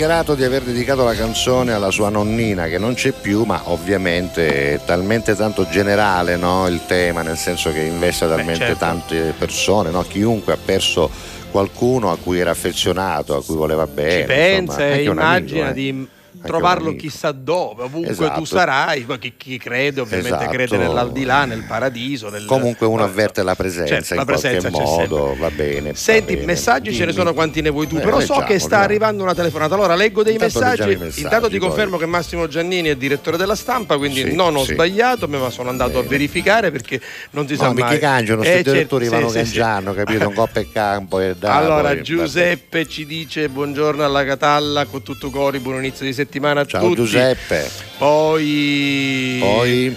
dichiarato 0.00 0.34
di 0.34 0.44
aver 0.44 0.62
dedicato 0.62 1.04
la 1.04 1.14
canzone 1.14 1.74
alla 1.74 1.90
sua 1.90 2.08
nonnina 2.08 2.68
che 2.68 2.78
non 2.78 2.94
c'è 2.94 3.12
più, 3.12 3.42
ma 3.42 3.60
ovviamente 3.64 4.72
è 4.72 4.80
talmente 4.86 5.36
tanto 5.36 5.68
generale 5.68 6.36
no, 6.36 6.66
il 6.68 6.80
tema, 6.86 7.20
nel 7.20 7.36
senso 7.36 7.70
che 7.70 7.80
investe 7.80 8.26
talmente 8.26 8.64
certo. 8.64 8.78
tante 8.78 9.34
persone, 9.36 9.90
no? 9.90 10.00
chiunque 10.00 10.54
ha 10.54 10.56
perso 10.56 11.10
qualcuno 11.50 12.10
a 12.10 12.16
cui 12.16 12.38
era 12.38 12.50
affezionato, 12.50 13.36
a 13.36 13.44
cui 13.44 13.56
voleva 13.56 13.86
bene. 13.86 14.20
Ci 14.20 14.26
pensa 14.26 14.86
insomma, 14.86 15.20
immagina 15.20 15.66
amico, 15.66 15.68
eh. 15.68 15.74
di 15.74 16.08
trovarlo 16.42 16.94
chissà 16.96 17.32
dove, 17.32 17.82
ovunque 17.84 18.10
Esatto. 18.12 18.38
tu 18.40 18.44
sarai, 18.46 19.06
chi, 19.18 19.34
chi 19.36 19.58
crede 19.58 20.00
ovviamente 20.00 20.36
Esatto. 20.36 20.50
crede 20.50 20.76
nell'aldilà, 20.76 21.44
nel 21.44 21.64
paradiso. 21.66 22.28
Nel... 22.30 22.44
Comunque 22.46 22.86
uno 22.86 23.02
avverte 23.04 23.42
la 23.42 23.54
presenza 23.54 23.94
Certo, 23.94 24.12
in 24.14 24.18
la 24.20 24.24
presenza 24.24 24.70
qualche 24.70 24.88
c'è 24.90 24.96
modo, 25.08 25.36
va 25.38 25.50
bene. 25.50 25.90
va 25.90 25.96
Senti, 25.96 26.34
bene. 26.34 26.46
messaggi 26.46 26.92
ce 26.92 27.00
ne 27.00 27.04
Dimmi. 27.06 27.12
sono 27.18 27.34
quanti 27.34 27.60
ne 27.60 27.68
vuoi 27.68 27.86
tu, 27.86 27.96
Eh, 27.96 28.00
però 28.00 28.20
so 28.20 28.38
che 28.46 28.58
sta 28.58 28.78
arrivando 28.80 29.22
una 29.22 29.34
telefonata. 29.34 29.74
Allora 29.74 29.94
leggo 29.94 30.22
dei 30.22 30.32
Intanto 30.34 30.58
messaggi. 30.60 30.96
messaggi, 30.96 31.20
Intanto 31.22 31.48
ti 31.50 31.58
poi. 31.58 31.68
confermo 31.68 31.96
che 31.98 32.06
Massimo 32.06 32.48
Giannini 32.48 32.88
è 32.88 32.96
direttore 32.96 33.36
della 33.36 33.54
stampa, 33.54 33.98
quindi 33.98 34.22
Sì, 34.22 34.34
non 34.34 34.56
ho 34.56 34.64
sì. 34.64 34.72
sbagliato, 34.72 35.28
ma 35.28 35.50
sono 35.50 35.68
andato 35.68 35.98
a 35.98 36.02
verificare 36.02 36.70
perché 36.70 37.00
non 37.32 37.46
si 37.46 37.56
sa 37.56 37.66
No, 37.66 37.74
mai. 37.74 37.82
perché 37.82 37.98
cangiano, 37.98 38.40
Eh, 38.40 38.44
sti 38.46 38.54
certo, 38.54 38.70
direttori 38.72 39.04
sì, 39.04 39.10
vanno 39.10 39.28
sì, 39.28 39.34
cangiando, 39.34 39.92
capito? 39.94 40.28
Un 40.28 40.34
coppa 40.34 40.60
e 40.60 40.72
campo 40.72 41.20
e 41.20 41.34
da, 41.38 41.56
Allora, 41.56 42.00
Giuseppe 42.00 42.86
ci 42.88 43.04
dice 43.04 43.48
buongiorno 43.48 44.02
alla 44.02 44.24
Catalla 44.24 44.86
con 44.86 45.02
tutto 45.02 45.28
cori, 45.30 45.58
buon 45.58 45.76
inizio 45.78 46.06
di 46.06 46.12
settimana 46.12 46.28
a 46.60 46.66
Ciao 46.66 46.82
tutti. 46.82 46.96
Giuseppe. 46.96 47.68
Poi 47.98 49.38
Poi 49.40 49.96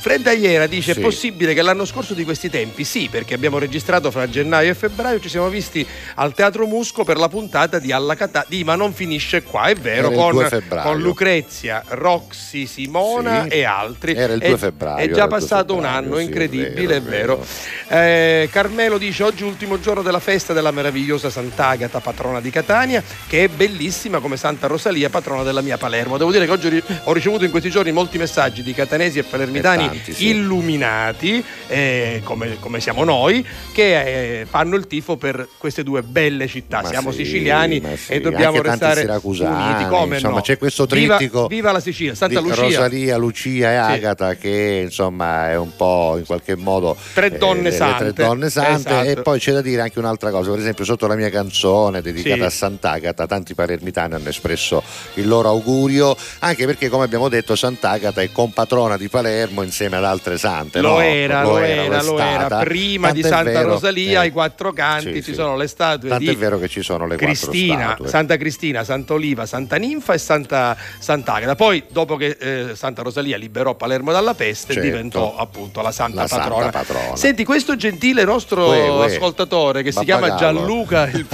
Fredda 0.00 0.32
Iera 0.32 0.66
dice: 0.66 0.94
Sì. 0.94 0.98
È 0.98 1.02
possibile 1.02 1.52
che 1.52 1.60
l'anno 1.62 1.84
scorso 1.84 2.14
di 2.14 2.24
questi 2.24 2.48
tempi? 2.48 2.84
Sì, 2.84 3.08
perché 3.10 3.34
abbiamo 3.34 3.58
registrato 3.58 4.10
fra 4.10 4.28
gennaio 4.28 4.70
e 4.70 4.74
febbraio. 4.74 5.20
Ci 5.20 5.28
siamo 5.28 5.48
visti 5.50 5.86
al 6.14 6.32
Teatro 6.34 6.66
Musco 6.66 7.04
per 7.04 7.18
la 7.18 7.28
puntata 7.28 7.78
di 7.78 7.92
Alla 7.92 8.14
Catà 8.14 8.44
di 8.48 8.64
Ma 8.64 8.74
non 8.76 8.94
finisce 8.94 9.42
qua. 9.42 9.66
È 9.66 9.74
vero, 9.74 10.10
Era 10.10 10.26
il 10.26 10.32
2 10.32 10.62
con, 10.68 10.80
con 10.82 11.00
Lucrezia, 11.00 11.84
Roxy, 11.88 12.66
Simona 12.66 13.42
Sì. 13.42 13.48
e 13.50 13.64
altri. 13.64 14.14
Era 14.14 14.32
il 14.32 14.40
È- 14.40 14.48
2 14.48 14.56
febbraio, 14.56 14.96
È 15.04 15.10
già 15.10 15.24
il 15.24 15.28
2 15.28 15.38
passato 15.38 15.74
un 15.74 15.84
anno, 15.84 16.16
sì, 16.16 16.22
incredibile, 16.22 16.94
è 16.94 16.96
è 16.96 17.02
vero, 17.02 17.36
vero. 17.36 17.46
Eh, 17.88 18.48
Carmelo 18.50 18.96
dice: 18.96 19.22
Oggi 19.22 19.42
è 19.42 19.46
l'ultimo 19.46 19.78
giorno 19.78 20.00
della 20.02 20.20
festa 20.20 20.52
della 20.54 20.70
meravigliosa 20.70 21.28
Sant'Agata, 21.28 22.00
patrona 22.00 22.40
di 22.40 22.48
Catania, 22.50 23.02
che 23.26 23.44
è 23.44 23.48
bellissima 23.48 24.20
come 24.20 24.38
Santa 24.38 24.66
Rosalia, 24.66 25.10
patrona 25.10 25.42
della 25.42 25.60
mia 25.60 25.76
Palermo. 25.76 26.16
Devo 26.16 26.32
dire 26.32 26.46
che 26.46 26.52
oggi 26.52 26.82
ho 27.04 27.12
ricevuto 27.12 27.44
in 27.44 27.50
questi 27.50 27.68
giorni 27.68 27.92
molti 27.92 28.16
messaggi 28.16 28.62
di 28.62 28.72
catanesi 28.72 29.18
e 29.18 29.24
palermitani 29.24 29.89
Tanti, 29.90 30.12
sì. 30.12 30.28
illuminati, 30.28 31.44
eh, 31.68 32.20
come, 32.24 32.56
come 32.60 32.80
siamo 32.80 33.04
noi, 33.04 33.44
che 33.72 34.40
eh, 34.40 34.46
fanno 34.46 34.76
il 34.76 34.86
tifo 34.86 35.16
per 35.16 35.48
queste 35.58 35.82
due 35.82 36.02
belle 36.02 36.46
città. 36.46 36.82
Ma 36.82 36.88
siamo 36.88 37.10
sì, 37.12 37.24
siciliani 37.24 37.82
sì, 37.96 38.12
e 38.12 38.20
dobbiamo 38.20 38.56
anche 38.56 38.68
restare 38.68 39.02
uniti. 39.22 39.86
Come 39.88 40.14
insomma, 40.16 40.34
no? 40.36 40.40
c'è 40.40 40.58
questo 40.58 40.84
Viva- 40.86 41.16
trittico 41.16 41.46
Viva, 41.46 41.72
la 41.72 41.80
Sicilia, 41.80 42.14
Santa 42.14 42.40
Lucia. 42.40 42.62
Rosalia, 42.62 43.16
Lucia 43.16 43.70
e. 43.72 43.74
Agata 43.76 44.34
che 44.36 44.82
insomma 44.84 45.50
è 45.50 45.56
un 45.56 45.74
po' 45.74 46.16
in 46.18 46.24
qualche 46.24 46.54
modo 46.54 46.96
Tre 47.14 47.36
donne 47.36 47.62
le- 47.62 47.70
le 47.70 47.76
sante. 47.76 48.12
tre 48.12 48.24
donne 48.24 48.50
sante 48.50 48.88
Esatto. 48.90 49.08
e 49.08 49.22
poi 49.22 49.38
c'è 49.38 49.52
da 49.52 49.60
dire 49.62 49.82
anche 49.82 49.98
un'altra 49.98 50.30
cosa 50.30 50.50
per 50.50 50.58
esempio 50.60 50.84
sotto 50.84 51.06
la 51.06 51.16
mia 51.16 51.30
canzone 51.30 52.00
dedicata 52.02 52.46
a 52.46 52.50
Sant'Agata 52.50 53.26
tanti 53.26 53.54
palermitani 53.54 54.14
hanno 54.14 54.28
espresso 54.28 54.82
il 55.14 55.26
loro 55.26 55.48
augurio 55.48 56.16
anche 56.40 56.66
perché 56.66 56.88
come 56.88 57.04
abbiamo 57.04 57.28
detto 57.28 57.56
Sant'Agata 57.56 58.20
è 58.20 58.30
compatrona 58.30 58.96
di 58.96 59.08
Palermo 59.08 59.62
insieme 59.62 59.79
ad 59.86 60.04
altre 60.04 60.38
sante 60.38 60.80
Lo 60.80 60.90
no? 60.94 61.00
era, 61.00 61.42
lo 61.42 61.58
era, 61.58 61.98
è 61.98 62.02
lo 62.02 62.18
era. 62.18 62.58
Prima 62.60 63.12
di 63.12 63.20
Tant'è 63.22 63.36
Santa 63.36 63.50
vero- 63.60 63.68
Rosalia, 63.70 64.20
eh, 64.20 64.24
ai 64.24 64.30
quattro 64.30 64.72
canti, 64.72 65.12
sì, 65.14 65.22
ci 65.22 65.22
sì. 65.30 65.34
sono 65.34 65.56
le 65.56 65.66
statue 65.66 66.08
Tant'è 66.08 66.24
di 66.24 66.34
vero 66.34 66.58
che 66.58 66.68
ci 66.68 66.82
sono 66.82 67.06
le 67.06 67.16
Cristina, 67.16 67.96
Santa 68.04 68.36
Cristina, 68.36 68.84
Santa 68.84 69.14
Oliva, 69.14 69.46
Santa 69.46 69.76
Ninfa 69.76 70.12
e 70.14 70.18
Santa 70.18 70.76
Sant'Agata. 70.98 71.54
Poi, 71.54 71.84
dopo 71.88 72.16
che 72.16 72.36
eh, 72.40 72.74
Santa 72.74 73.02
Rosalia 73.02 73.36
liberò 73.36 73.74
Palermo 73.74 74.12
dalla 74.12 74.34
peste, 74.34 74.72
Certo. 74.74 74.88
diventò 74.88 75.36
appunto 75.36 75.80
la 75.80 75.92
Santa 75.92 76.22
La 76.22 76.26
Santa 76.26 76.48
Patrona. 76.48 76.70
Patrona. 76.70 77.16
Senti, 77.16 77.44
questo 77.44 77.76
gentile 77.76 78.24
nostro 78.24 78.68
Uè, 78.68 78.88
uè. 78.88 79.06
ascoltatore 79.06 79.82
che 79.82 79.92
si 79.92 80.04
chiama. 80.04 80.34
Gianluca 80.34 81.08
il 81.08 81.24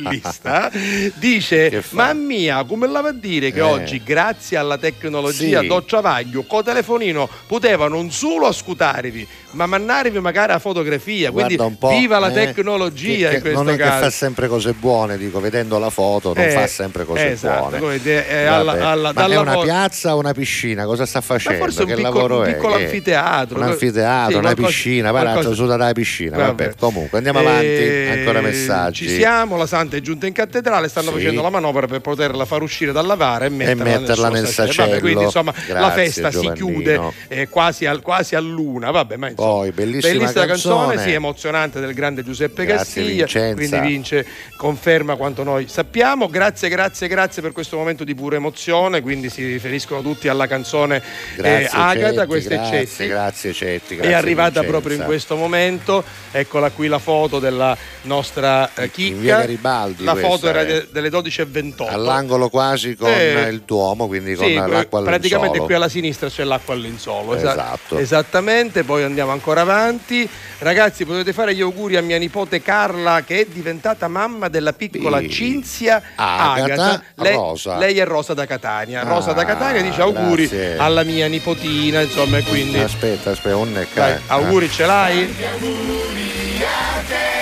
piastrellista 0.00 0.70
dice: 1.14 1.82
Mamma 1.90 2.12
mia, 2.14 2.64
come 2.64 2.86
la 2.86 3.00
va 3.00 3.08
a 3.08 3.12
dire 3.12 3.50
che 3.52 3.58
Eh. 3.58 3.62
oggi, 3.62 4.02
grazie 4.02 4.56
alla 4.56 4.78
tecnologia 4.78 5.60
Sì. 5.60 5.66
d'Occiavaglio, 5.66 6.42
con 6.44 6.62
telefonino 6.64 7.28
poteva 7.46 7.88
non 7.90 8.10
solo 8.10 8.46
ascoltarvi, 8.46 9.26
ma 9.52 9.66
mandarvi 9.66 10.18
magari 10.20 10.52
a 10.52 10.58
fotografia. 10.58 11.30
Quindi 11.30 11.56
un 11.58 11.76
viva 11.88 12.18
la 12.18 12.28
eh, 12.30 12.32
tecnologia 12.32 13.28
che- 13.28 13.36
in 13.36 13.42
che 13.42 13.50
questo 13.50 13.62
non 13.62 13.72
è 13.74 13.76
caso. 13.76 13.92
che 13.98 14.02
fa 14.04 14.10
sempre 14.10 14.48
cose 14.48 14.72
buone, 14.72 15.18
dico, 15.18 15.40
vedendo 15.40 15.78
la 15.78 15.90
foto 15.90 16.32
non 16.34 16.44
Eh, 16.44 16.50
fa 16.50 16.66
sempre 16.66 17.04
cose 17.04 17.30
esatto, 17.32 17.76
buone. 17.78 18.02
te- 18.02 18.26
eh, 18.26 18.46
alla- 18.46 18.90
alla- 18.90 19.12
Ma 19.14 19.26
è 19.26 19.36
una 19.36 19.54
vo- 19.54 19.62
piazza 19.62 20.14
o 20.14 20.18
una 20.18 20.32
piscina? 20.32 20.84
Cosa 20.84 21.04
sta 21.06 21.20
facendo? 21.20 21.58
forse 21.58 21.82
un 21.82 21.88
che 21.88 21.94
piccolo- 21.96 22.14
lavoro 22.14 22.38
un 22.38 22.44
è? 22.46 22.54
piccolo 22.54 22.76
Che- 22.76 22.84
anfiteatro. 22.84 23.56
Un 23.58 23.62
anfiteatro, 23.64 24.28
Sì, 24.30 24.32
una 24.34 24.42
qualcosa- 24.42 24.66
piscina, 24.68 25.10
qualcosa- 25.10 25.52
su 25.54 25.66
dalla 25.66 25.92
piscina. 25.92 26.36
Vabbè. 26.36 26.64
Vabbè. 26.64 26.74
comunque 26.78 27.18
andiamo 27.18 27.38
avanti, 27.40 27.66
Eh, 27.66 28.10
ancora 28.18 28.40
messaggi. 28.40 29.06
Ci 29.08 29.14
siamo, 29.14 29.56
la 29.56 29.66
Santa 29.66 29.96
è 29.96 30.00
giunta 30.00 30.26
in 30.26 30.32
cattedrale, 30.32 30.88
stanno 30.88 31.08
Sì. 31.10 31.14
facendo 31.16 31.42
la 31.42 31.50
manovra 31.50 31.86
per 31.86 32.00
poterla 32.00 32.44
far 32.44 32.62
uscire 32.62 32.92
dalla 32.92 33.14
vara 33.16 33.44
e 33.44 33.48
metterla, 33.48 33.82
metterla 33.84 34.28
nel, 34.28 34.42
nel 34.42 34.50
sacello. 34.50 34.88
Vabbè, 34.88 35.00
quindi 35.00 35.24
insomma 35.24 35.52
la 35.68 35.74
Grazie, 35.74 36.02
festa 36.04 36.30
si 36.30 36.50
chiude 36.54 37.00
eh, 37.28 37.48
quasi, 37.80 37.86
al- 37.86 38.02
quasi 38.02 38.34
a 38.34 38.40
luna. 38.40 38.90
Vabbè, 38.90 39.16
ma 39.16 39.28
insomma, 39.30 39.48
Poi, 39.50 39.72
bellissima 39.72 40.30
canzone, 40.32 40.46
canzone. 40.46 40.98
sì, 41.02 41.12
emozionante 41.12 41.80
del 41.80 41.94
grande 41.94 42.22
Giuseppe 42.22 42.64
Grazie, 42.64 43.02
Castiglia. 43.02 43.24
Vincenza. 43.24 43.54
Quindi 43.54 43.88
vince, 43.88 44.26
conferma 44.56 45.16
quanto 45.16 45.42
noi 45.42 45.68
sappiamo. 45.68 46.28
Grazie, 46.28 46.68
grazie, 46.68 47.08
grazie 47.08 47.42
per 47.42 47.52
questo 47.52 47.76
momento 47.76 48.04
di 48.04 48.14
pura 48.14 48.36
emozione. 48.36 49.00
Quindi 49.00 49.30
si 49.30 49.44
riferiscono 49.46 50.02
tutti 50.02 50.28
alla 50.28 50.46
canzone 50.46 51.02
Grazie, 51.36 51.64
eh, 51.64 51.68
Agata, 51.72 52.12
Cetti, 52.14 52.26
questa 52.26 52.50
è 52.54 52.56
grazie, 52.56 52.86
Cetti 52.86 53.06
grazie 53.06 53.52
Cetti, 53.52 53.94
è 53.94 53.96
grazie, 53.96 54.14
arrivata 54.14 54.48
Vincenza. 54.60 54.70
proprio 54.70 54.96
in 54.96 55.04
questo 55.04 55.36
momento. 55.36 56.04
Eccola 56.32 56.70
qui 56.70 56.86
la 56.88 56.98
foto 56.98 57.38
della 57.38 57.76
nostra 58.02 58.72
eh, 58.74 58.90
chicca. 58.90 59.38
Garibaldi 59.38 60.04
la 60.04 60.12
questa 60.12 60.28
foto 60.30 60.48
era 60.48 60.60
è. 60.60 60.66
de- 60.66 60.88
delle 60.90 61.08
12.28. 61.10 61.88
All'angolo 61.88 62.48
quasi 62.48 62.94
con 62.96 63.08
Eh, 63.10 63.48
il 63.50 63.62
Duomo, 63.64 64.06
quindi 64.06 64.34
con 64.34 64.46
Sì, 64.46 64.54
l'acqua 64.54 64.98
al 65.00 65.04
praticamente 65.04 65.58
qui 65.58 65.74
alla 65.74 65.88
sinistra 65.88 66.28
c'è 66.28 66.44
l'acqua 66.44 66.74
al 66.74 66.80
lenzuolo. 66.80 67.34
esa- 67.34 67.54
Esatto. 67.70 67.98
Esattamente, 67.98 68.82
poi 68.84 69.02
andiamo 69.04 69.30
ancora 69.32 69.60
avanti. 69.60 70.28
Ragazzi, 70.58 71.04
potete 71.04 71.32
fare 71.32 71.54
gli 71.54 71.60
auguri 71.60 71.96
a 71.96 72.02
mia 72.02 72.18
nipote 72.18 72.60
Carla 72.62 73.22
che 73.24 73.40
è 73.40 73.46
diventata 73.46 74.08
mamma 74.08 74.48
della 74.48 74.72
piccola 74.72 75.18
Sì. 75.20 75.30
Cinzia 75.30 76.02
Agata 76.16 76.62
Agata. 76.62 77.02
Lei, 77.16 77.34
Rosa. 77.34 77.76
lei 77.78 77.98
è 77.98 78.04
Rosa 78.04 78.34
da 78.34 78.46
Catania. 78.46 79.02
Rosa 79.04 79.30
Ah, 79.30 79.34
da 79.34 79.44
Catania 79.44 79.82
dice 79.82 80.00
auguri 80.00 80.46
grazie. 80.48 80.76
alla 80.78 81.02
mia 81.04 81.28
nipotina, 81.28 82.00
insomma, 82.00 82.38
e 82.38 82.42
quindi 82.42 82.78
Aspetta, 82.78 83.30
aspetta, 83.30 83.56
un 83.56 83.86
dai, 83.94 84.18
auguri 84.26 84.68
ce 84.70 84.86
l'hai? 84.86 85.34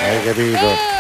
Hai 0.05 0.25
capito? 0.25 0.98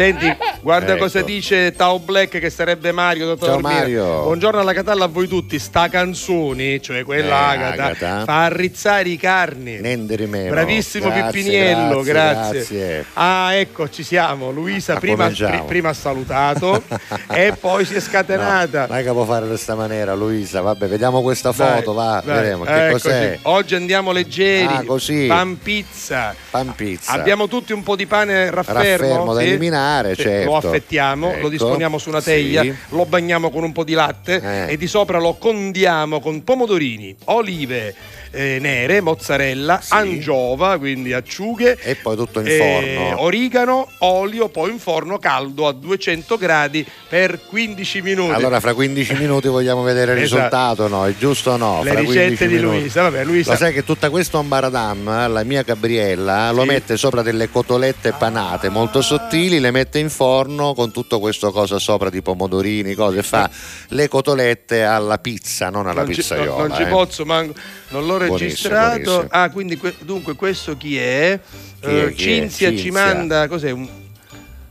Senti, 0.00 0.34
guarda 0.62 0.92
Ecco. 0.92 1.02
cosa 1.02 1.20
dice 1.20 1.72
Tao 1.76 1.98
Black 1.98 2.38
che 2.38 2.48
sarebbe 2.48 2.90
Mario 2.90 3.26
da 3.26 3.36
Ciao, 3.36 3.60
dormire. 3.60 3.80
Mario. 3.80 4.22
Buongiorno 4.22 4.58
alla 4.58 4.72
Catalla 4.72 5.04
a 5.04 5.08
voi 5.08 5.28
tutti. 5.28 5.58
Sta 5.58 5.90
canzoni, 5.90 6.80
cioè 6.80 7.04
quella 7.04 7.52
Eh, 7.52 7.56
Agata, 7.58 7.84
Agata. 7.84 8.24
fa 8.24 8.44
arrizzare 8.44 9.10
i 9.10 9.18
carni. 9.18 9.78
Niente 9.78 10.16
di 10.16 10.24
meno. 10.24 10.52
Bravissimo 10.52 11.08
Grazie, 11.10 11.30
Pippiniello, 11.30 12.00
grazie. 12.00 12.52
grazie. 12.60 13.04
Ah, 13.12 13.52
ecco, 13.52 13.90
ci 13.90 14.02
siamo. 14.02 14.50
Luisa 14.50 14.94
Ma 14.94 15.00
prima, 15.00 15.28
pri- 15.28 15.62
prima 15.66 15.90
ha 15.90 15.92
salutato 15.92 16.82
e 17.30 17.52
poi 17.60 17.84
si 17.84 17.94
è 17.96 18.00
scatenata. 18.00 18.80
No, 18.80 18.86
non 18.88 18.96
è 18.96 19.02
che 19.02 19.10
può 19.10 19.24
fare 19.26 19.46
questa 19.48 19.74
maniera, 19.74 20.14
Luisa. 20.14 20.62
Vabbè, 20.62 20.86
vediamo 20.88 21.20
questa 21.20 21.52
Dai, 21.54 21.76
foto, 21.76 21.92
va, 21.92 22.22
dai, 22.24 22.36
vedremo 22.36 22.64
che 22.64 22.86
eccoci. 22.86 23.02
cos'è. 23.02 23.38
Oggi 23.42 23.74
andiamo 23.74 24.12
leggeri. 24.12 24.64
Ah, 24.76 24.82
così. 24.86 25.26
Pan 25.26 25.58
pizza. 25.58 26.34
Pan 26.48 26.74
pizza. 26.74 27.12
Abbiamo 27.12 27.48
tutti 27.48 27.74
un 27.74 27.82
po' 27.82 27.96
di 27.96 28.06
pane 28.06 28.50
raffermo, 28.50 28.78
Raffermo 29.06 29.34
da 29.34 29.40
sì? 29.40 29.46
Eliminare, 29.90 30.14
Sì, 30.14 30.22
certo. 30.22 30.50
Lo 30.50 30.56
affettiamo, 30.56 31.30
Ecco, 31.32 31.40
lo 31.42 31.48
disponiamo 31.48 31.98
su 31.98 32.08
una 32.08 32.22
teglia, 32.22 32.62
sì. 32.62 32.74
lo 32.90 33.04
bagniamo 33.04 33.50
con 33.50 33.62
un 33.62 33.72
po' 33.72 33.84
di 33.84 33.92
latte 33.94 34.40
Eh. 34.68 34.72
e 34.72 34.76
di 34.76 34.86
sopra 34.86 35.18
lo 35.18 35.34
condiamo 35.34 36.20
con 36.20 36.42
pomodorini, 36.44 37.14
olive 37.26 37.94
eh, 38.30 38.58
nere, 38.60 39.00
mozzarella, 39.00 39.80
angiova, 39.88 40.78
quindi 40.78 41.12
acciughe. 41.12 41.78
E 41.80 41.96
poi 41.96 42.16
tutto 42.16 42.40
in 42.40 42.46
eh, 42.46 42.56
forno. 43.04 43.22
origano, 43.22 43.88
olio, 43.98 44.48
poi 44.48 44.70
in 44.70 44.78
forno 44.78 45.18
caldo 45.18 45.66
a 45.66 45.72
200 45.72 46.36
gradi 46.36 46.86
per 47.08 47.40
15 47.46 48.02
minuti. 48.02 48.32
Allora, 48.34 48.60
fra 48.60 48.74
15 48.74 49.14
minuti 49.14 49.48
vogliamo 49.48 49.82
vedere 49.82 50.12
il 50.12 50.18
Esatto. 50.22 50.36
risultato, 50.42 50.88
no? 50.88 51.06
È 51.06 51.14
giusto 51.16 51.52
o 51.52 51.56
no? 51.56 51.82
Le 51.82 51.90
Fra 51.90 52.00
ricette 52.00 52.18
15 52.36 52.46
di 52.46 52.54
minuti. 52.54 52.78
Luisa, 52.80 53.02
vabbè, 53.02 53.24
Luisa- 53.24 53.50
Lo 53.52 53.56
sai 53.56 53.72
che 53.72 53.84
tutta 53.84 54.10
questa 54.10 54.38
ombaradam, 54.38 55.08
eh, 55.08 55.28
la 55.28 55.42
mia 55.44 55.62
Gabriella, 55.62 56.50
lo 56.52 56.62
Sì. 56.62 56.66
mette 56.68 56.96
sopra 56.96 57.22
delle 57.22 57.50
cotolette 57.50 58.12
panate 58.12 58.68
molto 58.68 59.02
sottili, 59.02 59.58
le 59.60 59.70
mette 59.70 59.98
in 59.98 60.10
forno 60.10 60.74
con 60.74 60.92
tutto 60.92 61.18
questo 61.18 61.50
cosa 61.50 61.78
sopra 61.78 62.10
di 62.10 62.22
pomodorini, 62.22 62.94
cose, 62.94 63.22
fa 63.22 63.50
le 63.88 64.08
cotolette 64.08 64.84
alla 64.84 65.18
pizza, 65.18 65.68
non 65.70 65.86
alla 65.88 66.02
non 66.02 66.12
ci, 66.12 66.20
pizzaiola. 66.20 66.50
non- 66.50 66.68
non 66.68 66.76
ci 66.76 66.82
eh. 66.82 66.86
pozzo, 66.86 67.24
manco- 67.24 67.54
non 67.88 68.04
Buonissimo, 68.10 68.18
registrato. 68.28 69.00
buonissimo. 69.02 69.26
Ah, 69.30 69.50
quindi 69.50 69.76
que- 69.76 69.94
dunque 70.00 70.34
questo 70.34 70.76
chi 70.76 70.98
è? 70.98 71.38
Chi 71.80 71.86
è, 71.86 72.04
Eh, 72.04 72.12
chi 72.12 72.22
è? 72.22 72.26
Cinzia, 72.38 72.70
ci 72.70 72.78
Cinzia. 72.78 72.92
manda 73.04 73.48
cos'è? 73.48 73.70
Un, 73.70 73.88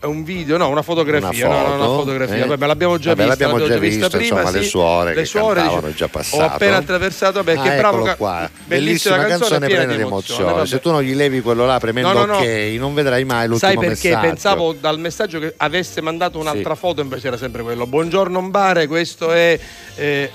è 0.01 0.05
un 0.05 0.23
video, 0.23 0.55
no, 0.55 0.69
una 0.69 0.81
fotografia, 0.81 1.47
Una 1.49 1.57
no, 1.61 1.67
no, 1.67 1.73
una 1.75 1.83
foto, 1.83 1.97
fotografia. 1.99 2.43
eh? 2.45 2.47
Vabbè, 2.47 2.65
l'abbiamo 2.67 2.97
già 2.97 3.09
Vabbè, 3.09 3.27
vista, 3.27 3.43
l'abbiamo 3.47 3.67
già 3.67 3.77
vista 3.77 4.05
visto, 4.05 4.17
prima, 4.17 4.39
insomma, 4.39 4.57
le 4.57 4.63
sì. 4.63 4.69
suore 4.69 5.13
le 5.13 5.19
che 5.19 5.25
suore 5.25 5.59
cantavano 5.59 5.87
è 5.87 5.93
già 5.93 6.05
Ho 6.05 6.07
passato. 6.07 6.43
appena 6.43 6.77
attraversato 6.77 7.43
perché 7.43 7.69
Ah, 7.69 7.75
bravo 7.75 7.87
eccolo 7.97 8.03
ca- 8.03 8.15
qua. 8.15 8.49
bellissima, 8.65 9.17
canzone, 9.25 9.67
piena 9.67 9.83
di 9.93 9.99
emozione. 9.99 10.41
emozione. 10.43 10.67
Se 10.67 10.79
tu 10.79 10.91
non 10.91 11.01
gli 11.01 11.13
levi 11.13 11.41
quello 11.41 11.65
là 11.65 11.79
premendo 11.79 12.13
No, 12.13 12.23
no, 12.25 12.37
ok, 12.37 12.45
non 12.77 12.93
vedrai 12.93 13.25
mai 13.25 13.47
l'ultimo 13.49 13.71
Sai 13.71 13.77
perché 13.77 14.07
messaggio. 14.11 14.27
pensavo 14.27 14.73
dal 14.79 14.99
messaggio 14.99 15.39
che 15.39 15.53
avesse 15.57 15.99
mandato 15.99 16.39
un'altra 16.39 16.75
foto, 16.75 17.01
invece 17.01 17.27
era 17.27 17.35
sempre 17.37 17.61
quello. 17.63 17.85
Buongiorno 17.85 18.39
Mbare, 18.39 18.87
questo 18.87 19.33
è 19.33 19.59
eh, 19.95 20.31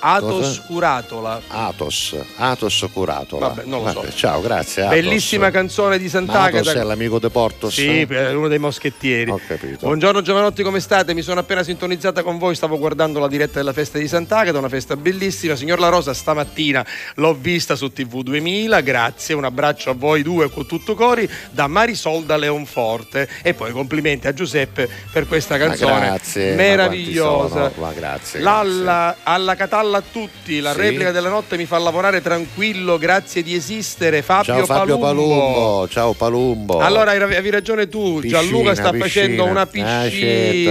Atos? 0.00 0.62
Curatola. 0.66 1.40
Atos, 1.48 2.16
Atos 2.36 2.86
Curatola. 2.92 3.48
Vabbè, 3.48 3.62
non 3.66 3.82
lo 3.84 3.88
so. 3.90 4.00
Vabbè, 4.00 4.12
ciao, 4.12 4.40
grazie. 4.40 4.82
Atos. 4.84 4.94
Bellissima 4.94 5.50
canzone 5.50 5.98
di 5.98 6.04
Ma 6.04 6.10
Sant'Agata. 6.10 6.58
Atos 6.70 6.72
è 6.74 6.82
l'amico 6.82 7.18
De 7.18 7.28
Portos? 7.30 7.74
Sì, 7.74 8.00
è 8.02 8.32
uno 8.32 8.48
dei 8.48 8.58
moschettieri. 8.58 9.30
Ho 9.30 9.40
capito. 9.46 9.86
Buongiorno 9.86 10.22
Giovanotti, 10.22 10.62
come 10.62 10.80
state? 10.80 11.12
Mi 11.14 11.22
sono 11.22 11.40
appena 11.40 11.62
sintonizzata 11.62 12.22
con 12.22 12.38
voi, 12.38 12.54
stavo 12.54 12.78
guardando 12.78 13.18
la 13.20 13.28
diretta 13.28 13.58
della 13.58 13.72
festa 13.72 13.98
di 13.98 14.08
Sant'Agata, 14.08 14.56
una 14.58 14.68
festa 14.68 14.96
bellissima. 14.96 15.54
Signor 15.56 15.78
La 15.78 15.88
Rosa, 15.88 16.14
stamattina 16.14 16.84
l'ho 17.16 17.34
vista 17.34 17.76
su 17.76 17.92
TV 17.92 18.22
2000, 18.22 18.80
grazie, 18.80 19.34
un 19.34 19.44
abbraccio 19.44 19.90
a 19.90 19.94
voi 19.94 20.22
due 20.22 20.50
con 20.50 20.66
tutto 20.66 20.94
cori, 20.94 21.28
da 21.50 21.66
Marisol 21.66 22.24
da 22.24 22.36
Leonforte. 22.36 23.28
E 23.42 23.54
poi 23.54 23.72
complimenti 23.72 24.26
a 24.26 24.32
Giuseppe 24.32 24.88
per 25.12 25.26
questa 25.26 25.58
Ma 25.58 25.66
canzone 25.66 26.00
grazie, 26.00 26.50
ma 26.50 26.56
meravigliosa. 26.56 27.54
quanti 27.54 27.74
sono? 27.74 27.86
Ma 27.86 27.92
grazie, 27.92 28.40
L'alla- 28.40 29.16
alla 29.22 29.54
Catalla 29.56 29.89
a 29.98 30.02
tutti, 30.10 30.60
la 30.60 30.72
Sì. 30.72 30.78
replica 30.78 31.10
della 31.10 31.28
notte 31.28 31.56
mi 31.56 31.66
fa 31.66 31.78
lavorare 31.78 32.20
tranquillo, 32.20 32.98
grazie 32.98 33.42
di 33.42 33.54
esistere. 33.54 34.22
Fabio, 34.22 34.54
Ciao 34.54 34.66
Fabio 34.66 34.98
Palumbo. 34.98 35.34
Palumbo. 35.36 35.88
ciao 35.88 36.12
Palumbo. 36.12 36.78
Allora 36.78 37.10
hai 37.12 37.20
avevi 37.22 37.50
ragione 37.50 37.88
tu, 37.88 38.20
Piscina, 38.20 38.40
Gianluca 38.40 38.74
sta 38.74 38.90
piscina. 38.90 39.04
facendo 39.04 39.44
una 39.44 39.60
Ah, 39.62 39.66
piscina, 39.66 40.08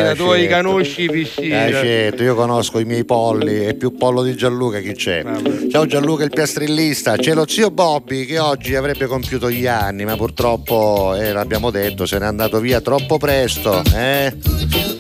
certo, 0.08 0.24
tu 0.24 0.30
hai 0.30 0.48
certo. 0.48 0.68
conosci 0.70 1.10
piscina. 1.10 1.66
Eh, 1.68 1.72
certo, 1.72 2.24
io 2.24 2.36
conosco 2.36 2.80
i 2.80 2.86
miei 2.86 3.06
polli 3.06 3.66
e 3.68 3.74
più 3.76 3.96
pollo 3.96 4.24
di 4.24 4.36
Gianluca 4.36 4.80
chi 4.80 4.94
c'è. 4.94 5.24
Ciao 5.72 5.86
Gianluca 5.86 6.24
il 6.24 6.30
piastrellista, 6.32 7.16
c'è 7.18 7.34
lo 7.34 7.46
zio 7.48 7.72
Bobby 7.72 8.26
che 8.26 8.40
oggi 8.40 8.76
avrebbe 8.76 9.06
compiuto 9.06 9.50
gli 9.52 9.68
anni, 9.68 10.06
ma 10.06 10.16
purtroppo, 10.16 11.16
eh, 11.16 11.32
l'abbiamo 11.32 11.70
detto, 11.72 12.06
se 12.06 12.18
n'è 12.20 12.26
andato 12.26 12.60
via 12.60 12.82
troppo 12.82 13.18
presto. 13.18 13.82
Eh? 13.96 14.99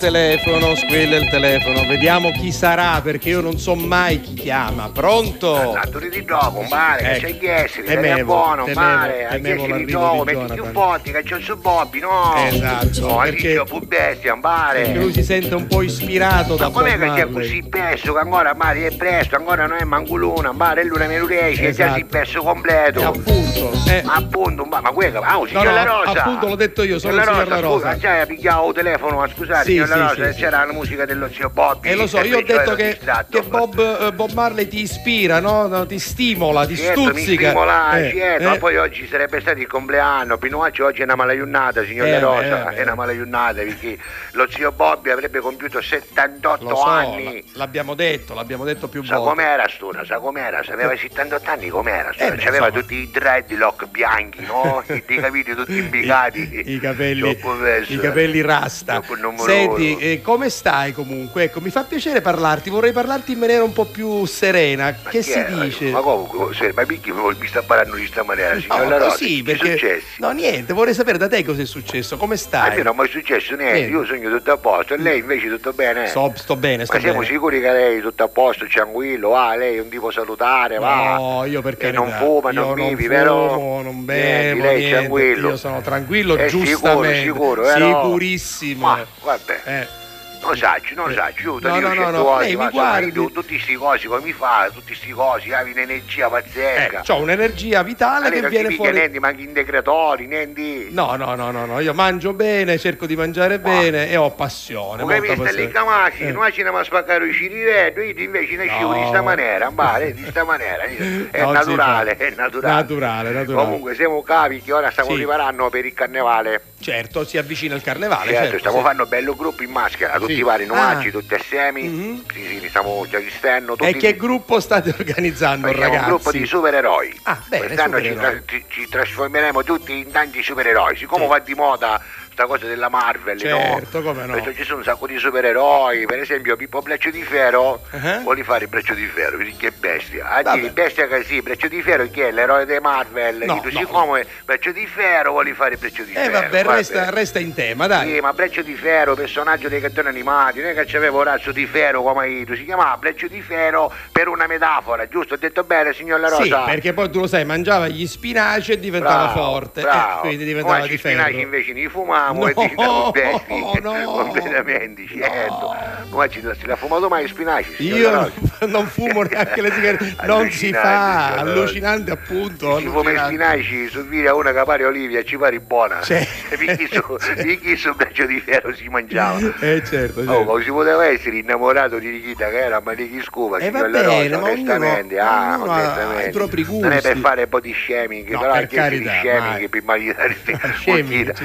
Telefono, 0.00 0.74
squilla 0.76 1.16
il 1.16 1.28
telefono. 1.28 1.86
Vediamo 1.86 2.30
chi 2.32 2.50
sarà 2.50 3.00
perché 3.02 3.28
io 3.28 3.40
non 3.42 3.58
so 3.58 3.74
mai 3.76 4.20
chi 4.22 4.32
chiama. 4.34 4.88
Pronto? 4.92 5.72
Datori 5.74 6.08
di 6.08 6.24
gioco, 6.24 6.62
mare, 6.62 7.02
che 7.02 7.10
Ecco. 7.10 7.26
c'è 7.26 7.38
chiesi, 7.38 7.82
che 7.82 7.94
Temevo, 7.94 8.18
è 8.18 8.24
buono, 8.24 8.64
temevo, 8.64 8.80
mare, 8.80 9.26
a 9.26 9.28
temevo 9.32 9.64
chiesi 9.66 9.84
di 9.84 9.90
gioco, 9.92 10.24
metti 10.24 10.52
più 10.54 10.64
forti, 10.72 11.10
che 11.12 11.22
c'è 11.22 11.40
su 11.40 11.56
Bobby, 11.58 12.00
no? 12.00 12.34
Esatto, 12.48 13.00
No, 13.06 13.18
hai 13.20 13.30
perché- 13.30 13.48
visto, 13.48 13.66
fu 13.66 13.78
bestia, 13.80 14.34
mare. 14.34 14.82
Perché 14.82 14.98
lui 14.98 15.12
si 15.12 15.22
sente 15.22 15.54
un 15.54 15.66
po' 15.66 15.82
ispirato 15.82 16.56
da 16.56 16.68
Ma 16.68 16.70
com'è 16.72 16.96
Bob 16.98 17.14
che 17.14 17.20
c'è 17.22 17.30
così 17.30 17.64
presto, 17.68 18.12
che 18.14 18.18
ancora 18.18 18.54
mare 18.54 18.86
è 18.86 18.96
presto, 18.96 19.36
ancora 19.36 19.66
non 19.66 19.76
è 19.78 19.84
manco 19.84 20.16
l'una, 20.16 20.52
mare 20.52 20.80
è 20.80 20.84
l'una 20.84 21.06
meno 21.06 21.26
riesce, 21.26 21.68
è 21.68 21.72
già 21.72 21.84
Esatto. 21.84 21.94
si 21.98 22.04
perso 22.06 22.42
completo. 22.42 23.06
appunto, 23.06 23.70
appunto, 24.06 24.64
ma, 24.64 24.80
ma 24.80 24.90
quello, 24.92 25.20
ah, 25.20 25.38
oh, 25.38 25.46
signor 25.46 25.64
no, 25.66 25.72
La 25.72 25.84
Rosa. 25.84 26.20
appunto 26.22 26.46
l'ho 26.48 26.56
detto 26.56 26.82
io, 26.82 26.98
sono 26.98 27.14
La 27.14 27.24
Rosa. 27.24 27.58
Scusa, 27.60 27.96
già 27.98 28.24
pigliavo 28.40 28.72
telefono, 28.72 29.20
a 29.22 29.28
scusare, 29.28 29.64
Sì, 29.64 29.72
sì, 29.72 29.78
Rosa, 29.78 30.32
sì, 30.32 30.40
c'era 30.40 30.64
la 30.64 30.72
musica 30.72 31.04
dello 31.04 31.28
zio 31.30 31.50
Bobby. 31.50 31.88
E 31.90 31.94
lo 31.94 32.06
so, 32.06 32.20
io 32.22 32.38
ho 32.38 32.42
detto 32.42 32.74
che, 32.74 32.98
che 33.28 33.42
Bob, 33.42 33.98
eh, 34.00 34.12
Bob 34.12 34.30
Marley 34.32 34.66
ti 34.66 34.80
ispira, 34.80 35.40
no? 35.40 35.66
No, 35.66 35.86
Ti 35.86 35.98
stimola, 35.98 36.66
ti 36.66 36.76
Certo, 36.76 37.00
mi 37.00 37.06
stuzzica. 37.10 37.48
stimola, 37.48 37.98
Eh, 37.98 38.10
certo, 38.14 38.42
eh. 38.42 38.46
ma 38.46 38.56
poi 38.56 38.76
oggi 38.78 39.06
sarebbe 39.08 39.40
stato 39.40 39.58
il 39.58 39.66
compleanno, 39.66 40.38
Pinuaccio 40.38 40.86
oggi 40.86 41.00
è 41.02 41.04
una 41.04 41.16
mala 41.16 41.36
giornata, 41.36 41.84
signor 41.84 42.06
Eh, 42.06 42.18
Rosa, 42.18 42.70
eh, 42.70 42.76
è 42.76 42.82
una 42.82 42.94
mala 42.94 43.14
giornata 43.14 43.60
perché 43.60 43.98
lo 44.32 44.46
zio 44.50 44.72
Bobby 44.72 45.10
avrebbe 45.10 45.40
compiuto 45.40 45.80
78 45.82 46.68
Lo 46.68 46.76
so, 46.76 46.84
anni. 46.84 47.24
la- 47.52 47.58
l'abbiamo 47.64 47.94
detto, 47.94 48.32
l'abbiamo 48.34 48.64
detto 48.64 48.88
più 48.88 49.02
Sa 49.04 49.18
volte. 49.18 49.34
com'era 49.42 49.68
Stuna, 49.68 50.04
sa 50.04 50.18
com'era, 50.18 50.62
aveva 50.70 50.96
78 50.96 51.50
anni 51.50 51.68
com'era, 51.68 52.10
Eh, 52.16 52.30
beh, 52.30 52.36
C'aveva 52.36 52.66
insomma. 52.68 52.70
tutti 52.70 52.94
i 52.94 53.10
dreadlock 53.10 53.86
bianchi, 53.88 54.44
no? 54.46 54.82
Dei 54.86 55.02
capelli 55.18 55.54
tutti 55.54 55.76
impiegati. 55.76 56.62
I 56.66 56.78
capelli, 56.80 57.20
Troppo 57.36 57.56
verso. 57.58 57.92
i 57.92 57.98
capelli 57.98 58.29
rasta. 58.38 59.00
Troppo 59.00 59.16
numero 59.16 59.42
Senti, 59.42 59.96
eh, 59.98 60.20
come 60.22 60.48
stai 60.48 60.92
comunque? 60.92 61.42
Ecco, 61.44 61.60
mi 61.60 61.70
fa 61.70 61.82
piacere 61.82 62.20
parlarti, 62.20 62.70
vorrei 62.70 62.92
parlarti 62.92 63.32
in 63.32 63.38
maniera 63.40 63.64
un 63.64 63.72
po' 63.72 63.84
più 63.86 64.24
serena. 64.26 64.94
che 64.94 65.18
Chi 65.18 65.22
si 65.22 65.32
è? 65.32 65.44
dice? 65.46 65.90
Ma 65.90 66.00
comunque, 66.00 66.54
se- 66.54 66.72
ma 66.74 66.84
perché 66.84 67.12
mi 67.12 67.46
sta 67.46 67.62
parlando 67.62 67.96
di 67.96 68.06
sta 68.06 68.22
maniera, 68.22 68.58
signor 68.60 68.86
La 68.86 68.98
No, 68.98 69.04
Rosa? 69.04 69.16
sì, 69.16 69.42
Che 69.42 69.52
è 69.52 69.56
perché. 69.56 69.72
successo? 69.72 70.06
No, 70.18 70.30
niente, 70.30 70.72
vorrei 70.72 70.94
sapere 70.94 71.18
da 71.18 71.26
te 71.28 71.44
cosa 71.44 71.62
è 71.62 71.66
successo, 71.66 72.16
come 72.16 72.36
stai? 72.36 72.76
me 72.76 72.82
non 72.82 72.94
mi 72.96 73.04
è 73.04 73.08
successo 73.08 73.54
niente, 73.56 73.72
Niente. 73.74 73.90
io 73.90 74.04
sogno 74.04 74.30
tutto 74.30 74.52
a 74.52 74.56
posto, 74.56 74.94
e 74.94 74.98
lei 74.98 75.18
invece 75.18 75.48
tutto 75.48 75.72
bene? 75.72 76.06
Sto, 76.06 76.32
sto 76.36 76.54
bene, 76.56 76.84
sto 76.84 76.94
Ma 76.94 77.00
siamo 77.00 77.20
bene. 77.20 77.32
sicuri 77.32 77.60
che 77.60 77.70
lei 77.72 77.98
è 77.98 78.00
tutto 78.02 78.22
a 78.24 78.28
posto, 78.28 78.66
tranquillo, 78.66 79.30
va, 79.30 79.56
lei 79.56 79.76
è 79.76 79.80
un 79.80 79.88
tipo 79.88 80.10
salutare, 80.10 80.78
va. 80.78 81.16
No, 81.16 81.44
io 81.46 81.62
per 81.62 81.76
E 81.78 81.90
non 81.90 82.10
fuma, 82.10 82.50
non 82.50 82.74
non 82.76 82.96
fumo, 82.96 83.08
vero? 83.08 83.80
non 83.82 84.04
Niente, 84.04 84.04
bevo, 84.04 84.62
lei 84.62 84.74
è 84.74 84.78
niente. 84.78 84.96
tranquillo. 84.98 85.48
Io 85.48 85.56
sono 85.56 85.80
tranquillo, 85.80 86.36
È 86.36 86.48
sicuro, 86.48 86.64
giustamente. 86.66 87.22
sicuro, 87.22 87.62
vero? 87.62 87.78
Sicurissimo. 88.20 88.86
Ma, 88.86 89.06
vabbè. 89.22 89.62
Eh. 89.64 89.99
Non 90.42 90.56
saggio, 90.56 90.94
non 90.94 91.12
saggio, 91.14 91.58
io 91.60 91.68
No, 91.68 91.78
no, 91.80 91.92
no, 91.92 92.10
no, 92.10 92.38
lei 92.38 92.56
mi 92.56 92.62
ma 92.64 92.70
guardi. 92.70 93.12
io 93.20 93.30
tutti 93.30 93.58
sti 93.58 93.74
cosi 93.74 94.06
come 94.06 94.22
mi 94.22 94.32
fa, 94.32 94.70
tutti 94.72 94.94
sti 94.94 95.10
cosi, 95.10 95.52
hai 95.52 95.70
un'energia 95.70 96.26
Eh, 96.26 96.30
pazzesca. 96.30 97.00
c'ho 97.06 97.16
un'energia 97.16 97.82
vitale 97.82 98.24
Ma 98.24 98.28
lei 98.30 98.40
che 98.40 98.48
viene 98.48 98.70
fuori. 98.74 98.92
niente, 98.92 99.20
manchi 99.20 99.42
integratori, 99.42 100.26
niente. 100.26 100.86
No, 100.90 101.14
no, 101.16 101.34
no, 101.34 101.50
no, 101.50 101.66
no, 101.66 101.78
io 101.80 101.92
mangio 101.92 102.32
bene, 102.32 102.78
cerco 102.78 103.04
di 103.04 103.16
mangiare 103.16 103.58
bene 103.60 104.08
e 104.10 104.16
ho 104.16 104.30
passione. 104.30 105.02
Come 105.02 105.14
hai 105.14 105.20
molta 105.20 105.42
visto 105.42 105.56
lì 105.58 105.68
passione. 105.68 105.72
Camasi, 105.90 106.22
Eh. 106.22 106.32
noi 106.32 106.52
ci 106.52 106.58
andiamo 106.60 106.78
a 106.78 106.84
spaccare 106.84 107.26
i 107.28 107.32
cirivelli, 107.34 108.06
io 108.16 108.24
invece 108.24 108.56
ne 108.56 108.66
scivo 108.68 108.94
di 108.94 109.04
sta 109.08 109.20
maniera, 109.20 109.70
mbale, 109.70 110.14
di 110.14 110.24
sta 110.26 110.44
maniera, 110.44 110.82
è 110.84 110.94
si 110.96 111.52
naturale, 111.52 112.16
è 112.16 112.30
naturale. 112.34 112.74
Naturale, 112.80 113.30
naturale. 113.30 113.62
Comunque 113.64 113.94
siamo 113.94 114.22
capi 114.22 114.62
che 114.62 114.72
ora 114.72 114.90
stiamo 114.90 115.10
Sì. 115.10 115.16
preparando 115.16 115.68
per 115.68 115.84
il 115.84 115.92
carnevale. 115.92 116.62
Certo, 116.80 117.26
si 117.26 117.36
avvicina 117.36 117.74
il 117.74 117.82
carnevale. 117.82 118.28
Certo, 118.32 118.40
certo, 118.42 118.58
stiamo 118.58 118.76
sì. 118.78 118.82
facendo 118.82 119.04
bello 119.06 119.36
gruppo 119.36 119.62
in 119.62 119.70
maschera, 119.70 120.18
tutti 120.18 120.29
Sì. 120.34 120.38
i 120.38 120.42
vari 120.42 120.66
nuaggi, 120.66 121.08
Ah. 121.08 121.10
tutti 121.10 121.34
assieme. 121.34 121.80
Sì, 121.82 122.24
sì, 122.32 122.60
già 123.08 123.18
vistendo 123.18 123.76
tutti. 123.76 123.88
E 123.88 123.96
che 123.96 124.16
gruppo 124.16 124.60
state 124.60 124.94
organizzando, 124.98 125.66
Facciamo 125.66 125.82
ragazzi? 125.84 126.02
un 126.04 126.10
gruppo 126.10 126.30
di 126.32 126.46
supereroi. 126.46 127.20
Ah, 127.24 127.38
bene, 127.48 127.64
Quest'anno 127.66 128.00
ci, 128.00 128.08
supereroi. 128.08 128.42
ci- 128.46 128.64
ci 128.68 128.88
trasformeremo 128.88 129.62
tutti 129.62 129.98
in 129.98 130.10
tanti 130.10 130.42
supereroi. 130.42 130.96
Siccome 130.96 131.26
va 131.26 131.38
di 131.38 131.54
moda 131.54 132.00
sta 132.32 132.46
cosa 132.46 132.66
della 132.66 132.88
Marvel, 132.88 133.38
Certo, 133.38 133.98
no? 134.00 134.04
come 134.12 134.26
no. 134.26 134.52
Ci 134.54 134.64
sono 134.64 134.78
un 134.78 134.84
sacco 134.84 135.06
di 135.06 135.18
supereroi. 135.18 136.06
Per 136.06 136.18
esempio, 136.18 136.56
Pippo 136.56 136.80
Breccio 136.80 137.10
di 137.10 137.22
Ferro 137.22 137.82
Uh-huh. 137.92 138.22
vuole 138.22 138.44
fare 138.44 138.64
il 138.64 138.70
Breccio 138.70 138.94
di 138.94 139.04
Ferro, 139.06 139.38
che 139.58 139.70
bestia. 139.72 140.28
A 140.30 140.42
Vabbè. 140.42 140.58
dire 140.60 140.72
bestia 140.72 141.06
che 141.06 141.24
sì, 141.24 141.42
Breccio 141.42 141.68
di 141.68 141.82
Ferro 141.82 142.08
chi 142.08 142.20
è? 142.20 142.30
L'eroe 142.30 142.64
dei 142.66 142.80
Marvel. 142.80 143.42
No, 143.44 143.54
Dico, 143.54 143.68
no. 143.70 143.78
siccome 143.78 144.26
Breccio 144.44 144.70
di 144.72 144.86
Ferro 144.86 145.32
vuole 145.32 145.52
fare 145.54 145.72
il 145.74 145.78
Breccio 145.78 146.02
di 146.04 146.12
Eh 146.12 146.14
Ferro. 146.14 146.32
vabbè, 146.32 146.62
vabbè. 146.62 146.76
resta, 146.76 147.10
resta 147.10 147.38
in 147.38 147.52
tema, 147.54 147.86
dai. 147.86 148.12
Sì, 148.14 148.20
ma 148.20 148.32
Breccio 148.32 148.62
di 148.62 148.74
Ferro, 148.74 149.14
personaggio 149.14 149.68
dei 149.68 149.80
cartoni 149.80 150.08
animati, 150.08 150.60
non 150.60 150.70
è 150.70 150.74
che 150.74 150.84
c'aveva 150.86 151.16
un 151.18 151.24
razzo 151.24 151.52
di 151.52 151.66
ferro 151.66 152.02
come 152.02 152.28
io, 152.28 152.54
si 152.54 152.64
chiamava 152.64 152.96
Breccio 152.96 153.26
di 153.28 153.40
Ferro 153.42 153.92
per 154.12 154.28
una 154.28 154.46
metafora, 154.46 155.06
giusto? 155.08 155.34
Ho 155.34 155.38
detto 155.38 155.64
bene, 155.64 155.92
signor 155.92 156.20
La 156.20 156.28
Rosa? 156.28 156.42
Sì, 156.44 156.70
perché 156.70 156.92
poi 156.92 157.10
tu 157.10 157.20
lo 157.20 157.26
sai, 157.26 157.44
mangiava 157.44 157.88
gli 157.88 158.06
spinaci 158.06 158.72
e 158.72 158.78
diventava 158.78 159.32
Bravo, 159.32 159.40
forte. 159.52 159.82
bravo. 159.82 160.18
eh, 160.18 160.20
quindi 160.20 160.44
diventava 160.44 160.78
Noi 160.78 160.88
di 160.88 160.92
ci 160.94 160.98
spinaci 160.98 161.30
ferro. 161.32 161.42
invece 161.42 161.72
ne 161.72 161.88
fumavamo 161.88 162.29
e 162.30 162.54
No, 162.54 162.62
diventavamo 162.62 163.10
bestie, 163.10 163.80
no. 163.80 164.10
completamente, 164.12 165.06
certo. 165.06 165.76
Noi 166.10 166.28
ci 166.30 166.40
si 166.40 166.66
l'ha 166.66 166.76
fumato 166.76 167.08
mai 167.08 167.26
spinaci, 167.28 167.82
Io 167.82 168.10
non, 168.10 168.32
non 168.70 168.86
fumo 168.86 169.22
neanche 169.22 169.60
le 169.62 169.70
sigarette, 169.72 170.16
non 170.26 170.50
si 170.50 170.72
fa, 170.72 171.34
allucinante 171.36 172.10
appunto. 172.10 172.78
Si 172.78 172.86
fuma 172.86 173.10
i 173.12 173.16
spinaci, 173.16 173.88
su 173.88 174.04
via 174.06 174.34
una 174.34 174.52
che 174.52 174.62
pare 174.64 174.84
Olivia, 174.84 175.22
ci 175.22 175.36
pare 175.36 175.60
buona. 175.60 176.02
Sì. 176.02 176.26
Perché 176.48 176.88
su, 176.90 177.94
Breccio 177.96 178.26
di 178.26 178.40
Ferro 178.40 178.74
si 178.74 178.88
mangiava. 178.88 179.38
Eh 179.60 179.82
certo, 179.84 180.20
Oh, 180.20 180.24
certo. 180.24 180.44
come 180.44 180.62
si 180.62 180.70
poteva 180.70 181.06
essere 181.06 181.36
innamorato 181.38 181.98
di 181.98 182.08
Nikita 182.10 182.48
che 182.48 182.58
era 182.60 182.80
ma 182.80 182.94
di 182.94 183.10
chi 183.10 183.20
scuva, 183.22 183.58
Eh, 183.58 183.70
va 183.70 183.86
La 183.86 184.02
Rosa, 184.02 184.08
bene, 184.16 184.28
ma 184.28 184.36
ognuno- 184.36 184.50
onestamente, 184.50 185.18
ah, 185.18 185.54
ognuno 185.58 185.72
onestamente. 185.72 186.28
i 186.28 186.30
propri 186.32 186.62
Non 186.68 186.84
è 186.92 187.00
per 187.00 187.12
gusti. 187.12 187.20
fare 187.20 187.46
body 187.46 187.74
shaming, 187.74 188.28
No, 188.30 188.38
però 188.40 188.52
per 188.52 188.60
anche 188.62 188.76
se 188.82 188.88
di 188.98 189.04
shaming 189.04 189.40
mai. 189.40 189.68
per 189.68 189.82
maritare. 189.84 190.36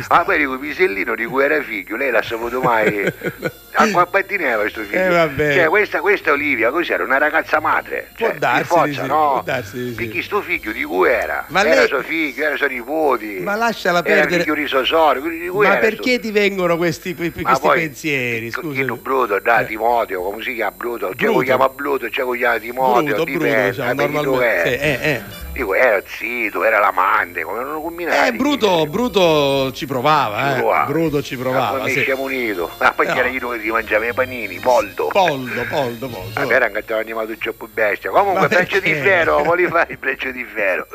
Ma 0.09 0.23
poi 0.23 0.37
Pisellino 0.65 1.13
di 1.13 1.25
cui 1.25 1.43
era 1.43 1.61
figlio, 1.61 1.95
lei 1.95 2.09
l'ha 2.09 2.23
saputo 2.23 2.59
mai. 2.59 3.05
A 3.77 3.89
qua 3.91 4.05
pattineva 4.05 4.61
questo 4.61 4.81
figlio. 4.83 5.01
Eh, 5.03 5.09
vabbè. 5.09 5.53
Cioè, 5.55 5.67
questa, 5.67 5.99
questa 5.99 6.29
è 6.29 6.33
Olivia, 6.33 6.69
cos'era? 6.71 7.03
Una 7.03 7.17
ragazza 7.17 7.59
madre. 7.59 8.09
Può 8.15 8.27
Cioè, 8.29 8.37
darsi 8.37 8.61
di 8.61 8.67
forza, 8.67 9.01
sì, 9.01 9.07
no? 9.07 9.29
può 9.33 9.41
darsi 9.43 9.87
sì. 9.89 9.93
Perché 9.95 10.21
sto 10.21 10.41
figlio 10.41 10.71
di 10.71 10.83
cui 10.83 11.09
era? 11.09 11.45
Ma 11.49 11.61
era 11.65 11.79
lei- 11.81 11.87
suo 11.87 12.01
figlio, 12.01 12.45
era 12.45 12.55
suo 12.55 12.67
nipoti. 12.67 13.39
Ma 13.41 13.55
lasciala 13.55 13.99
Era 14.03 14.21
perdere. 14.21 14.41
figlio 14.43 14.55
di 14.55 14.67
Sosoro, 14.67 15.19
quindi 15.19 15.39
di 15.39 15.47
cui 15.49 15.65
Ma 15.65 15.73
era 15.73 15.79
perché 15.81 16.19
ti 16.19 16.31
vengono 16.31 16.77
questi, 16.77 17.13
questi 17.15 17.41
Ma 17.41 17.57
poi, 17.59 17.79
pensieri? 17.79 18.49
Scusa. 18.51 18.79
Chino 18.79 18.95
Bruto, 18.95 19.39
da 19.39 19.63
Timoteo, 19.63 20.21
come 20.21 20.41
si 20.41 20.53
chiama 20.55 20.71
Bruto? 20.75 21.07
C'è 21.09 21.15
Bruto. 21.15 21.31
lo 21.39 21.39
chiama 21.43 21.69
Bruto, 21.69 22.07
c'è 22.09 22.21
lo 22.21 22.31
chiama 22.31 22.57
Timoteo, 22.59 23.03
Bruto, 23.03 23.23
Bruto, 23.23 23.39
dipende, 23.45 23.69
diciamo, 23.71 23.91
eh, 23.91 23.95
perché 23.95 24.11
tu 24.11 24.21
normalmente. 24.21 24.69
Sì, 24.69 24.73
eh, 24.75 24.99
eh. 25.01 25.43
Dico, 25.55 25.73
era 25.73 26.01
zitto, 26.05 26.63
era 26.65 26.79
l'amante, 26.79 27.43
come 27.43 27.63
non 27.63 27.81
combinati. 27.81 28.27
Eh, 28.27 28.33
Bruto, 28.33 28.85
Bruto 28.87 29.71
ci 29.71 29.85
provava, 29.85 30.57
eh. 30.57 30.85
Bruto 30.85 31.21
ci 31.23 31.37
provava, 31.37 31.79
Poi 31.79 31.91
sì. 31.91 32.03
siamo 32.03 32.23
uniti. 32.23 32.59
Ma 32.79 32.91
poi 32.91 33.07
No. 33.07 33.13
c'era 33.13 33.27
io 33.29 33.49
che 33.49 33.59
ti 33.65 33.71
mangiava 33.71 34.05
i 34.05 34.13
panini, 34.13 34.59
poldo. 34.59 35.07
Poldo, 35.07 35.63
poldo, 35.67 36.07
poldo. 36.07 36.29
Vabbè, 36.39 36.53
era 36.53 36.69
che 36.69 36.77
aveva 36.77 36.99
animato 36.99 37.29
un 37.29 37.57
po' 37.57 37.67
bestia. 37.73 38.11
Comunque, 38.11 38.47
breccio 38.47 38.79
di 38.79 38.93
ferro, 38.93 39.41
volevi 39.43 39.69
fare 39.71 39.93
il 39.93 39.97
breccio 39.97 40.29
di 40.29 40.43
ferro. 40.43 40.85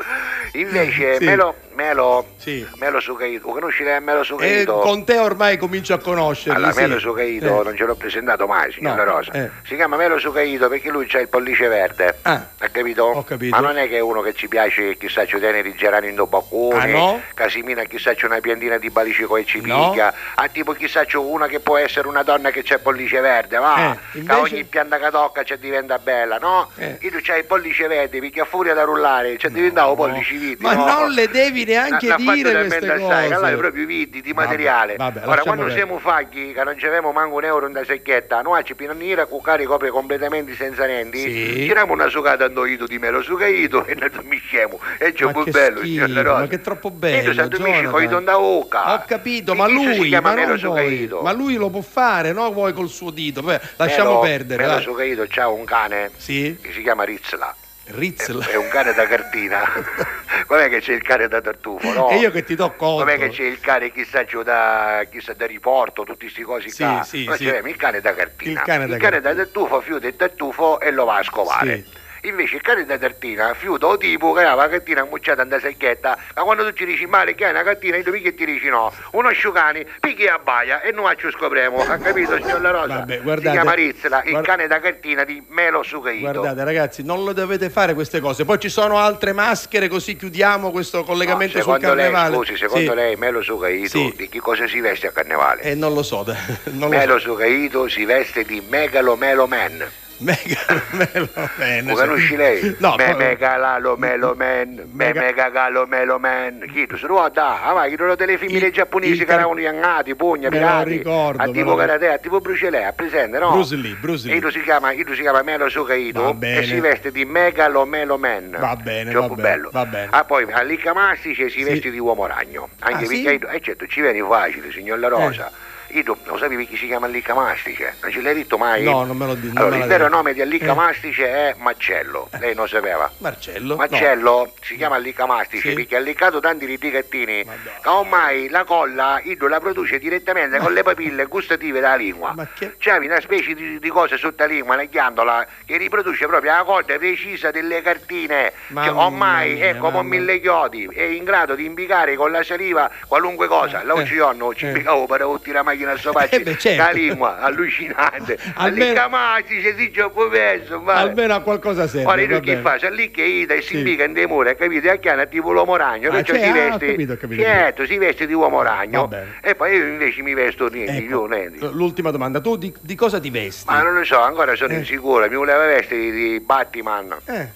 Invece, 0.53 1.17
Sì. 1.17 1.25
Melo, 1.25 1.55
Melo, 1.73 2.25
Sì. 2.37 2.65
Melo 2.77 2.99
Sucaito, 3.01 3.47
conosci 3.47 3.83
lei 3.83 3.99
Melo 4.01 4.23
Sucaito? 4.23 4.79
con 4.79 5.03
te 5.05 5.17
ormai 5.17 5.57
comincio 5.57 5.93
a 5.93 5.99
conoscerli. 5.99 6.55
Allora, 6.57 6.71
sì. 6.71 6.79
Melo 6.81 6.99
Sucaito 6.99 7.61
Eh. 7.61 7.63
non 7.63 7.75
ce 7.75 7.83
l'ho 7.85 7.95
presentato 7.95 8.47
mai, 8.47 8.71
signor 8.71 8.95
No, 8.97 9.03
Rosa. 9.03 9.31
eh. 9.33 9.49
Si 9.65 9.75
chiama 9.75 9.95
Melo 9.97 10.17
Sucaito 10.17 10.67
perché 10.69 10.89
lui 10.89 11.05
c'ha 11.07 11.19
il 11.19 11.27
pollice 11.27 11.67
verde. 11.67 12.19
Ah. 12.23 12.45
Ha 12.57 12.67
capito? 12.69 13.03
Ho 13.03 13.23
capito. 13.23 13.53
Ma 13.55 13.61
non 13.61 13.77
è 13.77 13.87
che 13.89 13.97
è 13.97 14.01
uno 14.01 14.21
che 14.21 14.33
ci 14.33 14.47
piace, 14.47 14.95
chissà, 14.97 15.25
ci 15.25 15.37
tiene 15.39 15.59
i 15.59 15.75
gerani 15.75 16.07
in 16.09 16.15
baccone, 16.27 16.83
Ah, 16.83 16.85
no? 16.85 17.21
Casimina, 17.33 17.83
chissà, 17.83 18.13
c'è 18.13 18.25
una 18.27 18.39
piantina 18.39 18.77
di 18.77 18.89
balicico 18.89 19.35
e 19.37 19.45
ci 19.45 19.59
No. 19.61 19.87
picchia. 19.89 20.13
Ah, 20.35 20.47
tipo, 20.49 20.73
chissà, 20.73 21.05
c'è 21.05 21.17
una 21.17 21.47
che 21.47 21.59
può 21.59 21.77
essere 21.77 22.07
una 22.07 22.23
donna 22.23 22.51
che 22.51 22.60
c'ha 22.63 22.75
il 22.75 22.79
pollice 22.81 23.19
verde, 23.19 23.57
va? 23.57 23.91
Eh, 23.93 23.97
invece- 24.19 24.39
ogni 24.39 24.63
pianta 24.65 24.97
che 24.99 25.09
tocca 25.11 25.43
ci 25.43 25.57
diventa 25.59 25.97
bella, 25.99 26.37
no? 26.37 26.69
Eh. 26.77 26.97
Tu 26.99 27.19
c'hai 27.21 27.39
il 27.39 27.45
pollice 27.45 27.87
verde, 27.87 28.19
perché 28.19 28.41
a 28.41 28.45
furia 28.45 28.73
da 28.73 28.83
rullare 28.83 29.37
ci 29.37 29.49
diventavo 29.49 29.95
pollici 29.95 30.37
viti, 30.37 30.63
Ma 30.63 30.73
no? 30.73 30.85
non 30.85 31.11
le 31.11 31.27
devi 31.29 31.65
neanche 31.65 32.07
L'ha 32.07 32.15
dire 32.15 32.51
queste 32.65 32.87
cose. 32.99 33.13
allora 33.33 33.49
è 33.49 33.55
proprio 33.55 33.85
viti 33.85 34.21
di 34.21 34.31
Vabbè, 34.33 34.45
materiale. 34.47 34.95
vabbè, 34.95 35.21
Ora, 35.25 35.41
quando 35.41 35.69
siamo 35.69 35.99
fagli, 35.99 36.53
che 36.53 36.63
non 36.63 36.75
c'avevamo 36.77 37.11
manco 37.11 37.35
un 37.35 37.43
euro 37.43 37.67
in 37.67 37.73
da 37.73 37.83
secchietta, 37.83 38.41
noi 38.41 38.63
ci 38.63 38.75
pinanire 38.75 39.21
a 39.21 39.25
cucare 39.25 39.65
copre 39.65 39.89
completamente 39.89 40.55
senza 40.55 40.85
niente, 40.85 41.17
Sì. 41.17 41.53
tiriamo 41.67 41.93
una 41.93 42.07
sucata 42.07 42.45
andoito 42.45 42.85
di 42.85 42.97
melo 42.97 43.21
sucaito 43.21 43.85
e 43.85 43.95
ne 43.95 44.09
dormisciamo. 44.09 44.79
E 44.97 45.13
c'è 45.13 45.25
un 45.25 45.31
po' 45.33 45.43
bello, 45.43 45.79
schifo, 45.79 46.07
La 46.07 46.23
ma 46.39 46.47
che 46.47 46.61
troppo 46.61 46.87
E 46.87 46.91
tu 46.91 46.97
bello, 46.97 47.33
dormisci 47.33 47.61
Jonathan. 47.63 47.91
con 47.91 48.03
i 48.03 48.07
tonda 48.07 48.39
oca. 48.39 48.93
Ho 48.93 49.03
capito, 49.05 49.55
ma 49.55 49.67
lui, 49.67 50.09
ma, 50.19 50.33
non 50.33 51.19
ma 51.21 51.31
lui 51.31 51.55
lo 51.55 51.69
può 51.69 51.81
fare, 51.81 52.31
no? 52.31 52.50
Voi 52.51 52.73
col 52.73 52.89
suo 52.89 53.09
dito. 53.11 53.41
Beh, 53.41 53.59
lasciamo 53.77 54.09
Melo- 54.09 54.19
perdere. 54.21 54.61
Melo 54.63 54.75
dai. 54.75 54.83
sucaito 54.83 55.25
c'ha 55.27 55.47
un 55.47 55.63
cane 55.65 56.11
Sì? 56.17 56.57
che 56.61 56.71
si 56.71 56.81
chiama 56.81 57.03
Rizzla. 57.03 57.55
Rizla. 57.93 58.45
È 58.47 58.55
un 58.55 58.69
cane 58.69 58.93
da 58.93 59.05
cartina. 59.07 59.63
Com'è 60.47 60.69
che 60.69 60.79
c'è 60.79 60.93
il 60.93 61.01
cane 61.01 61.27
da 61.27 61.41
tartufo, 61.41 61.91
no? 61.91 62.09
E 62.09 62.17
io 62.17 62.31
che 62.31 62.43
ti 62.43 62.55
do 62.55 62.71
conto. 62.75 63.03
Com'è 63.03 63.17
che 63.17 63.29
c'è 63.29 63.43
il 63.43 63.59
cane 63.59 63.91
chissà 63.91 64.23
da, 64.43 65.03
chissà 65.09 65.33
da 65.33 65.45
riporto, 65.45 66.03
tutti 66.03 66.19
questi 66.25 66.41
cosi 66.43 66.69
Sì, 66.69 66.83
qua. 66.83 67.03
sì, 67.03 67.29
sì. 67.35 67.43
il 67.45 67.75
cane 67.75 67.99
da 67.99 68.13
cartina. 68.13 68.51
Il 68.51 68.65
cane 68.65 68.87
da 68.87 69.19
da 69.19 69.33
tartufo 69.35 69.81
fiuta 69.81 70.07
il 70.07 70.15
tartufo 70.15 70.79
e 70.79 70.91
lo 70.91 71.05
va 71.05 71.17
a 71.17 71.23
scovare. 71.23 71.75
Sì. 71.75 71.99
Invece 72.23 72.55
il 72.57 72.61
cane 72.61 72.85
da 72.85 72.99
cartina 72.99 73.51
fiuta 73.55 73.87
o 73.87 73.97
tipo 73.97 74.31
che 74.33 74.41
aveva 74.41 74.53
la 74.55 74.69
cartina 74.69 75.01
ammucciata 75.01 75.41
in 75.41 75.57
secchietta, 75.59 76.17
ma 76.35 76.43
quando 76.43 76.63
tu 76.69 76.73
ci 76.73 76.85
dici 76.85 77.07
male 77.07 77.33
che 77.33 77.45
hai 77.45 77.51
una 77.51 77.63
cartina, 77.63 77.97
io 77.97 78.03
che 78.03 78.35
ti 78.35 78.45
dici 78.45 78.67
no, 78.69 78.93
uno 79.13 79.27
asciugani, 79.29 79.83
picchi 79.99 80.27
a 80.27 80.37
baia 80.37 80.81
e 80.81 80.91
noi 80.91 81.15
ci 81.17 81.29
scopriamo, 81.31 81.81
ha 81.83 81.97
capito 81.97 82.35
signor 82.35 82.61
La 82.61 82.69
Rosa? 82.69 82.87
Vabbè, 82.99 83.15
si 83.15 83.21
guardate- 83.23 83.51
chiama 83.55 83.73
Rizzla, 83.73 84.23
il 84.23 84.29
guard- 84.31 84.45
cane 84.45 84.67
da 84.67 84.79
cartina 84.79 85.23
di 85.23 85.43
Melo 85.49 85.81
Sucaito. 85.81 86.31
Guardate 86.31 86.63
ragazzi, 86.63 87.03
non 87.03 87.23
lo 87.23 87.33
dovete 87.33 87.71
fare 87.71 87.95
queste 87.95 88.19
cose. 88.19 88.45
Poi 88.45 88.59
ci 88.59 88.69
sono 88.69 88.99
altre 88.99 89.33
maschere, 89.33 89.87
così 89.87 90.15
chiudiamo 90.15 90.69
questo 90.69 91.03
collegamento 91.03 91.57
No, 91.57 91.63
sul 91.63 91.73
secondo 91.73 91.95
lei, 91.95 92.11
carnevale. 92.11 92.35
scusi, 92.35 92.57
secondo 92.57 92.89
Sì. 92.91 92.95
lei 92.95 93.15
Melo 93.15 93.41
Sucaito 93.41 93.87
Sì. 93.97 94.13
di 94.15 94.29
che 94.29 94.39
cosa 94.39 94.67
si 94.67 94.79
veste 94.79 95.07
a 95.07 95.11
carnevale? 95.11 95.61
Eh, 95.63 95.73
non 95.73 95.93
lo 95.95 96.03
so, 96.03 96.23
non 96.69 96.79
lo 96.81 96.87
Melo 96.89 97.17
so. 97.17 97.31
Sucaito 97.31 97.87
si 97.87 98.05
veste 98.05 98.43
di 98.43 98.61
Megalo 98.69 99.15
Melo 99.15 99.47
Man. 99.47 99.83
Mega, 100.21 100.59
melo, 100.91 101.29
bene, 101.57 101.89
Lo 101.89 101.95
conosci 101.95 102.35
lei? 102.35 102.75
No, 102.79 102.95
me 102.95 103.05
poi- 103.11 103.15
megalalo 103.15 103.95
Melo 103.97 104.33
Man, 104.35 104.75
me 104.75 105.05
Mega- 105.07 105.21
megagalo 105.21 105.85
Melo 105.87 106.19
Man. 106.19 106.63
Chi 106.71 106.85
tu 106.85 106.95
se 106.95 107.07
lo 107.07 107.27
da? 107.33 107.63
Ah, 107.63 107.73
ma 107.73 107.87
chi 107.87 107.95
delle 107.95 108.37
femmine 108.37 108.67
Il- 108.67 108.71
giapponesi 108.73 109.25
che 109.25 109.31
erano 109.31 109.57
iangati, 109.57 110.13
pugna, 110.15 110.49
lo 110.49 110.55
pirati. 110.57 110.89
ricordo, 110.97 111.41
A 111.41 111.45
me 111.47 111.51
tipo 111.51 111.69
lo- 111.71 111.75
karate, 111.75 112.07
a 112.09 112.17
tipo 112.19 112.39
Bruce 112.39 112.69
Lee, 112.69 112.85
a 112.85 112.93
presente, 112.93 113.39
no? 113.39 113.51
Bruce 113.51 113.75
Lee, 113.75 113.95
Bruce 113.99 114.27
Lee. 114.27 114.39
Lui 114.39 114.51
si 114.51 114.61
chiama, 114.61 114.91
lui 114.93 115.15
si 115.15 115.21
chiama 115.21 115.41
Melo 115.41 115.69
Sucaito 115.69 116.35
Va 116.37 116.47
e 116.47 116.63
si 116.63 116.79
veste 116.79 117.11
di 117.11 117.25
Megalo 117.25 117.85
Melo 117.85 118.17
Man. 118.17 118.55
Va 118.59 118.75
bene, 118.75 119.09
Troppo 119.11 119.35
va 119.35 119.41
bene, 119.41 119.55
bello. 119.55 119.69
va 119.71 119.85
bene. 119.85 120.07
Ah, 120.11 120.23
poi 120.23 120.45
all'Icca 120.51 120.93
Mastice 120.93 121.49
si 121.49 121.63
veste 121.63 121.89
di 121.89 121.97
uomo 121.99 122.27
ragno. 122.27 122.69
Anche 122.79 123.05
Ah, 123.05 123.07
perché, 123.07 123.47
eh 123.55 123.61
certo, 123.61 123.87
ci 123.87 124.01
viene 124.01 124.21
facile, 124.23 124.71
signor 124.71 124.99
La 124.99 125.07
Rosa. 125.07 125.51
Io 125.93 126.17
lo 126.23 126.37
sapevi 126.37 126.67
chi 126.67 126.77
si 126.77 126.87
chiama 126.87 127.07
Licca 127.07 127.33
Mastice? 127.33 127.95
Non 128.01 128.11
ce 128.11 128.21
l'hai 128.21 128.33
detto 128.33 128.57
mai? 128.57 128.83
No, 128.83 129.03
non 129.03 129.17
me 129.17 129.25
lo 129.25 129.35
dico. 129.35 129.57
Allora, 129.57 129.77
il 129.77 129.85
vero 129.85 130.07
nome 130.07 130.33
di 130.33 130.41
Allicca 130.41 130.73
Mastice 130.73 131.25
è 131.25 131.55
Marcello, 131.57 132.29
lei 132.39 132.53
non 132.55 132.67
sapeva. 132.67 133.11
Marcello? 133.17 133.75
Marcello 133.75 134.53
si 134.61 134.75
chiama 134.75 134.95
Allicca 134.95 135.25
Mastice 135.25 135.73
perché 135.73 135.95
ha 135.95 135.99
liccato 135.99 136.39
tanti 136.39 136.65
litigattini 136.65 137.43
che 137.81 137.89
ormai 137.89 138.49
la 138.49 138.63
colla 138.63 139.19
Ido 139.23 139.47
la 139.47 139.59
produce 139.59 139.99
direttamente 139.99 140.59
con 140.59 140.73
le 140.73 140.83
papille 140.83 141.25
gustative 141.25 141.79
della 141.79 141.95
lingua. 141.95 142.35
C'è 142.77 142.97
una 142.97 143.19
specie 143.19 143.53
di, 143.53 143.79
di 143.79 143.89
cosa 143.89 144.17
sotto 144.17 144.43
la 144.43 144.49
lingua, 144.49 144.75
una 144.75 144.85
ghiandola 144.85 145.47
che 145.65 145.77
riproduce 145.77 146.25
proprio 146.27 146.51
la 146.51 146.63
coda 146.63 146.97
precisa 146.97 147.51
delle 147.51 147.81
cartine. 147.81 148.53
Mamma 148.67 148.85
Che 148.85 148.93
ormai 148.93 149.53
mia, 149.53 149.69
è 149.69 149.77
come 149.77 149.99
un 149.99 150.07
mille 150.07 150.39
chiodi, 150.39 150.89
è 150.93 151.03
in 151.03 151.23
grado 151.23 151.55
di 151.55 151.65
imbicare 151.65 152.15
con 152.15 152.31
la 152.31 152.43
saliva 152.43 152.89
qualunque 153.07 153.47
cosa. 153.47 153.83
La 153.83 153.99
giorno 154.03 154.53
ci 154.53 154.65
impiccavo 154.65 155.05
per 155.05 155.21
tutti 155.21 155.51
la 155.51 155.63
macchina 155.81 155.91
a 155.91 155.97
sopacci, 155.97 156.35
Eh 156.43 156.57
certo. 156.57 156.81
la 156.83 156.91
lingua 156.91 157.39
allucinante. 157.39 158.37
Almeno- 158.55 159.09
Mastice 159.09 159.75
si 159.75 159.91
gioca 159.91 160.27
perso, 160.29 160.79
ma- 160.79 160.93
Almeno 160.93 161.33
a 161.35 161.41
qualcosa 161.41 161.87
serve. 161.87 162.25
Tu 162.27 162.33
va 162.33 162.39
che 162.39 162.57
fa? 162.57 162.75
C'è 162.77 162.91
lì 162.91 163.11
che 163.11 163.23
ida 163.23 163.53
e 163.55 163.61
si 163.61 163.77
imbica 163.77 164.03
in 164.03 164.13
dei 164.13 164.27
muri, 164.27 164.55
capito? 164.55 164.89
E 164.89 164.99
chiana 164.99 165.25
tipo 165.25 165.51
l'uomo 165.51 165.75
ragno, 165.75 166.09
Ah, 166.09 166.13
perciò 166.13 166.33
cioè, 166.33 166.43
si 166.43 166.49
ah, 166.49 166.53
veste. 166.53 167.17
capito, 167.17 167.41
certo, 167.41 167.85
si 167.85 167.97
veste 167.97 168.27
di 168.27 168.33
uomo 168.33 168.61
ragno. 168.61 169.09
E 169.41 169.55
poi 169.55 169.75
io 169.75 169.85
invece 169.87 170.21
mi 170.21 170.33
vesto 170.33 170.67
niente, 170.67 170.97
Ecco, 170.97 171.09
io 171.09 171.25
niente. 171.25 171.67
L'ultima 171.71 172.11
domanda, 172.11 172.39
tu 172.39 172.55
di, 172.57 172.73
di 172.81 172.95
cosa 172.95 173.19
ti 173.19 173.29
vesti? 173.29 173.65
Ma 173.69 173.81
non 173.81 173.93
lo 173.95 174.03
so, 174.03 174.19
ancora 174.21 174.55
sono 174.55 174.73
Eh. 174.73 174.77
insicuro, 174.77 175.27
mi 175.27 175.35
voleva 175.35 175.65
vestire 175.65 176.11
di 176.11 176.39
Batman. 176.39 177.15
Eh, 177.25 177.47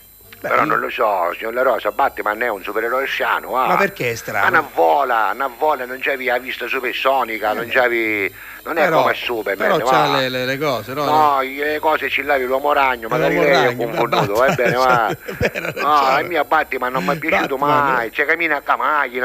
Però 0.50 0.66
non 0.66 0.80
lo 0.80 0.90
so, 0.90 1.34
signor 1.38 1.54
La 1.54 1.62
Rosa, 1.62 1.92
Batman 1.92 2.42
è 2.42 2.50
un 2.50 2.64
supereroe 2.64 3.06
sciano, 3.06 3.52
va. 3.52 3.68
Ma 3.68 3.76
perché 3.78 4.08
è 4.08 4.12
Ma 4.12 4.16
strano? 4.18 4.48
una 4.48 4.70
vola, 4.74 5.32
una 5.34 5.48
vola, 5.58 5.86
non 5.86 5.98
c'avi 6.00 6.26
la 6.26 6.38
vista 6.38 6.68
supersonica, 6.68 7.54
non 7.54 7.68
c'avi... 7.68 8.34
non 8.66 8.78
è 8.78 8.84
Però- 8.84 9.02
come 9.02 9.14
Superman, 9.14 9.68
Però 9.78 9.90
c'ha 9.90 10.18
le, 10.18 10.30
le- 10.30 10.46
le 10.46 10.58
cose, 10.58 10.94
no? 10.94 11.06
No, 11.06 11.42
le 11.42 11.78
cose 11.80 12.10
ci 12.10 12.24
lavi 12.24 12.44
l'uomo 12.46 12.74
ragno, 12.74 13.08
magari 13.08 13.36
l'uomo 13.36 13.50
lei 13.50 13.66
è 13.72 13.76
confonduto, 13.76 14.34
va 14.34 14.54
bene, 14.54 14.76
va. 14.76 15.16
No, 15.76 15.92
ragione. 16.02 16.22
il 16.22 16.28
mio 16.28 16.44
Batman 16.46 16.92
non 16.92 17.06
mi 17.06 17.14
è 17.14 17.18
piaciuto 17.18 17.58
Batman, 17.58 17.94
mai, 17.94 18.10
c'è 18.10 18.26
cammina 18.26 18.58
a 18.58 18.62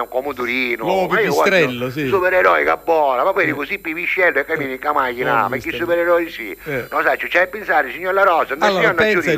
come 0.06 0.28
un 0.28 0.34
turino. 0.34 0.84
L'uomo 0.84 1.06
Ma 1.06 1.16
pipistrello, 1.16 1.90
sì. 1.90 2.06
Supereroe 2.08 2.64
che 2.64 2.76
buona, 2.82 3.24
ma 3.24 3.32
poi 3.32 3.44
eri 3.44 3.52
così 3.52 3.78
pipiscello 3.78 4.38
e 4.38 4.44
cammini 4.44 4.72
in 4.72 4.78
L'uomo 4.78 5.48
ma 5.48 5.56
pipistrello. 5.56 5.84
supereroi 5.84 6.30
sì. 6.30 6.56
Eh. 6.64 6.86
Non 6.90 7.02
sai, 7.02 7.16
c'è 7.16 7.42
a 7.42 7.46
pensare, 7.46 7.90
signor 7.92 8.12
La 8.14 8.22
Rosa, 8.22 8.54
non 8.54 8.68
Allora, 8.68 8.94
pensaci, 8.94 9.36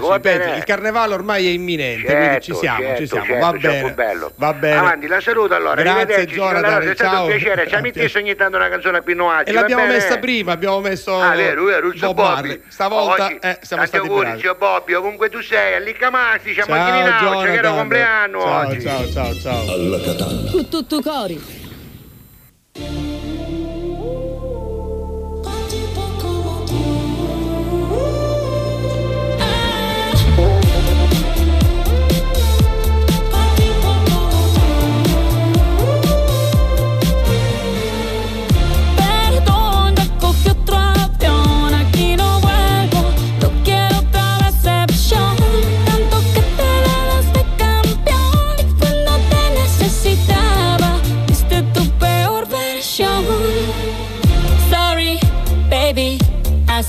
il 0.56 0.64
carnevale 0.64 1.14
ormai 1.14 1.46
è 1.46 1.50
imminente, 1.50 2.04
quindi 2.06 2.24
Certo, 2.24 2.40
ci 2.42 2.54
siamo, 2.54 2.78
certo, 2.80 2.98
ci 3.00 3.06
siamo, 3.06 3.24
certo, 3.26 3.40
va 3.40 3.52
bene. 3.52 3.92
bello. 3.92 4.32
Va 4.36 4.52
bene. 4.54 4.76
Avanti, 4.76 5.06
la 5.06 5.20
saluto 5.20 5.54
allora, 5.54 5.80
Grazie, 5.82 6.26
Jonathan, 6.26 6.78
Rosa, 6.78 6.90
è 6.90 6.94
stato 6.94 7.10
ciao. 7.10 7.22
un 7.22 7.28
piacere, 7.28 7.68
ci 7.68 7.76
mettesse 7.80 8.18
ogni 8.18 8.34
tanto 8.34 8.56
una 8.56 8.68
canzone 8.68 8.98
a 8.98 9.02
E 9.44 9.52
l'abbiamo 9.52 9.82
bene? 9.82 9.91
Messa 9.92 10.18
prima, 10.18 10.52
abbiamo 10.52 10.80
messo 10.80 11.20
Ah, 11.20 11.34
vero, 11.34 11.64
vero, 11.64 11.92
Bob 12.12 12.14
Bobby. 12.14 12.60
Stavolta 12.68 13.24
Oggi, 13.26 13.34
eh, 13.40 13.58
siamo 13.62 13.82
tanti 13.82 13.86
stati 13.86 13.96
auguri, 13.98 14.24
bravi. 14.26 14.40
zio 14.40 14.54
Bobby, 14.54 14.92
ovunque 14.94 15.28
tu 15.28 15.40
sei, 15.40 15.74
a 15.74 15.78
a 16.72 16.76
Ciao 16.76 16.84
Chininauce, 16.90 17.46
che 17.50 17.56
era 17.56 17.70
compleanno 17.72 18.40
Ciao, 18.40 18.66
oggi. 18.68 18.80
ciao, 18.82 19.10
ciao, 19.10 19.34
ciao. 19.40 19.72
Alla 19.72 20.00
Catalla. 20.00 20.50
Cu 20.50 20.68
tutto 20.68 21.00
cori. 21.00 21.60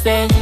say 0.04 0.33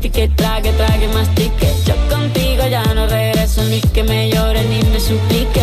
mastique, 0.00 0.28
trague, 0.34 0.72
trague, 0.72 1.08
mastique. 1.08 1.68
Yo 1.84 1.94
contigo 2.08 2.66
ya 2.66 2.82
no 2.94 3.06
regreso 3.06 3.62
ni 3.64 3.80
que 3.80 4.02
me 4.02 4.30
llore 4.30 4.64
ni 4.64 4.82
me 4.90 4.98
suplique. 4.98 5.62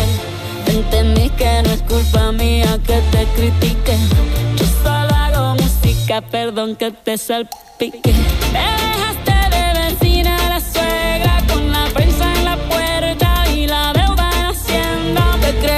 Entendí 0.66 1.28
que 1.30 1.62
no 1.64 1.70
es 1.70 1.82
culpa 1.82 2.30
mía 2.32 2.78
que 2.86 3.00
te 3.10 3.24
critique. 3.34 3.96
Yo 4.56 4.66
solo 4.82 5.14
hago 5.14 5.54
música, 5.54 6.20
perdón 6.20 6.76
que 6.76 6.92
te 6.92 7.18
salpique. 7.18 8.12
Me 8.52 8.60
dejaste 8.60 9.56
de 9.56 9.80
vecina 9.80 10.36
a 10.46 10.48
la 10.50 10.60
suegra 10.60 11.42
con 11.52 11.72
la 11.72 11.84
prensa 11.92 12.32
en 12.34 12.44
la 12.44 12.56
puerta 12.56 13.44
y 13.52 13.66
la 13.66 13.92
deuda 13.92 14.30
en 14.38 14.46
Hacienda. 14.46 15.36
Te 15.40 15.52
creíste 15.54 15.77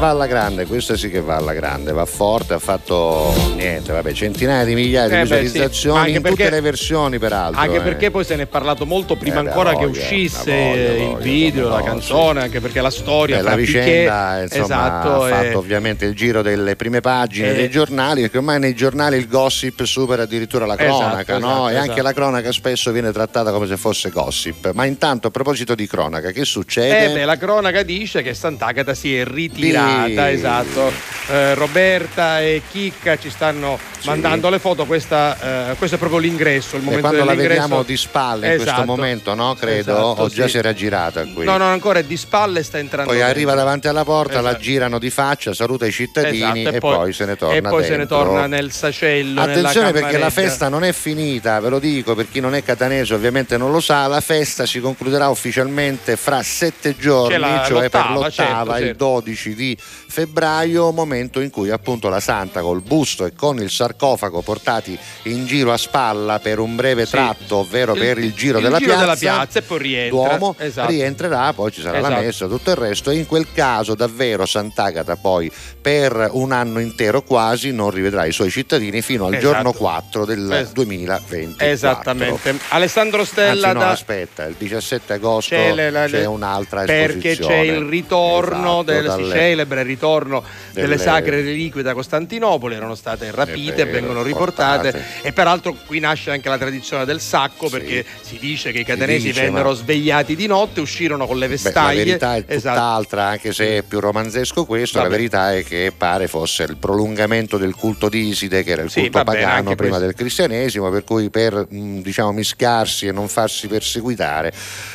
Va 0.00 0.08
alla 0.08 0.26
grande, 0.26 0.64
questa 0.64 0.96
sì 0.96 1.10
che 1.10 1.20
va 1.20 1.36
alla 1.36 1.52
grande, 1.52 1.92
va 1.92 2.06
forte, 2.06 2.54
ha 2.54 2.58
fatto 2.58 3.32
niente, 3.54 3.92
vabbè, 3.92 4.12
centinaia 4.14 4.64
di 4.64 4.74
migliaia 4.74 5.08
di 5.08 5.14
Eh, 5.14 5.16
sì, 5.18 5.22
visualizzazioni 5.42 5.98
anche 5.98 6.10
in 6.12 6.16
tutte 6.16 6.34
perché- 6.36 6.50
le 6.50 6.60
versioni 6.62 7.18
peraltro. 7.18 7.60
Anche 7.60 7.76
eh. 7.76 7.80
perché 7.80 8.10
poi 8.10 8.24
se 8.24 8.34
ne 8.36 8.42
è 8.44 8.46
parlato 8.46 8.86
molto 8.86 9.16
prima 9.16 9.40
Eh, 9.40 9.42
beh, 9.42 9.48
ancora 9.50 9.70
che 9.70 9.84
voglia, 9.86 9.90
uscisse 9.90 10.50
la 10.50 10.56
voglia, 10.56 10.90
il 10.90 10.98
voglia, 11.10 11.18
video, 11.18 11.68
la 11.68 11.78
no, 11.78 11.84
canzone, 11.84 12.40
anche 12.40 12.60
perché 12.60 12.80
la 12.80 12.90
storia 12.90 13.36
Beh, 13.36 13.42
la 13.42 13.54
vicenda 13.56 14.42
insomma, 14.42 14.64
esatto, 14.64 15.24
ha 15.24 15.28
fatto 15.28 15.58
ovviamente 15.58 16.04
il 16.06 16.14
giro 16.14 16.40
delle 16.40 16.76
prime 16.76 17.00
pagine 17.00 17.50
Eh. 17.50 17.54
dei 17.54 17.68
giornali 17.70 18.22
perché 18.22 18.38
ormai 18.38 18.58
nei 18.58 18.74
giornali 18.74 19.18
il 19.18 19.28
gossip 19.28 19.82
supera 19.84 20.22
addirittura 20.22 20.64
la 20.64 20.78
Esatto, 20.78 20.98
cronaca 20.98 21.38
no? 21.38 21.46
esatto, 21.48 21.68
e 21.68 21.74
anche 21.76 21.84
esatto. 21.90 22.02
la 22.02 22.12
cronaca 22.14 22.52
spesso 22.52 22.90
viene 22.90 23.12
trattata 23.12 23.52
come 23.52 23.66
se 23.66 23.76
fosse 23.76 24.08
gossip 24.10 24.72
ma 24.72 24.86
intanto 24.86 25.26
a 25.28 25.30
proposito 25.30 25.74
di 25.74 25.86
cronaca 25.86 26.30
che 26.30 26.44
succede? 26.46 27.10
Eh 27.10 27.12
beh, 27.12 27.24
la 27.26 27.36
cronaca 27.36 27.82
dice 27.82 28.22
che 28.22 28.32
Sant'Agata 28.32 28.94
si 28.94 29.14
è 29.14 29.24
ritirata, 29.26 29.88
Sì. 30.06 30.18
esatto. 30.34 31.08
Eh, 31.28 31.54
Roberta 31.54 32.40
e 32.40 32.60
Chicca 32.72 33.16
ci 33.16 33.30
stanno 33.30 33.78
mandando 34.04 34.48
le 34.50 34.58
foto, 34.58 34.84
questa, 34.84 35.70
eh, 35.70 35.74
questo 35.76 35.94
è 35.94 35.98
proprio 35.98 36.18
l'ingresso, 36.18 36.74
il 36.74 36.82
E 36.82 36.84
momento 36.86 37.06
quando 37.06 37.24
la 37.24 37.34
vediamo 37.34 37.82
di 37.84 37.96
spalle 37.96 38.46
in 38.48 38.52
questo 38.56 38.72
Esatto. 38.72 38.86
momento 38.86 39.34
no 39.34 39.54
credo 39.54 39.92
Esatto, 39.92 40.22
o 40.22 40.28
già 40.28 40.44
sì. 40.44 40.50
si 40.50 40.58
era 40.58 40.72
girata 40.72 41.24
qui 41.26 41.44
No, 41.44 41.56
no, 41.56 41.66
ancora 41.66 42.00
è 42.00 42.04
di 42.04 42.16
spalle 42.16 42.60
e 42.60 42.62
sta 42.64 42.78
entrando. 42.78 43.10
poi 43.10 43.20
dentro. 43.20 43.36
arriva 43.36 43.54
davanti 43.54 43.86
alla 43.86 44.02
porta, 44.02 44.40
la 44.40 44.48
Esatto. 44.50 44.62
girano 44.64 44.98
di 44.98 45.10
faccia, 45.10 45.54
saluta 45.54 45.86
i 45.86 45.92
cittadini 45.92 46.60
Esatto, 46.62 46.76
e, 46.76 46.78
poi, 46.80 47.12
se 47.12 47.24
ne 47.26 47.36
torna 47.36 47.54
E 47.54 47.60
poi 47.62 47.84
se 47.84 47.90
ne 47.90 47.96
dentro. 47.98 48.16
torna 48.16 48.46
nel 48.48 48.72
sacello. 48.72 49.40
Attenzione 49.40 49.92
perché 49.92 50.18
la 50.18 50.30
festa 50.30 50.68
non 50.68 50.82
è 50.82 50.92
finita, 50.92 51.60
ve 51.60 51.68
lo 51.68 51.78
dico 51.78 52.16
per 52.16 52.28
chi 52.28 52.40
non 52.40 52.56
è 52.56 52.64
catanese 52.64 53.14
ovviamente 53.14 53.56
non 53.56 53.70
lo 53.70 53.78
sa, 53.80 54.08
la 54.08 54.20
festa 54.20 54.66
si 54.66 54.80
concluderà 54.80 55.28
ufficialmente 55.28 56.16
fra 56.16 56.42
sette 56.42 56.96
giorni, 56.96 57.36
la- 57.38 57.62
cioè 57.64 57.88
per 57.88 58.06
l'ottava, 58.06 58.14
l'ottava, 58.14 58.30
certo, 58.72 58.76
il 58.78 58.86
certo. 58.88 59.04
12 59.04 59.54
di 59.54 59.76
febbraio, 59.80 60.90
momento 60.92 61.40
in 61.40 61.50
cui 61.50 61.70
appunto 61.70 62.08
la 62.08 62.20
Santa 62.20 62.60
col 62.60 62.80
busto 62.82 63.24
e 63.24 63.32
con 63.34 63.60
il 63.60 63.70
sarcofago 63.70 64.40
portati 64.42 64.98
in 65.24 65.46
giro 65.46 65.72
a 65.72 65.76
spalla 65.76 66.38
per 66.40 66.58
un 66.58 66.76
breve 66.76 67.04
Sì. 67.04 67.12
tratto, 67.12 67.56
ovvero 67.58 67.94
per 67.94 68.18
il 68.18 68.34
giro, 68.34 68.58
il 68.58 68.64
della, 68.64 68.78
giro 68.78 68.90
piazza, 68.90 69.04
della 69.04 69.16
piazza 69.16 69.58
e 69.58 69.62
poi 69.62 69.78
rientra. 69.78 70.16
Duomo 70.36 70.54
Esatto. 70.58 70.90
rientrerà, 70.90 71.52
poi 71.52 71.70
ci 71.72 71.80
sarà 71.80 72.00
la 72.00 72.08
Esatto. 72.08 72.22
messa, 72.24 72.46
tutto 72.46 72.70
il 72.70 72.76
resto 72.76 73.10
e 73.10 73.16
in 73.16 73.26
quel 73.26 73.46
caso 73.52 73.94
davvero 73.94 74.46
Sant'Agata 74.46 75.16
poi 75.16 75.50
per 75.80 76.28
un 76.32 76.52
anno 76.52 76.78
intero 76.80 77.22
quasi 77.22 77.72
non 77.72 77.90
rivedrà 77.90 78.24
i 78.26 78.32
suoi 78.32 78.50
cittadini 78.50 79.00
fino 79.02 79.26
al 79.26 79.34
Esatto. 79.34 79.52
giorno 79.52 79.72
4 79.72 80.24
del 80.24 80.50
Es- 80.50 80.72
2020. 80.72 81.64
Esattamente. 81.64 82.56
Alessandro 82.68 83.24
Stella 83.24 83.68
Anzi 83.68 83.78
no, 83.78 83.84
da- 83.84 83.90
aspetta, 83.90 84.44
il 84.44 84.54
17 84.58 85.12
agosto 85.14 85.54
c'è, 85.54 85.68
c'è, 85.68 85.90
le- 85.90 86.08
le- 86.08 86.26
un'altra 86.26 86.82
perché 86.84 87.30
esposizione. 87.30 87.54
c'è 87.54 87.60
il 87.72 87.84
ritorno 87.88 88.58
Esatto, 88.60 88.82
del, 88.82 89.00
si 89.02 89.06
dalle- 89.08 89.32
celebra 89.70 89.80
il 89.80 89.86
ritorno 89.86 90.42
delle, 90.72 90.88
delle- 90.88 90.98
sacre 91.00 91.36
reliquie 91.42 91.82
da 91.82 91.94
Costantinopoli 91.94 92.74
erano 92.74 92.94
state 92.94 93.30
rapite 93.30 93.84
vero, 93.84 93.90
vengono 93.92 94.22
riportate 94.22 94.90
portate. 94.90 95.04
e 95.22 95.32
peraltro 95.32 95.74
qui 95.86 96.00
nasce 96.00 96.30
anche 96.30 96.48
la 96.48 96.58
tradizione 96.58 97.04
del 97.04 97.20
sacco 97.20 97.68
perché 97.68 98.04
si 98.20 98.38
dice 98.38 98.72
che 98.72 98.80
i 98.80 98.84
catanesi 98.84 99.28
dice, 99.28 99.42
vennero 99.42 99.70
ma- 99.70 99.74
svegliati 99.74 100.34
di 100.34 100.46
notte 100.46 100.80
uscirono 100.80 101.26
con 101.26 101.38
le 101.38 101.46
Beh, 101.46 101.56
la 101.56 101.62
vestaglie 101.62 102.04
verità 102.04 102.36
è 102.36 102.44
Esatto. 102.46 102.74
tutt'altra, 102.76 103.24
anche 103.26 103.52
se 103.52 103.78
è 103.78 103.82
più 103.82 104.00
romanzesco 104.00 104.64
questo, 104.64 104.98
Vabbè. 104.98 105.10
la 105.10 105.16
verità 105.16 105.54
è 105.54 105.62
che 105.64 105.92
pare 105.96 106.26
fosse 106.26 106.64
il 106.64 106.76
prolungamento 106.76 107.56
del 107.58 107.74
culto 107.74 108.08
di 108.08 108.28
Iside, 108.28 108.62
che 108.64 108.70
era 108.72 108.82
il 108.82 108.90
Sì, 108.90 109.00
culto 109.02 109.18
va 109.22 109.32
bene, 109.32 109.44
pagano 109.44 109.74
prima 109.74 109.96
questo. 109.96 110.06
del 110.06 110.14
cristianesimo, 110.14 110.90
per 110.90 111.04
cui 111.04 111.30
per 111.30 111.66
mh, 111.68 112.00
diciamo, 112.00 112.32
mischiarsi 112.32 113.06
e 113.06 113.12
non 113.12 113.28
farsi 113.28 113.66
perseguitare, 113.68 114.48
i 114.48 114.52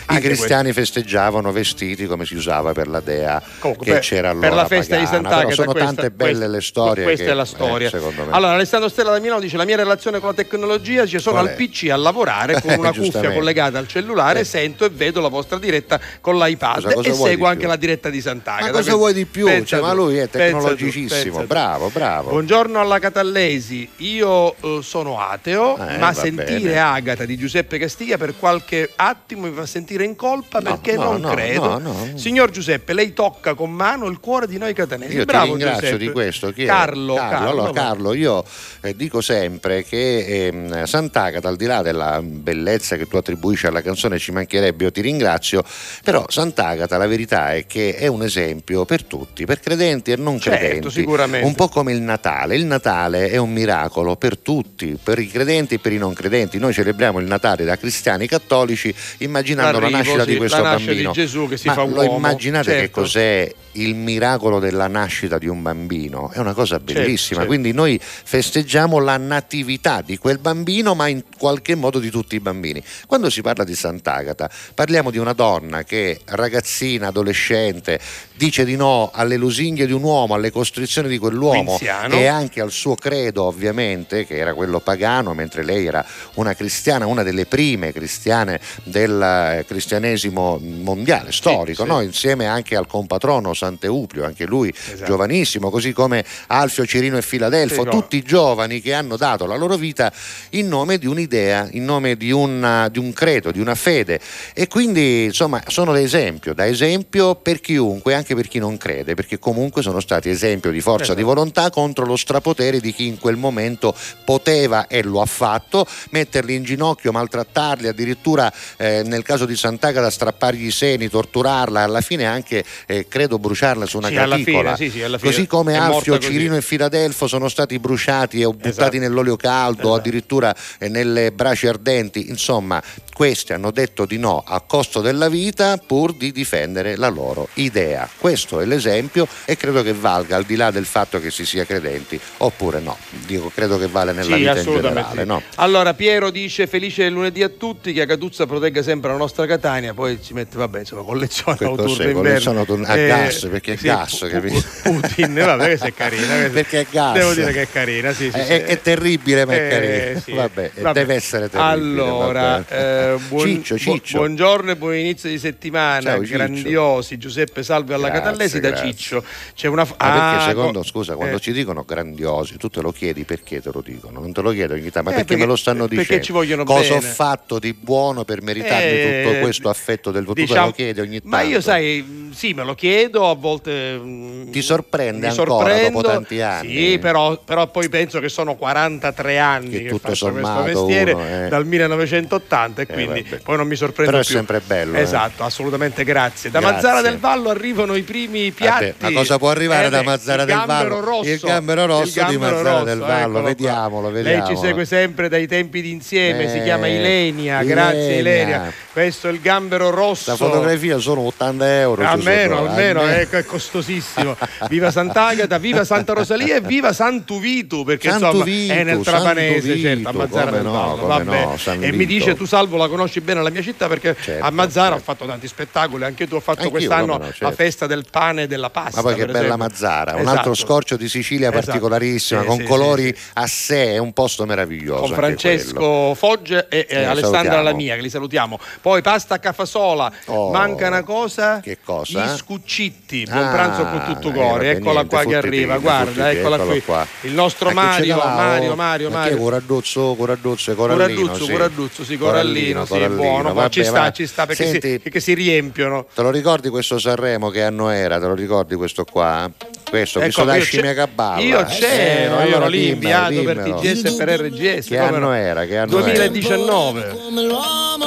Anche 0.07 0.22
cristiani 0.23 0.73
festeggiavano 0.73 1.52
vestiti 1.52 2.06
come 2.06 2.26
si 2.26 2.35
usava 2.35 2.73
per 2.73 2.88
la 2.88 2.99
dea 2.99 3.41
Comunque, 3.60 3.85
che 3.85 3.91
per- 3.93 4.02
c'era 4.02 4.30
allora 4.30 4.47
per 4.47 4.56
la 4.57 4.65
festa 4.68 4.96
di 4.98 5.04
pagana. 5.04 5.24
Sant'Agata 5.30 5.44
Però 5.44 5.56
sono 5.56 5.72
questa- 5.72 5.94
tante 5.94 6.12
belle 6.12 6.32
questa- 6.32 6.48
le 6.48 6.62
storie. 6.62 7.04
questa 7.04 7.24
che, 7.26 7.32
è 7.32 7.34
la 7.34 7.42
eh, 7.42 7.46
storia 7.46 7.90
me. 7.94 8.12
allora 8.32 8.52
Alessandro 8.54 8.90
Stella 8.90 9.12
da 9.12 9.20
Milano 9.20 9.40
dice 9.40 9.58
la 9.58 9.66
mia 9.66 9.76
relazione 9.76 10.20
con 10.20 10.30
la 10.30 10.36
tecnologia 10.36 11.06
ci 11.06 11.20
sono 11.20 11.36
Qual 11.40 11.48
al 11.50 11.54
è? 11.54 11.56
PC 11.58 11.90
a 11.90 11.96
lavorare 11.96 12.60
con 12.62 12.74
una 12.78 12.92
cuffia 12.94 13.32
collegata 13.34 13.78
al 13.78 13.88
cellulare 13.88 14.40
Eh. 14.42 14.44
sento 14.44 14.86
e 14.86 14.90
vedo 14.90 15.22
la 15.22 15.28
vostra 15.30 15.58
diretta 15.58 16.00
con 16.22 16.38
l'iPad 16.38 16.84
Cosa- 16.84 16.94
cosa 16.96 17.10
e 17.10 17.14
seguo 17.14 17.28
di 17.36 17.44
anche 17.46 17.60
più? 17.60 17.68
la 17.68 17.76
diretta 17.76 18.10
di 18.10 18.22
Sant'Agata 18.22 18.66
Ma 18.66 18.72
cosa 18.72 18.82
Quindi 18.82 19.00
vuoi 19.00 19.14
di 19.14 19.26
più? 19.26 19.64
Cioè, 19.66 19.80
ma 19.82 19.94
lui 19.94 20.18
è 20.18 20.28
tecnologicissimo, 20.30 21.40
tu. 21.42 21.48
bravo, 21.48 21.90
bravo. 21.90 22.30
Buongiorno 22.32 22.80
alla 22.80 23.00
Catallesi, 23.00 23.90
io 23.98 24.56
eh, 24.62 24.80
sono 24.82 25.20
ateo, 25.20 25.78
Eh, 25.78 25.98
ma 25.98 26.14
sentire 26.14 26.60
bene. 26.60 26.80
Agata 26.80 27.26
di 27.26 27.38
Giuseppe 27.38 27.78
Castiglia 27.78 28.18
per 28.18 28.36
qualche 28.38 28.92
attimo 28.96 29.48
mi 29.48 29.54
fa 29.54 29.66
sentire 29.66 30.04
in 30.04 30.16
colpa 30.16 30.60
No, 30.60 30.70
perché 30.72 30.96
no, 30.96 31.04
non 31.12 31.22
no, 31.22 31.30
credo. 31.30 31.80
no, 31.80 31.94
no. 31.94 32.18
Signor 32.18 32.50
Giuseppe, 32.52 32.94
lei 32.94 33.14
tocca 33.14 33.54
con 33.54 33.72
mano 33.72 34.06
il 34.08 34.20
cuore 34.20 34.48
di 34.48 34.55
noi 34.57 34.73
catanesi. 34.73 35.15
Io 35.18 35.26
Bravo 35.26 35.45
ti 35.45 35.49
ringrazio 35.64 35.82
Giuseppe. 35.82 36.03
di 36.06 36.11
questo. 36.11 36.48
È? 36.56 36.65
Carlo, 36.65 37.15
Carlo, 37.15 37.49
allora. 37.49 37.72
Carlo, 37.72 38.14
io 38.14 38.44
eh, 38.82 38.95
dico 38.95 39.22
sempre 39.22 39.84
che 39.84 40.48
ehm, 40.48 40.84
Sant'Agata, 40.86 41.48
al 41.48 41.56
di 41.56 41.65
là 41.65 41.82
della 41.82 42.22
bellezza 42.23 42.95
che 42.95 43.07
tu 43.07 43.18
attribuisci 43.18 43.68
alla 43.68 43.82
canzone, 43.82 44.18
ci 44.19 44.32
mancherebbe, 44.32 44.84
io 44.86 44.91
ti 44.91 45.02
ringrazio, 45.02 45.64
però 46.03 46.26
Sant'Agata 46.27 46.98
la 46.98 47.07
verità 47.07 47.53
è 47.53 47.65
che 47.65 47.95
è 47.95 48.07
un 48.07 48.23
esempio 48.23 48.86
per 48.86 49.03
tutti, 49.03 49.45
per 49.45 49.60
credenti 49.60 50.11
e 50.11 50.15
non 50.18 50.40
Certo, 50.40 50.60
credenti. 50.60 50.90
sicuramente. 50.91 51.45
Un 51.48 51.56
po' 51.56 51.68
come 51.69 51.91
il 51.94 52.02
Natale. 52.02 52.56
Il 52.56 52.65
Natale 52.65 53.30
è 53.30 53.38
un 53.38 53.52
miracolo 53.52 54.15
per 54.15 54.38
tutti, 54.38 54.98
per 55.02 55.19
i 55.19 55.27
credenti 55.27 55.76
e 55.76 55.80
per 55.80 55.91
i 55.94 55.98
non 55.98 56.14
credenti. 56.14 56.57
Noi 56.60 56.73
celebriamo 56.73 57.19
il 57.19 57.26
Natale 57.26 57.64
da 57.64 57.77
cristiani 57.77 58.27
cattolici 58.27 58.94
immaginando 59.19 59.80
la 59.80 59.90
L'arrivo, 59.90 59.98
nascita 59.98 60.23
sì, 60.23 60.30
di 60.32 60.38
questo 60.38 60.61
la 60.61 60.76
bambino. 60.76 61.11
di 61.11 61.15
Gesù 61.19 61.48
che 61.48 61.57
si 61.57 61.68
Ma 61.68 61.73
fa 61.73 61.84
lo 61.84 61.95
uomo. 61.95 62.15
immaginate 62.18 62.72
che 62.72 62.77
certo. 62.80 63.02
cos'è 63.02 63.53
il 63.76 63.95
miracolo 63.95 64.60
della 64.60 64.88
nascita 64.88 65.38
di 65.38 65.47
un 65.47 65.61
bambino? 65.61 66.30
È 66.31 66.39
una 66.39 66.53
cosa 66.53 66.80
bellissima. 66.80 67.41
certo. 67.41 67.45
Quindi 67.45 67.72
noi 67.72 67.99
festeggiamo 68.02 68.99
la 68.99 69.18
natività 69.18 70.02
di 70.02 70.18
quel 70.18 70.39
bambino, 70.39 70.95
ma 70.95 71.07
in 71.07 71.23
qualche 71.38 71.76
modo 71.76 71.99
di 71.99 72.10
tutti 72.10 72.35
i 72.35 72.39
bambini. 72.39 72.84
Quando 73.07 73.30
si 73.30 73.41
parla 73.41 73.64
di 73.64 73.76
Sant'Agata, 73.76 74.49
parliamo 74.73 75.11
di 75.11 75.18
una 75.18 75.34
donna 75.34 75.84
che, 75.84 76.22
ragazzina, 76.26 77.07
adolescente, 77.07 77.99
dice 78.35 78.65
di 78.65 78.76
no 78.76 79.11
alle 79.14 79.38
lusinghe 79.38 79.85
di 79.85 79.93
un 79.93 80.03
uomo, 80.03 80.34
alle 80.34 80.52
costrizioni 80.52 81.07
di 81.07 81.18
quell'uomo 81.18 81.76
Quinziano. 81.76 82.15
e 82.15 82.27
anche 82.27 82.61
al 82.61 82.72
suo 82.72 82.95
credo, 82.95 83.43
ovviamente, 83.43 84.26
che 84.26 84.38
era 84.38 84.53
quello 84.53 84.80
pagano, 84.80 85.34
mentre 85.34 85.64
lei 85.64 85.85
era 85.85 86.06
una 86.35 86.53
cristiana, 86.53 87.06
una 87.06 87.23
delle 87.23 87.45
prime 87.45 87.91
cristiane 87.91 88.60
del 88.84 89.22
eh, 89.22 89.65
cristianesimo 89.65 90.60
mondiale, 90.61 91.31
storico, 91.31 91.84
sì. 91.84 91.89
no? 91.89 92.02
insieme 92.02 92.45
anche 92.47 92.76
al 92.76 92.88
compatrono 92.88 93.53
Sant'Euplio, 93.66 94.24
anche 94.26 94.46
lui 94.46 94.74
giovanissimo, 95.06 95.70
così 95.70 95.92
come 95.94 96.24
Alfio 96.48 96.86
Cirino 96.86 97.18
e 97.18 97.22
Filadelfo, 97.22 97.82
Esatto. 97.82 97.92
Sì, 97.96 98.02
tutti 98.02 98.22
giovani 98.24 98.82
che 98.82 98.94
hanno 98.94 99.18
dato 99.18 99.46
la 99.46 99.56
loro 99.56 99.76
vita 99.76 100.12
in 100.52 100.68
nome 100.68 100.98
di 100.98 101.08
un'idea, 101.08 101.68
in 101.72 101.84
nome 101.86 102.16
di, 102.16 102.32
una- 102.32 102.88
di 102.90 103.00
un 103.00 103.12
credo, 103.14 103.52
di 103.52 103.60
una 103.60 103.76
fede. 103.76 104.20
E 104.54 104.68
quindi 104.68 105.26
insomma 105.26 105.62
sono 105.68 105.92
da 105.92 106.00
esempio, 106.00 106.54
da 106.54 106.66
esempio 106.66 107.36
per 107.36 107.60
chiunque, 107.60 108.14
anche 108.14 108.36
per 108.36 108.48
chi 108.48 108.60
non 108.60 108.78
crede, 108.78 109.14
perché 109.16 109.40
comunque 109.40 109.82
sono 109.82 110.00
stati 110.00 110.30
esempio 110.30 110.72
di 110.72 110.82
forza 110.82 111.04
Esatto. 111.04 111.18
di 111.18 111.24
volontà 111.24 111.70
contro 111.70 112.06
lo 112.06 112.16
strapotere 112.16 112.80
di 112.80 112.94
chi 112.94 113.08
in 113.08 113.18
quel 113.20 113.36
momento 113.36 113.94
poteva 114.24 114.88
e 114.88 115.04
lo 115.04 115.22
ha 115.22 115.26
fatto, 115.26 115.86
metterli 116.12 116.54
in 116.56 116.64
ginocchio, 116.64 117.12
maltrattarli, 117.12 117.88
addirittura 117.88 118.52
eh, 118.78 119.02
nel 119.06 119.24
caso 119.24 119.46
di 119.46 119.56
Sant'Agata 119.56 120.10
strappargli 120.10 120.66
i 120.68 120.72
seni, 120.72 121.10
torturarla, 121.10 121.82
alla 121.82 122.02
fine 122.02 122.26
anche 122.26 122.64
eh, 122.86 123.08
credo 123.08 123.38
bruciarla 123.40 123.54
su 123.86 123.98
una 123.98 124.07
Sì, 124.10 124.14
graticola. 124.14 124.76
fine, 124.76 124.90
sì, 124.90 124.98
sì, 124.98 125.03
alla 125.03 125.18
fine 125.18 125.32
Così 125.32 125.48
come 125.48 125.76
Alfio. 125.77 126.18
Cirino 126.19 126.56
e 126.56 126.61
Filadelfo 126.61 127.27
sono 127.27 127.48
stati 127.49 127.80
bruciati 127.80 128.44
o 128.44 128.52
buttati 128.52 128.69
Esatto. 128.69 128.98
nell'olio 128.98 129.36
caldo, 129.38 129.94
addirittura 129.95 130.53
eh, 130.77 130.90
nelle 130.90 131.32
braci 131.32 131.68
ardenti. 131.68 132.30
Insomma, 132.30 132.82
questi 133.14 133.53
hanno 133.53 133.72
detto 133.72 134.06
di 134.06 134.18
no 134.18 134.44
a 134.45 134.60
costo 134.61 134.99
della 135.02 135.30
vita 135.30 135.77
pur 135.77 136.14
di 136.14 136.32
difendere 136.32 136.95
la 136.98 137.07
loro 137.10 137.48
idea. 137.56 138.07
Questo 138.18 138.60
è 138.60 138.65
l'esempio 138.65 139.26
e 139.45 139.56
credo 139.56 139.82
che 139.84 139.94
valga 139.94 140.36
al 140.36 140.44
di 140.44 140.56
là 140.56 140.69
del 140.72 140.86
fatto 140.86 141.19
che 141.22 141.32
si 141.32 141.45
sia 141.45 141.65
credenti 141.65 142.19
oppure 142.38 142.80
no. 142.82 142.98
Dico, 143.26 143.49
credo 143.53 143.77
che 143.77 143.88
vale 143.88 144.11
nella 144.11 144.36
vita 144.36 144.60
in 144.60 144.65
generale. 144.65 145.23
no? 145.23 145.41
Allora 145.56 145.94
Piero 145.94 146.30
dice 146.30 146.68
felice 146.68 147.10
lunedì 147.10 147.41
a 147.44 147.49
tutti, 147.49 147.94
che 147.94 148.02
Acatuzza 148.02 148.45
protegga 148.45 148.82
sempre 148.84 149.11
la 149.11 149.18
nostra 149.18 149.45
Catania, 149.45 149.94
poi 149.94 150.19
ci 150.22 150.34
mette 150.34 150.57
vabbè 150.57 150.80
insomma 150.80 151.03
collezione 151.03 151.57
autunno 151.61 151.90
inverno. 151.91 152.14
Collezione 152.14 152.60
autunno- 152.60 152.86
a 152.88 152.98
Eh, 152.98 153.07
gas, 153.07 153.44
perché 153.49 153.73
è 153.73 153.76
sì, 153.77 153.85
gas, 153.85 154.17
Pu- 154.17 154.27
capito? 154.27 154.63
Putin, 154.84 155.34
vabbè 155.34 155.65
questa 155.65 155.85
è 155.88 155.93
carina. 155.93 156.49
Perché 156.51 156.81
è 156.81 156.85
gas. 156.89 157.13
Devo 157.13 157.34
dire 157.34 157.51
che 157.51 157.61
è 157.63 157.69
carina, 157.69 158.11
sì, 158.13 158.30
sì, 158.31 158.38
È- 158.39 158.43
sì. 158.45 158.51
è- 158.51 158.63
è 158.65 158.81
terribile, 158.81 159.45
ma 159.45 159.53
è 159.53 159.65
Eh, 159.65 159.69
carina. 159.69 160.19
sì. 160.22 160.31
Vabbè, 160.34 160.72
Vabbè. 160.80 160.99
deve 160.99 161.13
essere 161.15 161.49
terribile. 161.49 161.72
Allora, 161.72 162.65
eh, 162.67 163.15
buon- 163.27 163.47
Ciccio, 163.47 163.77
Ciccio. 163.77 164.17
buongiorno 164.17 164.72
e 164.72 164.76
buon 164.76 164.95
inizio 164.95 165.30
di 165.30 165.38
settimana, 165.39 166.11
Ciao, 166.11 166.22
grandiosi. 166.22 167.17
Giuseppe 167.17 167.63
Salve 167.63 167.93
alla 167.93 168.07
Grazie, 168.09 168.23
Catallesi 168.23 168.59
da 168.59 168.69
grazie. 168.69 168.88
Ciccio. 168.93 169.23
C'è 169.55 169.67
una 169.67 169.84
Ma 169.84 169.95
perché 169.95 170.05
ah, 170.43 170.45
secondo, 170.47 170.80
co- 170.80 170.85
scusa, 170.85 171.15
quando 171.15 171.38
eh, 171.38 171.39
ci 171.39 171.51
dicono 171.51 171.84
grandiosi, 171.84 172.57
tu 172.57 172.69
te 172.69 172.81
lo 172.81 172.91
chiedi 172.91 173.23
perché 173.23 173.61
te 173.61 173.69
lo 173.72 173.81
dicono? 173.85 174.19
Non 174.19 174.31
te 174.34 174.41
lo 174.41 174.51
chiedo 174.51 174.73
ogni 174.73 174.89
tanto, 174.91 175.03
ma 175.03 175.09
Eh, 175.11 175.13
perché, 175.19 175.26
perché- 175.27 175.41
me 175.43 175.47
lo 175.49 175.55
stanno 175.55 175.88
perché 175.88 176.01
dicendo? 176.01 176.23
ci 176.23 176.31
vogliono 176.31 176.63
Cosa 176.63 176.93
ho 176.95 176.99
bene. 176.99 177.11
fatto 177.11 177.59
di 177.59 177.73
buono 177.73 178.23
per 178.26 178.41
meritarmi 178.41 178.84
Eh, 178.85 179.23
tutto 179.26 179.39
questo 179.39 179.69
affetto 179.69 180.11
del 180.11 180.26
tu 180.26 180.34
te 180.34 180.41
diciamo- 180.41 180.65
lo 180.67 180.72
chiedi 180.72 180.99
ogni 180.99 181.22
tanto? 181.22 181.35
Ma 181.35 181.41
io 181.41 181.61
sai, 181.61 182.30
sì, 182.34 182.53
me 182.53 182.63
lo 182.63 182.76
chiedo, 182.76 183.35
a 183.36 183.40
volte 183.40 183.98
mm, 183.98 184.52
Ti 184.52 184.62
sorprende 184.62 185.28
ancora 185.28 185.49
sorprendo. 185.52 186.02
dopo 186.02 186.07
tanti 186.14 186.41
anni? 186.41 186.74
Sì, 186.76 186.98
però, 186.99 187.38
però 187.44 187.68
poi 187.68 187.90
penso 187.90 188.20
che 188.20 188.30
sono 188.30 188.56
43 188.56 189.38
anni 189.38 189.70
Che 189.70 189.82
che, 189.84 189.90
tutto 189.90 190.07
faccio 190.10 190.32
questo 190.32 190.62
mestiere 190.64 191.12
uno, 191.14 191.26
eh. 191.45 191.48
dal 191.49 191.66
1980 191.66 192.82
e 192.82 192.86
quindi 192.88 193.22
vabbè. 193.24 193.41
poi 193.44 193.57
non 193.57 193.68
mi 193.68 193.76
sorprendo 193.76 194.12
Però 194.12 194.24
è 194.24 194.26
più. 194.26 194.36
sempre 194.36 194.60
bello, 194.66 194.98
eh. 194.98 195.02
Esatto, 195.02 195.44
assolutamente 195.44 196.03
grazie. 196.03 196.49
Da 196.49 196.60
Grazie. 196.60 196.76
Mazzara 196.76 197.02
del 197.02 197.18
Vallo 197.20 197.49
arrivano 197.49 197.95
i 197.95 198.02
primi 198.03 198.52
piatti. 198.52 198.94
Vabbè, 198.99 199.12
ma 199.12 199.12
cosa 199.20 199.38
può 199.38 199.49
arrivare 199.49 199.88
Eh, 199.88 199.90
da 199.90 200.02
Mazzara 200.03 200.45
del 200.45 200.64
Vallo? 200.66 200.99
Rosso, 201.02 201.30
Il 201.30 201.40
gambero 201.40 201.86
rosso 201.86 202.03
il 202.03 202.07
di 202.10 202.14
gambero 202.20 202.56
Mazzara 202.56 202.72
rosso, 202.72 202.84
del 202.86 202.99
Vallo, 202.99 203.32
qua. 203.32 203.41
vediamolo, 203.41 204.10
Lei 204.10 204.24
vediamolo. 204.24 204.56
ci 204.56 204.62
segue 204.66 204.86
sempre 204.86 205.30
dai 205.30 205.48
tempi 205.48 205.82
d'insieme, 205.82 206.49
si 206.49 206.57
Eh, 206.57 206.64
chiama 206.64 206.88
Ilenia, 206.88 207.64
grazie 207.64 208.20
Ilenia. 208.20 208.72
Questo 208.91 209.28
è 209.28 209.32
il 209.32 209.41
gambero 209.41 209.90
rosso. 209.90 210.32
La 210.32 210.38
fotografia 210.38 210.98
sono 210.99 211.22
80 211.22 211.80
euro. 211.82 212.06
Almeno, 212.06 212.57
almeno, 212.60 212.99
almeno. 213.02 213.15
Ecco, 213.22 213.38
è 213.38 213.46
costosissimo. 213.46 214.36
Viva 214.70 214.92
Sant'Agata, 214.92 215.58
viva 215.58 215.84
Santa 215.84 216.14
Rosalia 216.14 216.56
e 216.58 216.62
viva 216.62 216.94
Santuvitu, 216.94 217.84
perché 217.84 218.10
Santu 218.10 218.26
insomma 218.26 218.44
Vitu, 218.44 218.74
è 218.74 218.84
nel 218.84 219.02
Trapanese, 219.02 219.74
Vitu, 219.74 219.88
certo, 219.88 220.10
a 220.10 220.12
Mazzara 220.14 220.62
no, 220.62 220.72
Vallo. 220.72 220.96
come 220.96 221.08
vabbè. 221.26 221.44
no, 221.44 221.58
e 221.84 221.92
mi 221.92 221.98
Vito. 222.06 222.06
dice 222.06 222.36
tu 222.36 222.46
Salvo 222.46 222.78
la 222.78 222.88
conosci 222.88 223.22
bene 223.22 223.42
la 223.42 223.50
mia 223.50 223.62
città 223.62 223.88
perché 223.88 224.16
Certo, 224.20 224.46
a 224.46 224.50
Mazzara 224.52 224.96
ho 224.96 225.00
fatto 225.00 225.26
tanti 225.26 225.48
spettacoli, 225.48 226.04
anche 226.04 226.28
tu 226.28 226.36
hai 226.36 226.42
fatto 226.42 226.60
Anch'io, 226.62 226.72
quest'anno 226.72 227.18
no, 227.18 227.24
certo. 227.26 227.44
la 227.44 227.52
festa 227.52 227.88
del 227.88 228.06
pane 228.10 228.44
e 228.44 228.48
della 228.48 228.70
pasta. 228.70 228.98
Ma 228.98 229.02
poi 229.04 229.16
che 229.16 229.26
bella 229.26 229.38
esempio. 229.40 229.58
Mazzara, 229.58 230.14
un 230.14 230.20
Esatto. 230.22 230.38
altro 230.38 230.54
scorcio 230.54 230.96
di 230.98 231.10
Sicilia 231.10 231.50
Esatto. 231.50 231.66
particolarissima, 231.66 232.42
Sì, 232.42 232.48
con 232.48 232.58
sì, 232.58 232.64
colori 232.64 233.14
sì, 233.16 233.22
a 233.34 233.48
sé, 233.48 233.94
è 233.94 233.98
un 233.98 234.14
posto 234.14 234.46
meraviglioso. 234.46 235.02
con 235.04 235.14
Francesco. 235.14 236.14
Foggia 236.16 236.68
e 236.68 236.86
Eh, 236.90 237.04
Alessandra. 237.04 237.62
Lamia 237.62 237.96
che 237.96 238.02
li 238.02 238.10
salutiamo. 238.10 238.60
Poi 238.82 239.02
pasta 239.02 239.36
a 239.36 239.40
Cafasola, 239.40 240.12
Oh, 240.26 240.52
manca 240.52 240.88
una 240.88 241.04
cosa, 241.04 241.60
Che 241.62 241.78
cosa? 241.84 242.24
gli 242.26 242.38
scuccitti, 242.38 243.05
buon 243.06 243.44
Ah, 243.44 243.52
pranzo 243.52 243.86
con 243.86 244.03
tutto 244.14 244.30
eh, 244.30 244.34
cuore, 244.34 244.72
eccola 244.72 244.94
niente, 245.02 245.15
qua 245.15 245.23
che 245.26 245.36
arriva, 245.36 245.77
guarda, 245.77 246.32
eccola 246.32 246.57
qui. 246.57 246.82
qua. 246.82 247.06
Il 247.22 247.34
nostro 247.34 247.69
Mario? 247.72 248.18
Mario, 248.18 248.76
Mario, 248.76 249.10
Mario. 249.10 249.38
Coradduzzo, 249.38 250.15
Coradduzzo 250.18 250.72
e 250.72 250.76
Corallino? 250.76 251.19
Coradduzzo, 251.22 251.45
sì. 251.45 251.52
Coradduzzo, 251.52 252.03
sì, 252.03 252.18
Corallino, 252.18 252.86
sì, 252.86 252.91
Corallino, 252.94 253.22
buono, 253.22 253.44
ma 253.49 253.53
vabbè, 253.53 253.69
ci 253.69 253.84
sta, 253.84 254.11
ci 254.11 254.26
sta 254.26 254.45
perché, 254.45 254.64
Senti, 254.65 254.90
si, 254.90 254.99
perché 254.99 255.19
si 255.19 255.34
riempiono. 255.34 256.06
Te 256.14 256.22
lo 256.22 256.32
ricordi 256.32 256.69
questo 256.69 256.98
Sanremo 256.98 257.49
che 257.49 257.64
anno 257.64 257.90
era? 257.90 258.19
Te 258.19 258.26
lo 258.26 258.34
ricordi 258.34 258.76
questo 258.76 259.03
qua? 259.06 259.49
Questo, 259.88 260.18
Ecco, 260.18 260.26
visto 260.27 260.44
da 260.45 260.56
io 260.56 260.64
scimmia 260.64 260.90
c'è- 260.90 260.95
Caballa. 260.95 261.41
Io 261.41 261.64
c'ero, 261.65 262.40
Eh, 262.40 262.48
io 262.48 262.56
ero 262.56 262.68
lì 262.68 262.88
inviato 262.90 263.44
per. 263.44 263.57
TGS 263.60 264.03
e 264.06 264.14
per 264.14 264.30
RGS. 264.41 264.88
Che 264.88 264.98
anno 264.98 265.18
no? 265.19 265.32
era? 265.34 265.65
Che 265.65 265.77
anno 265.77 265.99
era? 265.99 266.11
2019. 266.27 267.15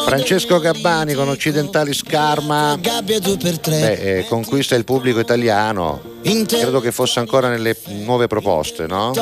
Francesco 0.05 0.59
Gabbani 0.59 1.15
con 1.15 1.29
Occidentali 1.29 1.93
Scarma 1.95 2.77
Beh, 2.79 3.93
eh, 4.19 4.27
conquista 4.29 4.75
il 4.75 4.85
pubblico 4.89 5.21
italiano 5.21 6.01
credo 6.47 6.81
che 6.81 6.93
fosse 6.93 7.19
ancora 7.19 7.51
nelle 7.51 7.77
nuove 7.89 8.27
proposte 8.27 8.87
no? 8.87 9.13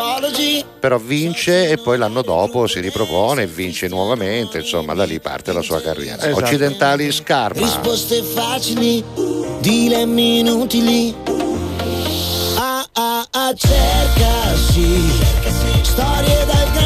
però 0.78 0.96
vince 0.98 1.70
e 1.70 1.76
poi 1.76 1.98
l'anno 1.98 2.22
dopo 2.22 2.68
si 2.68 2.78
ripropone 2.78 3.42
e 3.42 3.46
vince 3.48 3.88
nuovamente 3.88 4.58
insomma 4.58 4.94
da 4.94 5.02
lì 5.02 5.18
parte 5.18 5.52
la 5.52 5.62
sua 5.62 5.80
carriera 5.82 6.24
Esatto. 6.24 6.44
Occidentali 6.44 7.10
Scarma 7.10 7.60
Risposte 7.60 8.22
facili, 8.22 9.02
dilemmi 9.58 10.38
inutili. 10.38 11.14
Ah 12.58 12.86
ah 12.92 13.26
ah, 13.28 13.54
cerca 13.54 14.54
sì. 14.70 15.02
Storie 15.82 16.46
dal 16.46 16.70
gran 16.74 16.85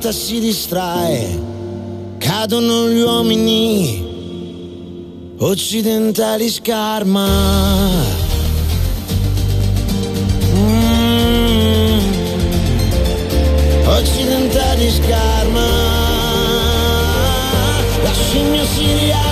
vita 0.00 0.12
si 0.12 0.40
distrae 0.40 1.38
Cadono 2.16 2.88
gli 2.88 3.00
uomini 3.02 4.08
Occidentali 5.42 6.50
scarma. 6.50 7.26
Mm. 10.54 11.98
Occidentali 13.86 14.90
scarma. 14.90 15.66
La 18.02 18.12
scimmia 18.12 18.64
si 18.66 18.92
rialza. 18.98 19.28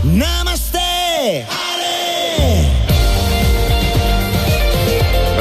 Namaste 0.00 1.57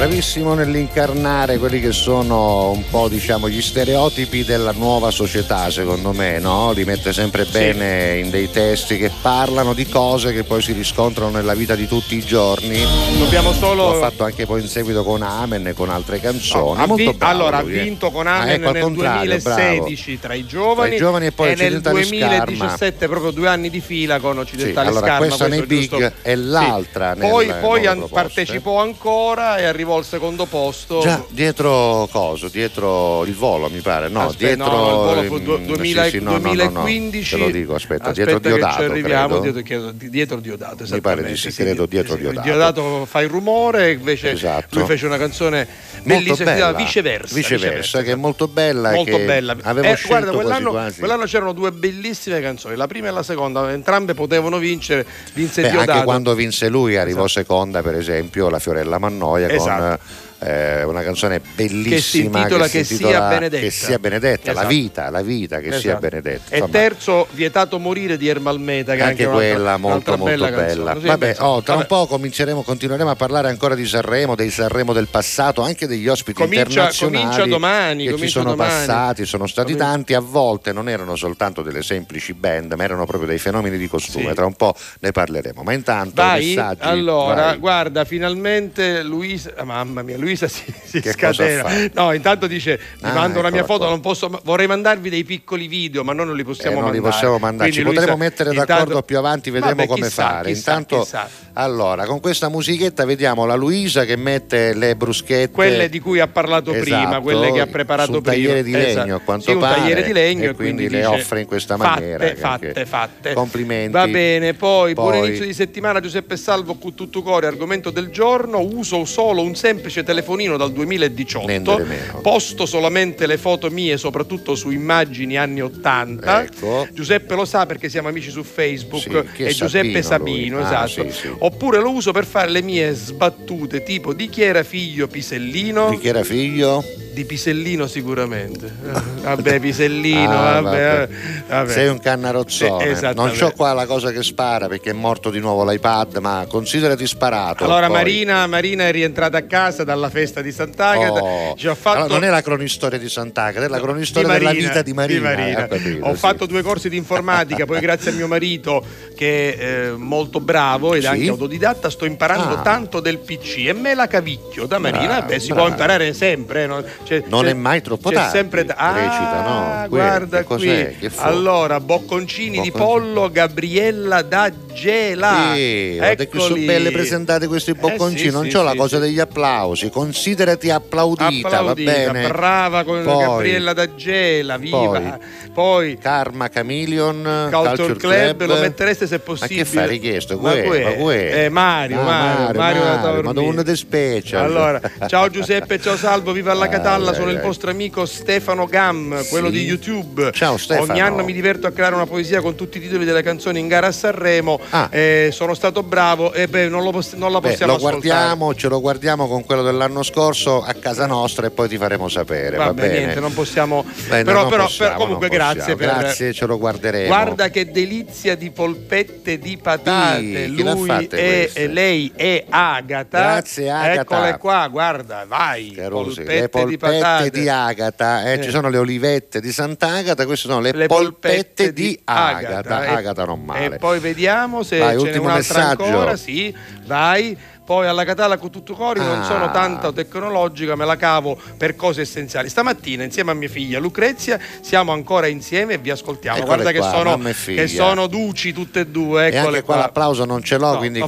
bravissimo 0.08 0.54
nell'incarnare 0.54 1.58
quelli 1.58 1.82
che 1.82 1.92
sono 1.92 2.72
un 2.72 2.82
po' 2.90 3.10
diciamo 3.10 3.50
gli 3.50 3.62
stereotipi 3.62 4.46
della 4.46 4.72
nuova 4.72 5.12
società 5.12 5.70
secondo 5.70 6.14
me 6.14 6.40
no? 6.40 6.72
li 6.72 6.86
mette 6.86 7.12
sempre 7.12 7.44
bene 7.44 8.18
in 8.20 8.30
dei 8.30 8.50
testi 8.50 8.98
che 8.98 9.12
parlano 9.22 9.74
di 9.74 9.86
cose 9.86 10.32
che 10.32 10.46
poi 10.46 10.62
si 10.62 10.72
riscontrano 10.72 11.32
nella 11.32 11.54
vita 11.56 11.76
di 11.76 11.88
tutti 11.90 12.16
i 12.16 12.22
giorni 12.24 12.82
Dobbiamo 13.18 13.52
solo- 13.52 13.92
l'ho 13.92 14.00
fatto 14.00 14.24
anche 14.24 14.46
poi 14.46 14.62
in 14.62 14.68
seguito 14.70 15.04
con 15.04 15.22
Amen 15.24 15.68
e 15.68 15.74
con 15.74 15.90
altre 15.90 16.22
canzoni 16.22 16.78
molto 16.88 16.96
vi- 16.96 17.14
bravo 17.14 17.34
allora, 17.34 17.58
ha 17.58 17.62
eh. 17.62 17.66
vinto 17.66 18.10
con 18.10 18.28
Ah, 18.28 18.38
Amen 18.40 18.54
ecco, 18.62 18.68
al 18.68 18.74
nel 18.76 18.82
contrario, 18.84 19.30
2016 19.42 20.20
tra 20.22 20.34
i 20.36 20.46
giovani, 20.46 20.88
Tra 20.88 20.96
i 20.96 21.00
giovani 21.00 21.26
e 21.26 21.32
poi 21.34 21.48
nel 21.48 21.56
Occidentali 21.58 22.04
Scarma. 22.06 22.44
2017 22.46 23.08
proprio 23.10 23.32
due 23.32 23.48
anni 23.50 23.70
di 23.70 23.82
fila 23.82 24.20
con 24.20 24.36
Sì, 24.36 24.40
Occidentali 24.40 24.88
allora 24.88 25.06
Scarma. 25.06 25.26
questa 25.26 25.48
nei 25.48 25.66
big 25.66 25.90
giusto- 25.90 26.12
e 26.22 26.36
l'altra 26.38 27.14
Sì. 27.14 27.20
Poi, 27.20 27.52
poi 27.60 27.86
an- 27.88 28.06
partecipò 28.10 28.80
ancora 28.80 29.58
e 29.58 29.66
arrivò 29.66 29.96
al 29.98 30.06
secondo 30.06 30.46
posto. 30.46 31.00
Già, 31.02 31.24
dietro 31.30 32.08
coso, 32.12 32.48
dietro 32.48 33.26
il 33.26 33.34
volo 33.36 33.70
mi 33.70 33.80
pare, 33.82 34.08
no, 34.10 34.28
Aspetta, 34.28 34.46
dietro 34.56 34.66
no, 34.76 34.90
il 34.90 34.96
volo 34.96 35.24
fu 35.24 35.40
du- 35.40 35.58
sì, 35.58 35.66
2000 35.66 36.04
sì, 36.10 36.20
no, 36.20 36.32
no, 36.32 36.38
no, 36.38 36.40
no, 36.40 36.42
2015. 36.56 37.36
te 37.36 37.42
lo 37.42 37.50
dico, 37.50 37.76
aspetta, 37.76 38.10
Aspetta 38.10 38.32
dietro 38.40 38.50
Diodato, 38.56 38.76
ci 38.84 38.90
arriviamo, 38.90 39.40
credo. 39.40 39.62
dietro, 39.62 39.92
dietro 39.94 40.40
Diodato, 40.40 40.84
Mi 40.90 41.02
pare 41.02 41.24
di 41.24 41.36
sì, 41.36 41.52
sì, 41.52 41.64
credo 41.64 41.84
di- 41.84 41.90
dietro 41.90 42.14
sì, 42.16 42.20
Diodato. 42.22 42.42
Diodato 42.48 43.06
fa 43.06 43.22
il 43.22 43.30
rumore, 43.30 43.92
invece 43.92 44.32
Esatto. 44.32 44.78
lui 44.78 44.88
fece 44.88 45.06
una 45.06 45.18
canzone 45.18 45.68
Molto 46.04 46.36
bella, 46.44 46.74
viceversa. 46.74 47.36
viceversa, 47.36 48.02
che 48.02 48.12
è 48.12 48.16
molto 48.16 48.48
bella. 48.48 48.92
Molto 48.92 49.18
bella. 49.18 49.56
Avevo 49.64 49.88
Eh, 49.88 49.96
scelto 49.96 50.08
guarda, 50.08 50.32
quell'anno, 50.32 50.70
quasi. 50.72 51.00
quell'anno 51.00 51.24
c'erano 51.26 51.52
due 51.54 51.72
bellissime 51.72 52.40
canzoni, 52.42 52.76
la 52.76 52.88
prima 52.88 53.08
e 53.08 53.12
la 53.12 53.24
seconda, 53.24 53.72
entrambe 53.72 54.14
potevano 54.14 54.58
vincere, 54.58 55.06
vinse 55.34 55.62
Beh, 55.64 55.70
Diodato. 55.70 55.92
anche 55.92 56.04
quando 56.06 56.34
vinse 56.36 56.70
lui 56.70 56.96
arrivò 56.98 57.28
seconda, 57.28 57.82
per 57.82 57.96
esempio, 57.96 58.50
la 58.50 58.60
Fiorella 58.60 58.98
Mannoia 59.00 59.50
Esatto. 59.50 59.77
Con 59.78 60.27
eh, 60.40 60.84
una 60.84 61.02
canzone 61.04 61.42
bellissima 61.56 62.40
intitola 62.40 62.68
Che 62.68 62.84
sia 62.84 62.96
intitola 62.98 63.28
benedetta. 63.30 63.64
Che 63.64 63.72
sia 63.72 64.00
benedetta, 64.00 64.46
la 64.54 64.60
Esatto. 64.60 64.68
vita, 64.74 65.10
la 65.10 65.22
vita 65.22 65.58
che 65.60 65.70
sia 65.72 65.78
Esatto. 65.78 66.00
benedetta. 66.00 66.56
E 66.56 66.64
terzo, 66.70 67.28
Vietato 67.32 67.80
morire 67.80 68.18
di 68.18 68.28
Ermalmeta, 68.28 68.94
che 68.94 69.00
è 69.00 69.02
anche 69.04 69.24
anche 69.26 69.36
quella 69.36 69.78
molto 69.78 70.16
molto 70.18 70.26
bella. 70.46 70.50
bella. 70.52 70.94
Vabbè, 70.94 71.36
oh, 71.40 71.62
tra 71.62 71.74
vabbè. 71.76 71.82
un 71.82 71.86
po' 71.88 72.06
cominceremo, 72.08 72.62
continueremo 72.62 73.10
a 73.10 73.16
parlare 73.16 73.50
ancora 73.50 73.76
di 73.76 73.86
Sanremo, 73.86 74.36
dei 74.36 74.50
Sanremo 74.50 74.94
del 74.94 75.08
passato, 75.08 75.62
anche 75.62 75.88
degli 75.88 76.08
ospiti 76.08 76.40
Comincia- 76.42 76.66
internazionali 76.68 77.18
comincia 77.24 77.46
domani, 77.46 78.08
che 78.08 78.18
ci 78.18 78.28
sono 78.28 78.52
domani. 78.52 78.70
passati, 78.86 79.26
sono 79.26 79.48
stati 79.48 79.72
Comincia- 79.74 79.92
tanti, 79.92 80.14
a 80.14 80.20
volte 80.20 80.72
non 80.72 80.88
erano 80.90 81.16
soltanto 81.16 81.62
delle 81.62 81.82
semplici 81.84 82.34
band, 82.34 82.74
ma 82.74 82.84
erano 82.84 83.06
proprio 83.06 83.28
dei 83.28 83.40
fenomeni 83.40 83.78
di 83.78 83.88
costume. 83.88 84.30
Sì. 84.30 84.36
Tra 84.36 84.46
un 84.46 84.54
po' 84.54 84.76
ne 85.00 85.12
parleremo. 85.12 85.64
Ma 85.64 85.74
intanto 85.74 86.22
Vai, 86.22 86.46
messaggi. 86.48 86.82
allora, 86.84 87.36
vai. 87.46 87.58
guarda, 87.58 88.06
finalmente 88.06 89.02
Luisa, 89.04 89.52
mamma 89.64 90.02
mia, 90.04 90.16
Luisa 90.18 90.26
si, 90.36 90.48
si 90.84 91.02
cosa 91.02 91.12
scatena. 91.14 91.90
No, 91.94 92.12
intanto 92.14 92.48
dice, 92.48 92.80
mi 93.02 93.10
Ah, 93.10 93.14
mando 93.14 93.40
una 93.40 93.50
mia 93.50 93.62
eccola 93.62 93.74
foto, 93.74 93.84
qua. 93.86 93.90
non 93.90 94.00
posso, 94.02 94.42
vorrei 94.44 94.68
mandarvi 94.68 95.10
dei 95.10 95.24
piccoli 95.24 95.68
video, 95.68 96.04
ma 96.04 96.14
noi 96.14 96.26
non 96.26 96.36
li 96.36 96.44
possiamo 96.44 96.78
Eh, 96.78 96.82
non 96.82 96.92
li 96.92 96.96
mandare. 97.00 97.14
possiamo 97.14 97.38
mandare, 97.40 97.72
ci 97.72 97.82
Quindi, 97.82 97.96
potremo 98.00 98.18
Luisa, 98.18 98.30
mettere 98.30 98.50
intanto- 98.52 98.74
d'accordo 98.74 99.02
più 99.04 99.18
avanti, 99.18 99.50
vedremo 99.50 99.76
Vabbè, 99.76 99.88
come 99.88 100.08
chissà, 100.08 100.22
fare. 100.24 100.52
chissà, 100.52 100.72
Intanto, 100.72 101.00
chissà. 101.02 101.30
allora, 101.54 102.06
con 102.06 102.20
questa 102.20 102.50
musichetta 102.50 103.06
vediamo 103.06 103.46
la 103.46 103.56
Luisa 103.56 104.06
che 104.06 104.16
mette 104.16 104.74
le 104.74 104.96
bruschette. 104.96 105.52
Quelle 105.52 105.90
di 105.90 106.00
cui 106.00 106.20
ha 106.20 106.28
parlato 106.28 106.72
prima, 106.72 107.02
Esatto, 107.04 107.22
quelle 107.22 107.52
che 107.52 107.60
ha 107.62 107.68
preparato 107.68 108.12
su 108.12 108.18
un 108.18 108.22
prima. 108.24 108.36
tagliere 108.36 108.64
di 108.64 108.72
legno, 108.72 108.88
Esatto. 108.88 109.14
a 109.16 109.20
quanto 109.20 109.46
Sì, 109.46 109.52
un 109.52 109.60
pare, 109.60 109.76
tagliere 109.80 110.04
di 110.04 110.14
legno 110.14 110.44
e 110.44 110.48
e 110.50 110.54
quindi 110.54 110.90
le 110.90 111.06
offre 111.06 111.42
in 111.42 111.48
questa 111.48 111.78
maniera, 111.78 112.26
Fatte, 112.36 112.68
che 112.68 112.86
fatte, 112.86 112.86
fatte. 112.86 113.34
Complimenti. 113.34 113.92
Va 113.92 114.08
bene, 114.08 114.54
poi, 114.54 114.94
buon 114.94 115.12
Poi- 115.14 115.28
inizio 115.28 115.46
di 115.46 115.54
settimana 115.54 116.00
Giuseppe 116.00 116.36
Salvo 116.38 116.76
con 116.76 116.94
tutto 116.96 117.22
cuore, 117.22 117.48
argomento 117.48 117.90
del 117.90 118.10
giorno, 118.10 118.60
uso 118.60 119.06
solo 119.06 119.42
un 119.42 119.56
semplice 119.56 120.04
telefonino 120.18 120.58
dal 120.58 120.72
2018. 120.72 121.46
Nendere 121.46 121.84
meno. 121.84 122.22
Posto 122.22 122.66
solamente 122.66 123.28
le 123.28 123.38
foto 123.38 123.70
mie, 123.70 123.98
soprattutto 123.98 124.56
su 124.56 124.72
immagini 124.72 125.38
anni 125.38 125.62
80. 125.62 126.44
Ecco. 126.44 126.88
Giuseppe 126.92 127.36
lo 127.36 127.46
sa 127.46 127.66
perché 127.66 127.90
siamo 127.90 128.08
amici 128.08 128.32
su 128.32 128.44
Facebook. 128.44 129.26
Sì, 129.36 129.44
è 129.44 129.48
è 129.48 129.52
Giuseppe 129.52 130.02
Sabino, 130.02 130.62
Sabino? 130.62 130.80
Ah, 130.80 130.86
esatto. 130.86 131.12
sì, 131.12 131.20
sì. 131.20 131.36
Oppure 131.38 131.80
lo 131.80 131.92
uso 131.92 132.12
per 132.12 132.26
fare 132.26 132.50
le 132.50 132.62
mie 132.62 132.94
sbattute, 132.94 133.84
tipo 133.84 134.14
di 134.14 134.28
chi 134.30 134.42
era 134.42 134.64
figlio 134.64 135.08
Pisellino? 135.08 135.90
Di 135.90 136.00
chi 136.00 136.08
era 136.08 136.24
figlio? 136.24 136.84
Di 137.18 137.26
Pisellino 137.26 137.88
sicuramente. 137.88 138.68
Eh, 138.68 139.22
Vabbè, 139.24 139.60
Pisellino, 139.60 140.40
Ah, 140.40 140.62
vabbè, 140.62 141.10
vabbè. 141.48 141.72
Sei 141.72 141.88
un 141.88 141.98
cannarozzone. 142.00 142.96
Sì, 142.96 143.10
non 143.16 143.32
c'ho 143.32 143.52
qua 143.56 143.74
la 143.74 143.88
cosa 143.88 144.12
che 144.12 144.22
spara 144.22 144.68
perché 144.68 144.92
è 144.92 144.94
morto 144.94 145.32
di 145.32 145.40
nuovo 145.40 145.66
l'iPad, 145.68 146.18
ma 146.18 146.46
considerati 146.48 147.08
sparato. 147.08 147.64
Allora. 147.64 147.90
Marina, 147.90 148.46
Marina 148.46 148.86
è 148.86 148.92
rientrata 148.92 149.38
a 149.40 149.42
casa 149.42 149.84
dalla 149.84 150.12
festa 150.12 150.42
di 150.44 150.52
Sant'Agata. 150.52 151.24
Oh. 151.24 151.56
Ci 151.58 151.68
ho 151.68 151.74
fatto... 151.74 151.98
Allora, 151.98 152.14
non 152.14 152.24
è 152.24 152.30
la 152.30 152.44
cronistoria 152.44 153.00
di 153.00 153.10
Sant'Agata, 153.10 153.66
è 153.66 153.68
la 153.70 153.80
cronistoria 153.80 154.28
Di 154.30 154.34
della 154.38 154.50
Marina, 154.52 154.68
vita 154.68 154.82
di 154.84 154.94
Marina. 154.94 155.18
di 155.34 155.36
Marina. 155.42 155.66
eh, 155.66 155.68
capito, 155.70 156.06
Ho 156.06 156.14
sì. 156.14 156.20
fatto 156.20 156.46
due 156.46 156.62
corsi 156.62 156.88
di 156.88 156.98
informatica, 156.98 157.66
poi 157.66 157.80
grazie 157.80 158.12
a 158.12 158.14
mio 158.14 158.28
marito 158.28 158.86
che 159.16 159.56
è 159.58 159.64
eh, 159.88 159.92
molto 159.98 160.40
bravo 160.40 160.94
ed 160.94 161.02
Sì? 161.02 161.08
anche 161.08 161.30
autodidatta 161.30 161.90
sto 161.90 162.06
imparando 162.06 162.58
Ah. 162.58 162.62
tanto 162.62 163.00
del 163.00 163.18
PC 163.18 163.66
e 163.66 163.74
me 163.74 163.96
la 163.96 164.06
cavicchio 164.06 164.68
da 164.68 164.78
Marina. 164.78 165.06
Bravo, 165.16 165.26
Beh, 165.26 165.40
si 165.40 165.48
bravo. 165.48 165.62
può 165.64 165.72
imparare 165.72 166.14
sempre. 166.14 166.64
eh, 166.64 166.68
no? 166.68 166.84
C'è- 167.08 167.24
Non 167.28 167.44
c'è- 167.46 167.52
è 167.52 167.54
mai 167.54 167.82
troppo 167.82 168.10
c'è 168.10 168.16
tardi. 168.16 168.32
sempre 168.38 168.66
da- 168.66 168.74
Ah, 168.76 168.94
Recita, 168.94 169.42
no? 169.42 169.88
Quello, 169.88 170.04
guarda 170.06 170.44
qui. 170.44 171.10
Allora, 171.18 171.80
bocconcini 171.80 172.60
di 172.62 172.70
Bocconcini. 172.70 173.12
pollo, 173.14 173.30
Gabriella 173.32 174.22
da 174.24 174.52
Gela. 174.74 175.54
Sì, 175.54 175.96
guarda 175.98 176.26
che 176.26 176.40
sono 176.40 176.56
belle 176.66 176.92
presentate 176.92 177.48
questi 177.48 177.74
bocconcini. 177.74 178.28
Eh, 178.28 178.30
sì, 178.30 178.32
non 178.32 178.44
sì, 178.44 178.52
c'ho 178.52 178.62
la 178.64 178.72
sì, 178.72 178.78
cosa 178.78 178.96
sì. 178.98 179.02
degli 179.04 179.20
applausi. 179.20 179.90
Considerati 179.90 180.70
applaudita, 180.70 181.48
Applaudita, 181.48 181.62
va 182.04 182.12
bene? 182.12 182.28
brava 182.28 182.84
con 182.84 183.02
Poi- 183.04 183.18
Gabriella 183.26 183.74
da 183.74 183.96
Gela, 183.96 184.58
viva. 184.58 185.18
Poi, 185.54 185.98
Karma 185.98 186.50
Chameleon, 186.50 187.50
Culture 187.52 187.96
Club, 187.96 188.46
lo 188.46 188.58
mettereste 188.60 189.08
se 189.08 189.20
possibile. 189.20 189.60
Ma 189.64 189.64
che 189.64 189.70
fai 189.78 189.88
richiesto? 189.88 190.38
Ma 190.38 190.52
quê? 190.52 190.84
ma 190.84 190.92
guè? 190.92 191.46
Eh, 191.46 191.50
Mario, 191.50 192.00
Ah, 192.02 192.04
Mario, 192.04 192.38
Mario 192.60 192.60
Mario, 192.60 192.84
ma 192.84 193.34
dormire. 193.34 193.52
dove 193.52 193.64
te 193.64 193.76
special? 193.76 194.44
Allora, 194.44 194.82
ciao 195.08 195.30
Giuseppe, 195.30 195.80
ciao 195.80 195.96
Salvo, 195.98 196.32
viva 196.34 196.52
alla 196.52 196.66
Ah, 196.66 196.70
Dai, 197.06 197.16
sono 197.16 197.32
il 197.32 197.40
vostro 197.40 197.70
amico 197.70 198.06
Stefano 198.06 198.66
Gam, 198.66 199.24
quello 199.30 199.48
Sì. 199.48 199.54
di 199.54 199.64
YouTube. 199.64 200.32
Ciao, 200.34 200.58
Stefano. 200.58 200.92
Ogni 200.92 201.02
anno 201.02 201.24
mi 201.24 201.34
diverto 201.34 201.68
a 201.68 201.72
creare 201.72 201.96
una 201.96 202.06
poesia 202.06 202.42
con 202.42 202.56
tutti 202.56 202.78
i 202.78 202.82
titoli 202.82 203.06
delle 203.06 203.22
canzoni 203.24 203.60
in 203.60 203.68
gara 203.68 203.88
a 203.88 203.92
Sanremo. 203.92 204.60
Eh, 204.90 205.30
sono 205.32 205.54
stato 205.54 205.84
bravo 205.84 206.34
e 206.34 206.48
beh, 206.48 206.68
non, 206.70 206.84
lo 206.84 206.92
poss- 206.92 207.14
non 207.14 207.32
la 207.32 207.38
Ah. 207.38 207.42
Beh, 207.42 207.50
possiamo 207.50 207.72
lo 207.74 207.78
ascoltare. 207.78 208.08
guardiamo, 208.08 208.56
ce 208.56 208.68
lo 208.68 208.82
guardiamo 208.82 209.28
con 209.28 209.44
quello 209.46 209.62
dell'anno 209.62 210.02
scorso 210.04 210.64
a 210.64 210.74
casa 210.74 211.06
nostra 211.06 211.48
e 211.48 211.52
poi 211.52 211.68
ti 211.70 211.78
faremo 211.78 212.08
sapere. 212.10 212.58
va 212.58 212.66
Vabbè, 212.66 212.82
bene? 212.82 212.98
niente, 213.00 213.20
non 213.20 213.34
possiamo. 213.34 213.84
Beh, 214.10 214.24
però, 214.24 214.42
non 214.42 214.50
però- 214.50 214.64
possiamo, 214.64 214.92
però 214.94 215.04
comunque 215.04 215.30
grazie 215.30 215.76
per. 215.76 215.88
Grazie, 215.88 216.34
ce 216.34 216.46
lo 216.46 216.58
guarderemo. 216.58 217.08
Guarda 217.08 217.50
che 217.50 217.70
delizia 217.72 218.36
di 218.36 218.50
polpette 218.52 219.38
di 219.40 219.58
patate. 219.58 220.46
Sì, 220.48 220.62
Lui 220.62 221.08
e 221.10 221.68
lei 221.68 222.12
è 222.16 222.46
Agata. 222.50 223.20
Grazie, 223.20 223.70
Agata. 223.70 224.02
Eccole 224.02 224.38
qua, 224.38 224.68
guarda, 224.70 225.26
vai. 225.28 225.72
Carusi, 225.76 226.16
polpette, 226.22 226.34
le 226.42 226.50
polpette 226.50 226.70
di 226.70 226.78
patate. 226.78 226.87
Di 227.30 227.50
Agata, 227.50 228.24
eh, 228.24 228.34
Eh. 228.34 228.44
ci 228.44 228.50
sono 228.50 228.70
le 228.70 228.78
olivette 228.78 229.40
di 229.40 229.52
Sant'Agata, 229.52 230.26
queste 230.26 230.48
sono 230.48 230.60
le, 230.60 230.72
Le 230.72 230.88
polpette, 230.88 231.74
di 231.74 232.00
Agata. 232.04 232.48
Agata. 232.58 232.86
E- 232.86 232.88
Agata 232.94 233.26
non 233.26 233.44
male. 233.44 233.76
E 233.76 233.78
poi 233.78 234.00
vediamo 234.00 234.64
se 234.64 234.78
Vai, 234.80 234.96
ultimo 234.96 235.26
un'altra 235.26 235.58
messaggio. 235.60 235.84
ancora. 235.84 236.16
Sì, 236.16 236.56
vai. 236.86 237.38
Poi 237.68 237.86
alla 237.86 238.06
Catalla 238.06 238.38
con 238.38 238.50
tutto 238.50 238.76
cori 238.76 239.02
non 239.02 239.20
Ah. 239.20 239.24
sono 239.26 239.52
tanto 239.52 239.92
tecnologica, 239.92 240.78
me 240.78 240.86
la 240.86 240.96
cavo 240.96 241.38
per 241.58 241.76
cose 241.76 242.00
essenziali. 242.00 242.48
Stamattina 242.48 243.04
insieme 243.04 243.32
a 243.32 243.34
mia 243.34 243.50
figlia 243.50 243.78
Lucrezia 243.78 244.40
siamo 244.62 244.94
ancora 244.94 245.28
insieme 245.28 245.74
e 245.74 245.78
vi 245.78 245.90
ascoltiamo. 245.90 246.38
Eccole 246.38 246.62
Guarda 246.64 246.72
qua, 246.80 246.90
che, 246.90 246.98
sono, 246.98 247.28
e 247.28 247.56
che 247.56 247.68
sono 247.68 248.08
duci 248.08 248.54
tutte 248.54 248.80
e 248.80 248.88
due. 248.88 249.26
e 249.26 249.28
Eccole 249.36 249.48
anche 249.48 249.64
qua 249.64 249.74
qua. 249.74 249.84
l'applauso 249.84 250.24
non 250.24 250.42
ce 250.44 250.58
l'ho, 250.58 250.72
No, 250.72 250.78
quindi 250.78 251.00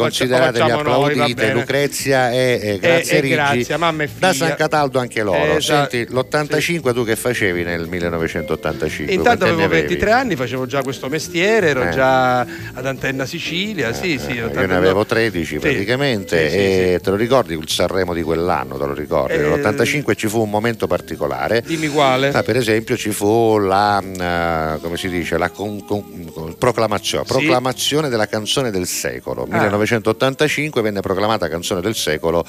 noi, 0.84 1.00
va 1.06 1.14
applaudite. 1.14 1.42
bene. 1.46 1.54
Lucrezia 1.54 2.32
e, 2.32 2.60
e 2.62 2.78
grazie 2.80 3.18
e 3.18 3.20
Rigi. 3.22 3.34
grazie, 3.36 3.78
mamma 3.78 4.04
e 4.04 4.08
figlia. 4.08 4.28
Da 4.28 4.34
San 4.34 4.56
Cataldo 4.58 5.00
anche 5.00 5.24
loro. 5.24 5.56
Esatto. 5.56 5.90
Senti, 5.92 6.14
l'85 6.14 6.94
tu 6.94 7.06
che 7.06 7.16
facevi 7.16 7.64
nel 7.64 7.88
1985? 7.88 9.14
Intanto 9.14 9.46
avevo 9.46 9.60
anni 9.60 9.66
avevi? 9.66 9.88
23 9.88 10.12
anni, 10.12 10.36
facevo 10.36 10.66
già 10.66 10.82
questo 10.84 11.08
mestiere, 11.08 11.70
ero 11.70 11.84
Eh. 11.84 11.92
già 11.92 12.40
ad 12.42 12.86
Antenna 12.86 13.26
Sicilia, 13.26 13.94
sì, 13.94 14.20
sì. 14.20 14.34
Io 14.34 14.50
ne 14.54 14.76
avevo 14.76 15.06
13 15.06 15.60
praticamente 15.60 16.49
Sì, 16.49 16.49
sì, 16.50 16.58
e 16.58 17.00
te 17.02 17.10
lo 17.10 17.16
ricordi 17.16 17.54
il 17.54 17.68
Sanremo 17.70 18.14
di 18.14 18.22
quell'anno, 18.22 18.78
te 18.78 18.86
lo 18.86 18.94
ricordi? 18.94 19.34
Eh, 19.34 19.38
Nell'85 19.38 20.16
ci 20.16 20.28
fu 20.28 20.42
un 20.42 20.50
momento 20.50 20.88
particolare. 20.88 21.62
Dimmi 21.66 21.88
quale. 21.88 22.30
Ah, 22.30 22.44
per 22.44 22.58
esempio 22.58 22.98
ci 22.98 23.12
fu 23.12 23.58
la, 23.58 24.02
eh, 24.02 24.80
come 24.82 24.98
si 24.98 25.10
dice, 25.10 25.38
la 25.38 25.50
con- 25.50 25.84
con- 25.86 26.56
proclamazione, 26.58 27.26
Sì. 27.26 27.32
proclamazione 27.34 28.10
della 28.10 28.28
canzone 28.28 28.72
del 28.72 28.88
secolo. 28.88 29.44
Ah. 29.50 29.56
1985 29.58 30.82
venne 30.82 31.02
proclamata 31.02 31.48
canzone 31.48 31.82
del 31.82 31.96
secolo 31.96 32.46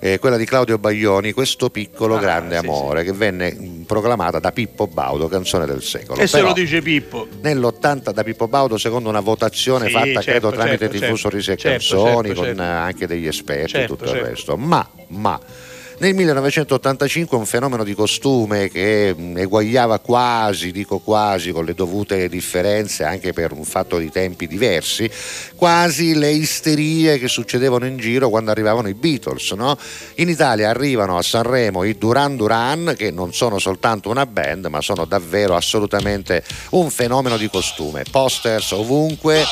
eh, 0.00 0.18
quella 0.18 0.36
di 0.36 0.44
Claudio 0.44 0.78
Baglioni, 0.78 1.32
questo 1.32 1.70
piccolo 1.70 2.18
grande 2.18 2.56
amore, 2.56 3.04
che 3.04 3.12
venne 3.12 3.52
mh, 3.52 3.84
proclamata 3.86 4.38
da 4.38 4.52
Pippo 4.52 4.86
Baudo, 4.86 5.28
canzone 5.28 5.66
del 5.66 5.82
secolo. 5.82 6.20
E 6.20 6.26
se 6.26 6.36
Però, 6.38 6.48
lo 6.48 6.54
dice 6.54 6.80
Pippo. 6.82 7.26
nell'80 7.40 8.10
da 8.12 8.22
Pippo 8.22 8.48
Baudo 8.48 8.76
secondo 8.78 9.08
una 9.08 9.20
votazione 9.20 9.86
Sì, 9.86 9.92
fatta 9.92 10.04
certo, 10.20 10.30
credo 10.30 10.50
tramite 10.50 10.78
certo, 10.78 10.92
TV 10.94 11.00
certo. 11.00 11.16
Sorrisi 11.16 11.50
e 11.52 11.56
Certo, 11.56 11.94
Canzoni 11.96 12.26
certo, 12.28 12.34
con 12.34 12.44
certo. 12.56 12.62
anche 12.62 13.06
degli 13.06 13.26
esperti 13.26 13.43
Certo, 13.66 13.76
e 13.78 13.96
tutto 13.96 14.06
certo. 14.06 14.24
il 14.24 14.30
resto 14.30 14.56
ma, 14.56 14.88
ma 15.08 15.40
nel 16.04 16.14
1985 16.14 17.38
un 17.38 17.46
fenomeno 17.46 17.82
di 17.82 17.94
costume 17.94 18.68
che 18.68 19.14
mh, 19.16 19.38
eguagliava 19.38 20.00
quasi, 20.00 20.70
dico 20.70 20.98
quasi, 20.98 21.50
con 21.50 21.64
le 21.64 21.72
dovute 21.72 22.28
differenze 22.28 23.04
anche 23.04 23.32
per 23.32 23.52
un 23.52 23.64
fatto 23.64 23.96
di 23.96 24.10
tempi 24.10 24.46
diversi, 24.46 25.10
quasi 25.56 26.14
le 26.14 26.30
isterie 26.30 27.18
che 27.18 27.28
succedevano 27.28 27.86
in 27.86 27.96
giro 27.96 28.28
quando 28.28 28.50
arrivavano 28.50 28.88
i 28.88 28.94
Beatles. 28.94 29.52
no? 29.52 29.78
In 30.16 30.28
Italia 30.28 30.68
arrivano 30.68 31.16
a 31.16 31.22
Sanremo 31.22 31.84
i 31.84 31.96
Duran 31.96 32.36
Duran, 32.36 32.94
che 32.98 33.10
non 33.10 33.32
sono 33.32 33.58
soltanto 33.58 34.10
una 34.10 34.26
band, 34.26 34.66
ma 34.66 34.82
sono 34.82 35.06
davvero 35.06 35.56
assolutamente 35.56 36.44
un 36.70 36.90
fenomeno 36.90 37.38
di 37.38 37.48
costume. 37.48 38.04
Posters 38.10 38.72
ovunque, 38.72 39.42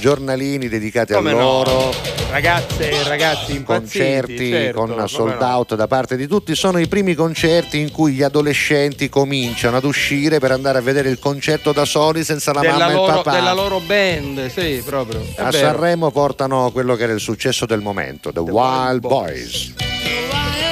giornalini 0.00 0.66
dedicati 0.68 1.12
Come 1.12 1.30
a 1.30 1.34
no? 1.34 1.40
loro 1.40 2.12
Ragazze 2.32 2.88
e 2.88 3.02
ragazzi 3.02 3.54
impazziti, 3.56 3.98
concerti 3.98 4.50
certo, 4.50 4.86
con 4.86 5.06
sold 5.06 5.36
no. 5.38 5.46
out 5.46 5.74
da 5.74 5.86
parte 5.92 6.16
di 6.16 6.26
tutti 6.26 6.54
sono 6.54 6.78
i 6.78 6.88
primi 6.88 7.14
concerti 7.14 7.78
in 7.78 7.90
cui 7.90 8.14
gli 8.14 8.22
adolescenti 8.22 9.10
cominciano 9.10 9.76
ad 9.76 9.84
uscire 9.84 10.38
per 10.38 10.50
andare 10.50 10.78
a 10.78 10.80
vedere 10.80 11.10
il 11.10 11.18
concerto 11.18 11.72
da 11.72 11.84
soli 11.84 12.24
senza 12.24 12.50
la 12.54 12.60
della, 12.60 12.78
mamma 12.78 12.92
e 12.92 12.94
il 12.94 13.12
papà. 13.16 13.32
della 13.32 13.52
loro 13.52 13.78
band, 13.78 14.46
sì, 14.46 14.82
proprio. 14.82 15.20
È 15.20 15.42
a 15.42 15.50
vero. 15.50 15.66
Sanremo 15.66 16.10
portano 16.10 16.70
quello 16.70 16.94
che 16.94 17.02
era 17.02 17.12
il 17.12 17.20
successo 17.20 17.66
del 17.66 17.82
momento, 17.82 18.32
The, 18.32 18.40
Wild, 18.40 19.00
Boys. 19.00 19.74
Wild 19.76 19.76
boys 19.76 20.71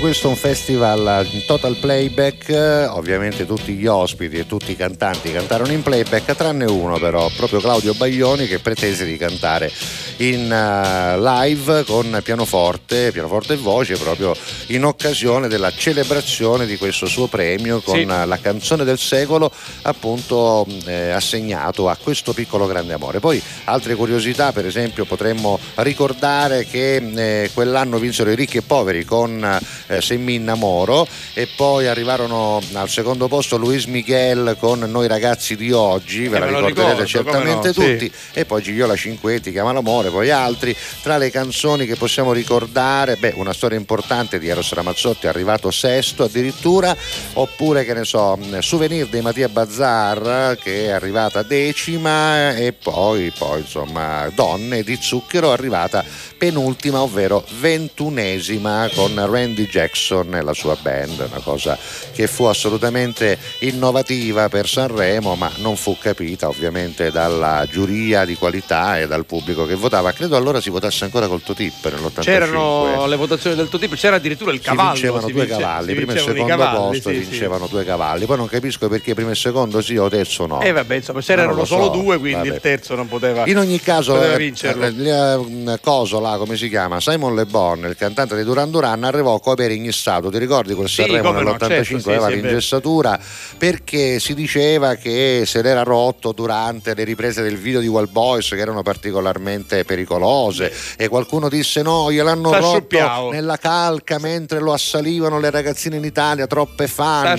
questo 0.00 0.28
un 0.28 0.36
festival 0.36 1.28
in 1.30 1.44
total 1.44 1.76
playback, 1.76 2.48
eh, 2.48 2.86
ovviamente 2.86 3.44
tutti 3.44 3.74
gli 3.74 3.86
ospiti 3.86 4.38
e 4.38 4.46
tutti 4.46 4.72
i 4.72 4.76
cantanti 4.76 5.30
cantarono 5.30 5.72
in 5.72 5.82
playback, 5.82 6.34
tranne 6.34 6.64
uno 6.64 6.98
però, 6.98 7.28
proprio 7.36 7.60
Claudio 7.60 7.92
Baglioni 7.92 8.46
che 8.46 8.60
pretese 8.60 9.04
di 9.04 9.18
cantare 9.18 9.70
in 10.18 10.50
eh, 10.50 11.18
live 11.18 11.84
con 11.84 12.18
pianoforte, 12.24 13.12
pianoforte 13.12 13.52
e 13.52 13.56
voce 13.56 13.96
proprio 13.96 14.34
in 14.68 14.84
occasione 14.84 15.48
della 15.48 15.70
celebrazione 15.70 16.64
di 16.64 16.78
questo 16.78 17.04
suo 17.06 17.26
premio 17.26 17.80
con 17.80 17.96
Sì. 17.96 18.00
eh, 18.02 18.24
la 18.24 18.38
canzone 18.38 18.84
del 18.84 18.98
secolo 18.98 19.52
appunto 19.82 20.66
eh, 20.86 21.10
assegnato 21.10 21.90
a 21.90 21.96
questo 22.02 22.32
piccolo 22.32 22.66
grande 22.66 22.94
amore. 22.94 23.20
Poi 23.20 23.40
altre 23.64 23.94
curiosità, 23.94 24.52
per 24.52 24.64
esempio 24.64 25.04
potremmo 25.04 25.58
ricordare 25.76 26.64
che 26.64 26.96
eh, 26.96 27.50
quell'anno 27.52 27.98
vinsero 27.98 28.30
i 28.30 28.34
ricchi 28.34 28.56
e 28.56 28.62
poveri 28.62 29.04
con 29.04 29.58
eh, 29.90 30.00
Se 30.00 30.16
mi 30.16 30.34
innamoro 30.34 31.06
e 31.34 31.48
poi 31.54 31.86
arrivarono 31.88 32.60
al 32.74 32.88
secondo 32.88 33.28
posto 33.28 33.56
Luis 33.56 33.86
Miguel 33.86 34.56
con 34.58 34.78
Noi 34.80 35.08
ragazzi 35.08 35.56
di 35.56 35.72
oggi, 35.72 36.28
ve 36.28 36.36
Eh, 36.36 36.40
la 36.40 36.46
ricorderete 36.46 36.80
ricordo, 36.80 37.06
certamente 37.06 37.66
no, 37.68 37.72
sì. 37.72 37.80
tutti 37.80 38.12
e 38.32 38.44
poi 38.44 38.62
Gigliola 38.62 38.94
Cinquetti 38.94 39.50
chiama 39.50 39.72
l'amore, 39.72 40.10
poi 40.10 40.30
altri. 40.30 40.74
Tra 41.02 41.16
le 41.16 41.30
canzoni 41.30 41.86
che 41.86 41.96
possiamo 41.96 42.32
ricordare, 42.32 43.16
beh, 43.16 43.34
una 43.36 43.52
storia 43.52 43.76
importante 43.76 44.38
di 44.38 44.48
Eros 44.48 44.72
Ramazzotti, 44.72 45.26
arrivato 45.26 45.70
sesto 45.70 46.24
addirittura, 46.24 46.96
oppure 47.34 47.84
che 47.84 47.94
ne 47.94 48.04
so, 48.04 48.38
Souvenir 48.60 49.08
dei 49.08 49.22
Mattia 49.22 49.48
Bazzar 49.48 50.56
che 50.62 50.86
è 50.86 50.90
arrivata 50.90 51.42
decima 51.42 52.54
e 52.56 52.72
poi, 52.72 53.32
poi 53.36 53.60
insomma 53.60 54.30
Donne 54.34 54.82
di 54.82 54.96
Zucchero 55.00 55.50
arrivata 55.50 56.04
penultima, 56.38 57.02
ovvero 57.02 57.44
ventunesima 57.58 58.88
con 58.94 59.14
Randy 59.14 59.64
Jackson 59.64 59.79
e 59.84 60.42
la 60.42 60.52
sua 60.52 60.76
band, 60.80 61.26
una 61.30 61.40
cosa 61.42 61.78
che 62.12 62.26
fu 62.26 62.44
assolutamente 62.44 63.38
innovativa 63.60 64.48
per 64.48 64.68
Sanremo, 64.68 65.34
ma 65.36 65.50
non 65.56 65.76
fu 65.76 65.96
capita 65.98 66.48
ovviamente 66.48 67.10
dalla 67.10 67.66
giuria 67.70 68.24
di 68.24 68.34
qualità 68.34 68.98
e 68.98 69.06
dal 69.06 69.24
pubblico 69.24 69.66
che 69.66 69.74
votava. 69.74 70.12
Credo 70.12 70.36
allora 70.36 70.60
si 70.60 70.70
votasse 70.70 71.04
ancora 71.04 71.26
col 71.28 71.42
Totip 71.42 71.84
nell'85. 71.84 72.20
C'erano 72.20 73.06
le 73.06 73.16
votazioni 73.16 73.56
del 73.56 73.68
tuo 73.68 73.78
tipo, 73.78 73.94
c'era 73.94 74.16
addirittura 74.16 74.50
il 74.52 74.58
si 74.58 74.64
cavallo. 74.64 74.92
vincevano 74.92 75.26
si 75.26 75.32
due 75.32 75.44
vince- 75.44 75.60
cavalli, 75.60 75.88
si 75.88 75.94
primo 75.94 76.12
e 76.12 76.18
secondo 76.18 76.46
cavalli, 76.46 76.76
posto 77.00 77.08
sì, 77.10 77.14
sì. 77.16 77.28
vincevano 77.30 77.66
due 77.66 77.84
cavalli. 77.84 78.26
Poi 78.26 78.36
non 78.36 78.46
capisco 78.48 78.88
perché 78.88 79.14
primo 79.14 79.30
e 79.30 79.34
secondo 79.34 79.80
sì 79.80 79.96
o 79.96 80.08
terzo 80.08 80.46
no. 80.46 80.60
E 80.60 80.72
vabbè, 80.72 80.94
insomma, 80.96 81.18
Ma 81.18 81.24
c'erano 81.24 81.54
lo 81.54 81.64
solo 81.64 81.84
so, 81.84 81.90
due, 81.90 82.18
quindi 82.18 82.48
vabbè. 82.48 82.54
il 82.54 82.60
terzo 82.60 82.94
non 82.94 83.08
poteva. 83.08 83.46
In 83.46 83.58
ogni 83.58 83.80
caso, 83.80 84.22
eh, 84.22 84.36
vincerlo. 84.36 84.84
eh, 84.84 85.72
eh, 85.72 85.78
coso 85.80 86.20
là, 86.20 86.36
come 86.36 86.56
si 86.56 86.68
chiama? 86.68 87.00
Simon 87.00 87.34
Le 87.34 87.44
Bon, 87.46 87.84
il 87.84 87.96
cantante 87.96 88.36
di 88.36 88.44
Duran 88.44 88.70
Duran, 88.70 89.04
arrivò 89.04 89.34
a 89.34 89.40
copiare 89.70 89.74
ingessato. 89.74 90.30
Ti 90.30 90.38
ricordi 90.38 90.74
quel 90.74 90.88
Sì, 90.88 91.02
Sanremo 91.02 91.32
come 91.32 91.42
no, 91.42 91.50
nell'85 91.50 91.68
certo, 91.68 91.98
sì, 91.98 92.08
aveva 92.08 92.26
sì, 92.28 92.34
l'ingessatura 92.34 93.20
perché 93.56 94.18
si 94.18 94.34
diceva 94.34 94.94
che 94.94 95.42
se 95.46 95.62
l'era 95.62 95.82
rotto 95.82 96.32
durante 96.32 96.94
le 96.94 97.04
riprese 97.04 97.42
del 97.42 97.56
video 97.56 97.80
di 97.80 97.86
Wild 97.86 98.10
Boys 98.10 98.48
che 98.48 98.58
erano 98.58 98.82
particolarmente 98.82 99.84
pericolose 99.84 100.72
e 100.96 101.08
qualcuno 101.08 101.48
disse 101.48 101.82
no, 101.82 102.10
gliel'hanno 102.10 102.58
rotto 102.58 103.30
nella 103.30 103.56
calca 103.56 104.18
mentre 104.18 104.60
lo 104.60 104.72
assalivano 104.72 105.38
le 105.38 105.50
ragazzine 105.50 105.96
in 105.96 106.04
Italia, 106.04 106.46
troppe 106.46 106.86
fan. 106.86 107.38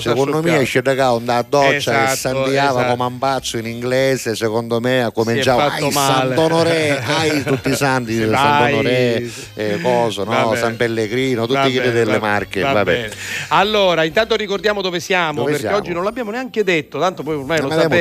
Secondo 0.00 0.42
me 0.42 0.60
esce 0.60 0.82
da 0.82 0.94
qua 0.94 1.14
onda 1.14 1.36
a 1.36 1.44
doccia 1.48 2.12
Esatto, 2.12 2.16
sandiava 2.16 2.80
esatto. 2.80 2.96
come 2.96 3.08
un 3.08 3.18
pazzo 3.18 3.58
in 3.58 3.66
inglese, 3.66 4.34
secondo 4.34 4.80
me 4.80 5.10
cominciava 5.14 5.72
ai 5.72 5.90
male." 5.90 6.34
Sant'Onore, 6.34 7.02
ai 7.04 7.42
tutti 7.42 7.70
i 7.70 7.76
santi. 7.76 8.16
Sant'Onore, 8.32 9.30
eh, 9.54 9.80
coso, 9.80 10.24
no? 10.24 10.54
San. 10.54 10.76
Pellegrino, 10.82 11.46
tutti 11.46 11.61
bene, 11.70 11.90
delle 11.92 12.18
va- 12.18 12.26
Marche, 12.26 12.60
va 12.60 12.72
vabbè. 12.72 12.92
bene. 12.92 13.10
Allora, 13.48 14.04
intanto 14.04 14.34
ricordiamo 14.36 14.80
dove 14.82 15.00
siamo, 15.00 15.40
Dove 15.40 15.50
perché 15.52 15.66
siamo? 15.66 15.76
oggi 15.78 15.92
non 15.92 16.04
l'abbiamo 16.04 16.30
neanche 16.30 16.64
detto, 16.64 16.98
tanto 16.98 17.22
poi 17.22 17.36
ormai 17.36 17.60
lo 17.60 17.68
ma 17.68 17.74
abbiamo 17.82 17.94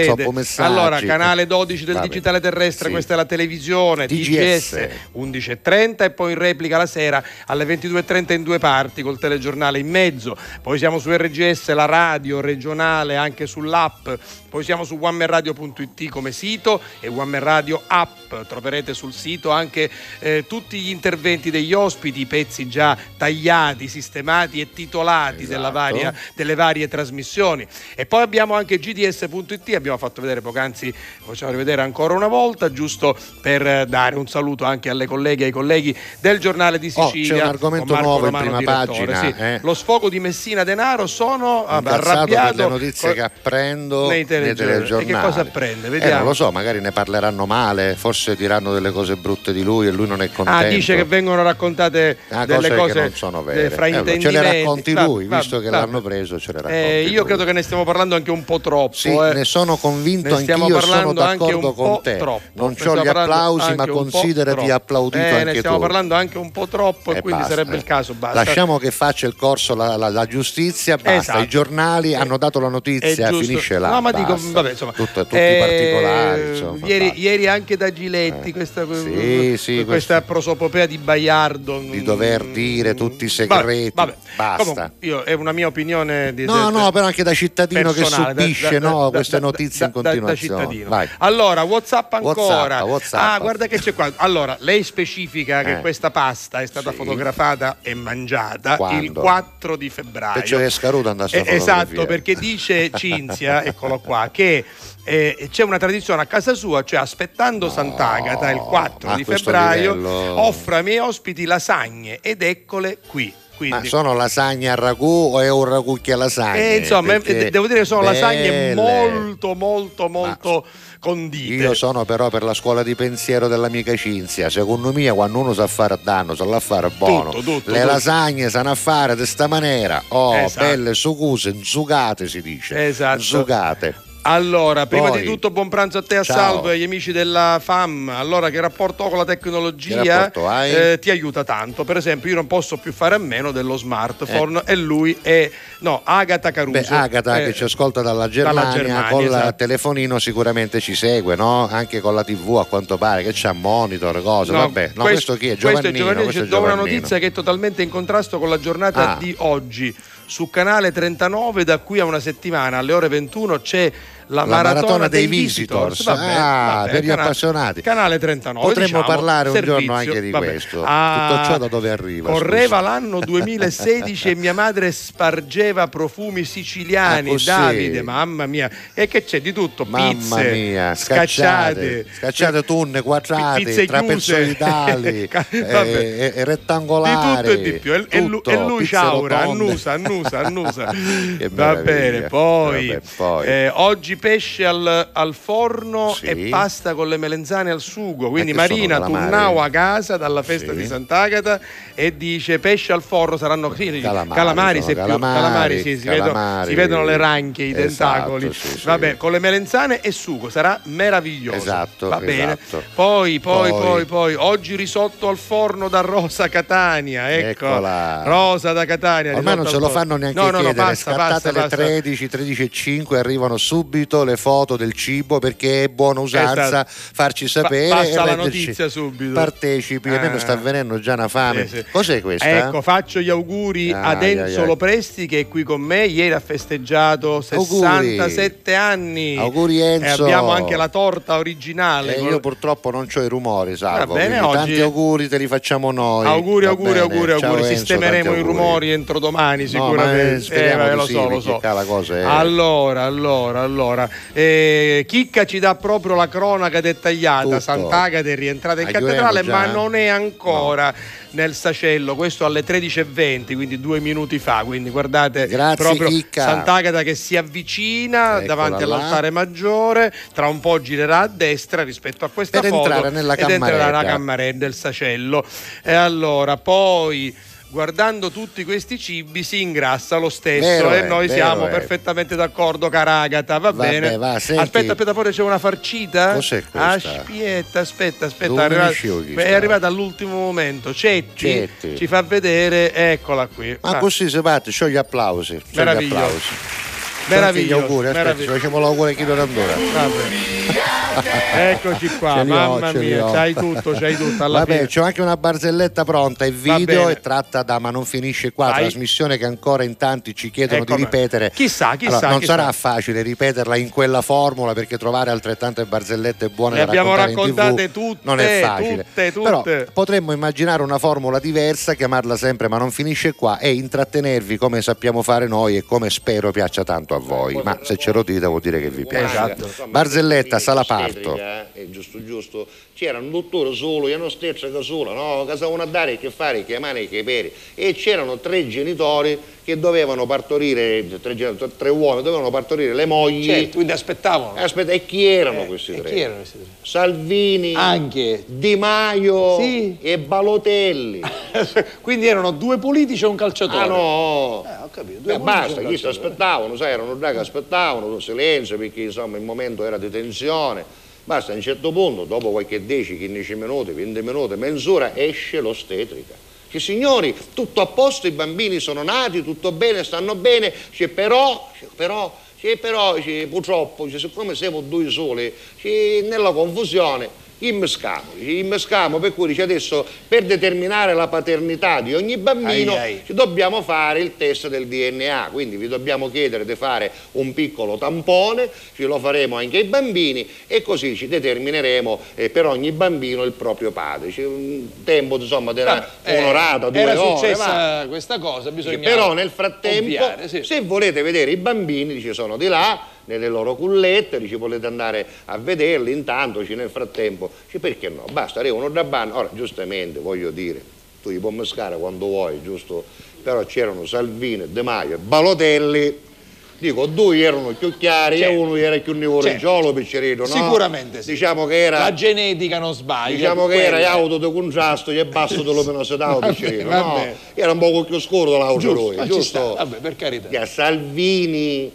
sapete. 0.43 0.61
Allora, 0.61 0.99
canale 1.01 1.45
12 1.47 1.85
del 1.85 1.99
digitale 1.99 2.39
terrestre, 2.39 2.85
Sì. 2.85 2.91
questa 2.91 3.13
è 3.13 3.17
la 3.17 3.25
televisione, 3.25 4.07
TGS. 4.07 4.69
TGS 4.69 4.87
11.30 5.13 6.03
e 6.05 6.11
poi 6.11 6.31
in 6.33 6.37
replica 6.37 6.77
la 6.77 6.85
sera 6.85 7.23
alle 7.47 7.65
22.30 7.65 8.33
in 8.33 8.43
due 8.43 8.59
parti 8.59 9.01
col 9.01 9.19
telegiornale 9.19 9.79
in 9.79 9.89
mezzo. 9.89 10.35
Poi 10.61 10.77
siamo 10.77 10.99
su 10.99 11.11
RGS, 11.11 11.71
la 11.73 11.85
radio 11.85 12.39
regionale 12.41 13.15
anche 13.15 13.45
sull'app. 13.47 14.09
Poi 14.51 14.65
siamo 14.65 14.83
su 14.83 14.97
onemanradio.it 14.99 16.09
come 16.09 16.33
sito 16.33 16.81
e 16.99 17.07
One 17.07 17.23
Man 17.23 17.39
Radio 17.39 17.81
app. 17.87 18.33
Troverete 18.49 18.93
sul 18.93 19.13
sito 19.13 19.49
anche 19.49 19.89
eh, 20.19 20.43
tutti 20.45 20.77
gli 20.77 20.89
interventi 20.89 21.49
degli 21.51 21.71
ospiti, 21.71 22.19
i 22.19 22.25
pezzi 22.25 22.67
già 22.67 22.97
tagliati 23.15 23.87
sistemati 23.87 24.59
e 24.59 24.73
titolati 24.73 25.47
della 25.47 25.69
Esatto. 25.69 25.73
varia- 25.95 26.13
delle 26.35 26.55
varie 26.55 26.89
trasmissioni. 26.89 27.65
E 27.95 28.05
poi 28.05 28.23
abbiamo 28.23 28.53
anche 28.53 28.77
gds.it, 28.77 29.73
abbiamo 29.73 29.97
fatto 29.97 30.19
vedere 30.19 30.41
poc'anzi, 30.41 30.93
facciamo 31.23 31.51
rivedere 31.51 31.81
ancora 31.81 32.13
una 32.13 32.27
volta, 32.27 32.73
giusto 32.73 33.15
per 33.39 33.85
dare 33.85 34.17
un 34.17 34.27
saluto 34.27 34.65
anche 34.65 34.89
alle 34.89 35.05
colleghe 35.07 35.43
e 35.43 35.45
ai 35.45 35.51
colleghi 35.53 35.95
del 36.19 36.39
giornale 36.39 36.77
di 36.77 36.91
Oh, 36.95 37.05
Sicilia. 37.05 37.35
c'è 37.37 37.41
un 37.43 37.47
argomento 37.47 37.93
con 37.93 38.01
nuovo 38.03 38.25
in 38.27 38.33
Romano, 38.33 38.57
prima 38.57 38.83
direttore, 38.85 39.11
pagina, 39.13 39.35
sì. 39.37 39.41
eh. 39.41 39.59
Lo 39.63 39.73
sfogo 39.73 40.09
di 40.09 40.19
Messina 40.19 40.65
Denaro 40.65 41.07
sono 41.07 41.59
Incazzato 41.61 41.81
per 41.83 41.93
arrabbiato 41.93 42.57
le 42.57 42.67
notizie 42.67 43.07
co- 43.09 43.13
che 43.15 43.21
apprendo 43.21 44.07
nei 44.09 44.25
nei 44.40 44.40
telegiornali. 44.43 44.55
telegiornali. 44.55 45.11
E 45.11 45.13
che 45.13 45.21
cosa 45.27 45.41
apprende? 45.41 45.87
Eh, 45.87 45.89
Vediamo. 45.91 46.15
non 46.17 46.23
lo 46.27 46.33
so, 46.33 46.51
magari 46.51 46.81
ne 46.81 46.91
parleranno 46.91 47.45
male, 47.45 47.95
forse 47.97 48.35
diranno 48.35 48.73
delle 48.73 48.91
cose 48.91 49.15
brutte 49.15 49.53
di 49.53 49.63
lui 49.63 49.87
e 49.87 49.91
lui 49.91 50.07
non 50.07 50.21
è 50.21 50.29
contento. 50.31 50.65
Ah, 50.65 50.67
dice 50.69 50.95
che 50.95 51.03
vengono 51.05 51.43
raccontate 51.43 52.17
Ah, 52.29 52.45
delle 52.45 52.69
cose 52.69 52.75
cose 52.81 52.93
che 52.93 52.99
non 53.01 53.13
sono 53.13 53.41
dei 53.43 53.55
vere. 53.55 53.69
fraintendimenti. 53.69 54.25
Eh, 54.27 54.31
ce 54.31 54.41
le 54.41 54.59
racconti 54.59 54.93
Va- 54.93 55.03
lui, 55.03 55.25
va- 55.27 55.37
visto 55.37 55.59
che 55.59 55.69
va- 55.69 55.79
l'hanno 55.79 56.01
preso, 56.01 56.39
ce 56.39 56.51
le 56.51 56.57
racconti. 56.61 56.77
Eh, 56.77 57.01
io 57.03 57.19
lui. 57.19 57.25
credo 57.27 57.43
che 57.43 57.53
ne 57.53 57.61
stiamo 57.61 57.83
parlando 57.83 58.15
anche 58.15 58.31
un 58.31 58.43
po' 58.43 58.59
troppo. 58.59 58.93
Sì, 58.95 59.09
eh. 59.09 59.33
ne 59.33 59.43
sono 59.45 59.77
convinto 59.77 60.29
Ne 60.39 60.45
anch'io, 60.53 60.79
sono 60.81 61.13
d'accordo 61.13 61.73
con 61.73 62.01
te. 62.01 62.17
troppo. 62.17 62.41
Non 62.53 62.75
ho 62.85 63.01
gli 63.01 63.07
applausi, 63.07 63.73
ma 63.75 63.87
considerati 63.87 64.69
applaudito 64.69 65.17
Eh, 65.23 65.29
anche 65.29 65.43
ne 65.43 65.53
stiamo 65.57 65.75
tu. 65.77 65.81
parlando 65.81 66.15
anche 66.15 66.37
un 66.37 66.51
po' 66.51 66.67
troppo 66.67 67.13
e, 67.13 67.21
quindi 67.21 67.43
sarebbe 67.47 67.75
il 67.75 67.83
caso. 67.83 68.13
Basta. 68.13 68.43
Lasciamo 68.43 68.77
che 68.77 68.91
faccia 68.91 69.27
il 69.27 69.35
corso 69.35 69.75
la, 69.75 70.25
giustizia, 70.25 70.95
basta. 70.95 71.13
Esatto. 71.13 71.39
I 71.39 71.47
giornali 71.47 72.11
Eh, 72.11 72.15
hanno 72.15 72.37
dato 72.37 72.59
la 72.59 72.67
notizia, 72.69 73.29
finisce 73.31 73.79
là. 73.79 73.89
No, 73.89 74.01
ma 74.01 74.11
dico, 74.11 74.30
basta. 74.33 74.51
vabbè, 74.51 74.69
insomma. 74.71 74.91
Tutto- 74.93 75.21
tutti 75.23 75.35
eh, 75.35 75.55
i 75.55 75.59
particolari. 75.59 76.49
Insomma, 76.49 76.87
ieri, 76.87 77.05
basta. 77.07 77.19
ieri 77.21 77.47
anche 77.47 77.77
da 77.77 77.91
Giletti, 77.93 78.51
questa, 78.51 78.85
Sì, 78.93 79.55
sì, 79.57 79.83
questa 79.85 80.21
prosopopea 80.21 80.85
di 80.85 80.97
Baiardo. 80.97 81.79
di 81.79 82.01
dover 82.03 82.43
dire 82.45 82.93
tutti 82.93 83.25
i 83.25 83.29
segreti. 83.29 83.91
Vabbè, 83.93 84.15
Basta. 84.35 84.57
Comunque, 84.57 84.91
io, 84.99 85.23
è 85.23 85.33
una 85.33 85.51
mia 85.51 85.67
opinione 85.67 86.33
di, 86.33 86.45
No, 86.45 86.65
de- 86.71 86.77
no, 86.77 86.91
però 86.91 87.05
anche 87.05 87.23
da 87.23 87.33
cittadino 87.33 87.91
che 87.91 88.01
da- 88.01 88.05
subisce 88.07 88.79
da- 88.79 88.89
no, 88.89 89.03
da- 89.09 89.17
queste 89.17 89.39
notizie 89.39 89.85
in 89.87 89.91
continuazione. 89.91 91.07
Allora, 91.19 91.61
WhatsApp 91.63 92.13
ancora. 92.13 92.83
WhatsApp, 92.83 92.87
WhatsApp. 92.89 93.21
Ah, 93.23 93.39
guarda 93.39 93.67
che 93.67 93.79
c'è 93.79 93.93
qua. 93.93 94.11
Allora, 94.17 94.55
lei 94.59 94.83
specifica 94.83 95.63
che 95.63 95.77
Eh. 95.77 95.81
questa 95.81 96.11
pasta 96.11 96.61
è 96.61 96.65
stata 96.65 96.91
Sì. 96.91 96.95
fotografata 96.97 97.77
e 97.81 97.93
mangiata 97.93 98.71
il 98.73 98.77
Quando? 98.77 99.21
4 99.21 99.75
di 99.75 99.89
febbraio. 99.89 100.39
E 100.41 100.43
c'è 100.43 100.69
Scaruto 100.69 101.09
andare 101.09 101.39
a 101.39 101.43
Eh, 101.43 101.55
Esatto, 101.55 102.05
perché 102.05 102.35
dice 102.35 102.89
Cinzia, 102.93 103.63
eccolo 103.63 103.99
qua, 103.99 104.20
che 104.29 104.63
eh, 105.03 105.47
c'è 105.51 105.63
una 105.63 105.77
tradizione 105.79 106.21
a 106.21 106.25
casa 106.25 106.53
sua, 106.53 106.83
cioè 106.83 106.99
aspettando 106.99 107.69
Sant'Agata 107.69 108.51
il 108.51 108.59
4 108.59 109.09
a 109.09 109.15
di 109.15 109.23
febbraio, 109.23 109.95
livello. 109.95 110.39
offre 110.41 110.75
ai 110.77 110.83
miei 110.83 110.99
ospiti 110.99 111.45
lasagne 111.45 112.19
ed 112.21 112.43
eccole 112.43 112.99
qui. 113.07 113.33
Ma 113.61 113.67
Quindi, 113.77 113.89
sono 113.89 114.13
lasagne 114.13 114.69
al 114.71 114.75
ragù 114.77 115.29
o 115.33 115.39
è 115.39 115.47
un 115.47 115.65
ragù 115.65 116.01
che 116.01 116.15
lasagne? 116.15 116.73
eh, 116.73 116.77
insomma, 116.77 117.11
Perché 117.19 117.45
eh, 117.45 117.49
devo 117.51 117.67
dire 117.67 117.79
che 117.81 117.85
sono 117.85 118.01
lasagne 118.01 118.49
belle. 118.49 118.73
molto, 118.73 119.53
molto, 119.53 120.09
molto 120.09 120.65
condite. 120.99 121.53
Io 121.53 121.73
sono 121.75 122.03
però 122.03 122.29
per 122.29 122.41
la 122.41 122.55
scuola 122.55 122.81
di 122.81 122.95
pensiero 122.95 123.47
dell'amica 123.47 123.95
Cinzia. 123.95 124.49
Secondo 124.49 124.91
me, 124.91 125.07
quando 125.11 125.37
uno 125.37 125.53
sa 125.53 125.67
fare 125.67 125.99
danno, 126.01 126.33
sa 126.33 126.59
fare 126.59 126.89
buono. 126.89 127.29
Tutto, 127.29 127.43
tutto, 127.43 127.69
Le 127.71 127.81
tutto. 127.81 127.91
lasagne 127.91 128.49
sanno 128.49 128.71
a 128.71 128.75
fare 128.75 129.15
di 129.15 129.27
sta 129.27 129.45
maniera. 129.45 130.01
Oh, 130.07 130.35
Esatto. 130.37 130.65
belle, 130.65 130.95
succuse, 130.95 131.49
inzugate 131.49 132.27
si 132.27 132.41
dice. 132.41 132.87
Esatto. 132.87 133.17
Inzugate. 133.19 133.95
Allora, 134.23 134.85
prima 134.85 135.09
Poi- 135.09 135.21
di 135.21 135.25
tutto 135.27 135.49
buon 135.49 135.67
pranzo 135.67 135.97
a 135.97 136.03
te 136.03 136.17
a 136.17 136.23
Ciao. 136.23 136.35
Salvo 136.35 136.69
e 136.69 136.73
agli 136.75 136.83
amici 136.83 137.11
della 137.11 137.59
FAM. 137.61 138.09
Allora, 138.09 138.51
che 138.51 138.61
rapporto 138.61 139.03
ho 139.03 139.09
con 139.09 139.17
la 139.17 139.25
tecnologia? 139.25 140.31
Eh, 140.65 140.99
ti 140.99 141.09
aiuta 141.09 141.43
tanto. 141.43 141.83
Per 141.83 141.97
esempio, 141.97 142.29
io 142.29 142.35
non 142.35 142.45
posso 142.45 142.77
più 142.77 142.93
fare 142.93 143.15
a 143.15 143.17
meno 143.17 143.51
dello 143.51 143.77
smartphone 143.77 144.61
e 144.65 144.75
lui 144.75 145.17
è 145.23 145.49
no, 145.79 146.01
Agata 146.03 146.51
Caruso. 146.51 146.79
Beh, 146.79 146.85
Agata 146.87 147.41
Eh, 147.41 147.45
che 147.45 147.53
ci 147.53 147.63
ascolta 147.63 148.01
dalla 148.01 148.29
Germania, 148.29 148.61
dalla 148.61 148.73
Germania, 148.75 149.09
con 149.09 149.21
il 149.21 149.27
esatto. 149.27 149.55
telefonino 149.55 150.19
sicuramente 150.19 150.79
ci 150.79 150.93
segue, 150.93 151.35
no? 151.35 151.67
Anche 151.67 151.99
con 151.99 152.13
la 152.13 152.23
TV 152.23 152.57
a 152.57 152.65
quanto 152.65 152.97
pare 152.99 153.23
che 153.23 153.31
c'ha 153.33 153.53
monitor, 153.53 154.21
cose. 154.21 154.51
No, 154.51 154.59
Vabbè, 154.59 154.91
no, 154.95 155.03
questo, 155.03 155.35
chi 155.35 155.47
è? 155.47 155.57
questo 155.57 155.67
Giovannino. 155.81 155.97
Giovannino, 155.97 156.23
questo 156.25 156.43
è 156.43 156.45
do 156.45 156.57
una 156.59 156.69
Giovannino. 156.69 156.95
notizia 156.95 157.17
che 157.17 157.25
è 157.27 157.31
totalmente 157.31 157.81
in 157.81 157.89
contrasto 157.89 158.37
con 158.37 158.49
la 158.49 158.59
giornata 158.59 159.13
Ah. 159.13 159.17
di 159.17 159.33
oggi. 159.39 159.95
Su 160.31 160.49
canale 160.49 160.93
39, 160.93 161.65
da 161.65 161.79
qui 161.79 161.99
a 161.99 162.05
una 162.05 162.21
settimana 162.21 162.77
alle 162.77 162.93
ore 162.93 163.09
21, 163.09 163.59
c'è 163.59 163.91
la, 164.31 164.45
La 164.45 164.61
maratona 164.63 165.07
dei 165.07 165.27
visitors. 165.27 166.03
Vabbè, 166.03 166.19
Ah, 166.33 166.73
vabbè, 166.75 166.91
per 166.91 167.03
gli 167.03 167.07
canale- 167.07 167.21
appassionati. 167.21 167.81
Canale 167.81 168.17
39. 168.19 168.67
Potremmo 168.67 168.85
diciamo, 169.01 169.03
parlare 169.05 169.49
un 169.49 169.55
servizio, 169.55 169.79
giorno 169.79 169.93
anche 169.97 170.21
di 170.21 170.31
vabbè. 170.31 170.45
questo. 170.45 170.83
Ah, 170.85 171.27
Tutto 171.29 171.43
ciò 171.51 171.57
da 171.57 171.67
dove 171.67 171.89
arriva? 171.89 172.31
Correva 172.31 172.77
scusa? 172.77 172.89
l'anno 172.89 173.19
2016 173.19 174.29
e 174.29 174.35
mia 174.35 174.53
madre 174.53 174.91
spargeva 174.91 175.87
profumi 175.87 176.43
siciliani. 176.45 177.33
Ah. 177.33 177.37
Davide, 177.43 178.01
mamma 178.01 178.45
mia. 178.45 178.69
E 178.93 179.07
che 179.07 179.23
c'è 179.23 179.41
di 179.41 179.51
tutto? 179.53 179.85
Mamma 179.85 180.09
Pizze, 180.13 180.51
mia, 180.51 180.95
scacciate, 180.95 182.05
scacciate 182.17 182.63
tunne 182.63 183.01
quadrate, 183.01 183.85
trapezoidali, 183.85 185.27
Ca- 185.31 185.45
eh, 185.49 185.59
eh, 185.59 186.33
di 186.35 186.43
rettangolari. 186.43 187.37
tutto 187.37 187.51
e 187.51 187.61
di 187.61 187.71
più. 187.79 187.93
E, 187.93 188.05
tutto, 188.07 188.49
e 188.49 188.55
lui 188.57 188.85
ciaura, 188.85 189.41
annusa, 189.41 189.91
annusa, 189.93 190.39
annusa. 190.39 190.91
Va 191.51 191.75
bene, 191.75 192.21
poi, 192.21 192.87
Vabbè, 192.87 193.01
poi. 193.15 193.47
eh, 193.47 193.69
oggi 193.73 194.15
pesce 194.21 194.65
al, 194.67 195.09
al 195.11 195.33
forno 195.33 196.13
Sì. 196.13 196.27
e 196.27 196.35
pasta 196.49 196.93
con 196.93 197.09
le 197.09 197.17
melenzane 197.17 197.71
al 197.71 197.81
sugo. 197.81 198.29
Quindi 198.29 198.51
sono 198.53 198.61
Marina 198.61 198.99
calamari? 198.99 199.21
tornava 199.29 199.63
a 199.65 199.69
casa 199.71 200.17
dalla 200.17 200.43
festa 200.43 200.71
Sì. 200.73 200.77
di 200.77 200.85
Sant'Agata 200.85 201.59
e 201.95 202.15
dice 202.15 202.59
pesce 202.59 202.93
al 202.93 203.01
forno 203.01 203.35
saranno 203.37 203.73
sì, 203.75 203.99
Calamari, 203.99 204.29
calamari, 204.39 204.81
se 204.81 204.93
più- 204.93 205.01
calamari, 205.01 205.35
calamari, 205.41 205.81
sì, 205.81 205.97
si, 205.97 206.07
vedono, 206.07 206.31
calamari. 206.33 206.67
si 206.69 206.75
vedono 206.75 207.03
le 207.05 207.17
ranchie, 207.17 207.65
i 207.65 207.73
Esatto, 207.75 208.37
tentacoli. 208.37 208.55
Vabbè, 208.83 209.17
con 209.17 209.31
le 209.31 209.39
melenzane 209.39 209.99
e 210.01 210.11
sugo 210.11 210.49
sarà 210.51 210.79
meraviglioso. 210.83 211.57
Esatto, 211.57 212.07
Va 212.07 212.19
bene. 212.19 212.57
esatto. 212.61 212.83
Poi, 212.93 213.39
poi, 213.39 213.69
Poi. 213.71 213.81
poi, 213.81 214.05
poi, 214.05 214.35
oggi 214.35 214.75
risotto 214.75 215.27
al 215.29 215.37
forno 215.37 215.87
da 215.89 216.01
Rosa 216.01 216.47
Catania. 216.47 217.31
Ecco, 217.31 217.65
Eccola. 217.65 218.21
Rosa 218.23 218.71
da 218.73 218.85
Catania. 218.85 219.35
Ormai 219.35 219.55
non 219.55 219.65
ce 219.67 219.79
lo 219.79 219.89
fanno 219.89 220.15
neanche 220.15 220.37
no, 220.39 220.45
no, 220.45 220.51
no, 220.51 220.57
chiedere, 220.63 220.85
basta, 220.85 221.11
scattate 221.11 221.31
basta, 221.31 221.51
le 221.51 221.59
basta. 221.59 221.75
13, 221.75 222.27
13 222.27 222.63
e 222.63 222.69
5 222.69 223.17
arrivano 223.17 223.57
subito 223.57 224.10
le 224.23 224.37
foto 224.37 224.75
del 224.77 224.93
cibo 224.93 225.39
perché 225.39 225.83
è 225.85 225.87
buona 225.87 226.19
usanza 226.19 226.85
farci 226.87 227.47
sapere 227.47 227.85
e 227.85 227.89
passa 227.89 228.25
la 228.25 228.35
notizia 228.35 228.89
subito. 228.89 229.33
partecipi, 229.33 230.09
a 230.09 230.19
me 230.29 230.39
sta 230.39 230.51
Ah. 230.51 230.55
avvenendo 230.55 230.99
già 230.99 231.13
una 231.13 231.27
fame. 231.27 231.67
Sì, 231.67 231.77
sì. 231.77 231.85
Cos'è 231.91 232.21
questa? 232.21 232.47
Ecco, 232.67 232.81
faccio 232.81 233.19
gli 233.19 233.29
auguri 233.29 233.91
Ah, 233.91 234.09
ad 234.09 234.23
Enzo. 234.23 234.65
Lopresti 234.65 235.25
che 235.25 235.39
è 235.41 235.47
qui 235.47 235.63
con 235.63 235.81
me. 235.81 236.05
Ieri 236.05 236.33
ha 236.33 236.39
festeggiato 236.39 237.43
Auguri. 237.49 238.17
67 238.17 238.75
anni. 238.75 239.37
Auguri, 239.37 239.79
Enzo. 239.81 240.25
E 240.25 240.31
abbiamo 240.31 240.51
anche 240.51 240.75
la 240.75 240.87
torta 240.89 241.37
originale. 241.37 242.15
Eh, 242.17 242.21
io 242.21 242.39
purtroppo 242.39 242.91
non 242.91 243.07
ho 243.13 243.21
i 243.21 243.27
rumori, 243.27 243.75
salvo. 243.77 244.13
Va 244.13 244.19
bene, 244.19 244.39
oggi- 244.39 244.55
Tanti 244.57 244.81
auguri 244.81 245.27
te 245.27 245.37
li 245.37 245.47
facciamo 245.47 245.91
noi. 245.91 246.25
Auguri, 246.25 246.65
auguri, 246.65 246.99
auguri, 246.99 247.39
Ciao, 247.39 247.49
auguri. 247.51 247.61
Enzo, 247.69 247.75
Sistemeremo 247.77 248.31
i 248.33 248.37
auguri. 248.39 248.41
rumori 248.57 248.91
entro 248.91 249.19
domani 249.19 249.63
No, 249.71 249.79
ma, 249.79 249.85
sicuramente. 249.85 250.53
eh, 250.53 250.89
Eh, 250.91 250.95
lo 250.95 251.05
so, 251.05 251.29
lo 251.29 251.39
so. 251.39 251.59
cosa 251.85 252.17
è- 252.19 252.23
Allora, 252.23 253.03
allora, 253.03 253.61
allora. 253.61 254.00
Eh, 254.33 255.05
Chicca 255.07 255.45
ci 255.45 255.59
dà 255.59 255.75
proprio 255.75 256.15
la 256.15 256.27
cronaca 256.27 256.81
dettagliata. 256.81 257.43
Tutto. 257.43 257.59
Sant'Agata 257.59 258.29
è 258.29 258.35
rientrata 258.35 258.81
in 258.81 258.87
Aiutiamo 258.87 259.07
cattedrale, 259.07 259.43
già? 259.43 259.51
ma 259.51 259.65
non 259.65 259.95
è 259.95 260.07
ancora 260.07 260.93
nel 261.31 261.53
sacello. 261.53 262.15
Questo 262.15 262.45
alle 262.45 262.63
13.20, 262.63 263.55
quindi 263.55 263.79
due 263.79 263.99
minuti 263.99 264.39
fa. 264.39 264.63
Quindi 264.65 264.89
guardate 264.89 265.47
Grazie, 265.47 265.83
proprio 265.83 266.07
Chicca. 266.07 266.43
Sant'Agata 266.43 267.03
che 267.03 267.15
si 267.15 267.37
avvicina 267.37 268.37
Eccola 268.37 268.45
davanti 268.47 268.85
là. 268.85 268.95
all'altare 268.95 269.29
maggiore. 269.29 270.13
Tra 270.33 270.47
un 270.47 270.59
po' 270.59 270.81
girerà 270.81 271.19
a 271.19 271.27
destra 271.27 271.83
rispetto 271.83 272.25
a 272.25 272.29
questa 272.29 272.59
Per 272.59 272.69
foto 272.69 272.83
entrare 272.83 273.09
nella 273.09 273.35
ed 273.35 273.49
entrerà 273.49 273.85
nella 273.85 274.03
cammaretta 274.03 274.57
del 274.57 274.73
sacello. 274.73 275.45
E 275.83 275.93
allora, 275.93 276.57
poi 276.57 277.35
guardando 277.71 278.29
tutti 278.29 278.63
questi 278.63 278.99
cibi 278.99 279.43
si 279.43 279.61
ingrassa 279.61 280.17
lo 280.17 280.29
stesso 280.29 280.67
Vero 280.67 280.91
e 280.93 280.99
è, 281.03 281.07
noi 281.07 281.27
vero 281.27 281.39
siamo 281.39 281.67
è. 281.67 281.69
perfettamente 281.69 282.35
d'accordo 282.35 282.89
Caragata, 282.89 283.57
va 283.57 283.71
Vabbè, 283.71 283.89
bene? 283.89 284.17
va, 284.17 284.37
senti. 284.39 284.61
aspetta, 284.61 284.91
aspetta, 284.91 285.13
poi 285.13 285.31
c'è 285.31 285.41
una 285.41 285.57
farcita. 285.57 286.33
Cos'è 286.33 286.61
questa? 286.69 286.89
Aspetta, 286.89 287.79
aspetta, 287.79 288.25
aspetta, 288.25 288.47
Dove 288.51 288.65
è 288.65 289.53
arrivata, 289.53 289.87
è 289.87 289.89
all'ultimo 289.89 290.35
momento. 290.35 290.93
Cetti, 290.93 291.45
Cetti. 291.47 291.95
ci 291.97 292.07
fa 292.07 292.21
vedere, 292.21 292.93
eccola 292.93 293.47
qui. 293.47 293.75
Ma 293.81 293.89
Ah, 293.91 293.97
così 293.97 294.29
si 294.29 294.41
parte, 294.41 294.71
c'ho 294.71 294.87
gli 294.89 294.97
applausi. 294.97 295.61
gli 295.69 295.79
applausi. 295.79 296.89
Meraviglioso, 297.27 297.81
Gli 297.81 297.89
auguri, 297.89 298.07
aspetta, 298.07 298.35
ci 298.37 298.45
facciamo 298.47 298.79
l'auguro 298.79 299.09
a 299.09 299.13
Chino 299.13 299.35
D'Andora. 299.35 299.73
vabbè. 299.93 300.69
Eccoci 301.53 302.07
qua, 302.17 302.35
Ce 302.35 302.39
ho, 302.39 302.45
mamma 302.45 302.91
li 302.91 302.99
mia, 303.07 303.25
ho. 303.25 303.31
c'hai 303.33 303.53
tutto, 303.53 303.91
c'hai 303.91 304.15
tutto. 304.15 304.43
Alla 304.45 304.59
Vabbè, 304.59 304.73
fine. 304.75 304.87
c'ho 304.87 305.01
anche 305.03 305.21
una 305.21 305.35
barzelletta 305.35 306.05
pronta 306.05 306.45
e 306.45 306.51
video 306.51 307.09
è 307.09 307.19
tratta 307.19 307.63
da 307.63 307.79
Ma 307.79 307.89
non 307.91 308.05
finisce 308.05 308.53
qua, 308.53 308.67
Vai. 308.69 308.83
trasmissione 308.83 309.37
che 309.37 309.43
ancora 309.45 309.83
in 309.83 309.97
tanti 309.97 310.33
ci 310.33 310.49
chiedono 310.49 310.83
Ecco, 310.83 310.95
di 310.95 311.03
ripetere. 311.03 311.51
chissà, 311.53 311.95
chissà, 311.97 312.11
Allora, 312.11 312.29
non 312.29 312.39
chissà. 312.39 312.53
sarà 312.55 312.71
facile 312.71 313.21
ripeterla 313.23 313.75
in 313.75 313.89
quella 313.89 314.21
formula 314.21 314.71
perché 314.73 314.97
trovare 314.97 315.31
altrettante 315.31 315.83
barzellette 315.83 316.47
buone 316.47 316.75
Le 316.77 316.85
da 316.85 316.87
abbiamo 316.87 317.13
raccontare 317.13 317.31
in 317.31 317.55
raccontate 317.57 317.87
TV 317.87 317.93
tutte, 317.93 318.19
non 318.23 318.39
è 318.39 318.59
facile. 318.61 319.03
tutte, 319.03 319.31
tutte. 319.33 319.41
Però 319.49 319.91
potremmo 319.91 320.31
immaginare 320.31 320.81
una 320.81 320.97
formula 320.97 321.39
diversa, 321.39 321.93
chiamarla 321.93 322.37
sempre 322.37 322.69
Ma 322.69 322.77
non 322.77 322.89
finisce 322.89 323.33
qua 323.33 323.59
e 323.59 323.73
intrattenervi 323.73 324.55
come 324.57 324.81
sappiamo 324.81 325.21
fare 325.21 325.47
noi 325.47 325.75
e 325.75 325.83
come 325.83 326.09
spero 326.09 326.51
piaccia 326.51 326.83
tanto 326.85 327.10
a 327.15 327.19
voi. 327.19 327.59
Ma 327.63 327.79
se 327.81 327.97
ce 327.97 328.11
lo 328.11 328.23
dite 328.23 328.45
vuol 328.45 328.61
dire 328.61 328.79
che 328.81 328.89
vi 328.89 329.05
piace. 329.05 329.25
Esatto. 329.25 329.87
Barzelletta, 329.87 330.59
Salaparto. 330.59 331.33
Ostetrica, 331.33 331.73
eh, 331.73 331.89
giusto 331.89 332.23
giusto 332.23 332.67
c'era 333.01 333.17
un 333.17 333.31
dottore 333.31 333.73
solo 333.73 334.07
e 334.09 334.13
un'ostetra 334.13 334.69
che 334.69 334.83
sola 334.83 335.11
no 335.13 335.43
che 335.45 335.53
sapevano 335.57 335.81
andare 335.81 336.19
che 336.19 336.29
fare 336.29 336.63
che 336.63 336.77
mani 336.77 336.99
e 337.05 337.09
che 337.09 337.23
peri 337.23 337.51
e 337.73 337.93
c'erano 337.93 338.37
tre 338.37 338.67
genitori 338.67 339.35
che 339.63 339.79
dovevano 339.79 340.27
partorire 340.27 341.03
tre, 341.19 341.35
tre 341.77 341.89
uomini 341.89 342.21
dovevano 342.21 342.51
partorire 342.51 342.93
le 342.93 343.07
mogli 343.07 343.45
Certo, 343.45 343.73
quindi 343.77 343.91
aspettavano. 343.91 344.53
aspetta 344.55 344.91
e 344.91 345.03
chi 345.03 345.25
erano 345.25 345.65
questi 345.65 345.93
E 345.93 346.01
tre? 346.01 346.11
chi 346.13 346.19
erano 346.19 346.35
questi 346.37 346.57
tre? 346.59 346.67
Salvini 346.83 347.73
Anche. 347.73 348.43
Di 348.45 348.75
Maio 348.75 349.57
Sì. 349.59 349.97
e 349.99 350.19
Balotelli 350.19 351.21
Quindi 352.01 352.27
erano 352.27 352.51
due 352.51 352.77
politici 352.77 353.23
e 353.23 353.27
un 353.27 353.35
calciatore. 353.35 353.83
ah 353.83 353.87
no 353.87 354.63
Eh, 354.67 354.83
ho 354.83 354.89
capito. 354.91 355.19
Due 355.21 355.31
Eh, 355.33 355.35
e 355.37 355.39
basta, 355.39 355.81
chi 355.81 355.97
si 355.97 356.05
aspettavano, 356.05 356.75
sai, 356.75 356.91
erano 356.91 357.17
là 357.19 357.31
che 357.31 357.39
aspettavano, 357.39 358.19
silenzio, 358.19 358.77
perché 358.77 359.01
insomma 359.01 359.37
il 359.37 359.43
momento 359.43 359.83
era 359.83 359.97
di 359.97 360.09
tensione. 360.11 360.99
Basta, 361.23 361.51
a 361.51 361.55
un 361.55 361.61
certo 361.61 361.91
punto, 361.91 362.25
dopo 362.25 362.49
qualche 362.49 362.85
10, 362.85 363.17
15 363.17 363.55
minuti, 363.55 363.91
20 363.91 364.21
minuti, 364.21 364.55
mezz'ora, 364.55 365.15
esce 365.15 365.61
l'ostetrica. 365.61 366.33
Che 366.67 366.79
signori, 366.79 367.35
tutto 367.53 367.81
a 367.81 367.85
posto, 367.85 368.27
i 368.27 368.31
bambini 368.31 368.79
sono 368.79 369.03
nati, 369.03 369.43
tutto 369.43 369.71
bene, 369.71 370.03
stanno 370.03 370.35
bene, 370.35 370.73
c'è 370.91 371.09
però, 371.09 371.69
però, 371.95 372.35
c'è 372.59 372.77
però, 372.77 373.15
purtroppo, 373.49 374.09
siccome 374.09 374.55
siamo 374.55 374.81
due 374.81 375.09
soli, 375.09 375.53
nella 375.83 376.51
confusione, 376.53 377.29
immescamo, 377.61 378.31
immescamo, 378.37 379.19
per 379.19 379.33
cui 379.33 379.47
dice 379.49 379.61
adesso 379.63 380.05
per 380.27 380.43
determinare 380.43 381.13
la 381.13 381.27
paternità 381.27 382.01
di 382.01 382.13
ogni 382.15 382.37
bambino 382.37 382.93
Ai, 382.93 383.21
ai. 383.27 383.33
dobbiamo 383.35 383.81
fare 383.81 384.19
il 384.19 384.35
test 384.37 384.67
del 384.67 384.87
DNA, 384.87 385.49
quindi 385.51 385.75
vi 385.77 385.87
dobbiamo 385.87 386.29
chiedere 386.29 386.65
di 386.65 386.75
fare 386.75 387.11
un 387.33 387.53
piccolo 387.53 387.97
tampone, 387.97 388.69
ce 388.95 389.03
lo 389.05 389.19
faremo 389.19 389.57
anche 389.57 389.77
ai 389.77 389.83
bambini 389.85 390.47
e 390.67 390.81
così 390.81 391.15
ci 391.15 391.27
determineremo 391.27 392.19
eh, 392.35 392.49
per 392.49 392.65
ogni 392.65 392.91
bambino 392.91 393.43
il 393.43 393.51
proprio 393.51 393.91
padre. 393.91 394.29
C'è 394.31 394.45
un 394.45 394.87
tempo 395.03 395.37
insomma 395.37 395.71
della 395.73 396.09
Eh, 396.23 396.37
onorata, 396.39 396.89
due 396.89 397.01
Era 397.01 397.21
ore. 397.21 397.37
successa 397.37 397.65
va. 398.01 398.05
questa 398.07 398.39
cosa, 398.39 398.71
bisogna 398.71 398.97
Però 398.97 399.33
nel 399.33 399.49
frattempo, 399.49 400.03
ovviare, 400.03 400.47
sì. 400.47 400.63
se 400.63 400.81
volete 400.81 401.21
vedere 401.21 401.51
i 401.51 401.57
bambini, 401.57 402.13
dice, 402.13 402.33
sono 402.33 402.57
di 402.57 402.67
là, 402.67 402.99
nelle 403.31 403.47
loro 403.47 403.75
cullette, 403.75 404.39
dice, 404.39 404.55
volete 404.57 404.85
andare 404.87 405.25
a 405.45 405.57
vederli, 405.57 406.11
intanto 406.11 406.63
nel 406.67 406.89
frattempo, 406.89 407.49
dice, 407.65 407.79
perché 407.79 408.09
no? 408.09 408.25
Basta, 408.31 408.59
arrivano 408.59 408.89
da 408.89 409.03
banno. 409.03 409.37
Ora, 409.37 409.49
giustamente, 409.53 410.19
voglio 410.19 410.51
dire, 410.51 410.81
tu 411.21 411.29
li 411.29 411.39
puoi 411.39 411.53
mescare 411.53 411.97
quando 411.97 412.25
vuoi, 412.25 412.61
giusto? 412.63 413.03
Però 413.43 413.63
c'erano 413.65 414.05
Salvini, 414.05 414.71
De 414.71 414.81
Maio 414.81 415.15
e 415.15 415.17
Balotelli. 415.17 416.29
Dico, 416.77 417.05
due 417.05 417.37
erano 417.39 417.75
più 417.77 417.95
chiari 417.95 418.39
Certo. 418.39 418.53
e 418.53 418.57
uno 418.57 418.75
era 418.75 418.97
più 418.99 419.13
nevoreggiolo, 419.13 419.93
piccerino, 419.93 420.47
no? 420.47 420.49
Sicuramente 420.49 421.21
sì. 421.21 421.33
Diciamo 421.33 421.67
che 421.67 421.83
era... 421.83 421.99
La 421.99 422.13
genetica 422.15 422.79
non 422.79 422.95
sbaglia. 422.95 423.35
Diciamo 423.35 423.67
che 423.67 423.83
era 423.83 423.97
quella. 423.97 424.09
auto 424.09 424.39
di 424.39 424.51
contrasto 424.51 425.11
e 425.11 425.23
basso 425.25 425.61
di 425.61 425.71
luminosità, 425.71 426.25
Vabbè, 426.33 426.47
piccerino, 426.47 426.89
no? 426.89 427.23
Era 427.53 427.71
un 427.73 427.77
po' 427.77 428.03
più 428.03 428.19
scuro 428.19 428.49
dell'auto 428.49 428.79
Giusto, 428.79 428.99
lui, 429.11 429.15
ci 429.15 429.27
giusto? 429.27 429.75
vabbè, 429.75 429.97
per 429.97 430.15
carità. 430.15 430.47
Che 430.47 430.57
a 430.57 430.65
Salvini, 430.65 431.91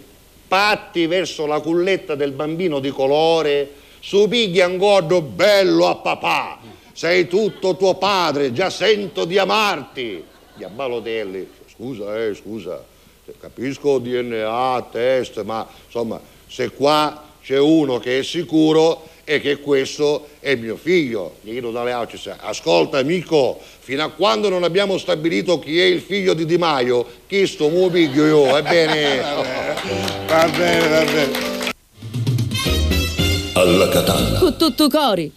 patti 0.46 1.06
verso 1.06 1.46
la 1.46 1.60
culletta 1.60 2.14
del 2.14 2.32
bambino 2.32 2.78
di 2.78 2.90
colore, 2.90 3.70
su 4.00 4.28
pigli 4.28 4.60
ancora 4.60 5.20
bello 5.20 5.88
a 5.88 5.96
papà, 5.96 6.58
sei 6.92 7.26
tutto 7.26 7.76
tuo 7.76 7.94
padre, 7.96 8.52
già 8.52 8.70
sento 8.70 9.24
di 9.24 9.38
amarti. 9.38 10.24
Gli 10.54 10.64
a 10.64 10.68
Balotelli, 10.68 11.48
scusa, 11.68 12.24
eh, 12.24 12.34
scusa, 12.34 12.82
capisco 13.38 13.98
DNA, 13.98 14.88
test, 14.90 15.42
ma 15.42 15.66
insomma, 15.84 16.20
se 16.46 16.70
qua 16.70 17.24
c'è 17.42 17.58
uno 17.58 17.98
che 17.98 18.20
è 18.20 18.22
sicuro 18.22 19.08
è 19.26 19.40
che 19.40 19.58
questo 19.58 20.28
è 20.38 20.54
mio 20.54 20.76
figlio. 20.76 21.38
Gli 21.40 21.50
chiedo 21.50 21.72
dalle 21.72 21.90
altre, 21.90 22.16
ascolta 22.38 22.98
amico, 22.98 23.60
fino 23.80 24.04
a 24.04 24.10
quando 24.10 24.48
non 24.48 24.62
abbiamo 24.62 24.98
stabilito 24.98 25.58
chi 25.58 25.80
è 25.80 25.84
il 25.84 26.00
figlio 26.00 26.32
di 26.32 26.46
Di 26.46 26.56
Maio, 26.56 27.04
chi 27.26 27.44
sto 27.48 27.68
mu 27.68 27.90
piglio 27.90 28.24
io, 28.24 28.56
ebbene... 28.56 29.18
Va 30.26 30.48
bene, 30.48 30.88
va 30.88 31.04
bene. 31.04 31.54
Alla 33.54 33.88
Catalla. 33.88 34.38
Con 34.38 34.56
tutto 34.56 34.88
cori. 34.88 35.32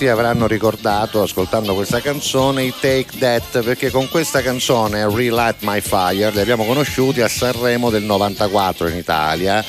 Tanti 0.00 0.08
avranno 0.08 0.46
ricordato, 0.46 1.20
ascoltando 1.20 1.74
questa 1.74 2.00
canzone, 2.00 2.64
i 2.64 2.72
Take 2.80 3.18
That, 3.18 3.62
perché 3.62 3.90
con 3.90 4.08
questa 4.08 4.40
canzone, 4.40 5.04
Relight 5.04 5.56
My 5.60 5.82
Fire, 5.82 6.30
li 6.30 6.40
abbiamo 6.40 6.64
conosciuti 6.64 7.20
a 7.20 7.28
Sanremo 7.28 7.90
del 7.90 8.04
94 8.04 8.88
in 8.88 8.96
Italia, 8.96 9.62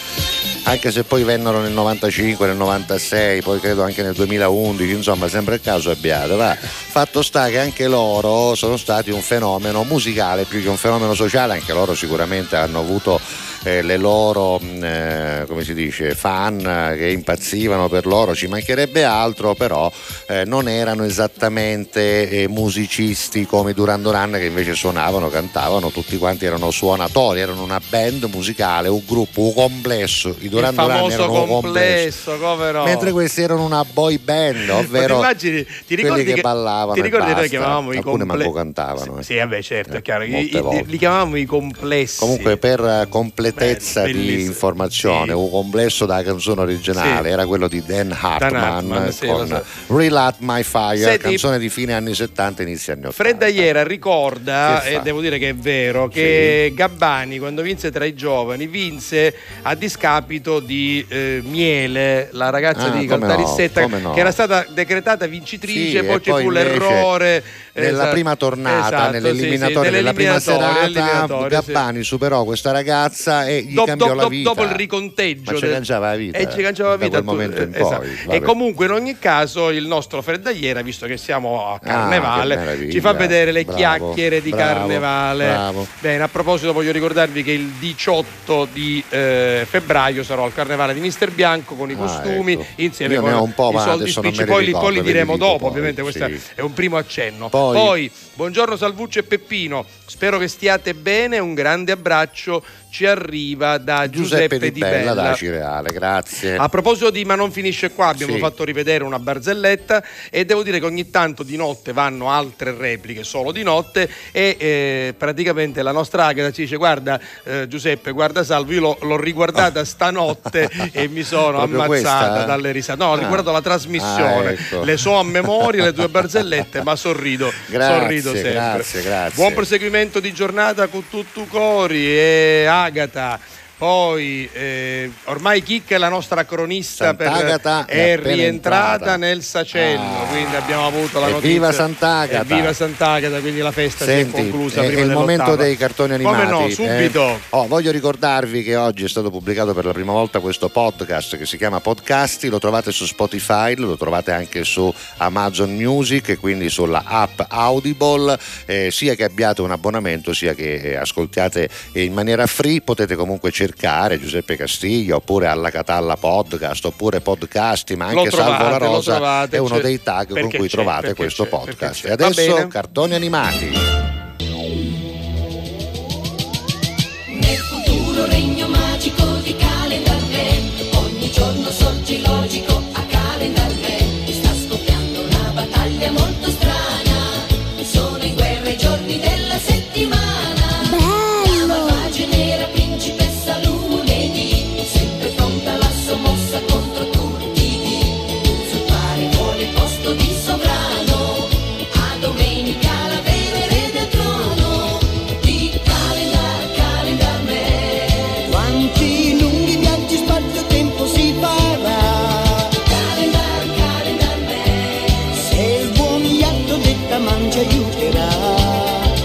anche 0.63 0.91
se 0.91 1.03
poi 1.03 1.23
vennero 1.23 1.59
nel 1.59 1.73
95, 1.73 2.47
nel 2.47 2.55
96, 2.55 3.41
poi 3.41 3.59
credo 3.59 3.83
anche 3.83 4.03
nel 4.03 4.13
2011, 4.13 4.93
insomma 4.93 5.27
sempre 5.27 5.55
il 5.55 5.61
caso 5.61 5.91
abbiate. 5.91 6.35
Va. 6.35 6.55
Fatto 6.55 7.21
sta 7.23 7.49
che 7.49 7.59
anche 7.59 7.87
loro 7.89 8.55
sono 8.55 8.77
stati 8.77 9.11
un 9.11 9.21
fenomeno 9.21 9.83
musicale 9.83 10.45
più 10.45 10.61
che 10.61 10.69
un 10.69 10.77
fenomeno 10.77 11.13
sociale, 11.13 11.53
anche 11.53 11.73
loro 11.73 11.93
sicuramente 11.93 12.55
hanno 12.55 12.79
avuto 12.79 13.19
eh, 13.63 13.81
le 13.81 13.97
loro 13.97 14.59
mh, 14.59 14.83
eh, 14.83 15.43
come 15.47 15.63
si 15.63 15.73
dice 15.73 16.15
fan 16.15 16.59
eh, 16.59 16.97
che 16.97 17.07
impazzivano 17.09 17.87
per 17.89 18.05
loro 18.05 18.33
ci 18.35 18.47
mancherebbe 18.47 19.03
altro 19.03 19.53
però 19.53 19.91
eh, 20.27 20.43
non 20.45 20.67
erano 20.67 21.03
esattamente 21.03 22.29
eh, 22.29 22.47
musicisti 22.47 23.45
come 23.45 23.71
i 23.71 23.73
Duran 23.73 24.01
Duran 24.01 24.31
che 24.31 24.45
invece 24.45 24.73
suonavano 24.73 25.29
cantavano 25.29 25.91
tutti 25.91 26.17
quanti 26.17 26.45
erano 26.45 26.71
suonatori 26.71 27.39
erano 27.39 27.63
una 27.63 27.79
band 27.89 28.23
musicale 28.25 28.87
un 28.87 29.03
gruppo 29.05 29.41
un 29.41 29.53
complesso 29.53 30.35
i 30.39 30.49
Duran 30.49 30.75
Duran 30.75 31.11
erano 31.11 31.41
un 31.41 31.47
complesso, 31.47 32.37
come 32.37 32.71
no? 32.71 32.83
mentre 32.83 33.11
questi 33.11 33.41
erano 33.41 33.63
una 33.63 33.83
boy 33.85 34.17
band 34.17 34.69
ovvero 34.69 35.17
immagini, 35.17 35.65
ti 35.87 35.95
quelli 35.97 36.23
che, 36.23 36.33
che, 36.33 36.41
ballavano 36.41 36.93
ti 36.93 37.01
ricordi 37.01 37.31
basta. 37.31 37.47
chiamavamo 37.47 37.93
i 37.93 37.97
alcune 37.97 38.25
comple- 38.25 38.37
manco 38.37 38.51
cantavano 38.51 39.19
eh. 39.19 39.23
Sì, 39.23 39.37
vabbè, 39.37 39.61
certo, 39.61 39.97
è 39.97 40.01
chiaro. 40.01 40.23
I- 40.23 40.83
li 40.85 40.97
chiamavamo 40.97 41.35
i 41.37 41.45
complessi. 41.45 42.19
Comunque 42.19 42.57
per 42.57 42.79
eh, 42.79 43.07
completezza 43.51 44.03
Beh, 44.03 44.11
di 44.13 44.41
informazione, 44.41 45.33
un 45.33 45.49
complesso 45.49 46.05
della 46.05 46.23
canzone 46.23 46.61
originale 46.61 47.27
Sì. 47.27 47.33
era 47.33 47.45
quello 47.45 47.67
di 47.67 47.83
Dan 47.85 48.15
Hartman, 48.19 48.63
Hartman, 48.63 49.11
sì, 49.11 49.25
lo 49.27 49.33
con 49.37 49.47
so. 49.47 49.95
Relight 49.95 50.35
My 50.39 50.63
Fire, 50.63 50.97
Senti- 50.97 51.17
canzone 51.23 51.59
di 51.59 51.69
fine 51.69 51.93
anni 51.93 52.13
70 52.13 52.61
inizio 52.63 52.93
anni 52.93 53.05
80. 53.05 53.23
Fredda 53.23 53.47
Iera 53.47 53.83
ricorda, 53.83 54.83
e 54.83 54.99
devo 55.01 55.21
dire 55.21 55.37
che 55.37 55.49
è 55.49 55.55
vero, 55.55 56.07
che 56.07 56.71
Gabbani 56.75 57.39
quando 57.39 57.61
vinse 57.61 57.91
tra 57.91 58.05
i 58.05 58.13
giovani 58.13 58.67
vinse 58.67 59.33
a 59.63 59.75
discapito 59.75 60.59
di 60.59 61.05
eh, 61.07 61.41
Miele, 61.43 62.29
la 62.31 62.49
ragazza 62.49 62.85
Ah, 62.85 62.89
di 62.89 63.05
no, 63.05 63.17
Caltarissetta, 63.17 63.81
come 63.81 63.99
no. 63.99 64.13
che 64.13 64.19
era 64.19 64.31
stata 64.31 64.65
decretata 64.73 65.25
vincitrice, 65.27 65.99
Sì, 65.99 66.05
poi 66.05 66.21
ci 66.21 66.29
poi 66.29 66.43
fu 66.43 66.49
l'errore. 66.49 67.43
nella 67.73 67.89
esatto, 67.89 68.11
prima 68.11 68.35
tornata, 68.35 68.87
esatto, 68.87 69.11
nell'eliminatoria 69.11 69.81
sì, 69.81 69.87
sì, 69.87 69.91
della 69.93 70.13
prima 70.13 70.39
serata, 70.39 71.27
sì. 71.27 71.47
Gabbani 71.47 72.03
superò 72.03 72.43
questa 72.43 72.71
ragazza 72.71 73.40
e 73.45 73.61
gli 73.61 73.73
Dop- 73.73 73.87
cambiò 73.87 74.07
dop- 74.07 74.17
la 74.21 74.27
vita. 74.27 74.49
dopo 74.49 74.63
il 74.63 74.69
riconteggio 74.71 75.51
Ma 75.51 75.57
ci 75.57 75.67
cangiava 75.69 76.09
la 76.09 76.15
vita. 76.15 76.37
e 76.37 76.49
ci 76.51 76.61
cangiava 76.61 76.89
la 76.91 76.95
da 76.97 77.03
vita 77.05 77.21
quel 77.21 77.23
tu- 77.25 77.31
momento 77.31 77.61
in 77.63 77.73
esatto. 77.75 78.05
poi. 78.25 78.35
e 78.35 78.41
comunque 78.41 78.85
in 78.85 78.91
ogni 78.91 79.17
caso 79.19 79.69
il 79.69 79.85
nostro 79.87 80.21
Freddagliera 80.21 80.81
visto 80.81 81.05
che 81.07 81.17
siamo 81.17 81.67
a 81.67 81.73
Ah, 81.73 81.79
Carnevale 81.79 82.55
meraviglia. 82.55 82.91
ci 82.91 82.99
fa 82.99 83.13
vedere 83.13 83.51
le 83.51 83.63
Bravo, 83.63 83.77
chiacchiere 83.77 84.41
di 84.41 84.49
bravo, 84.49 84.73
Carnevale 84.79 85.45
bravo. 85.47 85.87
bene 85.99 86.23
a 86.23 86.27
proposito 86.27 86.73
voglio 86.73 86.91
ricordarvi 86.91 87.43
che 87.43 87.51
il 87.51 87.67
18 87.79 88.67
di 88.71 89.03
eh, 89.09 89.65
febbraio 89.69 90.23
sarò 90.23 90.45
al 90.45 90.53
Carnevale 90.53 90.93
di 90.93 90.99
Mister 90.99 91.31
Bianco 91.31 91.75
con 91.75 91.89
i 91.89 91.93
Ah, 91.93 91.97
costumi 91.97 92.53
ecco. 92.53 92.65
insieme 92.77 93.13
Io 93.15 93.21
con 93.21 93.29
i 93.75 93.79
soldi 93.79 94.09
spicci 94.11 94.45
poi, 94.45 94.65
li- 94.65 94.71
poi 94.71 94.93
li 94.93 95.01
diremo 95.01 95.37
dopo 95.37 95.57
poi, 95.59 95.69
ovviamente 95.69 96.01
questo 96.01 96.25
sì. 96.27 96.39
è 96.55 96.61
un 96.61 96.73
primo 96.73 96.97
accenno 96.97 97.49
Poi- 97.49 97.73
poi 97.75 98.11
buongiorno 98.33 98.75
Salvuccio 98.75 99.19
e 99.19 99.23
Peppino 99.23 99.85
spero 100.05 100.37
che 100.37 100.47
stiate 100.47 100.93
bene 100.93 101.39
un 101.39 101.53
grande 101.53 101.91
abbraccio 101.91 102.63
ci 102.89 103.05
arriva 103.35 103.77
da 103.77 104.09
Giuseppe, 104.09 104.57
Giuseppe, 104.57 104.71
Di 104.71 104.79
Bella, 104.81 105.13
da 105.13 105.33
Cireale, 105.33 105.91
grazie. 105.93 106.57
a 106.57 106.67
proposito 106.67 107.09
di 107.09 107.23
Ma 107.23 107.35
non 107.35 107.51
finisce 107.51 107.91
qua, 107.91 108.07
abbiamo 108.07 108.33
Sì. 108.33 108.39
fatto 108.39 108.65
rivedere 108.65 109.05
una 109.05 109.19
barzelletta 109.19 110.03
e 110.29 110.43
devo 110.43 110.63
dire 110.63 110.79
che 110.79 110.85
ogni 110.85 111.09
tanto 111.09 111.43
di 111.43 111.55
notte 111.55 111.93
vanno 111.93 112.29
altre 112.29 112.73
repliche, 112.75 113.23
solo 113.23 113.51
di 113.53 113.63
notte, 113.63 114.09
e 114.33 114.55
eh, 114.59 115.13
praticamente 115.17 115.81
la 115.81 115.93
nostra 115.93 116.25
Agata 116.25 116.51
ci 116.51 116.63
dice 116.63 116.75
guarda 116.75 117.19
eh, 117.45 117.67
Giuseppe, 117.69 118.11
guarda 118.11 118.43
Salvo, 118.43 118.73
io 118.73 118.81
l'ho, 118.81 118.97
l'ho 119.01 119.17
riguardata 119.17 119.85
stanotte 119.85 120.69
e 120.91 121.07
mi 121.07 121.23
sono 121.23 121.59
ammazzata 121.61 121.85
questa? 121.87 122.43
dalle 122.43 122.71
risate. 122.71 122.99
No, 123.01 123.09
ho 123.11 123.13
Ah. 123.13 123.17
riguardato 123.19 123.51
la 123.51 123.61
trasmissione, 123.61 124.47
Ah, 124.47 124.51
ecco. 124.51 124.83
le 124.83 124.97
so 124.97 125.15
a 125.15 125.23
memoria, 125.23 125.83
le 125.85 125.93
tue 125.93 126.09
barzellette, 126.09 126.83
ma 126.83 126.95
sorrido, 126.97 127.49
Grazie, 127.67 127.99
sorrido 127.99 128.31
sempre. 128.33 128.51
grazie, 128.51 129.01
grazie. 129.03 129.35
Buon 129.35 129.53
proseguimento 129.53 130.19
di 130.19 130.33
giornata 130.33 130.87
con 130.87 131.03
tutto 131.09 131.45
cori 131.45 132.05
e 132.07 132.65
Agata. 132.67 133.20
uh, 133.21 133.37
Poi 133.81 134.47
eh, 134.53 135.09
ormai 135.23 135.63
Chicca 135.63 135.95
è 135.95 135.97
la 135.97 136.07
nostra 136.07 136.45
cronista 136.45 137.15
per- 137.15 137.29
Sant'Agata 137.31 137.85
è 137.87 138.11
è 138.11 138.15
rientrata 138.21 138.93
entrata. 138.93 139.15
nel 139.15 139.41
Sacello, 139.41 139.99
Ah. 140.01 140.25
quindi 140.29 140.55
abbiamo 140.55 140.85
avuto 140.85 141.19
la 141.19 141.29
notizia. 141.29 141.49
Evviva 141.49 141.71
Sant'Agata. 141.71 142.41
Evviva 142.53 142.73
Sant'Agata, 142.73 143.39
quindi 143.39 143.59
la 143.59 143.71
festa 143.71 144.05
Senti, 144.05 144.29
si 144.29 144.37
è 144.37 144.39
conclusa 144.43 144.83
è, 144.83 144.85
prima 144.85 145.01
è 145.01 145.03
il 145.05 145.09
momento 145.09 145.55
dei 145.55 145.75
cartoni 145.77 146.13
animati. 146.13 146.37
Come 146.45 146.51
no, 146.51 146.65
eh. 146.67 146.71
subito. 146.71 147.39
Oh, 147.49 147.65
voglio 147.65 147.89
ricordarvi 147.89 148.61
che 148.61 148.75
oggi 148.75 149.05
è 149.05 149.09
stato 149.09 149.31
pubblicato 149.31 149.73
per 149.73 149.85
la 149.85 149.93
prima 149.93 150.11
volta 150.11 150.39
questo 150.41 150.69
podcast 150.69 151.37
che 151.39 151.47
si 151.47 151.57
chiama 151.57 151.79
Podcasti, 151.79 152.49
lo 152.49 152.59
trovate 152.59 152.91
su 152.91 153.07
Spotify, 153.07 153.73
lo 153.77 153.97
trovate 153.97 154.31
anche 154.31 154.63
su 154.63 154.93
Amazon 155.17 155.75
Music 155.75 156.29
e 156.29 156.37
quindi 156.37 156.69
sulla 156.69 157.01
app 157.03 157.39
Audible, 157.47 158.37
eh, 158.67 158.91
sia 158.91 159.15
che 159.15 159.23
abbiate 159.23 159.61
un 159.63 159.71
abbonamento 159.71 160.35
sia 160.35 160.53
che 160.53 160.75
eh, 160.75 160.95
ascoltiate 160.97 161.67
eh, 161.93 162.03
in 162.03 162.13
maniera 162.13 162.45
free, 162.45 162.81
potete 162.81 163.15
comunque 163.15 163.49
cercare 163.49 163.69
Giuseppe 164.19 164.55
Castiglia 164.55 165.15
oppure 165.15 165.47
alla 165.47 165.69
Catalla 165.69 166.17
Podcast 166.17 166.85
oppure 166.85 167.21
Podcasti, 167.21 167.95
ma 167.95 168.07
anche 168.07 168.29
Salvo 168.29 168.49
la 168.51 168.57
trovate, 168.57 168.85
Rosa 168.85 169.11
trovate, 169.13 169.55
è 169.57 169.59
uno 169.59 169.79
dei 169.79 170.01
tag 170.01 170.39
con 170.39 170.49
cui 170.49 170.69
trovate 170.69 171.13
questo 171.13 171.45
podcast. 171.45 172.05
E 172.05 172.11
adesso 172.11 172.67
cartoni 172.67 173.13
animati. 173.13 174.20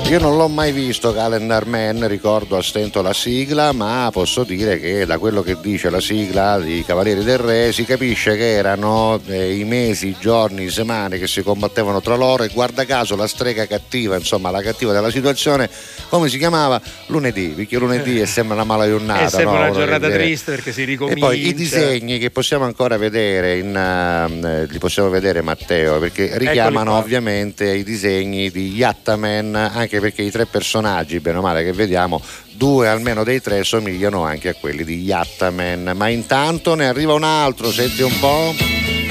Io 0.09 0.21
non 0.21 0.37
l'ho 0.37 0.47
mai 0.47 0.71
visto 0.71 1.13
Calendar 1.13 1.67
Man, 1.67 2.07
ricordo 2.07 2.57
a 2.57 2.63
stento 2.63 3.03
la 3.03 3.13
sigla, 3.13 3.73
ma 3.73 4.09
posso 4.13 4.45
dire 4.45 4.79
che 4.79 5.05
da 5.05 5.19
quello 5.19 5.43
che 5.43 5.57
dice 5.61 5.91
la 5.91 6.01
sigla 6.01 6.61
di 6.61 6.85
Cavalieri 6.87 7.25
del 7.25 7.39
Re 7.39 7.73
si 7.73 7.85
capisce 7.85 8.37
che 8.37 8.53
erano 8.53 9.21
eh, 9.27 9.57
i 9.57 9.65
mesi, 9.65 10.07
i 10.07 10.17
giorni, 10.21 10.67
le 10.67 10.71
settimane 10.71 11.19
che 11.19 11.27
si 11.27 11.43
combattevano 11.43 12.01
tra 12.01 12.15
loro 12.15 12.45
e 12.45 12.51
guarda 12.51 12.85
caso 12.85 13.17
la 13.17 13.27
strega 13.27 13.67
cattiva, 13.67 14.15
insomma 14.17 14.53
la 14.53 14.63
cattiva 14.63 14.93
della 14.93 15.11
situazione, 15.11 15.69
come 16.09 16.29
si 16.29 16.39
chiamava? 16.39 16.81
Lunedì, 17.07 17.49
perché 17.49 17.77
lunedì 17.77 18.21
è 18.21 18.27
sempre 18.27 18.55
una 18.55 18.63
mala 18.65 18.87
giornata. 18.89 19.25
È 19.25 19.29
sempre 19.29 19.55
no? 19.55 19.61
una 19.63 19.71
giornata 19.73 20.09
triste 20.09 20.53
perché 20.53 20.71
si 20.71 20.83
E 20.83 20.85
ricomincia. 20.85 21.27
poi 21.27 21.49
i 21.49 21.53
disegni 21.53 22.19
che 22.21 22.31
possiamo 22.31 22.65
ancora 22.65 22.97
vedere, 22.97 23.59
in, 23.59 23.75
ehm, 23.75 24.69
li 24.69 24.79
possiamo 24.79 25.09
vedere 25.09 25.43
Matteo, 25.43 25.99
perché 25.99 26.39
richiamano 26.39 26.97
ovviamente 26.97 27.75
i 27.75 27.83
disegni 27.83 28.53
di 28.53 28.73
Yattaman, 28.73 29.55
anche 29.57 29.95
perché 30.01 30.23
i 30.23 30.31
tre 30.31 30.47
personaggi, 30.47 31.21
bene 31.21 31.39
o 31.39 31.43
male 31.43 31.65
che 31.65 31.73
vediamo, 31.73 32.21
due 32.53 32.89
almeno 32.89 33.25
dei 33.25 33.41
tre 33.41 33.65
somigliano 33.65 34.25
anche 34.25 34.51
a 34.51 34.55
quelli 34.55 34.85
di 34.85 35.03
Yattaman. 35.03 35.93
Ma 35.95 36.09
intanto 36.09 36.75
ne 36.75 36.87
arriva 36.87 37.15
un 37.15 37.25
altro, 37.25 37.71
senti 37.71 38.03
un 38.03 38.19
po'. 38.19 38.55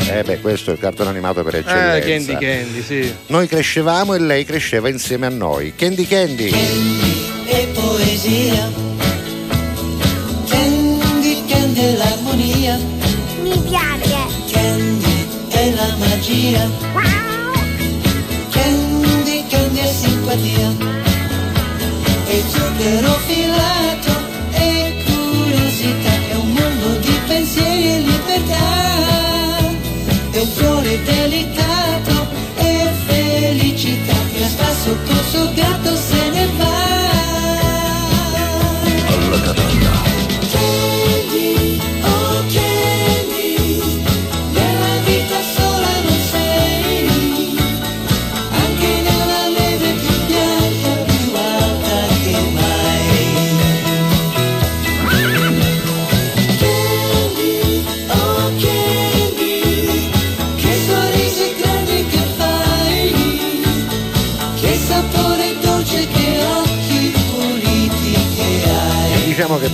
Eh 0.07 0.23
beh, 0.23 0.39
questo 0.39 0.69
è 0.69 0.73
il 0.73 0.79
cartone 0.79 1.09
animato 1.09 1.43
per 1.43 1.55
Eh, 1.55 1.59
eccellenza. 1.59 2.33
Candy 2.33 2.45
Candy, 2.45 2.81
sì. 2.83 3.13
Noi 3.27 3.47
crescevamo 3.47 4.13
e 4.13 4.19
lei 4.19 4.45
cresceva 4.45 4.87
insieme 4.89 5.25
a 5.25 5.29
noi. 5.29 5.73
Candy 5.75 6.05
Candy. 6.05 6.51
e 7.47 7.67
poesia 7.73 8.71
Candy, 10.49 11.45
Candy 11.47 11.79
è 11.79 11.95
l'armonia 11.95 12.77
Mi 13.41 13.61
piace 13.67 14.17
Candy 14.51 15.27
è 15.49 15.71
la 15.71 15.95
magia 15.97 16.69
Candy, 16.93 17.34
simpatia 20.35 20.69
E 22.27 22.41
zucchero 22.49 23.19
filato 23.27 23.84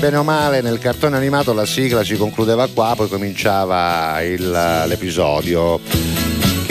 bene 0.01 0.17
o 0.17 0.23
male 0.23 0.61
nel 0.61 0.79
cartone 0.79 1.15
animato 1.15 1.53
la 1.53 1.63
sigla 1.63 2.03
si 2.03 2.15
concludeva 2.17 2.67
qua, 2.73 2.93
poi 2.95 3.07
cominciava 3.07 4.19
il- 4.23 4.83
l'episodio. 4.87 5.79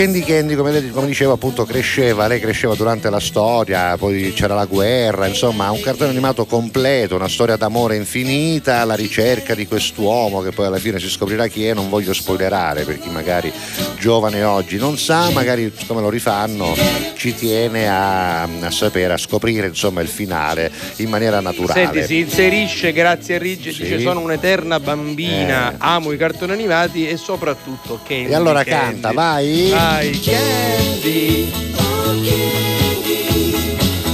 Candy 0.00 0.20
Candy, 0.22 0.54
come, 0.54 0.90
come 0.92 1.06
dicevo, 1.08 1.32
appunto 1.32 1.66
cresceva, 1.66 2.26
lei 2.26 2.40
cresceva 2.40 2.74
durante 2.74 3.10
la 3.10 3.20
storia, 3.20 3.98
poi 3.98 4.32
c'era 4.34 4.54
la 4.54 4.64
guerra, 4.64 5.26
insomma, 5.26 5.70
un 5.70 5.80
cartone 5.82 6.08
animato 6.08 6.46
completo, 6.46 7.16
una 7.16 7.28
storia 7.28 7.56
d'amore 7.56 7.96
infinita, 7.96 8.82
la 8.86 8.94
ricerca 8.94 9.54
di 9.54 9.66
quest'uomo 9.66 10.40
che 10.40 10.52
poi 10.52 10.64
alla 10.64 10.78
fine 10.78 10.98
si 10.98 11.10
scoprirà 11.10 11.48
chi 11.48 11.66
è, 11.66 11.74
non 11.74 11.90
voglio 11.90 12.14
spoilerare 12.14 12.84
per 12.84 12.98
chi 12.98 13.10
magari 13.10 13.52
giovane 13.98 14.42
oggi 14.42 14.78
non 14.78 14.96
sa, 14.96 15.28
magari 15.32 15.70
come 15.86 16.00
lo 16.00 16.08
rifanno 16.08 16.74
ci 17.16 17.34
tiene 17.34 17.86
a, 17.86 18.44
a 18.44 18.70
sapere, 18.70 19.12
a 19.12 19.18
scoprire 19.18 19.66
insomma 19.66 20.00
il 20.00 20.08
finale 20.08 20.72
in 20.96 21.10
maniera 21.10 21.40
naturale. 21.40 21.84
Senti, 21.92 22.02
si 22.06 22.18
inserisce 22.20 22.92
grazie 22.94 23.34
a 23.34 23.38
Riggi, 23.38 23.70
Sì. 23.70 23.82
dice 23.82 24.00
sono 24.00 24.20
un'eterna 24.20 24.80
bambina, 24.80 25.72
Eh. 25.72 25.76
amo 25.80 26.10
i 26.12 26.16
cartoni 26.16 26.52
animati 26.52 27.06
e 27.06 27.18
soprattutto 27.18 28.00
Candy. 28.02 28.30
E 28.30 28.34
allora 28.34 28.64
Candy. 28.64 28.92
canta, 28.92 29.12
vai. 29.12 29.68
Vai, 29.68 29.88
Candy. 29.98 31.50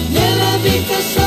Nella 0.08 0.56
vita 0.62 1.00
sola 1.00 1.25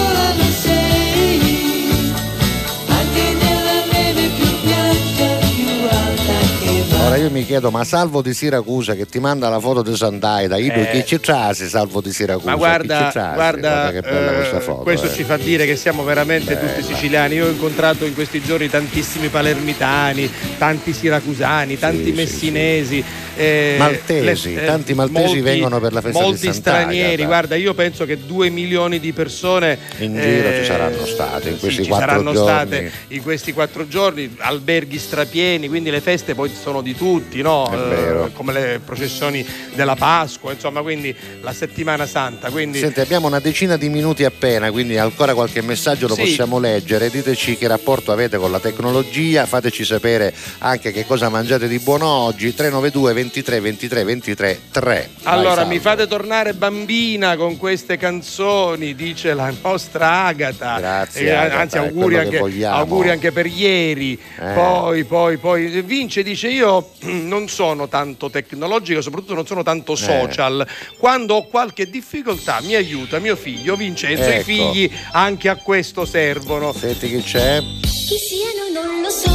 che 7.09 7.15
va. 7.15 7.15
Ora 7.15 7.17
io 7.17 7.29
mi 7.31 7.45
chiedo, 7.45 7.71
ma 7.71 7.83
Salvo 7.83 8.21
di 8.21 8.33
Siracusa 8.33 8.93
che 8.95 9.05
ti 9.07 9.19
manda 9.19 9.49
la 9.49 9.59
foto 9.59 9.81
di 9.81 9.95
Sandaida, 9.95 10.57
io 10.57 10.71
Eh. 10.73 10.89
chi 10.91 11.05
ci 11.05 11.19
trase 11.19 11.67
Salvo 11.67 12.01
di 12.01 12.11
Siracusa? 12.11 12.49
Ma 12.51 12.55
guarda, 12.55 13.09
trase? 13.11 13.33
guarda, 13.35 13.91
che 13.91 14.01
bella 14.01 14.31
eh, 14.31 14.35
questa 14.35 14.59
foto. 14.59 14.83
questo 14.83 15.07
eh. 15.07 15.13
ci 15.13 15.23
fa 15.23 15.37
dire 15.37 15.65
che 15.65 15.75
siamo 15.75 16.03
veramente 16.03 16.55
Bella. 16.55 16.67
tutti 16.73 16.83
siciliani. 16.93 17.35
Io 17.35 17.47
ho 17.47 17.49
incontrato 17.49 18.05
in 18.05 18.13
questi 18.13 18.41
giorni 18.41 18.69
tantissimi 18.69 19.29
palermitani, 19.29 20.29
tanti 20.57 20.93
siracusani, 20.93 21.77
tanti 21.79 22.11
messinesi. 22.11 23.03
eh, 23.35 23.75
Maltesi, 23.77 24.55
tanti 24.65 24.93
maltesi 24.93 25.39
vengono 25.39 25.79
per 25.79 25.93
la 25.93 26.01
festa 26.01 26.19
di 26.19 26.25
Molti 26.25 26.51
Sant'Agata. 26.51 26.79
stranieri, 26.81 27.25
guarda, 27.25 27.55
io 27.55 27.73
penso 27.73 28.05
che 28.05 28.17
due 28.25 28.49
milioni 28.49 28.99
di 28.99 29.13
persone 29.13 29.77
In 29.99 30.13
giro 30.19 30.49
eh, 30.49 30.57
ci 30.59 30.65
saranno 30.65 31.05
state 31.05 31.47
in 31.49 31.53
sì, 31.55 31.59
questi 31.61 31.83
ci 31.83 31.89
quattro 31.89 32.07
saranno 32.09 32.33
giorni. 32.33 32.49
state 32.49 32.91
in 33.07 33.21
questi 33.23 33.53
quattro 33.53 33.87
giorni, 33.87 34.35
alberghi 34.39 34.97
strapieni, 34.99 35.67
quindi 35.69 35.89
le 35.89 36.01
feste 36.01 36.35
poi 36.35 36.51
sono 36.53 36.81
di 36.81 36.95
tutti, 36.99 37.41
no? 37.41 37.67
È 37.71 38.25
Eh, 38.25 38.33
come 38.33 38.51
le 38.53 38.81
processioni 38.83 39.45
della 39.73 39.95
Pasqua, 39.95 40.51
insomma, 40.51 40.81
quindi 40.81 41.15
la 41.41 41.53
settimana 41.53 42.05
santa. 42.05 42.49
Quindi 42.49 42.79
Senti, 42.79 42.99
abbiamo 42.99 43.27
una 43.27 43.39
decina 43.39 43.77
di 43.77 43.87
minuti 43.87 44.25
appena, 44.25 44.69
quindi 44.69 44.97
ancora 44.97 45.33
qualche 45.33 45.61
messaggio 45.61 46.07
lo 46.07 46.15
Sì. 46.15 46.21
possiamo 46.23 46.59
leggere. 46.59 47.09
Diteci 47.09 47.55
che 47.57 47.67
rapporto 47.67 48.11
avete 48.11 48.37
con 48.37 48.51
la 48.51 48.59
tecnologia, 48.59 49.45
fateci 49.45 49.85
sapere 49.85 50.33
anche 50.59 50.91
che 50.91 51.05
cosa 51.05 51.29
mangiate 51.29 51.67
di 51.69 51.79
buono 51.79 52.05
oggi. 52.05 52.53
392 52.53 53.13
23 53.13 53.59
23 53.61 54.03
23 54.03 54.59
3. 54.71 55.09
Allora, 55.23 55.63
mi 55.63 55.79
fate 55.79 56.05
tornare 56.07 56.53
bambina 56.53 57.37
con 57.37 57.55
queste 57.57 57.95
canzoni, 57.97 58.93
dice 58.95 59.33
la 59.33 59.51
nostra 59.63 60.25
Agata. 60.25 60.77
Grazie, 60.79 61.21
Eh, 61.27 61.31
Agata, 61.31 61.59
anzi, 61.61 61.77
auguri 61.77 62.17
anche, 62.17 62.65
auguri 62.65 63.09
anche 63.09 63.31
per 63.31 63.45
ieri. 63.45 64.19
Eh. 64.39 64.53
Poi, 64.53 65.03
poi, 65.05 65.37
poi. 65.37 65.81
Vince 65.81 66.23
dice: 66.23 66.49
Io 66.49 66.78
non 67.01 67.47
sono 67.47 67.87
tanto 67.87 68.29
tecnologico, 68.29 69.01
soprattutto 69.01 69.33
non 69.33 69.45
sono 69.45 69.63
tanto 69.63 69.93
Eh. 69.93 69.97
social. 69.97 70.67
Quando 70.97 71.35
ho 71.35 71.47
qualche 71.47 71.89
difficoltà, 71.89 72.59
mi 72.61 72.75
aiuta 72.75 73.19
mio 73.19 73.35
figlio 73.35 73.75
Vincenzo. 73.75 74.23
I 74.29 74.33
Ecco. 74.33 74.43
figli 74.43 74.91
anche 75.11 75.49
a 75.49 75.55
questo 75.55 76.05
servono. 76.05 76.73
Senti 76.73 77.09
chi 77.09 77.21
c'è? 77.21 77.59
Chi 77.59 78.17
siano 78.17 78.69
non 78.85 79.01
lo 79.01 79.09
so, 79.09 79.29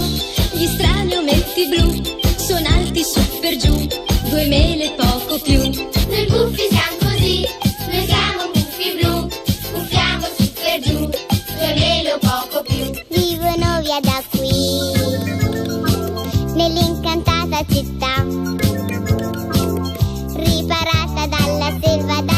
gli 0.56 0.66
strani 0.66 1.14
ometti 1.16 1.66
blu 1.68 2.02
sono 2.36 2.66
alti 2.68 3.02
su 3.04 3.20
per 3.40 3.56
giù, 3.56 3.74
due 4.28 4.46
mele 4.46 4.92
poco 4.96 5.38
più. 5.40 5.58
Noi 5.60 6.26
buffi 6.26 6.66
siamo 6.70 6.96
così, 7.00 7.46
noi 7.90 8.06
siamo 8.06 8.50
buffi 8.52 8.96
blu, 9.00 9.28
buffiamo 9.72 10.26
su 10.36 10.52
per 10.52 10.80
giù, 10.80 10.98
due 11.08 11.74
mele 11.78 12.12
o 12.12 12.18
poco 12.18 12.62
più. 12.62 12.90
Vivono 13.08 13.80
via 13.82 14.00
da 14.00 14.22
qui, 14.30 14.52
nell'incantata 16.54 17.33
città, 17.68 18.22
riparata 20.34 21.26
dalla 21.28 21.78
selva, 21.80 22.20
dal 22.22 22.33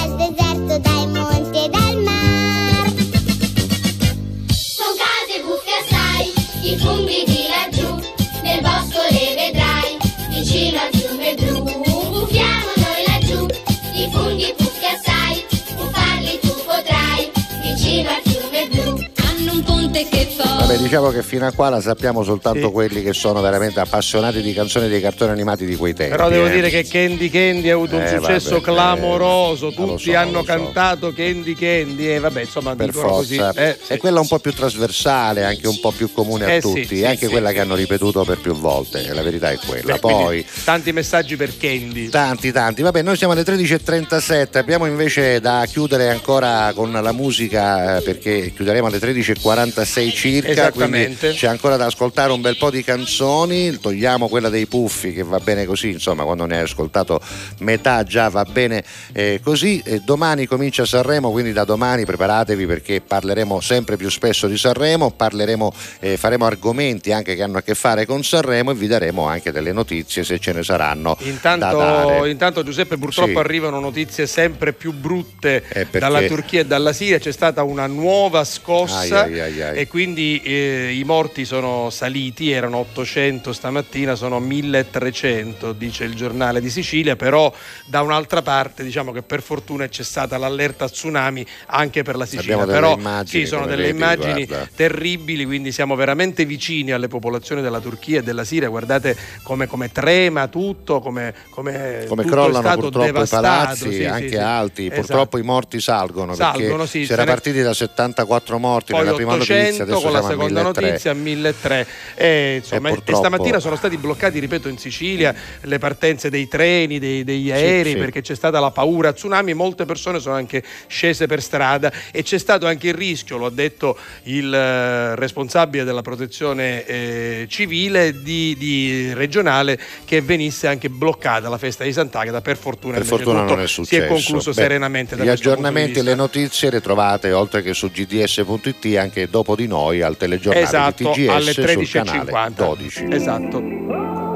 Vabbè, 20.77 20.83
diciamo 20.83 21.11
che 21.11 21.23
fino 21.23 21.47
a 21.47 21.53
qua 21.53 21.71
la 21.71 21.81
sappiamo 21.81 22.23
soltanto 22.23 22.71
quelli 22.71 23.03
che 23.03 23.13
sono 23.15 23.41
veramente 23.41 23.81
appassionati 23.81 24.43
di 24.43 24.53
canzoni 24.53 24.89
dei 24.89 25.01
cartoni 25.01 25.31
animati 25.31 25.65
di 25.65 25.75
quei 25.75 25.95
tempi. 25.95 26.15
Però 26.15 26.29
devo 26.29 26.47
eh. 26.47 26.51
dire 26.51 26.69
che 26.69 26.87
Candy 26.87 27.31
Candy 27.31 27.71
ha 27.71 27.75
avuto 27.75 27.97
un 27.97 28.03
Eh, 28.03 28.09
successo 28.09 28.51
vabbè, 28.51 28.63
clamoroso, 28.63 29.69
eh, 29.69 29.75
lo 29.77 29.87
tutti 29.87 30.11
so, 30.11 30.17
hanno 30.17 30.41
so. 30.41 30.45
cantato 30.45 31.13
Candy 31.13 31.55
Candy 31.55 32.09
e 32.09 32.19
vabbè 32.19 32.41
insomma 32.43 32.77
per 32.77 32.93
forza 32.93 33.09
così. 33.09 33.37
Eh, 33.37 33.79
è 33.87 33.97
quella 33.97 34.21
un 34.21 34.29
po' 34.29 34.39
più 34.39 34.53
trasversale 34.53 35.45
anche 35.45 35.67
un 35.67 35.81
po' 35.81 35.93
più 35.93 36.13
comune 36.13 36.45
a 36.45 36.51
Eh, 36.53 36.61
sì, 36.61 36.69
tutti 36.69 36.87
sì, 36.87 37.01
e 37.01 37.07
anche 37.07 37.27
sì. 37.27 37.31
quella 37.31 37.53
che 37.53 37.61
hanno 37.61 37.75
ripetuto 37.75 38.25
per 38.25 38.39
più 38.39 38.55
volte 38.55 39.13
la 39.13 39.23
verità 39.23 39.51
è 39.51 39.59
quella 39.65 39.95
beh, 39.95 39.99
poi 39.99 40.47
tanti 40.65 40.93
messaggi 40.93 41.37
per 41.37 41.57
Candy. 41.57 42.09
Tanti, 42.09 42.53
tanti. 42.53 42.83
Vabbè, 42.83 43.03
noi 43.03 43.17
siamo 43.17 43.33
alle 43.33 43.43
13.37. 43.43 44.59
Abbiamo 44.59 44.87
invece 44.87 45.41
da 45.41 45.65
chiudere 45.67 46.11
ancora 46.11 46.73
con 46.75 46.93
la 46.93 47.13
musica 47.13 47.97
eh, 47.97 48.03
perché 48.03 48.53
chiuderemo 48.55 48.87
alle 48.89 48.99
13.46 48.99 50.13
circa. 50.13 50.66
Esattamente. 50.69 51.19
Quindi 51.19 51.37
c'è 51.39 51.47
ancora 51.47 51.77
da 51.77 51.87
ascoltare 51.87 52.33
un 52.33 52.41
bel 52.41 52.57
po' 52.57 52.71
di 52.71 52.83
canzoni. 52.83 53.79
Togliamo 53.79 54.29
quella 54.29 54.49
dei 54.49 54.67
puffi 54.67 55.13
che 55.13 55.23
va 55.23 55.39
bene 55.39 55.65
così. 55.65 55.91
Insomma, 55.91 56.25
quando 56.25 56.45
ne 56.47 56.57
hai 56.57 56.63
ascoltato 56.63 57.21
metà 57.59 58.03
già 58.05 58.29
va 58.29 58.45
bene 58.45 58.85
eh, 59.13 59.41
così. 59.43 59.83
E 59.85 60.01
domani 60.01 60.47
comincia 60.47 60.85
Sanremo, 60.85 61.31
quindi 61.31 61.53
da 61.53 61.65
domani 61.65 62.05
preparatevi 62.05 62.67
perché 62.67 63.01
parleremo 63.01 63.61
sempre 63.61 63.97
più 63.97 64.09
spesso 64.11 64.47
di 64.47 64.57
Sanremo. 64.57 65.11
Parleremo, 65.11 65.73
eh, 66.01 66.17
faremo 66.17 66.45
argomenti 66.47 67.13
anche 67.13 67.35
che 67.35 67.43
hanno 67.43 67.59
a 67.59 67.63
che 67.63 67.75
fare 67.75 68.07
con 68.07 68.23
Sanremo 68.25 68.71
e 68.71 68.75
vi 68.75 68.87
daremo 68.87 69.27
anche 69.27 69.53
delle 69.53 69.73
notizie 69.73 70.25
se 70.25 70.39
ce 70.39 70.53
ne 70.53 70.63
saranno 70.63 71.17
da 71.19 71.27
Intanto, 71.27 71.77
dare. 71.77 72.31
intanto, 72.31 72.63
Giuseppe 72.63 72.97
purtroppo 72.97 73.31
Sì. 73.31 73.37
arrivano 73.37 73.81
notizie 73.81 74.27
sempre 74.27 74.73
più 74.73 74.93
brutte 74.93 75.63
perché? 75.69 75.99
dalla 75.99 76.23
Turchia 76.23 76.61
e 76.61 76.67
dalla 76.67 76.93
Siria, 76.93 77.19
c'è 77.19 77.33
stata 77.33 77.63
una 77.63 77.87
nuova 77.87 78.45
scossa 78.45 79.23
Ai, 79.25 79.39
ai, 79.39 79.41
ai, 79.41 79.63
ai. 79.63 79.77
e 79.79 79.87
quindi 79.89 80.41
eh, 80.57 80.93
i 80.93 81.05
morti 81.05 81.45
sono 81.45 81.91
saliti, 81.91 82.51
erano 82.51 82.79
800 82.79 83.53
stamattina, 83.53 84.15
sono 84.15 84.41
1300 84.41 85.73
dice 85.73 86.05
il 86.05 86.15
giornale 86.15 86.61
di 86.61 86.71
Sicilia, 86.71 87.17
però 87.17 87.53
da 87.87 88.03
un'altra 88.03 88.43
parte 88.43 88.83
diciamo 88.83 89.13
che 89.13 89.23
per 89.23 89.43
fortuna 89.43 89.87
c'è 89.89 90.03
stata 90.03 90.37
l'allerta 90.39 90.89
tsunami 90.89 91.47
anche 91.67 92.03
per 92.03 92.17
la 92.17 92.27
Sicilia, 92.27 92.65
però 92.65 92.97
immagini, 92.97 93.45
sì, 93.45 93.49
sono 93.49 93.67
delle 93.67 93.85
vedi, 93.85 93.97
immagini 93.97 94.47
guarda. 94.47 94.69
terribili, 94.75 95.45
quindi 95.45 95.73
siamo 95.73 95.95
veramente 95.95 96.45
vicini 96.45 96.93
alle 96.93 97.09
popolazioni 97.09 97.63
della 97.63 97.81
Turchia 97.81 98.21
e 98.21 98.23
della 98.23 98.45
Siria, 98.45 98.69
guardate 98.69 99.17
come, 99.43 99.67
come 99.67 99.91
trema 99.93 100.49
tutto, 100.49 101.01
come, 101.01 101.35
come, 101.51 102.05
come 102.09 102.23
tutto 102.23 102.29
è 102.29 102.31
crollano 102.31 102.61
stato 102.61 102.81
purtroppo 102.81 103.05
i 103.05 103.13
devastato, 103.13 103.43
palazzi 103.43 103.93
sì, 103.93 104.05
anche 104.05 104.29
sì, 104.29 104.37
alti. 104.37 104.87
Esatto. 104.87 105.01
purtroppo 105.01 105.39
i 105.39 105.43
morti 105.43 105.81
salgono, 105.81 106.35
Salgono, 106.35 106.77
perché 106.77 106.87
sì, 106.87 107.07
si 107.07 107.13
era 107.13 107.25
ne- 107.25 107.31
partiti 107.31 107.63
da 107.63 107.73
74 107.73 108.59
morti 108.59 108.93
Poi 108.93 109.03
nella 109.03 109.15
prima 109.15 109.33
800 109.33 109.63
notizia 109.63 109.85
adesso 109.85 110.01
con 110.01 110.13
la 110.13 110.23
siamo 110.23 110.45
a 110.45 110.46
seconda 110.49 110.63
1300. 110.63 110.81
notizia 110.81 111.15
1003. 111.15 111.87
E, 112.15 112.55
insomma, 112.57 112.89
E 112.89 112.93
e 112.93 112.95
purtroppo- 112.95 113.19
stamattina 113.25 113.59
sono 113.59 113.77
stati 113.77 113.97
bloccati, 113.97 114.39
ripeto, 114.39 114.69
in 114.69 114.79
Sicilia 114.79 115.35
le 115.63 115.79
partenze 115.79 116.31
dei 116.31 116.49
treni, 116.49 116.99
dei- 116.99 117.25
degli 117.25 117.51
aerei, 117.51 117.93
sì. 117.93 117.99
perché 117.99 118.21
c'è 118.23 118.35
stata 118.35 118.61
la 118.61 118.71
paura 118.71 119.13
tsunami 119.13 119.55
molte 119.55 119.85
persone 119.85 120.19
sono 120.21 120.35
anche 120.35 120.63
scese 120.87 121.27
per 121.27 121.43
strada 121.43 121.93
e 122.11 122.23
c'è 122.23 122.39
stato 122.39 122.67
anche 122.67 122.89
il 122.89 122.95
rischio, 122.95 123.37
lo 123.37 123.47
ha 123.47 123.51
detto 123.51 123.97
il 124.25 124.53
eh, 124.53 125.15
responsabile 125.17 125.85
della 125.85 126.03
protezione 126.03 126.85
eh, 126.87 127.47
civile 127.49 128.23
di, 128.23 128.55
di 128.59 129.13
regionale, 129.15 129.79
che 130.05 130.21
venisse 130.21 130.67
anche 130.67 130.89
bloccata 130.89 131.49
la 131.49 131.59
festa 131.59 131.85
di 131.85 131.93
Sant'Agata. 131.93 132.41
Per 132.41 132.57
fortuna, 132.57 132.95
Per 132.97 133.05
fortuna 133.07 133.43
non 133.43 133.61
è 133.61 133.67
si 133.67 133.75
successo. 133.75 134.03
è 134.05 134.07
concluso 134.07 134.51
Beh, 134.51 134.57
serenamente. 134.57 135.17
da 135.17 135.25
Gli 135.25 135.29
aggiornamenti 135.29 135.99
e 135.99 136.03
le 136.03 136.15
notizie 136.15 136.71
le 136.71 136.81
trovate 136.81 137.33
oltre 137.33 137.63
che 137.63 137.75
su 137.75 137.91
gds.it 137.91 138.97
anche 138.97 139.29
dopo 139.29 139.55
di 139.57 139.67
noi 139.67 140.03
al 140.03 140.17
telegiornale 140.27 140.67
Esatto, 140.67 141.13
di 141.13 141.25
TGS 141.25 141.29
alle 141.29 141.53
sul 141.53 141.89
canale 141.89 142.33
13.50. 142.33 142.51
12. 142.53 143.07
Esatto. 143.11 144.36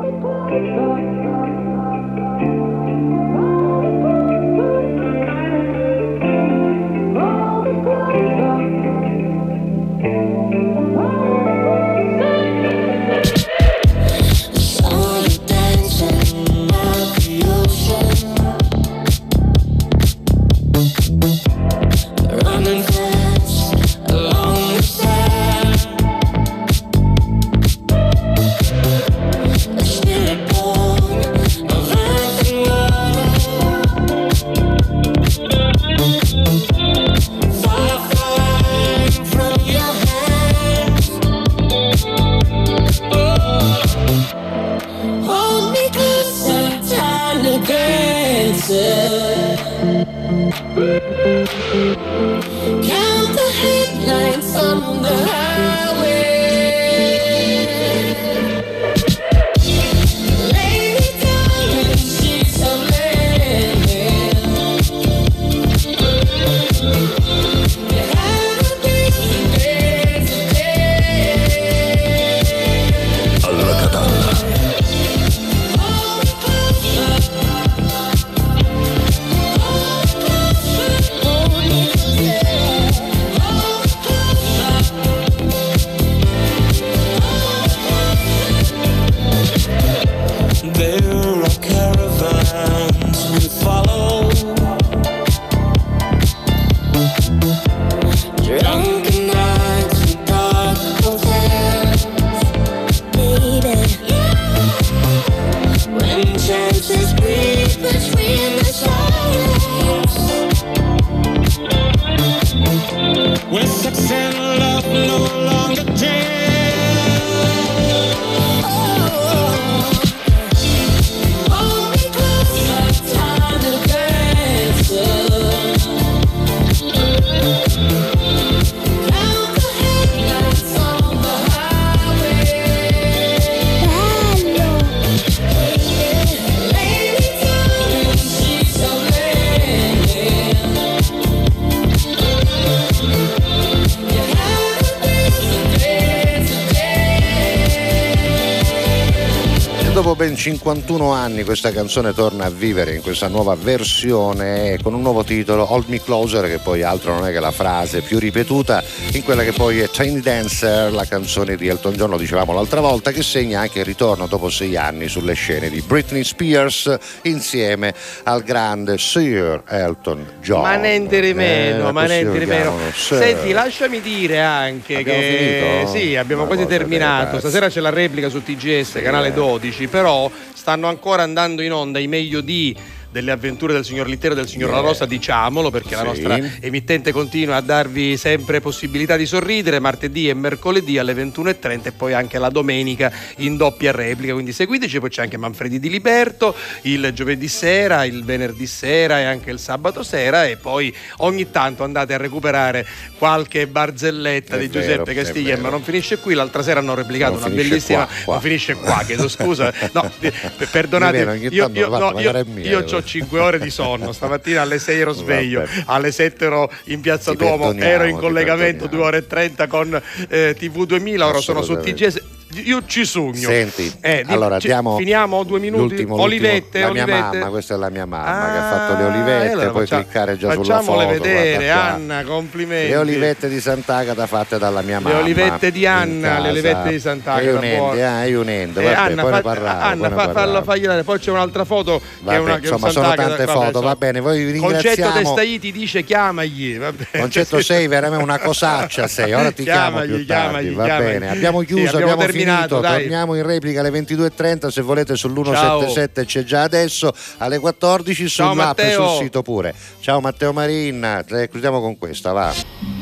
51 150.70 151.12
anni 151.12 151.42
questa 151.42 151.72
canzone 151.72 152.14
torna 152.14 152.44
a 152.44 152.48
vivere 152.48 152.94
in 152.94 153.02
questa 153.02 153.26
nuova 153.26 153.56
versione 153.56 154.78
con 154.80 154.94
un 154.94 155.02
nuovo 155.02 155.24
titolo, 155.24 155.66
Hold 155.72 155.88
Me 155.88 156.00
Closer, 156.00 156.46
che 156.46 156.58
poi 156.58 156.84
altro 156.84 157.12
non 157.12 157.26
è 157.26 157.32
che 157.32 157.40
la 157.40 157.50
frase 157.50 158.02
più 158.02 158.20
ripetuta 158.20 158.80
in 159.12 159.24
quella 159.24 159.42
che 159.42 159.52
poi 159.52 159.80
è 159.80 159.88
Tiny 159.88 160.20
Dancer, 160.20 160.92
la 160.92 161.04
canzone 161.04 161.56
di 161.56 161.66
Elton 161.66 161.94
John, 161.94 162.10
lo 162.10 162.16
dicevamo 162.16 162.52
l'altra 162.52 162.80
volta, 162.80 163.10
che 163.10 163.22
segna 163.22 163.60
anche 163.60 163.80
il 163.80 163.84
ritorno 163.84 164.26
dopo 164.26 164.48
sei 164.50 164.76
anni 164.76 165.08
sulle 165.08 165.34
scene 165.34 165.68
di 165.68 165.80
Britney 165.80 166.22
Spears 166.22 166.96
insieme 167.22 167.92
al 168.24 168.42
grande 168.42 168.98
Sir 168.98 169.62
Elton 169.68 170.34
John. 170.40 170.62
Ma 170.62 170.76
niente 170.76 171.20
di 171.20 171.34
meno, 171.34 171.88
Eh, 171.88 171.92
ma 171.92 172.04
niente 172.04 172.38
di 172.38 172.46
meno. 172.46 172.76
Senti, 172.94 173.50
lasciami 173.52 174.00
dire 174.00 174.40
anche 174.40 174.96
Abbiamo 174.96 175.20
che 175.20 175.80
finito? 175.84 175.98
sì, 175.98 176.16
abbiamo 176.16 176.42
Ma 176.42 176.48
quasi 176.48 176.66
terminato. 176.66 177.34
te, 177.34 177.40
Stasera 177.40 177.68
c'è 177.68 177.80
la 177.80 177.90
replica 177.90 178.28
su 178.28 178.42
TGS, 178.42 179.00
canale 179.02 179.28
eh. 179.28 179.32
12, 179.32 179.88
però 179.88 180.30
stanno 180.54 180.86
ancora 180.88 181.22
andando 181.22 181.62
in 181.62 181.72
onda 181.72 181.98
i 181.98 182.06
meglio 182.06 182.40
di 182.40 182.76
delle 183.10 183.30
avventure 183.32 183.72
del 183.72 183.84
signor 183.84 184.08
Littero 184.08 184.34
e 184.34 184.36
del 184.36 184.46
signor 184.48 184.70
La 184.70 184.80
Rosa, 184.80 185.04
diciamolo, 185.06 185.70
perché 185.70 185.94
la 185.96 186.00
Sì. 186.02 186.06
nostra 186.22 186.38
emittente 186.60 187.12
continua 187.12 187.56
a 187.56 187.60
darvi 187.60 188.16
sempre 188.16 188.60
possibilità 188.60 189.16
di 189.16 189.26
sorridere 189.26 189.78
martedì 189.80 190.28
e 190.28 190.34
mercoledì 190.34 190.98
alle 190.98 191.12
21.30 191.14 191.88
e 191.88 191.92
poi 191.92 192.12
anche 192.14 192.38
la 192.38 192.50
domenica 192.50 193.10
in 193.38 193.56
doppia 193.56 193.90
replica. 193.92 194.32
Quindi 194.32 194.52
seguiteci, 194.52 195.00
poi 195.00 195.08
c'è 195.10 195.22
anche 195.22 195.36
Manfredi 195.36 195.78
Di 195.80 195.90
Liberto 195.90 196.54
il 196.82 197.10
giovedì 197.12 197.48
sera, 197.48 198.04
il 198.04 198.24
venerdì 198.24 198.66
sera 198.66 199.18
e 199.20 199.24
anche 199.24 199.50
il 199.50 199.58
sabato 199.58 200.02
sera 200.02 200.46
e 200.46 200.56
poi 200.56 200.94
ogni 201.18 201.50
tanto 201.50 201.82
andate 201.84 202.14
a 202.14 202.16
recuperare 202.16 202.86
qualche 203.18 203.66
barzelletta 203.66 204.56
È 204.56 204.58
di 204.58 204.66
vero, 204.68 204.80
Giuseppe 204.80 205.14
Castiglia, 205.14 205.56
ma 205.58 205.68
non 205.68 205.82
finisce 205.82 206.18
qui. 206.18 206.34
L'altra 206.34 206.62
sera 206.62 206.80
hanno 206.80 206.94
replicato 206.94 207.32
Non 207.34 207.42
una 207.44 207.54
bellissima. 207.54 208.04
qua, 208.06 208.14
qua. 208.24 208.32
Non 208.34 208.42
finisce 208.42 208.74
qua, 208.74 209.02
chiedo 209.04 209.28
scusa. 209.28 209.72
No, 209.92 210.10
perdonate, 210.70 211.18
io, 211.50 211.68
io, 211.72 211.88
no, 211.88 212.18
io, 212.20 212.46
io 212.56 212.78
eh. 212.78 212.84
Ho 213.00 213.04
5 213.04 213.38
ore 213.40 213.58
di 213.58 213.70
sonno. 213.70 214.12
Stamattina 214.12 214.62
alle 214.62 214.78
6 214.78 215.00
ero 215.00 215.12
sveglio, 215.12 215.60
Vabbè. 215.60 215.82
alle 215.86 216.12
7 216.12 216.44
ero 216.44 216.70
in 216.84 217.00
piazza 217.00 217.32
Ti 217.32 217.36
Duomo, 217.38 217.72
ero 217.74 218.04
in 218.04 218.16
collegamento 218.16 218.88
perdoniamo. 218.88 218.88
2 218.96 219.04
ore 219.06 219.16
e 219.18 219.26
30 219.26 219.66
con 219.66 220.02
eh, 220.28 220.54
TV 220.58 220.84
2000, 220.86 221.26
ora 221.26 221.40
sono 221.40 221.62
su. 221.62 221.78
TGS. 221.78 222.22
Io 222.64 222.82
ci 222.84 223.04
sogno. 223.04 223.48
Senti, 223.48 223.92
Eh, 224.00 224.24
allora 224.26 224.58
ci- 224.58 224.66
diamo 224.66 224.96
finiamo 224.96 225.44
due 225.44 225.60
minuti. 225.60 225.82
l'ultimo, 225.94 226.20
Olivette, 226.20 226.80
l'ultimo- 226.80 226.86
la 226.86 226.92
mia 226.92 227.02
Olivette. 227.04 227.38
mamma, 227.38 227.50
questa 227.50 227.74
è 227.74 227.76
la 227.76 227.90
mia 227.90 228.06
mamma 228.06 228.50
che 228.50 228.58
ha 228.58 228.66
Ah, 228.66 228.70
fatto 228.88 228.96
le 228.96 229.04
olivette, 229.04 229.52
allora 229.52 229.70
puoi 229.70 229.86
faccia- 229.86 230.02
cliccare 230.02 230.36
già 230.36 230.50
sulla 230.50 230.64
facciamole 230.64 231.06
foto. 231.06 231.22
vedere, 231.22 231.54
guarda 231.64 231.72
qua. 231.74 231.82
Anna, 231.92 232.22
complimenti. 232.24 232.88
Le 232.88 232.96
olivette 232.96 233.48
di 233.48 233.60
Sant'Agata 233.60 234.26
fatte 234.26 234.58
dalla 234.58 234.82
mia 234.82 234.96
Le 234.98 235.04
mamma. 235.04 235.18
olivette 235.20 235.70
di 235.70 235.86
Anna, 235.86 236.40
le 236.40 236.48
olivette 236.48 236.88
di 236.88 236.98
Sant'Agata, 236.98 237.40
E 237.46 237.52
un 237.52 237.62
ente, 237.64 237.76
buone. 237.76 238.04
ah, 238.04 238.24
e 238.24 238.34
un 238.34 238.48
Eh, 238.48 238.66
vabbè, 238.66 238.86
Anna, 238.94 239.22
poi 239.22 239.30
ne 239.30 239.36
fa- 239.36 239.42
parliamo, 239.42 239.80
Anna, 239.80 240.08
poi 240.08 240.08
ne 240.08 240.14
fa- 240.24 240.28
parliamo. 240.30 240.64
fagli 240.64 240.80
vedere. 240.80 241.02
Poi 241.04 241.18
c'è 241.20 241.30
un'altra 241.30 241.64
foto 241.64 241.98
che 242.00 242.04
è 242.04 242.24
Vabbè, 242.24 242.36
una 242.38 242.44
che 242.46 242.50
è 242.50 242.56
un 242.56 242.62
insomma, 242.74 242.89
sono 242.92 243.14
tante 243.14 243.44
vabbè, 243.44 243.52
foto, 243.52 243.66
insomma. 243.66 243.86
va 243.86 243.96
bene, 243.96 244.20
voi 244.20 244.44
vi 244.44 244.58
Concetto 244.58 244.88
ringraziamo. 244.88 245.34
Testaiti 245.34 245.72
dice 245.72 246.04
chiamagli. 246.04 246.78
Vabbè. 246.78 247.06
Concetto 247.18 247.60
sei 247.62 247.86
veramente 247.86 248.22
una 248.24 248.38
cosaccia 248.38 249.06
sei, 249.08 249.32
ora 249.32 249.50
ti 249.52 249.62
chiamo 249.62 249.78
Chiamagli, 250.00 250.14
più 250.14 250.26
tardi, 250.26 250.26
chiamagli, 250.26 250.74
va 250.74 250.84
chiamagli. 250.84 251.04
bene. 251.06 251.28
Abbiamo 251.30 251.60
Sì, 251.60 251.66
chiuso, 251.66 251.82
abbiamo 251.96 252.12
abbiamo, 252.12 252.22
terminato, 252.22 252.58
finito, 252.60 252.80
dai. 252.80 253.00
torniamo 253.00 253.34
in 253.34 253.42
replica 253.46 253.80
alle 253.80 253.90
22.30 253.90 254.66
se 254.68 254.80
volete 254.82 255.14
sull'177 255.14 256.24
c'è 256.26 256.42
già 256.44 256.62
adesso, 256.62 257.12
alle 257.38 257.58
14 257.58 258.28
Ciao, 258.28 258.52
sull'app 258.52 258.78
e 258.78 258.90
sul 258.92 259.08
sito 259.18 259.42
pure. 259.42 259.74
Ciao 260.00 260.20
Matteo 260.20 260.52
Marin, 260.52 261.24
eh, 261.30 261.48
chiudiamo 261.48 261.80
con 261.80 261.96
questa, 261.98 262.32
va. 262.32 262.99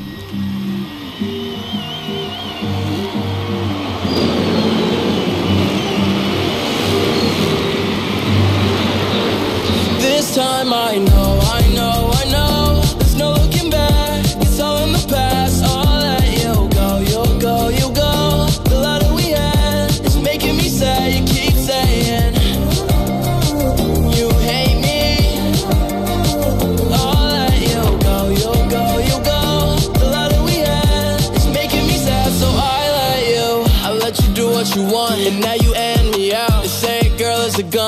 This 10.29 10.37
time 10.37 10.75
I 10.75 10.99
know, 10.99 11.41
I 11.43 11.67
know, 11.75 12.11
I 12.13 12.25
know. 12.31 12.83
There's 12.99 13.17
no 13.17 13.33
looking 13.33 13.71
back. 13.71 14.27
It's 14.43 14.61
all 14.61 14.85
in 14.85 14.93
the 14.93 15.07
past. 15.09 15.65
I'll 15.65 16.01
let 16.03 16.29
you 16.37 16.69
go, 16.69 16.99
you 17.01 17.41
go, 17.41 17.69
you 17.71 17.89
go. 17.95 18.47
The 18.69 18.77
that 18.85 19.11
we 19.17 19.31
had 19.31 19.91
is 20.05 20.19
making 20.19 20.59
me 20.59 20.69
sad. 20.69 21.15
You 21.15 21.25
keep 21.25 21.55
saying 21.55 22.35
you 24.19 24.29
hate 24.45 24.79
me. 24.85 25.17
I'll 26.93 27.25
let 27.33 27.57
you 27.59 27.83
go, 28.05 28.29
you 28.29 28.53
go, 28.69 28.85
you 29.09 29.17
go. 29.25 29.81
The 29.97 30.07
that 30.13 30.33
we 30.45 30.57
had 30.61 31.21
is 31.37 31.47
making 31.55 31.87
me 31.87 31.97
sad, 31.97 32.31
so 32.33 32.49
I 32.53 32.85
let 33.01 33.21
you. 33.33 33.65
I 33.83 33.93
let 33.93 34.21
you 34.21 34.29
do 34.35 34.51
what 34.51 34.77
you 34.77 34.83
want, 34.83 35.21
and 35.21 35.41
now 35.41 35.55
you 35.55 35.73
end 35.73 36.11
me 36.11 36.35
out. 36.35 36.61
They 36.63 36.69
say, 36.69 37.17
girl, 37.17 37.41
it's 37.47 37.59
a 37.59 37.63
gun, 37.63 37.88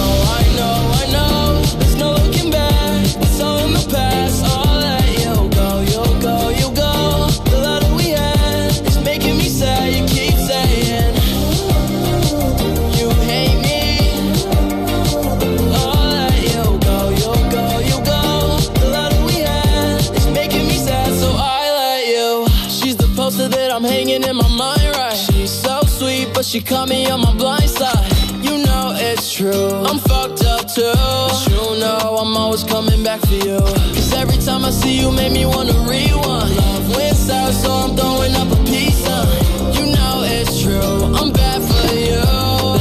she 26.51 26.59
caught 26.59 26.89
me 26.89 27.09
on 27.09 27.21
my 27.21 27.33
blind 27.33 27.69
side. 27.69 28.11
You 28.43 28.57
know 28.57 28.91
it's 28.93 29.33
true. 29.33 29.69
I'm 29.87 29.99
fucked 29.99 30.43
up 30.43 30.67
too. 30.67 30.81
But 30.83 31.47
you 31.47 31.79
know 31.79 32.17
I'm 32.19 32.35
always 32.35 32.65
coming 32.65 33.05
back 33.05 33.21
for 33.21 33.35
you. 33.35 33.59
Cause 33.95 34.11
every 34.13 34.35
time 34.35 34.65
I 34.65 34.71
see 34.71 34.99
you, 34.99 35.11
make 35.13 35.31
me 35.31 35.45
wanna 35.45 35.71
rewind. 35.87 36.53
Love 36.57 36.97
went 36.97 37.15
south, 37.15 37.53
so 37.53 37.71
I'm 37.71 37.95
throwing 37.95 38.35
up 38.35 38.51
a 38.51 38.61
peace 38.65 38.97
sign. 38.97 39.27
You 39.75 39.95
know 39.95 40.23
it's 40.25 40.61
true. 40.61 41.15
I'm 41.15 41.31
bad 41.31 41.61
for 41.61 41.95
you. 41.95 42.21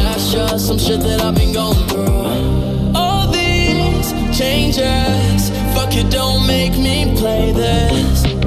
That's 0.02 0.32
just 0.32 0.66
some 0.66 0.78
shit 0.78 1.00
that 1.02 1.20
I've 1.20 1.36
been 1.36 1.52
going 1.52 1.86
through. 1.86 2.90
All 2.96 3.30
these 3.30 4.10
changes, 4.36 5.50
fuck 5.76 5.94
it, 5.94 6.10
don't 6.10 6.44
make 6.44 6.72
me 6.76 7.14
play 7.16 7.52
this. 7.52 8.39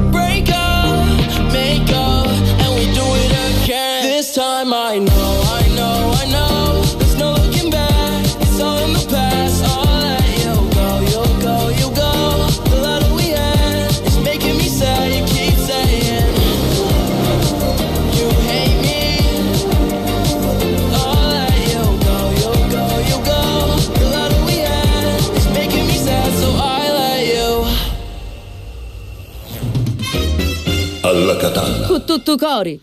Cu 31.93 31.99
tutto 31.99 32.37
cori. 32.37 32.81